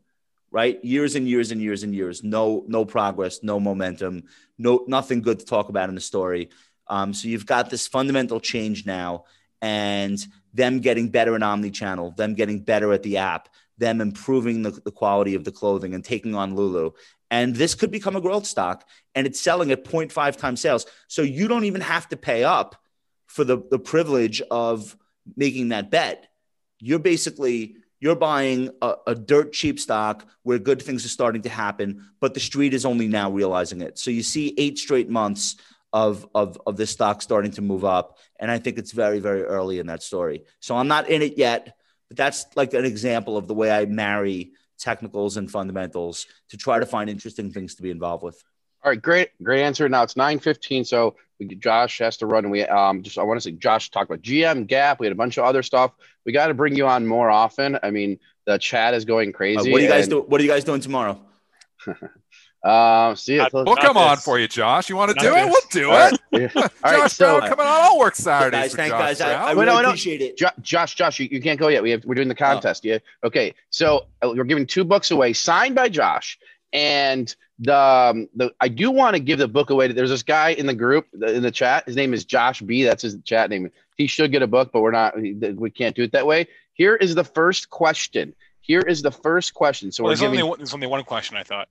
right? 0.50 0.82
Years 0.84 1.16
and 1.16 1.26
years 1.28 1.50
and 1.50 1.60
years 1.60 1.82
and 1.82 1.94
years. 1.94 2.22
No, 2.22 2.64
no 2.68 2.84
progress, 2.84 3.42
no 3.42 3.58
momentum, 3.58 4.24
no 4.58 4.84
nothing 4.86 5.20
good 5.20 5.40
to 5.40 5.44
talk 5.44 5.68
about 5.68 5.88
in 5.88 5.94
the 5.96 6.00
story. 6.00 6.50
Um, 6.86 7.12
so 7.12 7.28
you've 7.28 7.46
got 7.46 7.70
this 7.70 7.88
fundamental 7.88 8.38
change 8.38 8.86
now, 8.86 9.24
and 9.60 10.24
them 10.54 10.80
getting 10.80 11.08
better 11.08 11.34
in 11.36 11.42
omni-channel, 11.42 12.12
them 12.12 12.34
getting 12.34 12.60
better 12.60 12.92
at 12.92 13.02
the 13.02 13.16
app, 13.18 13.48
them 13.78 14.00
improving 14.00 14.62
the, 14.62 14.70
the 14.70 14.90
quality 14.90 15.34
of 15.34 15.44
the 15.44 15.52
clothing 15.52 15.94
and 15.94 16.04
taking 16.04 16.34
on 16.34 16.54
Lulu. 16.54 16.90
And 17.30 17.56
this 17.56 17.74
could 17.74 17.90
become 17.90 18.14
a 18.14 18.20
growth 18.20 18.46
stock, 18.46 18.86
and 19.14 19.26
it's 19.26 19.40
selling 19.40 19.70
at 19.70 19.84
0.5 19.84 20.36
times 20.36 20.60
sales. 20.60 20.86
So 21.08 21.22
you 21.22 21.48
don't 21.48 21.64
even 21.64 21.80
have 21.80 22.08
to 22.10 22.16
pay 22.16 22.44
up 22.44 22.76
for 23.26 23.44
the, 23.44 23.62
the 23.70 23.78
privilege 23.78 24.42
of 24.50 24.96
making 25.36 25.70
that 25.70 25.90
bet. 25.90 26.28
You're 26.78 26.98
basically 26.98 27.76
you're 28.00 28.16
buying 28.16 28.68
a, 28.82 28.94
a 29.06 29.14
dirt 29.14 29.52
cheap 29.52 29.78
stock 29.78 30.26
where 30.42 30.58
good 30.58 30.82
things 30.82 31.04
are 31.04 31.08
starting 31.08 31.42
to 31.42 31.48
happen, 31.48 32.04
but 32.20 32.34
the 32.34 32.40
street 32.40 32.74
is 32.74 32.84
only 32.84 33.06
now 33.06 33.30
realizing 33.30 33.80
it. 33.80 33.96
So 33.96 34.10
you 34.10 34.24
see 34.24 34.54
eight 34.58 34.76
straight 34.76 35.08
months 35.08 35.56
of 35.92 36.26
of 36.34 36.60
of 36.66 36.76
this 36.76 36.90
stock 36.90 37.22
starting 37.22 37.52
to 37.52 37.62
move 37.62 37.84
up, 37.84 38.18
and 38.40 38.50
I 38.50 38.58
think 38.58 38.76
it's 38.76 38.92
very 38.92 39.20
very 39.20 39.42
early 39.42 39.78
in 39.78 39.86
that 39.86 40.02
story. 40.02 40.44
So 40.60 40.76
I'm 40.76 40.88
not 40.88 41.08
in 41.08 41.22
it 41.22 41.38
yet, 41.38 41.76
but 42.12 42.16
that's 42.18 42.44
like 42.56 42.74
an 42.74 42.84
example 42.84 43.38
of 43.38 43.48
the 43.48 43.54
way 43.54 43.70
I 43.70 43.86
marry 43.86 44.52
technicals 44.78 45.38
and 45.38 45.50
fundamentals 45.50 46.26
to 46.50 46.58
try 46.58 46.78
to 46.78 46.84
find 46.84 47.08
interesting 47.08 47.50
things 47.50 47.74
to 47.76 47.82
be 47.82 47.90
involved 47.90 48.22
with. 48.22 48.42
All 48.84 48.90
right, 48.90 49.00
great, 49.00 49.30
great 49.42 49.62
answer. 49.62 49.88
Now 49.88 50.02
it's 50.02 50.14
nine 50.14 50.38
fifteen, 50.38 50.84
so 50.84 51.16
we, 51.40 51.46
Josh 51.54 52.00
has 52.00 52.18
to 52.18 52.26
run. 52.26 52.44
And 52.44 52.52
we 52.52 52.64
um 52.64 53.02
just 53.02 53.16
I 53.16 53.22
want 53.22 53.38
to 53.40 53.40
say 53.40 53.52
Josh 53.52 53.90
talked 53.90 54.10
about 54.10 54.20
GM 54.20 54.66
Gap. 54.66 55.00
We 55.00 55.06
had 55.06 55.12
a 55.12 55.16
bunch 55.16 55.38
of 55.38 55.44
other 55.44 55.62
stuff. 55.62 55.92
We 56.26 56.32
got 56.32 56.48
to 56.48 56.54
bring 56.54 56.76
you 56.76 56.86
on 56.86 57.06
more 57.06 57.30
often. 57.30 57.78
I 57.82 57.90
mean, 57.90 58.18
The 58.44 58.58
chat 58.58 58.92
is 58.92 59.06
going 59.06 59.30
Uh, 59.30 59.36
crazy. 59.38 59.72
what 59.72 59.80
are 59.80 59.84
you 59.84 59.88
guys 59.88 60.04
and- 60.04 60.10
do? 60.10 60.20
What 60.20 60.38
are 60.38 60.44
you 60.44 60.50
guys 60.50 60.64
doing 60.64 60.82
tomorrow? 60.82 61.18
Um, 62.64 63.16
see 63.16 63.36
it. 63.36 63.52
We'll 63.52 63.74
come 63.76 63.96
on 63.96 64.18
for 64.18 64.38
you, 64.38 64.46
Josh. 64.46 64.88
You 64.88 64.94
want 64.96 65.10
to 65.10 65.16
Not 65.16 65.22
do 65.22 65.36
it? 65.36 65.46
We'll 65.46 65.60
do 65.70 65.90
All 65.90 65.96
right. 65.98 66.12
it. 66.12 66.52
Yeah. 66.54 66.62
All 66.62 66.62
right, 66.84 66.96
Josh 67.02 67.12
so 67.14 67.38
Brown 67.38 67.50
coming 67.50 67.66
on. 67.66 67.80
I'll 67.82 67.98
work 67.98 68.14
Saturdays 68.14 68.60
guys, 68.60 68.70
for 68.70 68.76
thank 68.76 68.90
Josh 68.92 69.00
guys. 69.00 69.20
I, 69.20 69.26
Brown. 69.26 69.42
I 69.42 69.46
Wait, 69.46 69.54
really 69.54 69.66
no, 69.66 69.82
no. 69.82 69.88
appreciate 69.88 70.20
it. 70.22 70.36
Jo- 70.36 70.48
Josh, 70.60 70.94
Josh, 70.94 71.18
you, 71.18 71.28
you 71.30 71.40
can't 71.40 71.58
go 71.58 71.66
yet. 71.68 71.82
We 71.82 71.90
have 71.90 72.04
we're 72.04 72.14
doing 72.14 72.28
the 72.28 72.34
contest. 72.36 72.84
Yeah. 72.84 72.98
Okay. 73.24 73.54
So 73.70 74.06
uh, 74.22 74.32
we're 74.36 74.44
giving 74.44 74.66
two 74.66 74.84
books 74.84 75.10
away, 75.10 75.32
signed 75.32 75.74
by 75.74 75.88
Josh. 75.88 76.38
And 76.72 77.34
the 77.58 77.76
um, 77.76 78.28
the 78.36 78.52
I 78.60 78.68
do 78.68 78.90
want 78.92 79.14
to 79.16 79.20
give 79.20 79.38
the 79.40 79.48
book 79.48 79.70
away. 79.70 79.90
There's 79.92 80.10
this 80.10 80.22
guy 80.22 80.50
in 80.50 80.66
the 80.66 80.74
group 80.74 81.06
in 81.12 81.42
the 81.42 81.50
chat. 81.50 81.84
His 81.86 81.96
name 81.96 82.14
is 82.14 82.24
Josh 82.24 82.60
B. 82.62 82.84
That's 82.84 83.02
his 83.02 83.16
chat 83.24 83.50
name. 83.50 83.70
He 83.96 84.06
should 84.06 84.30
get 84.32 84.42
a 84.42 84.46
book, 84.46 84.70
but 84.72 84.80
we're 84.82 84.90
not. 84.92 85.20
We 85.20 85.70
can't 85.70 85.94
do 85.96 86.04
it 86.04 86.12
that 86.12 86.26
way. 86.26 86.46
Here 86.74 86.94
is 86.96 87.14
the 87.14 87.24
first 87.24 87.68
question. 87.70 88.34
Here 88.60 88.80
is 88.80 89.02
the 89.02 89.10
first 89.10 89.52
question. 89.52 89.90
So 89.92 90.04
Well, 90.04 90.10
we're 90.10 90.10
there's, 90.12 90.20
giving. 90.20 90.38
only 90.40 90.48
one, 90.48 90.58
there's 90.60 90.72
only 90.74 90.86
one 90.86 91.02
question. 91.04 91.36
I 91.36 91.42
thought. 91.42 91.68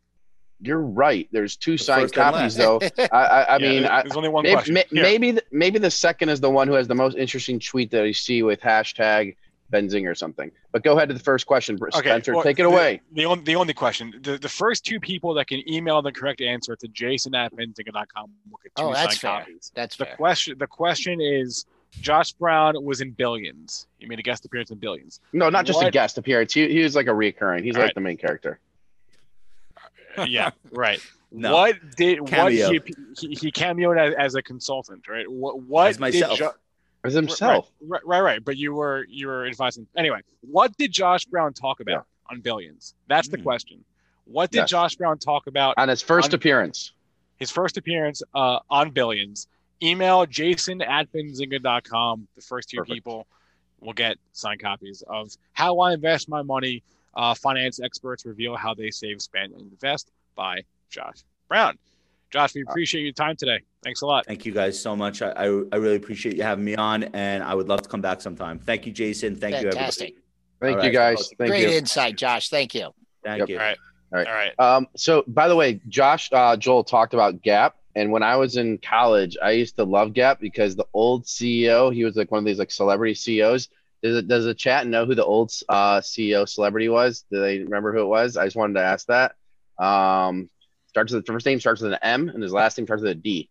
You're 0.61 0.81
right. 0.81 1.27
There's 1.31 1.55
two 1.55 1.77
signed 1.77 2.13
copies, 2.13 2.55
though. 2.55 2.79
I, 2.97 3.07
I, 3.11 3.41
I 3.43 3.57
Yeah, 3.59 3.69
mean, 3.69 3.85
I, 3.85 4.01
there's 4.03 4.15
only 4.15 4.29
one 4.29 4.43
maybe, 4.43 4.53
question. 4.53 4.73
may- 4.75 4.85
Here. 4.91 5.03
maybe, 5.03 5.31
the, 5.31 5.43
maybe 5.51 5.79
the 5.79 5.89
second 5.91 6.29
is 6.29 6.39
the 6.39 6.49
one 6.51 6.67
who 6.67 6.73
has 6.75 6.87
the 6.87 6.95
most 6.95 7.17
interesting 7.17 7.59
tweet 7.59 7.89
that 7.91 8.05
you 8.05 8.13
see 8.13 8.43
with 8.43 8.61
hashtag 8.61 9.35
Benzinga 9.73 10.07
or 10.11 10.15
something. 10.15 10.51
But 10.71 10.83
go 10.83 10.95
ahead 10.97 11.07
to 11.07 11.13
the 11.13 11.19
first 11.19 11.45
question, 11.47 11.77
Br- 11.77 11.89
Spencer. 11.91 12.33
well, 12.33 12.43
take 12.43 12.59
it 12.59 12.63
the- 12.63 12.69
away. 12.69 13.01
The, 13.13 13.25
only 13.25 13.43
the 13.43 13.55
only 13.55 13.73
question, 13.73 14.13
the, 14.21 14.37
the 14.37 14.49
first 14.49 14.85
two 14.85 14.99
people 14.99 15.33
that 15.35 15.47
can 15.47 15.67
email 15.67 16.01
the 16.01 16.11
correct 16.11 16.41
answer 16.41 16.75
to 16.75 16.87
jason 16.89 17.33
at 17.35 17.53
benzinga.com 17.55 18.29
will 18.49 18.59
get 18.61 18.75
two 18.75 18.83
Oh, 18.83 18.93
that's 18.93 19.19
signed 19.19 19.19
fair. 19.19 19.39
copies. 19.45 19.71
That's 19.73 19.95
The 19.95 20.05
fair. 20.05 20.15
question 20.17 20.57
the 20.59 20.67
question 20.67 21.21
is 21.21 21.65
Josh 22.01 22.33
Brown 22.33 22.83
was 22.85 23.01
in 23.01 23.11
billions. 23.11 23.87
He 23.97 24.05
made 24.05 24.19
a 24.19 24.21
guest 24.23 24.45
appearance 24.45 24.71
in 24.71 24.77
billions. 24.77 25.19
No, 25.33 25.49
not 25.49 25.65
just 25.65 25.81
a 25.83 25.89
guest 25.91 26.17
appearance. 26.17 26.53
He, 26.53 26.67
he 26.71 26.83
was 26.83 26.95
like 26.95 27.07
a 27.07 27.13
recurring. 27.13 27.63
He's 27.63 27.75
All 27.75 27.81
like 27.81 27.87
right. 27.89 27.95
the 27.95 28.01
main 28.01 28.15
character. 28.17 28.59
Yeah, 30.27 30.51
right. 30.71 30.99
No. 31.33 31.53
What 31.53 31.77
did 31.95 32.19
what 32.19 32.29
Cameo. 32.29 32.71
he, 32.71 32.81
he 33.21 33.27
he 33.35 33.51
cameoed 33.53 33.97
as, 33.97 34.13
as 34.15 34.35
a 34.35 34.41
consultant, 34.41 35.07
right? 35.07 35.25
What 35.31 35.61
what 35.61 35.87
As 35.87 35.97
myself. 35.97 36.31
did 36.31 36.39
jo- 36.39 36.51
As 37.05 37.13
himself. 37.13 37.71
Right, 37.79 38.05
right, 38.05 38.19
right. 38.19 38.43
But 38.43 38.57
you 38.57 38.73
were 38.73 39.05
you 39.07 39.27
were 39.27 39.47
advising. 39.47 39.87
Anyway, 39.95 40.19
what 40.41 40.75
did 40.75 40.91
Josh 40.91 41.23
Brown 41.23 41.53
talk 41.53 41.79
about 41.79 42.05
on 42.29 42.41
billions? 42.41 42.95
That's 43.07 43.29
the 43.29 43.37
Hmm. 43.37 43.43
question. 43.43 43.85
What 44.25 44.51
did 44.51 44.57
Yes. 44.57 44.69
Josh 44.71 44.95
Brown 44.97 45.19
talk 45.19 45.47
about 45.47 45.75
On 45.77 45.87
his 45.87 46.01
first 46.01 46.31
On- 46.31 46.35
appearance. 46.35 46.91
his 47.37 47.49
first 47.49 47.77
appearance 47.77 48.21
uh, 48.35 48.59
on 48.69 48.89
billions? 48.89 49.47
Email 49.81 50.25
jason 50.25 50.81
at 50.81 51.09
benzinga.com. 51.13 52.27
The 52.35 52.41
first 52.41 52.67
two 52.69 52.77
Perfect. 52.79 52.93
people 52.93 53.25
will 53.79 53.93
get 53.93 54.17
signed 54.33 54.61
copies 54.61 55.01
of 55.07 55.31
How 55.53 55.79
I 55.79 55.93
Invest 55.93 56.27
My 56.27 56.41
Money. 56.41 56.83
Uh, 57.13 57.33
finance 57.33 57.79
experts 57.81 58.25
reveal 58.25 58.55
how 58.55 58.73
they 58.73 58.89
save, 58.89 59.21
spend, 59.21 59.53
and 59.53 59.61
invest 59.71 60.11
by 60.35 60.61
Josh 60.89 61.23
Brown. 61.49 61.77
Josh, 62.29 62.55
we 62.55 62.61
appreciate 62.61 63.01
your 63.03 63.11
time 63.11 63.35
today. 63.35 63.59
Thanks 63.83 64.01
a 64.01 64.05
lot. 64.05 64.25
Thank 64.25 64.45
you 64.45 64.53
guys 64.53 64.79
so 64.79 64.95
much. 64.95 65.21
I, 65.21 65.31
I, 65.31 65.45
I 65.73 65.75
really 65.75 65.97
appreciate 65.97 66.37
you 66.37 66.43
having 66.43 66.63
me 66.63 66.75
on, 66.75 67.03
and 67.03 67.43
I 67.43 67.53
would 67.53 67.67
love 67.67 67.81
to 67.81 67.89
come 67.89 67.99
back 67.99 68.21
sometime. 68.21 68.57
Thank 68.59 68.85
you, 68.85 68.93
Jason. 68.93 69.35
Thank 69.35 69.55
Fantastic. 69.57 70.09
you, 70.11 70.15
everybody. 70.15 70.15
Thank 70.61 70.77
All 70.77 70.91
you, 70.91 70.99
right. 70.99 71.17
guys. 71.17 71.33
Thank 71.37 71.49
Great 71.49 71.63
you. 71.63 71.77
insight, 71.77 72.15
Josh. 72.15 72.49
Thank 72.49 72.73
you. 72.73 72.91
Thank 73.23 73.39
Yep. 73.39 73.49
you. 73.49 73.57
All 73.59 73.65
right. 73.65 73.77
All 74.13 74.17
right. 74.19 74.27
All 74.27 74.33
right. 74.33 74.59
Um, 74.59 74.87
so 74.95 75.23
by 75.27 75.47
the 75.49 75.55
way, 75.55 75.81
Josh 75.89 76.29
uh, 76.31 76.55
Joel 76.55 76.83
talked 76.85 77.13
about 77.13 77.41
Gap, 77.41 77.75
and 77.95 78.11
when 78.11 78.23
I 78.23 78.37
was 78.37 78.55
in 78.55 78.77
college, 78.77 79.35
I 79.41 79.51
used 79.51 79.75
to 79.75 79.83
love 79.83 80.13
Gap 80.13 80.39
because 80.39 80.75
the 80.75 80.85
old 80.93 81.25
CEO, 81.25 81.93
he 81.93 82.05
was 82.05 82.15
like 82.15 82.31
one 82.31 82.39
of 82.39 82.45
these 82.45 82.59
like 82.59 82.71
celebrity 82.71 83.13
CEOs. 83.15 83.67
Does 84.03 84.17
it, 84.17 84.27
does 84.27 84.45
the 84.45 84.55
chat 84.55 84.87
know 84.87 85.05
who 85.05 85.15
the 85.15 85.25
old 85.25 85.51
uh, 85.69 85.99
CEO 85.99 86.47
celebrity 86.49 86.89
was? 86.89 87.25
Do 87.31 87.39
they 87.39 87.59
remember 87.59 87.93
who 87.93 88.01
it 88.01 88.07
was? 88.07 88.35
I 88.35 88.45
just 88.45 88.55
wanted 88.55 88.75
to 88.75 88.83
ask 88.83 89.07
that. 89.07 89.35
Um, 89.77 90.49
starts 90.87 91.13
with 91.13 91.25
the 91.25 91.31
first 91.31 91.45
name 91.45 91.59
starts 91.59 91.81
with 91.81 91.93
an 91.93 91.99
M, 92.01 92.29
and 92.29 92.41
his 92.41 92.53
last 92.53 92.77
name 92.77 92.87
starts 92.87 93.03
with 93.03 93.11
a 93.11 93.15
D. 93.15 93.49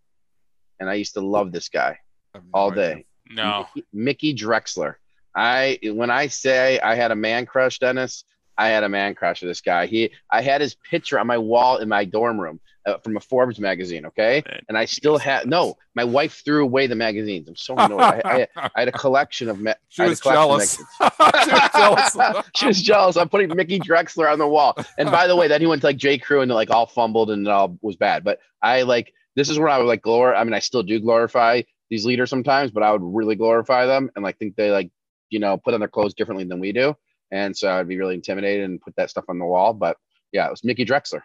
And 0.78 0.88
I 0.88 0.94
used 0.94 1.14
to 1.14 1.20
love 1.20 1.52
this 1.52 1.68
guy 1.68 1.98
no 2.34 2.40
all 2.52 2.72
idea. 2.72 2.94
day. 2.96 3.06
No. 3.30 3.66
Mickey, 3.74 3.86
Mickey 3.92 4.34
Drexler. 4.34 4.94
I 5.34 5.78
when 5.82 6.10
I 6.10 6.26
say 6.26 6.80
I 6.80 6.96
had 6.96 7.12
a 7.12 7.16
man 7.16 7.46
crush, 7.46 7.78
Dennis, 7.78 8.24
I 8.60 8.68
had 8.68 8.84
a 8.84 8.88
man 8.88 9.14
crush 9.14 9.42
of 9.42 9.48
this 9.48 9.60
guy. 9.62 9.86
He 9.86 10.10
I 10.30 10.42
had 10.42 10.60
his 10.60 10.74
picture 10.74 11.18
on 11.18 11.26
my 11.26 11.38
wall 11.38 11.78
in 11.78 11.88
my 11.88 12.04
dorm 12.04 12.38
room 12.38 12.60
uh, 12.86 12.98
from 12.98 13.16
a 13.16 13.20
Forbes 13.20 13.58
magazine. 13.58 14.04
Okay, 14.06 14.42
and 14.68 14.76
I 14.76 14.84
still 14.84 15.16
had 15.16 15.48
no. 15.48 15.76
My 15.94 16.04
wife 16.04 16.42
threw 16.44 16.62
away 16.62 16.86
the 16.86 16.94
magazines. 16.94 17.48
I'm 17.48 17.56
so 17.56 17.74
annoyed. 17.76 18.00
I, 18.00 18.46
I, 18.56 18.70
I 18.74 18.80
had 18.80 18.88
a 18.88 18.92
collection 18.92 19.48
of. 19.48 19.58
Ma- 19.60 19.72
She 19.88 20.02
was 20.02 20.20
collection 20.20 20.84
she 21.00 21.50
was 21.52 21.70
jealous. 21.72 22.46
she 22.54 22.66
was 22.66 22.82
jealous. 22.82 23.16
I'm 23.16 23.28
putting 23.30 23.54
Mickey 23.56 23.78
Drexler 23.80 24.30
on 24.30 24.38
the 24.38 24.46
wall. 24.46 24.76
And 24.98 25.10
by 25.10 25.26
the 25.26 25.36
way, 25.36 25.48
then 25.48 25.60
he 25.62 25.66
went 25.66 25.80
to 25.82 25.88
like 25.88 25.96
J. 25.96 26.18
Crew 26.18 26.42
and 26.42 26.50
like 26.52 26.70
all 26.70 26.86
fumbled 26.86 27.30
and 27.30 27.46
it 27.46 27.50
all 27.50 27.78
was 27.80 27.96
bad. 27.96 28.24
But 28.24 28.40
I 28.62 28.82
like 28.82 29.12
this 29.36 29.48
is 29.48 29.58
where 29.58 29.68
I 29.68 29.78
would 29.78 29.86
like 29.86 30.02
glorify. 30.02 30.38
I 30.38 30.44
mean, 30.44 30.54
I 30.54 30.58
still 30.58 30.82
do 30.82 31.00
glorify 31.00 31.62
these 31.88 32.04
leaders 32.04 32.28
sometimes, 32.30 32.70
but 32.70 32.82
I 32.82 32.92
would 32.92 33.02
really 33.02 33.36
glorify 33.36 33.86
them 33.86 34.10
and 34.14 34.22
like 34.22 34.38
think 34.38 34.54
they 34.56 34.70
like 34.70 34.90
you 35.30 35.38
know 35.38 35.56
put 35.56 35.72
on 35.74 35.80
their 35.80 35.88
clothes 35.88 36.14
differently 36.14 36.44
than 36.44 36.60
we 36.60 36.72
do. 36.72 36.94
And 37.30 37.56
so 37.56 37.70
I'd 37.72 37.88
be 37.88 37.98
really 37.98 38.14
intimidated 38.14 38.64
and 38.64 38.80
put 38.80 38.96
that 38.96 39.10
stuff 39.10 39.24
on 39.28 39.38
the 39.38 39.44
wall. 39.44 39.72
But 39.72 39.96
yeah, 40.32 40.46
it 40.46 40.50
was 40.50 40.64
Mickey 40.64 40.84
Drexler. 40.84 41.22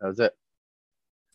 That 0.00 0.08
was 0.08 0.20
it. 0.20 0.34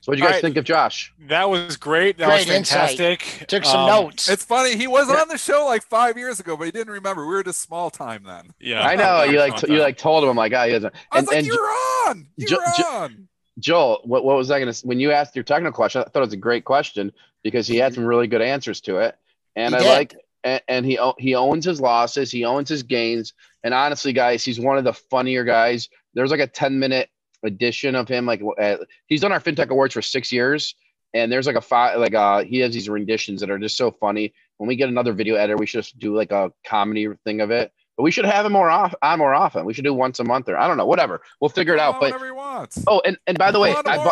So 0.02 0.12
what 0.12 0.16
do 0.18 0.24
you 0.24 0.28
guys 0.28 0.34
right. 0.38 0.42
think 0.42 0.58
of 0.58 0.64
Josh? 0.66 1.14
That 1.28 1.48
was 1.48 1.78
great. 1.78 2.18
That 2.18 2.26
Great 2.28 2.48
was 2.48 2.56
insight. 2.56 2.98
fantastic. 2.98 3.48
Took 3.48 3.66
some 3.66 3.82
Um, 3.82 3.88
notes. 3.88 4.28
It's 4.30 4.44
funny. 4.44 4.76
He 4.76 4.88
was 4.88 5.10
on 5.12 5.28
the 5.28 5.38
show 5.38 5.66
like 5.66 5.84
five 5.84 6.18
years 6.18 6.40
ago, 6.40 6.58
but 6.58 6.64
he 6.66 6.72
didn't 6.72 6.92
remember. 6.92 7.22
We 7.28 7.34
were 7.36 7.44
just 7.44 7.62
small 7.62 7.92
time 7.92 8.24
then. 8.24 8.52
Yeah. 8.60 8.82
I 8.82 8.96
know 8.96 9.24
you 9.24 9.38
like 9.40 9.62
you 9.68 9.78
like 9.80 9.98
told 9.98 10.24
him 10.24 10.30
I'm 10.32 10.36
like, 10.36 10.54
ah, 10.56 10.66
he 10.66 10.72
doesn't. 10.72 10.94
I 11.12 11.20
was 11.20 11.20
And, 11.20 11.28
like, 11.28 11.38
and 11.38 11.46
"You're 11.48 11.70
on. 12.08 12.28
You're 12.36 12.50
Jo- 12.50 12.58
Jo- 12.78 12.84
on." 12.88 13.28
Joel, 13.60 14.02
what, 14.06 14.24
what 14.26 14.38
was 14.38 14.50
I 14.50 14.60
going 14.60 14.74
to 14.74 14.88
when 14.88 15.00
you 15.00 15.12
asked 15.12 15.36
your 15.36 15.44
technical 15.44 15.74
question? 15.76 16.02
I 16.02 16.06
thought 16.06 16.22
it 16.24 16.26
was 16.26 16.34
a 16.34 16.38
great 16.38 16.66
question 16.66 17.12
because 17.44 17.68
he 17.68 17.78
had 17.78 17.94
some 17.94 18.06
really 18.06 18.26
good 18.26 18.42
answers 18.42 18.82
to 18.82 18.98
it, 18.98 19.16
and 19.56 19.76
He 19.76 19.82
I 19.82 19.84
did. 19.84 19.90
like 19.90 20.16
and, 20.44 20.62
and 20.68 20.86
he 20.86 20.98
he 21.20 21.36
owns 21.36 21.64
his 21.66 21.80
losses, 21.80 22.32
he 22.32 22.44
owns 22.44 22.70
his 22.70 22.82
gains, 22.82 23.34
and 23.64 23.74
honestly, 23.74 24.14
guys, 24.14 24.44
he's 24.44 24.60
one 24.60 24.78
of 24.78 24.84
the 24.84 24.94
funnier 24.94 25.44
guys. 25.44 25.90
There's 26.14 26.32
like 26.32 26.40
a 26.40 26.48
10 26.48 26.80
minute 26.80 27.10
edition 27.44 27.96
of 27.96 28.08
him, 28.08 28.26
like 28.26 28.42
uh, 28.60 28.78
he's 29.08 29.22
done 29.22 29.32
our 29.32 29.40
FinTech 29.40 29.70
Awards 29.70 29.94
for 29.94 30.02
six 30.02 30.32
years, 30.32 30.76
and 31.14 31.32
there's 31.32 31.48
like 31.48 31.56
a 31.56 31.62
five 31.62 32.00
like 32.00 32.14
uh 32.14 32.44
he 32.44 32.60
has 32.60 32.74
these 32.74 32.88
renditions 32.90 33.42
that 33.42 33.50
are 33.50 33.60
just 33.60 33.78
so 33.78 33.92
funny. 33.92 34.34
When 34.58 34.68
we 34.68 34.76
get 34.76 34.90
another 34.90 35.14
video 35.14 35.36
editor, 35.36 35.58
we 35.58 35.66
should 35.66 35.84
just 35.84 35.98
do 35.98 36.16
like 36.16 36.32
a 36.32 36.52
comedy 36.66 37.08
thing 37.26 37.42
of 37.42 37.50
it. 37.52 37.72
But 37.98 38.04
we 38.04 38.12
should 38.12 38.26
have 38.26 38.46
him 38.46 38.54
more 38.54 38.70
off 38.70 38.94
on 39.02 39.20
more 39.20 39.34
often. 39.34 39.66
We 39.66 39.74
should 39.74 39.84
do 39.84 39.94
once 39.94 40.20
a 40.20 40.24
month 40.24 40.50
or 40.50 40.58
I 40.58 40.68
don't 40.68 40.78
know, 40.78 40.86
whatever. 40.86 41.22
We'll 41.40 41.50
figure 41.50 41.74
it 41.74 41.80
out. 41.80 41.96
But 42.00 42.12
whenever 42.12 42.26
he 42.26 42.32
wants. 42.32 42.84
Oh, 42.88 43.02
and, 43.06 43.18
and 43.28 43.38
by 43.38 43.52
the 43.52 43.60
way, 43.60 43.72
I, 43.92 43.98
bu- 43.98 44.10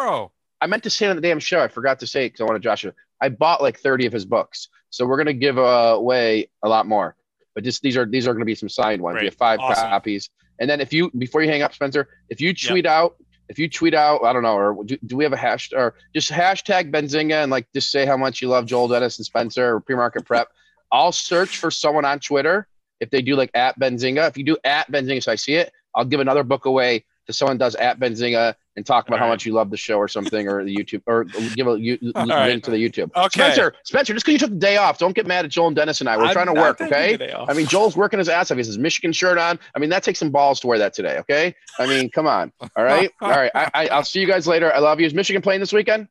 I 0.62 0.68
meant 0.68 0.84
to 0.84 0.90
say 0.90 1.08
on 1.08 1.16
the 1.16 1.22
damn 1.22 1.40
show. 1.40 1.62
I 1.62 1.68
forgot 1.70 2.00
to 2.00 2.08
say 2.08 2.26
because 2.26 2.42
I 2.42 2.44
wanted 2.46 2.62
Joshua. 2.62 2.94
I 3.22 3.30
bought 3.30 3.62
like 3.62 3.80
30 3.80 4.08
of 4.08 4.14
his 4.14 4.26
books. 4.26 4.68
So 4.90 5.06
we're 5.06 5.18
gonna 5.18 5.34
give 5.34 5.58
away 5.58 6.50
a 6.64 6.68
lot 6.70 6.88
more. 6.88 7.16
But 7.56 7.64
just 7.64 7.82
these 7.82 7.98
are 7.98 8.06
these 8.06 8.28
are 8.28 8.34
gonna 8.34 8.46
be 8.46 8.56
some 8.56 8.70
signed 8.70 9.02
ones. 9.02 9.20
We 9.20 9.26
have 9.26 9.36
five 9.36 9.60
Awesome. 9.60 9.90
copies. 9.90 10.30
And 10.60 10.70
then 10.70 10.82
if 10.82 10.94
you 10.94 11.12
before 11.18 11.42
you 11.42 11.50
hang 11.50 11.62
up, 11.62 11.74
Spencer, 11.74 12.08
if 12.30 12.42
you 12.42 12.54
tweet 12.54 12.86
out, 12.86 13.16
if 13.48 13.58
you 13.58 13.68
tweet 13.70 13.94
out, 13.94 14.24
I 14.24 14.34
don't 14.34 14.44
know, 14.44 14.56
or 14.56 14.84
do, 14.84 14.98
do 15.06 15.18
we 15.18 15.24
have 15.24 15.34
a 15.34 15.38
hash 15.38 15.72
or 15.74 15.96
just 16.14 16.32
hashtag 16.32 16.92
Benzinga 16.92 17.44
and 17.44 17.52
like 17.52 17.68
just 17.74 17.92
say 17.92 18.06
how 18.06 18.18
much 18.18 18.42
you 18.42 18.48
love 18.48 18.66
Joel 18.66 18.88
Dennis 18.88 19.18
and 19.18 19.26
Spencer 19.26 19.76
or 19.76 19.80
pre-market 19.80 20.26
prep. 20.26 20.50
I'll 20.92 21.12
search 21.12 21.58
for 21.58 21.72
someone 21.72 22.06
on 22.06 22.20
Twitter 22.20 22.68
if 23.00 23.10
they 23.10 23.22
do 23.22 23.36
like 23.36 23.52
at 23.54 23.80
Benzinga. 23.80 24.28
If 24.28 24.38
you 24.38 24.44
do 24.44 24.58
at 24.64 24.92
Benzinga, 24.92 25.24
so 25.24 25.32
I 25.32 25.36
see 25.36 25.56
it, 25.56 25.72
I'll 25.96 26.06
give 26.06 26.20
another 26.20 26.44
book 26.44 26.66
away 26.66 27.06
to 27.28 27.34
someone 27.34 27.58
does 27.58 27.76
at 27.76 28.00
Benzinga 28.00 28.56
and 28.80 28.86
talk 28.86 29.08
about 29.08 29.20
how 29.20 29.26
All 29.26 29.30
right. 29.30 29.34
much 29.36 29.46
you 29.46 29.54
love 29.54 29.70
the 29.70 29.78
show 29.78 29.98
or 29.98 30.08
something 30.08 30.48
or 30.48 30.64
the 30.64 30.74
YouTube 30.76 31.04
or 31.06 31.26
give 31.26 31.68
a 31.68 31.78
you, 31.80 31.98
link 32.02 32.16
right. 32.30 32.64
to 32.64 32.72
the 32.72 32.78
YouTube. 32.78 33.12
Okay. 33.16 33.28
Spencer, 33.42 33.74
Spencer, 33.84 34.14
just 34.14 34.26
because 34.26 34.34
you 34.34 34.40
took 34.40 34.52
the 34.52 34.56
day 34.56 34.78
off, 34.78 34.98
don't 34.98 35.14
get 35.14 35.28
mad 35.28 35.44
at 35.46 35.52
Joel 35.52 35.68
and 35.68 35.76
Dennis 35.76 36.00
and 36.00 36.10
I. 36.10 36.16
We're 36.18 36.24
I'm 36.24 36.34
trying 36.34 36.48
to 36.48 36.54
not 36.54 36.62
work, 36.62 36.82
okay? 36.82 37.12
the 37.12 37.18
day 37.28 37.32
off. 37.34 37.50
I 37.50 37.54
mean, 37.54 37.68
Joel's 37.68 37.98
working 37.98 38.18
his 38.20 38.30
ass 38.30 38.50
off. 38.50 38.56
He 38.56 38.60
has 38.60 38.68
his 38.68 38.78
Michigan 38.78 39.12
shirt 39.12 39.38
on. 39.38 39.60
I 39.76 39.80
mean, 39.80 39.90
that 39.92 40.02
takes 40.04 40.18
some 40.20 40.32
balls 40.32 40.60
to 40.62 40.68
wear 40.68 40.78
that 40.80 40.94
today, 40.94 41.18
okay? 41.20 41.54
I 41.78 41.86
mean, 41.86 42.10
come 42.10 42.26
on. 42.26 42.52
All 42.76 42.84
right, 42.84 43.12
all 43.22 43.30
right. 43.30 43.52
I, 43.54 43.70
I, 43.74 43.88
I'll 43.90 44.04
see 44.06 44.22
you 44.22 44.28
guys 44.28 44.48
later. 44.48 44.74
I 44.74 44.80
love 44.80 45.00
you. 45.00 45.06
Is 45.06 45.14
Michigan 45.14 45.42
playing 45.42 45.60
this 45.60 45.74
weekend? 45.74 46.08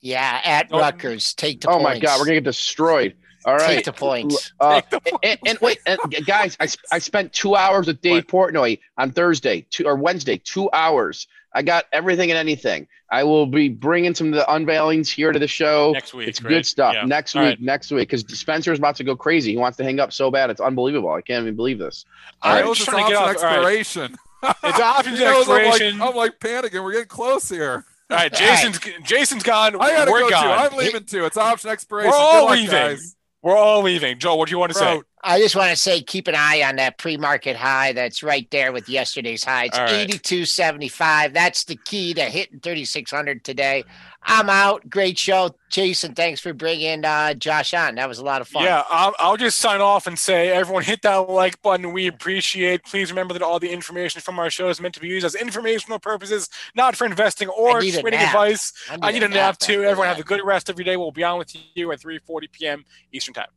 Yeah, 0.00 0.40
at 0.44 0.68
Oh. 0.70 0.78
Rutgers. 0.80 1.32
Take 1.34 1.60
the 1.62 1.68
oh 1.68 1.72
points. 1.78 1.84
my 1.84 1.98
God, 1.98 2.18
we're 2.18 2.26
gonna 2.26 2.36
get 2.36 2.44
destroyed. 2.44 3.14
All 3.46 3.56
right. 3.56 3.76
Take 3.76 3.84
the 3.84 3.92
points. 3.92 4.52
Uh, 4.58 4.80
Take 4.80 4.90
the 5.04 5.18
and, 5.22 5.38
and 5.46 5.58
wait, 5.60 5.78
and 5.86 5.98
guys, 6.26 6.56
I, 6.60 6.68
I 6.90 6.98
spent 6.98 7.32
two 7.34 7.54
hours 7.54 7.86
with 7.86 8.00
Dave 8.00 8.26
Portnoy 8.26 8.78
on 8.96 9.12
Thursday, 9.12 9.66
two 9.70 9.84
or 9.86 9.96
Wednesday, 9.96 10.38
two 10.42 10.70
hours. 10.72 11.26
I 11.54 11.62
got 11.62 11.84
everything 11.92 12.30
and 12.30 12.38
anything. 12.38 12.88
I 13.10 13.22
will 13.24 13.46
be 13.46 13.68
bringing 13.68 14.14
some 14.14 14.28
of 14.28 14.34
the 14.34 14.44
unveilings 14.48 15.08
here 15.08 15.30
to 15.30 15.38
the 15.38 15.46
show. 15.46 15.92
Next 15.92 16.12
week, 16.14 16.26
it's 16.28 16.42
right? 16.42 16.48
good 16.48 16.66
stuff. 16.66 16.94
Yeah. 16.94 17.04
Next 17.04 17.34
week, 17.34 17.42
right. 17.42 17.60
next 17.60 17.90
week, 17.92 18.08
because 18.08 18.22
Spencer's 18.38 18.78
about 18.78 18.96
to 18.96 19.04
go 19.04 19.14
crazy. 19.14 19.52
He 19.52 19.56
wants 19.56 19.76
to 19.78 19.84
hang 19.84 20.00
up 20.00 20.12
so 20.12 20.30
bad, 20.30 20.50
it's 20.50 20.60
unbelievable. 20.60 21.10
I 21.12 21.20
can't 21.20 21.42
even 21.42 21.54
believe 21.54 21.78
this. 21.78 22.04
I 22.42 22.56
That 22.56 22.68
was 22.68 22.78
was 22.80 22.88
trying 22.88 23.04
to 23.04 23.10
get 23.10 23.16
off. 23.18 23.28
option 23.30 23.46
All 23.46 23.62
right. 23.62 23.78
expiration. 23.78 24.16
It's 24.64 24.80
options 24.80 25.18
He 25.18 25.24
knows 25.24 25.48
I'm 25.48 25.54
like- 25.54 25.66
expiration. 25.68 26.02
I'm 26.02 26.14
like 26.16 26.38
panicking. 26.40 26.82
We're 26.82 26.92
getting 26.92 27.06
close 27.08 27.48
here. 27.48 27.84
All 28.10 28.16
right, 28.18 28.32
Jason's 28.34 28.80
Jason's 29.04 29.42
gone. 29.44 29.76
I 29.76 29.90
gotta 29.90 30.10
We're 30.10 30.20
go 30.20 30.30
gone. 30.30 30.42
too. 30.44 30.50
I'm 30.50 30.76
leaving 30.78 31.04
too. 31.04 31.24
It's 31.24 31.36
option 31.36 31.70
expiration. 31.70 32.10
We're 32.10 32.16
all 32.16 32.32
Good 32.40 32.44
luck, 32.46 32.50
leaving. 32.58 32.70
guys. 32.70 33.16
We're 33.44 33.58
all 33.58 33.82
leaving. 33.82 34.18
Joel, 34.18 34.38
what 34.38 34.48
do 34.48 34.52
you 34.52 34.58
want 34.58 34.72
to 34.72 34.78
say? 34.78 35.02
I 35.22 35.38
just 35.38 35.54
want 35.54 35.68
to 35.68 35.76
say 35.76 36.00
keep 36.00 36.28
an 36.28 36.34
eye 36.34 36.62
on 36.66 36.76
that 36.76 36.96
pre-market 36.96 37.56
high 37.56 37.92
that's 37.92 38.22
right 38.22 38.50
there 38.50 38.72
with 38.72 38.88
yesterday's 38.88 39.44
high. 39.44 39.66
It's 39.66 39.78
right. 39.78 40.08
82.75. 40.08 41.34
That's 41.34 41.64
the 41.64 41.76
key 41.76 42.14
to 42.14 42.22
hitting 42.22 42.60
3600 42.60 43.44
today. 43.44 43.84
I'm 44.24 44.48
out. 44.48 44.88
Great 44.88 45.18
show. 45.18 45.54
Jason, 45.70 46.14
thanks 46.14 46.40
for 46.40 46.54
bringing 46.54 47.04
uh, 47.04 47.34
Josh 47.34 47.74
on. 47.74 47.96
That 47.96 48.08
was 48.08 48.18
a 48.18 48.24
lot 48.24 48.40
of 48.40 48.48
fun. 48.48 48.64
Yeah, 48.64 48.82
I'll, 48.88 49.14
I'll 49.18 49.36
just 49.36 49.58
sign 49.58 49.80
off 49.80 50.06
and 50.06 50.18
say, 50.18 50.48
everyone 50.48 50.82
hit 50.82 51.02
that 51.02 51.16
like 51.28 51.60
button. 51.60 51.92
We 51.92 52.06
appreciate. 52.06 52.84
Please 52.84 53.10
remember 53.10 53.34
that 53.34 53.42
all 53.42 53.58
the 53.58 53.70
information 53.70 54.20
from 54.22 54.38
our 54.38 54.50
show 54.50 54.68
is 54.68 54.80
meant 54.80 54.94
to 54.94 55.00
be 55.00 55.08
used 55.08 55.26
as 55.26 55.34
informational 55.34 55.98
purposes, 55.98 56.48
not 56.74 56.96
for 56.96 57.06
investing 57.06 57.48
or 57.48 57.78
I 57.78 57.90
trading 57.90 58.14
advice. 58.14 58.72
I 59.02 59.12
need 59.12 59.22
a 59.22 59.28
nap 59.28 59.58
too. 59.58 59.72
after 59.72 59.84
Everyone 59.84 60.08
have 60.08 60.18
a 60.18 60.22
good 60.22 60.40
rest 60.44 60.70
of 60.70 60.78
your 60.78 60.84
day. 60.84 60.96
We'll 60.96 61.12
be 61.12 61.24
on 61.24 61.38
with 61.38 61.54
you 61.74 61.92
at 61.92 62.00
3:40 62.00 62.52
p.m. 62.52 62.84
Eastern 63.12 63.34
Time. 63.34 63.48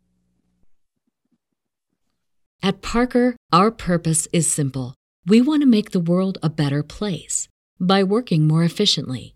At 2.61 2.81
Parker, 2.81 3.35
our 3.53 3.72
purpose 3.72 4.27
is 4.34 4.52
simple. 4.52 4.95
We 5.26 5.41
want 5.41 5.61
to 5.61 5.68
make 5.68 5.91
the 5.91 5.99
world 5.99 6.38
a 6.41 6.49
better 6.49 6.84
place 6.84 7.48
by 7.80 8.03
working 8.03 8.48
more 8.48 8.64
efficiently, 8.64 9.35